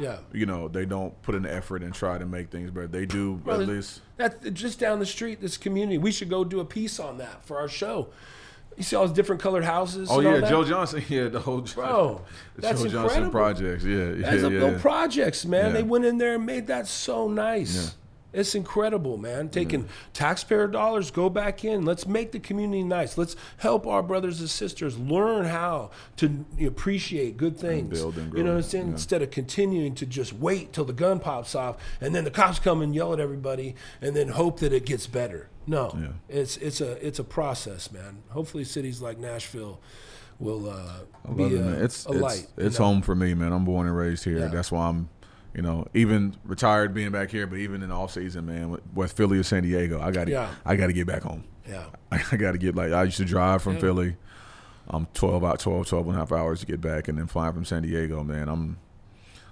Yeah. 0.00 0.18
you 0.32 0.44
know, 0.44 0.66
they 0.66 0.86
don't 0.86 1.20
put 1.22 1.36
in 1.36 1.44
the 1.44 1.54
effort 1.54 1.84
and 1.84 1.94
try 1.94 2.18
to 2.18 2.26
make 2.26 2.50
things 2.50 2.72
better. 2.72 2.88
They 2.88 3.06
do 3.06 3.40
Well, 3.44 3.60
at 3.60 3.68
least. 3.68 4.00
That's 4.16 4.50
just 4.50 4.80
down 4.80 4.98
the 4.98 5.06
street. 5.06 5.40
This 5.40 5.56
community. 5.56 5.98
We 5.98 6.10
should 6.10 6.28
go 6.28 6.42
do 6.42 6.58
a 6.58 6.64
piece 6.64 6.98
on 6.98 7.18
that 7.18 7.44
for 7.44 7.58
our 7.60 7.68
show. 7.68 8.08
You 8.76 8.82
see 8.82 8.96
all 8.96 9.06
those 9.06 9.14
different 9.14 9.40
colored 9.40 9.62
houses. 9.62 10.08
Oh 10.10 10.18
yeah? 10.18 10.40
Joe 10.40 10.64
Johnson. 10.64 11.04
Yeah, 11.08 11.28
the 11.28 11.38
whole 11.38 11.60
Bro, 11.60 12.22
the 12.56 12.62
that's 12.62 12.82
Joe 12.82 12.88
Johnson 12.88 13.24
incredible. 13.24 13.30
projects. 13.30 13.84
Yeah, 13.84 13.96
yeah, 14.14 14.30
That's 14.30 14.42
a 14.42 14.50
yeah. 14.50 14.78
projects, 14.80 15.44
man. 15.44 15.66
Yeah. 15.66 15.72
They 15.72 15.82
went 15.84 16.04
in 16.06 16.18
there 16.18 16.34
and 16.34 16.44
made 16.44 16.66
that 16.66 16.88
so 16.88 17.28
nice. 17.28 17.94
It's 18.34 18.54
incredible, 18.54 19.16
man. 19.16 19.48
Taking 19.48 19.88
taxpayer 20.12 20.66
dollars, 20.66 21.10
go 21.10 21.30
back 21.30 21.64
in. 21.64 21.84
Let's 21.84 22.06
make 22.06 22.32
the 22.32 22.40
community 22.40 22.82
nice. 22.82 23.16
Let's 23.16 23.36
help 23.58 23.86
our 23.86 24.02
brothers 24.02 24.40
and 24.40 24.50
sisters 24.50 24.98
learn 24.98 25.44
how 25.46 25.90
to 26.16 26.44
appreciate 26.66 27.36
good 27.36 27.56
things. 27.56 27.98
build 28.00 28.18
and 28.18 28.32
You 28.34 28.42
know 28.42 28.50
what 28.50 28.56
I'm 28.56 28.62
saying? 28.62 28.86
Yeah. 28.88 28.92
Instead 28.92 29.22
of 29.22 29.30
continuing 29.30 29.94
to 29.94 30.06
just 30.06 30.32
wait 30.32 30.72
till 30.72 30.84
the 30.84 30.92
gun 30.92 31.20
pops 31.20 31.54
off 31.54 31.76
and 32.00 32.14
then 32.14 32.24
the 32.24 32.30
cops 32.30 32.58
come 32.58 32.82
and 32.82 32.94
yell 32.94 33.12
at 33.12 33.20
everybody 33.20 33.76
and 34.02 34.16
then 34.16 34.28
hope 34.28 34.60
that 34.60 34.72
it 34.72 34.84
gets 34.84 35.06
better. 35.06 35.48
No, 35.66 35.96
Yeah. 35.98 36.08
it's 36.28 36.58
it's 36.58 36.80
a 36.82 37.06
it's 37.06 37.18
a 37.18 37.24
process, 37.24 37.90
man. 37.90 38.18
Hopefully, 38.30 38.64
cities 38.64 39.00
like 39.00 39.18
Nashville 39.18 39.80
will 40.38 40.68
uh, 40.68 41.00
be 41.34 41.44
love 41.44 41.66
a. 41.66 41.84
It's 41.84 42.04
a 42.06 42.10
it's, 42.12 42.20
light. 42.20 42.46
you 42.58 42.64
know? 42.68 42.70
home 42.76 43.00
for 43.02 43.14
me, 43.14 43.32
man. 43.32 43.52
I'm 43.52 43.64
born 43.64 43.86
and 43.86 43.96
raised 43.96 44.24
here. 44.24 44.40
Yeah. 44.40 44.48
That's 44.48 44.70
why 44.70 44.88
I'm, 44.88 45.08
you 45.54 45.62
know, 45.62 45.86
even 45.94 46.34
retired 46.44 46.92
being 46.94 47.10
back 47.12 47.30
here, 47.30 47.46
but 47.46 47.58
even 47.58 47.82
in 47.82 47.88
the 47.90 47.94
off 47.94 48.12
season, 48.12 48.46
man, 48.46 48.70
with 48.70 48.80
West 48.94 49.16
Philly 49.16 49.38
or 49.38 49.42
San 49.44 49.62
Diego, 49.62 50.00
I 50.00 50.10
got 50.10 50.24
to 50.24 50.30
Yeah. 50.32 50.50
I 50.64 50.76
got 50.76 50.88
to 50.88 50.92
get 50.92 51.06
back 51.06 51.22
home. 51.22 51.44
Yeah. 51.68 51.84
I 52.12 52.36
got 52.36 52.52
to 52.52 52.58
get 52.58 52.74
like 52.74 52.92
I 52.92 53.04
used 53.04 53.16
to 53.18 53.24
drive 53.24 53.62
from 53.62 53.74
Yeah. 53.74 53.80
Philly. 53.80 54.16
I'm 54.88 55.06
12 55.14 55.44
out 55.44 55.60
12 55.60 55.86
12 55.88 56.06
and 56.08 56.16
a 56.16 56.18
half 56.18 56.32
hours 56.32 56.60
to 56.60 56.66
get 56.66 56.80
back 56.80 57.08
and 57.08 57.16
then 57.18 57.26
flying 57.26 57.54
from 57.54 57.64
San 57.64 57.82
Diego, 57.82 58.22
man. 58.22 58.48
I'm 58.48 58.76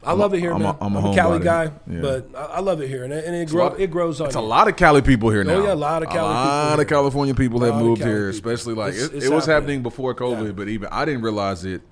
I 0.04 0.14
love 0.14 0.34
it 0.34 0.40
here, 0.40 0.50
I'm 0.52 0.60
a- 0.62 0.64
man. 0.64 0.76
I'm 0.80 0.96
I'm 0.96 1.04
a 1.04 1.10
a, 1.12 1.14
Cali 1.14 1.38
homebody. 1.38 1.44
guy, 1.44 1.70
Yeah. 1.88 2.00
but 2.00 2.28
I, 2.36 2.44
I 2.56 2.60
love 2.60 2.80
it 2.82 2.88
here, 2.88 3.04
and 3.04 3.12
it, 3.12 3.24
and 3.24 3.36
it, 3.36 3.48
grow, 3.48 3.68
lot- 3.68 3.78
it 3.80 3.88
grows 3.92 4.20
on 4.20 4.26
It's 4.26 4.34
you. 4.34 4.40
a 4.40 4.42
lot 4.42 4.66
of 4.66 4.74
Cali 4.74 5.00
people 5.00 5.30
here 5.30 5.42
oh, 5.42 5.44
now. 5.44 5.52
Oh, 5.54 5.62
yeah, 5.64 5.72
a 5.72 5.76
lot 5.76 6.02
of 6.02 6.08
Cali 6.08 6.18
A 6.28 6.34
lot 6.70 6.80
of 6.80 6.86
California 6.88 7.34
people 7.36 7.60
have 7.60 7.76
moved 7.76 8.02
here, 8.02 8.30
people. 8.32 8.50
especially 8.50 8.74
like 8.74 8.94
It's- 8.94 9.10
it, 9.10 9.14
it's 9.14 9.26
it 9.26 9.32
was 9.32 9.46
happening. 9.46 9.78
happening 9.78 9.82
before 9.84 10.12
COVID, 10.16 10.56
but 10.56 10.66
even 10.68 10.88
I 10.90 11.04
didn't 11.04 11.22
realize 11.22 11.64
it 11.64 11.82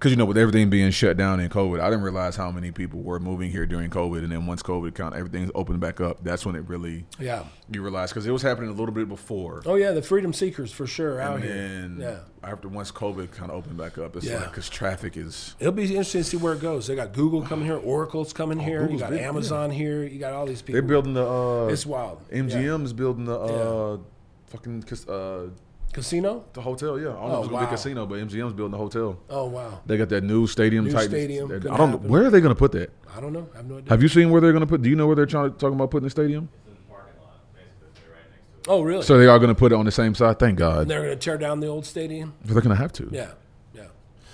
because 0.00 0.12
you 0.12 0.16
know 0.16 0.24
with 0.24 0.38
everything 0.38 0.70
being 0.70 0.90
shut 0.92 1.18
down 1.18 1.40
in 1.40 1.50
COVID, 1.50 1.78
I 1.78 1.90
didn't 1.90 2.00
realize 2.04 2.34
how 2.34 2.50
many 2.50 2.70
people 2.70 3.02
were 3.02 3.20
moving 3.20 3.50
here 3.50 3.66
during 3.66 3.90
COVID, 3.90 4.20
and 4.24 4.32
then 4.32 4.46
once 4.46 4.62
COVID 4.62 4.94
kind 4.94 5.12
of 5.12 5.20
everything's 5.20 5.50
opened 5.54 5.80
back 5.80 6.00
up, 6.00 6.24
that's 6.24 6.46
when 6.46 6.56
it 6.56 6.66
really 6.66 7.04
Yeah. 7.18 7.44
you 7.70 7.82
realize 7.82 8.08
because 8.10 8.26
it 8.26 8.30
was 8.30 8.40
happening 8.40 8.70
a 8.70 8.72
little 8.72 8.94
bit 8.94 9.10
before. 9.10 9.60
Oh 9.66 9.74
yeah, 9.74 9.90
the 9.92 10.00
freedom 10.00 10.32
seekers 10.32 10.72
for 10.72 10.86
sure 10.86 11.20
out 11.20 11.36
and 11.36 11.44
here. 11.44 11.52
then 11.52 11.98
Yeah. 12.00 12.16
after 12.42 12.66
once 12.68 12.90
COVID 12.90 13.30
kind 13.32 13.50
of 13.50 13.58
opened 13.58 13.76
back 13.76 13.98
up, 13.98 14.16
it's 14.16 14.24
Yeah. 14.24 14.36
like 14.38 14.44
because 14.52 14.70
traffic 14.70 15.18
is 15.18 15.54
It'll 15.60 15.70
be 15.70 15.82
interesting 15.84 16.22
to 16.22 16.24
see 16.28 16.36
where 16.38 16.54
it 16.54 16.62
goes. 16.62 16.86
They 16.86 16.96
got 16.96 17.12
Google 17.12 17.42
coming 17.42 17.66
here, 17.66 17.76
Oracle's 17.76 18.32
coming 18.32 18.58
here, 18.58 18.88
you 18.88 18.96
Oh, 18.96 19.00
got 19.00 19.10
big, 19.10 19.20
Amazon 19.20 19.70
here, 19.70 20.02
you 20.02 20.18
got 20.18 20.32
all 20.32 20.46
these 20.46 20.62
people. 20.62 20.72
they're 20.80 20.82
building 20.88 21.12
the 21.12 21.26
uh, 21.28 21.66
It's 21.66 21.84
wild. 21.84 22.22
MGM 22.32 22.84
is 22.86 22.94
building 22.94 23.26
the 23.26 23.38
uh, 23.38 23.92
Yeah. 23.96 24.02
fucking 24.46 24.82
cas- 24.84 25.06
uh, 25.06 25.48
Casino? 25.92 26.44
the 26.52 26.60
hotel. 26.60 26.98
Yeah, 27.00 27.08
I 27.08 27.12
don't 27.12 27.14
know 27.14 27.20
Oh, 27.22 27.38
if 27.40 27.44
it's 27.44 27.48
oh, 27.48 27.50
gonna 27.50 27.50
be 27.50 27.54
wow. 27.54 27.62
a 27.64 27.66
casino, 27.70 28.06
but 28.06 28.18
MGM's 28.20 28.52
building 28.52 28.70
the 28.72 28.78
hotel. 28.78 29.18
Oh 29.28 29.46
wow. 29.46 29.80
They 29.86 29.96
got 29.96 30.08
that 30.10 30.22
new 30.24 30.46
stadium 30.46 30.84
New 30.86 30.92
type. 30.92 31.08
stadium, 31.08 31.50
I 31.50 31.58
don't 31.58 31.64
know 31.78 31.86
happen. 31.86 32.08
where 32.08 32.24
are 32.26 32.30
they 32.30 32.40
going 32.40 32.54
to 32.54 32.58
put 32.58 32.72
that. 32.72 32.90
I 33.16 33.20
don't 33.20 33.32
know. 33.32 33.48
I 33.54 33.56
have 33.58 33.66
no 33.68 33.78
idea. 33.78 33.90
Have 33.90 34.02
you 34.02 34.08
seen 34.08 34.30
where 34.30 34.40
they're 34.40 34.52
going 34.52 34.60
to 34.60 34.66
put? 34.68 34.82
Do 34.82 34.88
you 34.88 34.96
know 34.96 35.06
where 35.06 35.16
they're 35.16 35.26
trying, 35.26 35.50
to 35.52 35.58
talking 35.58 35.74
about 35.74 35.90
putting 35.90 36.04
the 36.04 36.10
stadium? 36.10 36.48
It's 36.54 36.68
in 36.68 36.74
the 36.74 36.80
parking 36.92 37.20
lot, 37.20 37.34
basically. 37.54 38.08
Right 38.08 38.18
next 38.30 38.64
to 38.64 38.70
it. 38.70 38.72
oh 38.72 38.82
really? 38.82 39.02
So 39.02 39.18
they 39.18 39.26
are 39.26 39.38
going 39.38 39.48
to 39.48 39.54
put 39.54 39.72
it 39.72 39.74
on 39.74 39.84
the 39.84 39.90
same 39.92 40.14
side. 40.14 40.38
Thank 40.38 40.58
God. 40.58 40.82
and 40.82 40.90
they're 40.90 41.02
going 41.02 41.10
to 41.10 41.16
tear 41.16 41.36
down 41.38 41.58
the 41.60 41.66
old 41.66 41.84
stadium? 41.86 42.34
They're 42.44 42.54
going 42.60 42.68
to 42.76 42.80
have 42.80 42.92
to. 42.94 43.08
Yeah. 43.10 43.32
Yeah. 43.74 43.86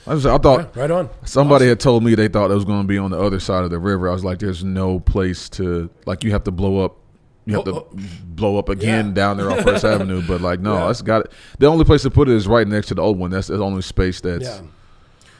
I, 0.07 0.15
was, 0.15 0.27
I 0.27 0.37
thought 0.39 0.77
Right 0.77 0.91
on. 0.91 1.09
somebody 1.24 1.69
had 1.69 1.81
told 1.81 2.05
me 2.05 2.15
they 2.15 2.28
thought 2.28 2.51
it 2.51 2.55
was 2.55 2.66
going 2.66 2.83
to 2.83 2.87
be 2.89 2.99
on 2.99 3.11
the 3.12 3.19
other 3.19 3.41
side 3.41 3.65
of 3.65 3.70
the 3.70 3.78
river. 3.78 4.09
I 4.11 4.12
was 4.12 4.24
like, 4.24 4.39
"There's 4.41 4.62
no 4.62 5.01
place 5.01 5.49
to 5.51 5.89
like. 6.05 6.23
You 6.23 6.33
have 6.33 6.45
to 6.45 6.51
blow 6.53 6.85
up." 6.85 6.97
You 7.47 7.55
have 7.55 7.68
Oh, 7.68 7.73
to 7.73 7.77
oh. 7.81 7.89
blow 8.27 8.59
up 8.59 8.68
again 8.68 9.06
Yeah. 9.09 9.12
down 9.14 9.36
there 9.39 9.51
on 9.51 9.62
First 9.62 9.85
Avenue, 9.94 10.20
but 10.27 10.40
like 10.40 10.60
no, 10.60 10.74
Yeah. 10.74 10.86
that's 10.89 11.01
got 11.02 11.24
it. 11.27 11.32
The 11.59 11.66
only 11.66 11.85
place 11.85 12.02
to 12.02 12.10
put 12.10 12.28
it 12.28 12.35
is 12.35 12.47
right 12.48 12.66
next 12.66 12.89
to 12.89 12.94
the 12.94 13.02
old 13.02 13.18
one. 13.18 13.31
That's 13.31 13.47
the 13.47 13.62
only 13.62 13.82
space 13.82 14.20
that's. 14.20 14.44
Yeah. 14.44 14.60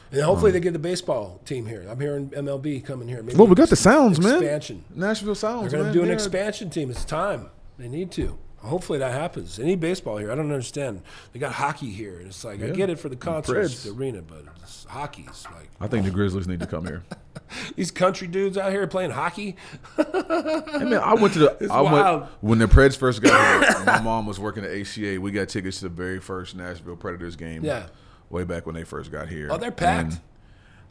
And 0.09 0.21
hopefully 0.21 0.51
they 0.51 0.59
um, 0.59 0.63
get 0.63 0.73
the 0.73 0.79
baseball 0.79 1.41
team 1.43 1.65
here. 1.65 1.85
I'm 1.89 1.99
hearing 1.99 2.29
MLB 2.29 2.83
coming 2.85 3.09
here. 3.09 3.21
Maybe 3.21 3.37
Well, 3.37 3.47
we 3.47 3.55
got 3.55 3.67
the 3.69 3.75
sounds, 3.75 4.21
man. 4.21 4.35
expansion. 4.35 4.85
Nashville 4.95 5.35
Sounds. 5.35 5.69
They're 5.71 5.81
going 5.81 5.91
to 5.93 5.99
do 5.99 6.03
an 6.03 6.09
expansion 6.11 6.69
team. 6.69 6.89
It's 6.89 7.03
time. 7.03 7.49
They 7.77 7.89
need 7.89 8.11
to. 8.11 8.37
Hopefully 8.67 8.99
that 8.99 9.11
happens. 9.13 9.59
Any 9.59 9.75
baseball 9.75 10.17
here. 10.17 10.31
I 10.31 10.35
don't 10.35 10.51
understand. 10.51 11.01
They 11.33 11.39
got 11.39 11.53
hockey 11.53 11.89
here. 11.89 12.17
And 12.19 12.27
it's 12.27 12.43
like, 12.43 12.61
I 12.61 12.69
get 12.69 12.89
it 12.89 12.99
for 12.99 13.09
the 13.09 13.15
concerts, 13.15 13.83
the 13.83 13.91
arena, 13.91 14.21
but 14.21 14.43
it's 14.61 14.85
hockey's 14.85 15.45
like 15.53 15.69
I 15.79 15.87
think 15.87 16.05
the 16.05 16.11
Grizzlies 16.11 16.47
need 16.47 16.59
to 16.59 16.67
come 16.67 16.85
here. 16.85 17.03
these 17.75 17.91
country 17.91 18.27
dudes 18.27 18.57
out 18.57 18.71
here 18.71 18.85
playing 18.87 19.11
hockey. 19.11 19.55
Hey 19.95 20.03
man, 20.83 20.95
I 21.03 21.13
went 21.15 21.33
to 21.33 21.39
the. 21.39 21.57
It's 21.59 21.71
I 21.71 21.81
wild. 21.81 22.21
went 22.21 22.31
when 22.41 22.59
the 22.59 22.67
Preds 22.67 22.97
first 22.97 23.21
got 23.21 23.65
here. 23.75 23.85
my 23.85 24.01
mom 24.01 24.25
was 24.25 24.39
working 24.39 24.63
at 24.63 24.71
ACA. 24.71 25.19
We 25.19 25.31
got 25.31 25.49
tickets 25.49 25.79
to 25.79 25.85
the 25.85 25.89
very 25.89 26.19
first 26.19 26.55
Nashville 26.55 26.95
Predators 26.95 27.35
game. 27.35 27.63
Yeah. 27.63 27.87
way 28.29 28.43
back 28.43 28.65
when 28.65 28.75
they 28.75 28.83
first 28.83 29.11
got 29.11 29.29
here. 29.29 29.47
Oh, 29.51 29.57
they're 29.57 29.71
packed. 29.71 30.13
And 30.13 30.21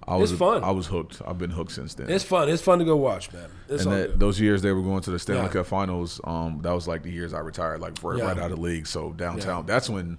I 0.09 0.17
was 0.17 0.31
It's 0.31 0.39
fun. 0.39 0.63
I 0.63 0.71
was 0.71 0.87
hooked. 0.87 1.21
I've 1.27 1.39
been 1.39 1.51
hooked 1.51 1.73
since 1.73 1.95
then. 1.95 2.09
It's 2.09 2.23
fun. 2.25 2.49
It's 2.49 2.63
fun 2.63 2.79
to 2.79 2.85
go 2.85 2.95
watch, 2.97 3.33
man. 3.33 3.49
It's 3.69 3.85
and 3.85 3.93
that, 3.93 4.19
those 4.21 4.39
years 4.41 4.63
they 4.63 4.71
were 4.73 4.83
going 4.83 5.03
to 5.03 5.11
the 5.11 5.19
Stanley 5.19 5.43
Yeah. 5.45 5.49
Cup 5.49 5.67
Finals. 5.67 6.21
Um, 6.25 6.61
that 6.63 6.71
was 6.73 6.87
like 6.87 7.03
the 7.03 7.11
years 7.11 7.35
I 7.35 7.41
retired, 7.41 7.81
like 7.81 8.01
right, 8.05 8.19
Yeah. 8.19 8.25
right 8.25 8.39
out 8.39 8.51
of 8.53 8.57
the 8.59 8.63
league. 8.63 8.87
So 8.87 9.13
downtown, 9.13 9.65
Yeah. 9.67 9.75
that's 9.75 9.91
when, 9.91 10.19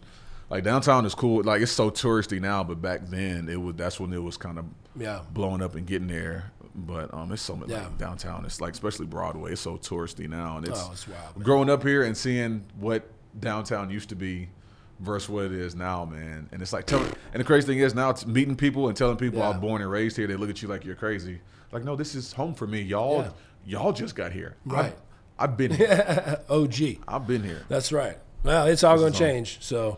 like 0.50 0.64
downtown 0.66 1.06
is 1.06 1.16
cool. 1.16 1.42
Like 1.44 1.62
it's 1.62 1.72
so 1.72 1.90
touristy 1.90 2.42
now, 2.42 2.64
but 2.66 2.82
back 2.82 3.08
then 3.08 3.48
it 3.48 3.62
was. 3.62 3.76
That's 3.76 3.98
when 4.00 4.12
it 4.12 4.22
was 4.22 4.36
kind 4.36 4.60
of 4.60 4.66
Yeah. 4.98 5.22
blowing 5.32 5.62
up 5.62 5.76
and 5.76 5.86
getting 5.88 6.10
there. 6.10 6.52
But 6.76 7.14
um, 7.14 7.32
it's 7.32 7.42
so 7.42 7.56
much 7.56 7.70
like 7.70 7.98
downtown. 7.98 8.44
It's 8.46 8.60
like 8.62 8.74
especially 8.74 9.06
Broadway. 9.08 9.54
It's 9.54 9.62
so 9.62 9.78
touristy 9.78 10.28
now, 10.30 10.58
and 10.58 10.68
it's, 10.68 10.80
Oh, 10.84 10.90
it's 10.92 11.08
wild, 11.08 11.36
man. 11.38 11.44
growing 11.46 11.70
up 11.70 11.82
here 11.82 12.04
and 12.04 12.16
seeing 12.16 12.66
what 12.80 13.10
downtown 13.40 13.90
used 13.90 14.10
to 14.10 14.16
be 14.16 14.50
versus 15.00 15.30
what 15.30 15.46
it 15.46 15.52
is 15.52 15.76
now, 15.76 16.06
man. 16.06 16.50
And 16.52 16.62
it's 16.62 16.74
like 16.74 16.86
telling. 16.86 17.12
And 17.34 17.40
the 17.40 17.44
crazy 17.44 17.68
thing 17.68 17.80
is 17.80 17.94
now 17.94 18.10
it's 18.10 18.26
meeting 18.26 18.56
people 18.56 18.88
and 18.88 18.98
telling 18.98 19.18
people 19.18 19.42
I 19.42 19.50
was 19.50 19.58
born 19.58 19.82
and 19.82 19.90
raised 19.92 20.18
here. 20.18 20.28
They 20.28 20.36
look 20.36 20.50
at 20.50 20.62
you 20.62 20.68
like 20.68 20.86
you're 20.86 20.96
crazy. 20.96 21.42
Like 21.72 21.84
no, 21.84 21.96
this 21.96 22.16
is 22.16 22.34
home 22.34 22.54
for 22.54 22.66
me. 22.68 22.82
Y'all, 22.82 23.22
Yeah. 23.66 23.80
y'all 23.82 23.94
just 23.94 24.16
got 24.16 24.32
here. 24.32 24.56
Right. 24.66 24.96
I've, 25.38 25.52
I've 25.52 25.58
been 25.58 25.72
here. 25.76 26.40
OG. 26.50 26.76
I've 27.08 27.28
been 27.28 27.44
here. 27.44 27.64
That's 27.70 27.92
right. 27.92 28.18
Well, 28.44 28.68
it's 28.68 28.84
all 28.84 28.98
going 28.98 29.12
to 29.12 29.20
change. 29.20 29.58
So, 29.62 29.98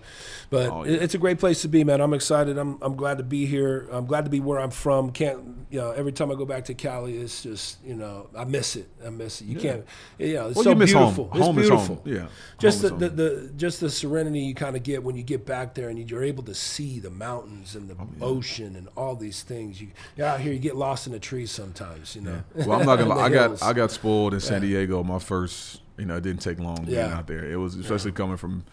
but 0.50 0.70
Oh, 0.72 0.84
yeah. 0.84 0.98
it's 1.02 1.14
a 1.14 1.20
great 1.20 1.38
place 1.40 1.62
to 1.62 1.68
be, 1.68 1.84
man. 1.84 2.02
I'm 2.02 2.14
excited. 2.16 2.58
I'm 2.58 2.80
I'm 2.82 2.96
glad 2.96 3.18
to 3.20 3.24
be 3.24 3.46
here. 3.46 3.88
I'm 3.92 4.06
glad 4.08 4.24
to 4.26 4.32
be 4.32 4.40
where 4.40 4.60
I'm 4.60 4.72
from. 4.72 5.12
Can't 5.12 5.40
you 5.70 5.80
know? 5.80 5.92
Every 5.92 6.12
time 6.12 6.32
I 6.32 6.36
go 6.36 6.46
back 6.46 6.66
to 6.66 6.74
Cali, 6.74 7.18
it's 7.18 7.44
just 7.44 7.78
you 7.86 7.94
know 7.96 8.28
I 8.36 8.46
miss 8.46 8.76
it. 8.76 8.90
I 9.06 9.10
miss 9.10 9.42
it. 9.42 9.46
You 9.46 9.60
can't. 9.60 9.86
You 10.18 10.34
know, 10.36 10.48
it's 10.48 10.56
Well, 10.56 10.64
so 10.64 10.74
miss 10.76 10.92
home. 10.94 11.04
beautiful. 11.14 11.30
It's 11.38 11.46
Home 11.46 11.60
is 11.60 11.68
beautiful. 11.70 11.96
home. 11.98 12.04
Yeah. 12.06 12.28
Just 12.58 12.82
the, 12.82 12.90
the, 12.90 13.10
the 13.10 13.52
just 13.56 13.82
the 13.82 13.90
serenity 13.90 14.40
you 14.40 14.56
kind 14.56 14.76
of 14.76 14.82
get 14.84 15.04
when 15.04 15.16
you 15.16 15.22
get 15.24 15.46
back 15.46 15.76
there 15.76 15.90
and 15.90 16.10
you're 16.10 16.24
able 16.24 16.44
to 16.46 16.56
see 16.56 17.00
the 17.00 17.12
mountains 17.12 17.76
and 17.76 17.88
the 17.90 17.96
Oh, 18.22 18.38
ocean 18.38 18.76
and 18.76 18.88
all 18.98 19.16
these 19.16 19.44
things. 19.44 19.80
You 19.80 19.90
you're 20.16 20.26
out 20.26 20.40
here, 20.40 20.54
you 20.54 20.60
get 20.60 20.76
lost 20.76 21.06
in 21.06 21.14
the 21.14 21.20
trees 21.20 21.52
sometimes. 21.52 22.16
You 22.16 22.22
know. 22.22 22.42
Well, 22.56 22.80
I'm 22.80 22.86
not 22.88 22.96
gonna 22.98 23.10
lie. 23.16 23.26
I 23.26 23.30
got. 23.30 23.62
I 23.62 23.74
got 23.74 23.92
spoiled 23.92 24.34
in 24.34 24.40
San 24.40 24.64
Yeah. 24.64 24.70
Diego. 24.70 25.04
My 25.04 25.20
first, 25.20 25.82
you 26.00 26.06
know, 26.06 26.16
it 26.18 26.22
didn't 26.24 26.42
take 26.42 26.60
long 26.60 26.86
being 26.86 26.98
Yeah. 26.98 27.18
out 27.18 27.28
there. 27.28 27.44
It 27.46 27.58
was 27.58 27.76
especially 27.76 28.12
coming 28.12 28.38
from, 28.38 28.64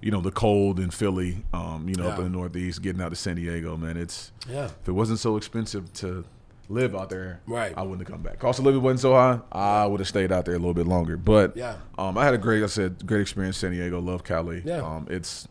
you 0.00 0.10
know, 0.10 0.20
the 0.20 0.30
cold 0.30 0.78
in 0.80 0.90
Philly. 0.90 1.44
Um, 1.52 1.88
you 1.88 1.94
know, 1.96 2.08
up 2.08 2.18
in 2.18 2.24
the 2.24 2.30
Northeast, 2.30 2.82
getting 2.82 3.00
out 3.02 3.10
to 3.10 3.16
San 3.16 3.36
Diego, 3.36 3.76
man. 3.76 3.96
It's 3.96 4.32
Yeah. 4.48 4.66
if 4.66 4.88
it 4.88 4.92
wasn't 4.92 5.18
so 5.18 5.36
expensive 5.36 5.92
to 5.94 6.24
live 6.68 6.96
out 6.96 7.10
there, 7.10 7.40
Right. 7.46 7.72
I 7.76 7.82
wouldn't 7.82 8.00
have 8.08 8.12
come 8.12 8.22
back. 8.22 8.38
Cost 8.40 8.58
of 8.58 8.64
living 8.64 8.82
wasn't 8.82 9.00
so 9.00 9.12
high. 9.14 9.38
I 9.52 9.86
would 9.86 10.00
have 10.00 10.08
stayed 10.08 10.32
out 10.32 10.44
there 10.46 10.54
a 10.54 10.58
little 10.58 10.74
bit 10.74 10.86
longer. 10.86 11.16
But 11.16 11.56
Yeah. 11.56 11.76
um, 11.96 12.18
I 12.18 12.24
had 12.24 12.34
a 12.34 12.38
great, 12.38 12.62
I 12.62 12.66
said, 12.66 13.06
great 13.06 13.20
experience. 13.20 13.56
in 13.62 13.68
San 13.68 13.70
Diego, 13.78 14.00
love 14.00 14.24
Cali. 14.24 14.62
Yeah. 14.64 14.78
Um, 14.82 15.06
it's 15.10 15.46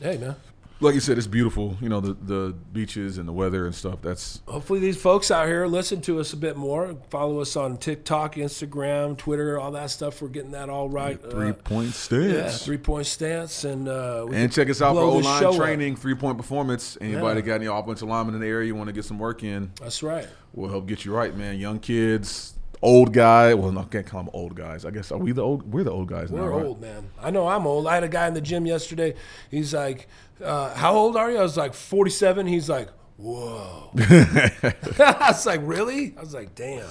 Hey, 0.00 0.16
man. 0.16 0.36
Like 0.80 0.94
you 0.94 1.00
said, 1.00 1.18
it's 1.18 1.26
beautiful. 1.26 1.76
You 1.80 1.88
know, 1.88 2.00
the 2.00 2.14
the 2.14 2.54
beaches 2.72 3.18
and 3.18 3.26
the 3.28 3.32
weather 3.32 3.66
and 3.66 3.74
stuff. 3.74 4.00
That's 4.02 4.40
Hopefully, 4.46 4.78
these 4.80 4.96
folks 4.96 5.30
out 5.30 5.46
here 5.48 5.66
listen 5.66 6.00
to 6.02 6.20
us 6.20 6.32
a 6.32 6.36
bit 6.36 6.56
more. 6.56 6.96
Follow 7.10 7.40
us 7.40 7.56
on 7.56 7.76
TikTok, 7.78 8.36
Instagram, 8.36 9.16
Twitter, 9.16 9.58
all 9.58 9.72
that 9.72 9.90
stuff. 9.90 10.22
We're 10.22 10.28
getting 10.28 10.52
that 10.52 10.68
all 10.68 10.88
right. 10.88 11.20
three 11.30 11.50
Uh, 11.50 11.52
point 11.54 11.94
stance. 11.94 12.32
yeah, 12.32 12.48
three 12.50 12.78
point 12.78 13.06
stance, 13.06 13.64
and 13.64 13.88
uh, 13.88 14.26
And 14.32 14.52
check 14.52 14.70
us 14.70 14.80
out 14.80 14.94
for 14.94 15.00
O 15.02 15.16
line 15.18 15.40
show 15.40 15.50
up. 15.50 15.56
training, 15.56 15.96
three 15.96 16.14
point 16.14 16.36
performance. 16.38 16.96
Anybody 17.00 17.40
Yeah. 17.40 17.46
got 17.46 17.54
any 17.56 17.66
offensive 17.66 18.08
linemen 18.08 18.34
in 18.36 18.40
the 18.40 18.46
area 18.46 18.66
you 18.68 18.74
want 18.74 18.88
to 18.88 18.92
get 18.94 19.04
some 19.04 19.18
work 19.18 19.42
in? 19.42 19.72
That's 19.80 20.02
right. 20.02 20.28
We'll 20.54 20.70
help 20.70 20.86
get 20.86 21.04
you 21.04 21.12
right, 21.14 21.36
man. 21.36 21.58
Young 21.58 21.78
kids, 21.78 22.54
old 22.82 23.12
guy. 23.12 23.52
Well, 23.54 23.70
no, 23.72 23.80
I 23.80 23.84
can't 23.84 24.06
call 24.06 24.22
them 24.22 24.30
old 24.32 24.54
guys. 24.54 24.84
I 24.84 24.90
guess 24.90 25.10
are 25.12 25.18
we 25.18 25.32
the 25.32 25.42
old? 25.42 25.72
We're 25.72 25.84
the 25.84 25.90
old 25.92 26.08
guys 26.08 26.30
now, 26.30 26.42
We're 26.44 26.50
right? 26.50 26.64
old, 26.66 26.80
man. 26.80 27.10
I 27.20 27.30
know 27.30 27.48
I'm 27.48 27.66
old. 27.66 27.86
I 27.86 27.94
had 27.94 28.04
a 28.04 28.08
guy 28.08 28.26
in 28.28 28.34
the 28.34 28.40
gym 28.40 28.64
yesterday. 28.66 29.14
He's 29.50 29.74
like, 29.74 30.08
uh, 30.42 30.74
"How 30.74 30.94
old 30.94 31.16
are 31.16 31.30
you?" 31.30 31.38
I 31.38 31.42
was 31.42 31.56
like, 31.56 31.74
"47." 31.74 32.46
He's 32.46 32.68
like, 32.68 32.88
"Whoa." 33.16 33.90
I 33.98 35.14
was 35.28 35.46
like, 35.46 35.60
"Really?" 35.64 36.14
I 36.16 36.20
was 36.20 36.34
like, 36.34 36.54
"Damn." 36.54 36.86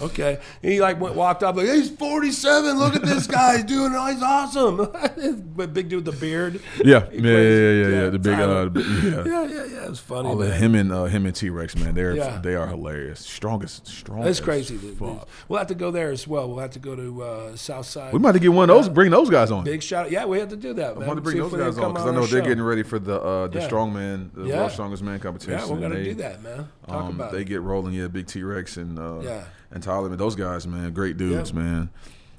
Okay. 0.00 0.38
And 0.62 0.72
he 0.72 0.80
like 0.80 1.00
went, 1.00 1.14
walked 1.14 1.42
up 1.42 1.56
like 1.56 1.66
he's 1.66 1.90
47. 1.90 2.78
Look 2.78 2.96
at 2.96 3.02
this 3.02 3.26
guy. 3.26 3.56
He's 3.56 3.64
doing 3.64 3.92
it. 3.94 4.12
He's 4.14 4.22
awesome. 4.22 4.76
but 5.56 5.72
big 5.74 5.88
dude 5.88 6.04
with 6.04 6.14
the 6.14 6.20
beard. 6.20 6.60
Yeah, 6.84 7.06
yeah, 7.12 7.20
yeah, 7.20 7.30
yeah, 7.30 7.70
yeah, 7.70 7.88
Yeah, 8.04 8.10
The 8.10 8.18
big, 8.18 8.38
uh, 8.38 8.70
yeah. 8.74 9.24
Yeah, 9.30 9.44
yeah, 9.44 9.64
yeah. 9.64 9.88
It's 9.88 9.98
funny. 9.98 10.28
All 10.28 10.36
man. 10.36 10.52
him 10.52 10.74
and 10.74 10.92
uh, 10.92 11.04
him 11.04 11.26
and 11.26 11.34
T 11.34 11.50
Rex, 11.50 11.76
man, 11.76 11.94
they're 11.94 12.16
Yeah. 12.16 12.38
they 12.42 12.54
are 12.54 12.66
hilarious. 12.66 13.20
Strongest, 13.20 13.86
strongest. 13.86 14.26
That's 14.26 14.40
crazy. 14.40 14.76
Fuck. 14.76 15.28
We'll 15.48 15.58
have 15.58 15.68
to 15.68 15.74
go 15.74 15.90
there 15.90 16.10
as 16.10 16.26
well. 16.26 16.48
We'll 16.48 16.58
have 16.58 16.70
to 16.72 16.78
go 16.78 16.96
to 16.96 17.22
uh, 17.22 17.56
Southside. 17.56 18.12
We 18.12 18.18
might 18.18 18.28
have 18.28 18.36
to 18.36 18.40
get 18.40 18.52
one 18.52 18.68
of 18.70 18.76
those. 18.76 18.88
Bring 18.88 19.10
those 19.10 19.30
guys 19.30 19.50
on. 19.50 19.64
Big 19.64 19.82
shout 19.82 20.06
out. 20.06 20.10
Yeah, 20.10 20.24
we 20.26 20.38
have 20.38 20.48
to 20.50 20.56
do 20.56 20.74
that, 20.74 20.96
I 20.96 20.98
want 20.98 21.16
to 21.16 21.20
bring 21.22 21.38
those 21.38 21.52
guys 21.52 21.78
on 21.78 21.92
because 21.92 22.06
I 22.06 22.10
know 22.12 22.20
they're 22.26 22.42
show. 22.42 22.48
getting 22.48 22.62
ready 22.62 22.82
for 22.82 22.98
the 22.98 23.20
uh, 23.20 23.46
the 23.48 23.60
Yeah. 23.60 23.68
strongman, 23.68 24.30
the 24.34 24.44
Yeah. 24.46 24.56
world's 24.58 24.74
strongest 24.74 25.02
man 25.02 25.18
competition. 25.20 25.58
Yeah, 25.58 25.66
we're 25.66 25.80
gonna 25.80 25.94
they, 25.96 26.04
do 26.04 26.14
that, 26.14 26.42
man. 26.42 26.68
Talk 26.90 27.02
Um, 27.04 27.14
about 27.16 27.32
they 27.32 27.40
it. 27.40 27.44
get 27.44 27.60
rolling, 27.62 27.94
yeah. 27.94 28.08
Big 28.08 28.26
T 28.26 28.42
Rex 28.42 28.76
and 28.76 28.98
uh, 28.98 29.20
Yeah. 29.20 29.44
and 29.70 29.82
Tyler, 29.82 30.08
man, 30.08 30.18
those 30.18 30.34
guys, 30.36 30.66
man, 30.66 30.92
great 30.92 31.16
dudes, 31.16 31.50
Yeah. 31.50 31.56
man. 31.58 31.90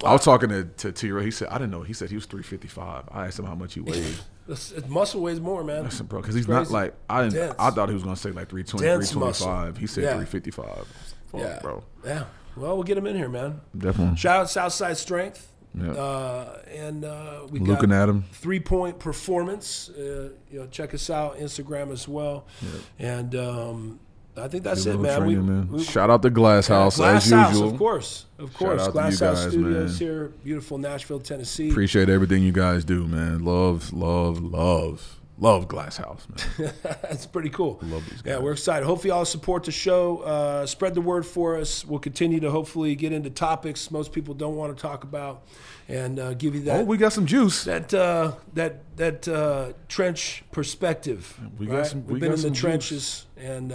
I 0.03 0.13
was 0.13 0.23
talking 0.23 0.49
to, 0.49 0.63
to 0.63 0.91
T 0.91 1.11
Rex. 1.11 1.25
He 1.25 1.31
said, 1.31 1.49
I 1.49 1.53
didn't 1.59 1.71
know. 1.71 1.83
He 1.83 1.93
said 1.93 2.09
he 2.09 2.15
was 2.15 2.25
three 2.25 2.43
fifty 2.43 2.67
five. 2.67 3.03
I 3.11 3.27
asked 3.27 3.37
him 3.39 3.45
how 3.45 3.55
much 3.55 3.73
he 3.75 3.81
weighed. 3.81 4.03
It's- 4.47 4.73
it's 4.75 4.89
muscle 4.89 5.21
weighs 5.21 5.39
more, 5.39 5.63
man. 5.63 5.83
Listen, 5.83 6.07
bro, 6.07 6.19
because 6.19 6.33
he's 6.35 6.43
It's 6.45 6.49
not 6.49 6.71
like 6.71 6.93
I 7.09 7.21
didn't. 7.23 7.35
Dense. 7.35 7.55
I 7.59 7.69
thought 7.69 7.87
he 7.89 7.93
was 7.93 8.03
gonna 8.03 8.15
say 8.15 8.31
like 8.31 8.49
320, 8.49 8.85
Dense 8.85 9.11
325. 9.11 9.77
He 9.77 9.87
said 9.87 10.03
Yeah. 10.03 10.15
three 10.17 10.25
fifty 10.25 10.51
five. 10.51 10.87
yeah, 11.33 11.59
bro, 11.61 11.83
Yeah. 12.03 12.23
Well, 12.57 12.73
we'll 12.75 12.83
get 12.83 12.97
him 12.97 13.05
in 13.05 13.15
here, 13.15 13.29
man. 13.29 13.61
definitely. 13.77 14.17
Shout 14.17 14.41
out 14.41 14.49
Southside 14.49 14.97
Strength. 14.97 15.47
Yeah. 15.73 15.91
Uh, 15.91 16.57
and 16.69 17.05
uh, 17.05 17.47
we 17.49 17.59
Luke 17.59 17.79
got 17.87 18.09
and. 18.09 18.25
Three 18.33 18.59
Point 18.59 18.99
Performance. 18.99 19.89
Uh, 19.89 20.31
you 20.51 20.59
know, 20.59 20.67
check 20.67 20.93
us 20.93 21.09
out 21.09 21.37
Instagram 21.37 21.91
as 21.91 22.07
well. 22.09 22.45
Yep. 22.61 22.81
And 22.99 23.35
um, 23.35 23.99
I 24.37 24.47
think 24.47 24.63
that's 24.63 24.85
Good 24.85 24.95
it, 24.95 24.99
man. 24.99 25.25
We, 25.25 25.35
man. 25.35 25.67
we- 25.67 25.83
Shout 25.83 26.09
out 26.09 26.21
to 26.21 26.29
Glass 26.29 26.67
House 26.67 26.97
Glass 26.97 27.25
as 27.25 27.31
House, 27.31 27.53
usual. 27.53 27.69
of 27.71 27.77
course, 27.77 28.25
of 28.39 28.53
course. 28.53 28.87
Glass 28.87 29.19
House 29.19 29.43
guys, 29.43 29.51
Studios 29.51 29.99
man. 29.99 30.09
here, 30.09 30.31
beautiful 30.43 30.77
Nashville, 30.77 31.19
Tennessee. 31.19 31.69
Appreciate 31.69 32.07
everything 32.09 32.41
you 32.43 32.53
guys 32.53 32.85
do, 32.85 33.05
man. 33.07 33.43
Love, 33.43 33.91
love, 33.91 34.41
love, 34.41 35.19
love 35.37 35.67
Glass 35.67 35.97
House, 35.97 36.25
man. 36.57 36.71
That's 36.83 37.25
pretty 37.25 37.49
cool. 37.49 37.79
Love 37.83 38.03
these 38.09 38.21
guys. 38.21 38.35
Yeah, 38.35 38.39
we're 38.39 38.53
excited. 38.53 38.85
Hopefully, 38.85 39.09
y'all 39.09 39.25
support 39.25 39.65
the 39.65 39.71
show. 39.71 40.19
Uh, 40.19 40.65
spread 40.65 40.93
the 40.93 41.01
word 41.01 41.25
for 41.25 41.57
us. 41.57 41.83
We'll 41.85 41.99
continue 41.99 42.39
to 42.39 42.51
hopefully 42.51 42.95
get 42.95 43.11
into 43.11 43.29
topics 43.29 43.91
most 43.91 44.13
people 44.13 44.33
don't 44.33 44.55
want 44.55 44.75
to 44.75 44.81
talk 44.81 45.03
about, 45.03 45.43
and 45.89 46.19
uh, 46.19 46.33
give 46.35 46.55
you 46.55 46.61
that 46.61 46.79
oh, 46.81 46.83
we 46.85 46.95
got 46.97 47.11
some 47.11 47.25
juice. 47.25 47.65
that 47.65 47.93
uh, 47.93 48.31
that 48.53 48.95
that 48.95 49.27
uh, 49.27 49.73
trench 49.89 50.45
perspective. 50.53 51.37
We 51.59 51.65
got 51.65 51.75
right? 51.75 51.85
some- 51.85 52.05
We've 52.05 52.13
we 52.13 52.19
been 52.21 52.29
got 52.29 52.35
in 52.35 52.41
the 52.43 52.47
some 52.47 52.53
trenches 52.53 53.25
and. 53.35 53.73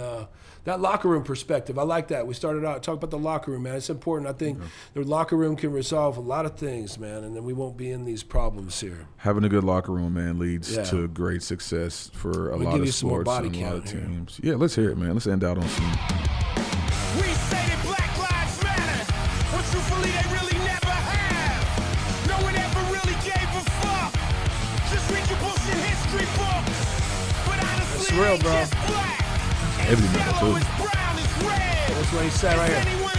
That 0.67 0.81
locker 0.81 1.07
room 1.07 1.23
perspective, 1.23 1.79
I 1.79 1.83
like 1.83 2.09
that. 2.09 2.27
We 2.27 2.33
started 2.33 2.65
out 2.65 2.83
talk 2.83 2.95
about 2.97 3.09
the 3.09 3.17
locker 3.17 3.51
room, 3.51 3.63
man. 3.63 3.75
It's 3.75 3.89
important. 3.89 4.29
I 4.29 4.33
think 4.33 4.59
the 4.93 5.01
locker 5.01 5.37
room 5.37 5.55
can 5.55 5.71
resolve 5.71 6.17
a 6.17 6.19
lot 6.19 6.45
of 6.45 6.57
things, 6.57 6.99
man, 6.99 7.23
and 7.23 7.33
then 7.33 7.45
we 7.45 7.53
won't 7.53 7.77
be 7.77 7.89
in 7.89 8.03
these 8.03 8.21
problems 8.21 8.77
here. 8.81 9.07
Having 9.15 9.45
a 9.45 9.49
good 9.49 9.63
locker 9.63 9.93
room, 9.93 10.15
man, 10.15 10.37
leads 10.39 10.75
Yeah. 10.75 10.83
to 10.83 11.07
great 11.07 11.41
success 11.41 12.11
for 12.13 12.49
a 12.51 12.57
We'll 12.57 12.65
lot 12.65 12.71
give 12.73 12.81
of 12.81 12.85
you 12.87 12.91
some 12.91 13.07
more 13.07 13.21
sports 13.23 13.37
body 13.37 13.47
and 13.47 13.55
a 13.55 13.59
lot 13.61 13.69
count 13.71 13.85
of 13.85 13.91
here. 13.91 14.01
teams. 14.09 14.39
Yeah, 14.43 14.55
let's 14.55 14.75
hear 14.75 14.89
it, 14.89 14.97
man. 14.97 15.13
Let's 15.13 15.25
end 15.27 15.45
out 15.45 15.57
on 15.57 15.69
some. 15.69 15.85
We 17.15 17.31
say 17.47 17.63
that 17.63 17.79
Black 17.87 18.11
Lives 18.27 18.61
Matter, 18.61 19.13
but 19.55 19.63
truthfully 19.71 20.11
they 20.11 20.27
really 20.35 20.57
never 20.67 20.91
have. 20.91 22.27
No 22.27 22.43
one 22.43 22.55
ever 22.59 22.81
really 22.91 23.15
gave 23.23 23.49
a 23.55 23.63
fuck. 23.87 24.11
Just 24.91 25.07
read 25.15 25.23
your 25.31 25.39
bullshit 25.39 25.79
history 25.79 26.27
books. 26.35 26.75
But 27.47 27.55
honestly, 27.63 28.03
It's 28.03 28.11
real, 28.11 28.35
it 28.35 28.43
ain't 28.43 28.43
bro. 28.43 28.86
Just 29.87 29.99
black. 29.99 29.99
Heavy 29.99 30.03
It's 30.03 30.13
metal, 30.13 30.33
yellow, 30.33 30.51
too. 30.51 30.57
it's 30.57 30.91
brown, 30.91 31.17
it's 31.17 31.43
red. 31.43 31.89
That's 31.97 32.13
what 32.13 32.23
he 32.23 32.29
said 32.29 32.57
right 32.57 32.69
here. 32.69 32.83
anyone 32.87 33.17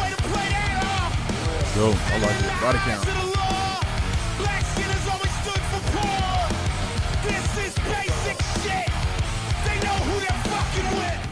way 0.00 0.10
to 0.10 0.22
play 0.26 0.48
that 0.50 0.82
off. 0.82 1.14
Go. 1.74 1.94
I 1.94 2.18
like 2.18 2.38
it. 2.42 2.50
Body 2.60 2.78
count. 2.82 3.06
Black 4.42 4.62
skin 4.74 4.90
has 4.90 5.06
always 5.06 5.34
stood 5.42 5.62
for 5.70 5.82
poor. 5.94 6.50
This 7.30 7.46
is 7.62 7.74
basic 7.86 8.38
shit. 8.58 8.90
They 9.66 9.76
know 9.86 9.98
who 10.02 10.18
they're 10.18 10.42
fucking 10.50 10.90
with. 10.98 11.25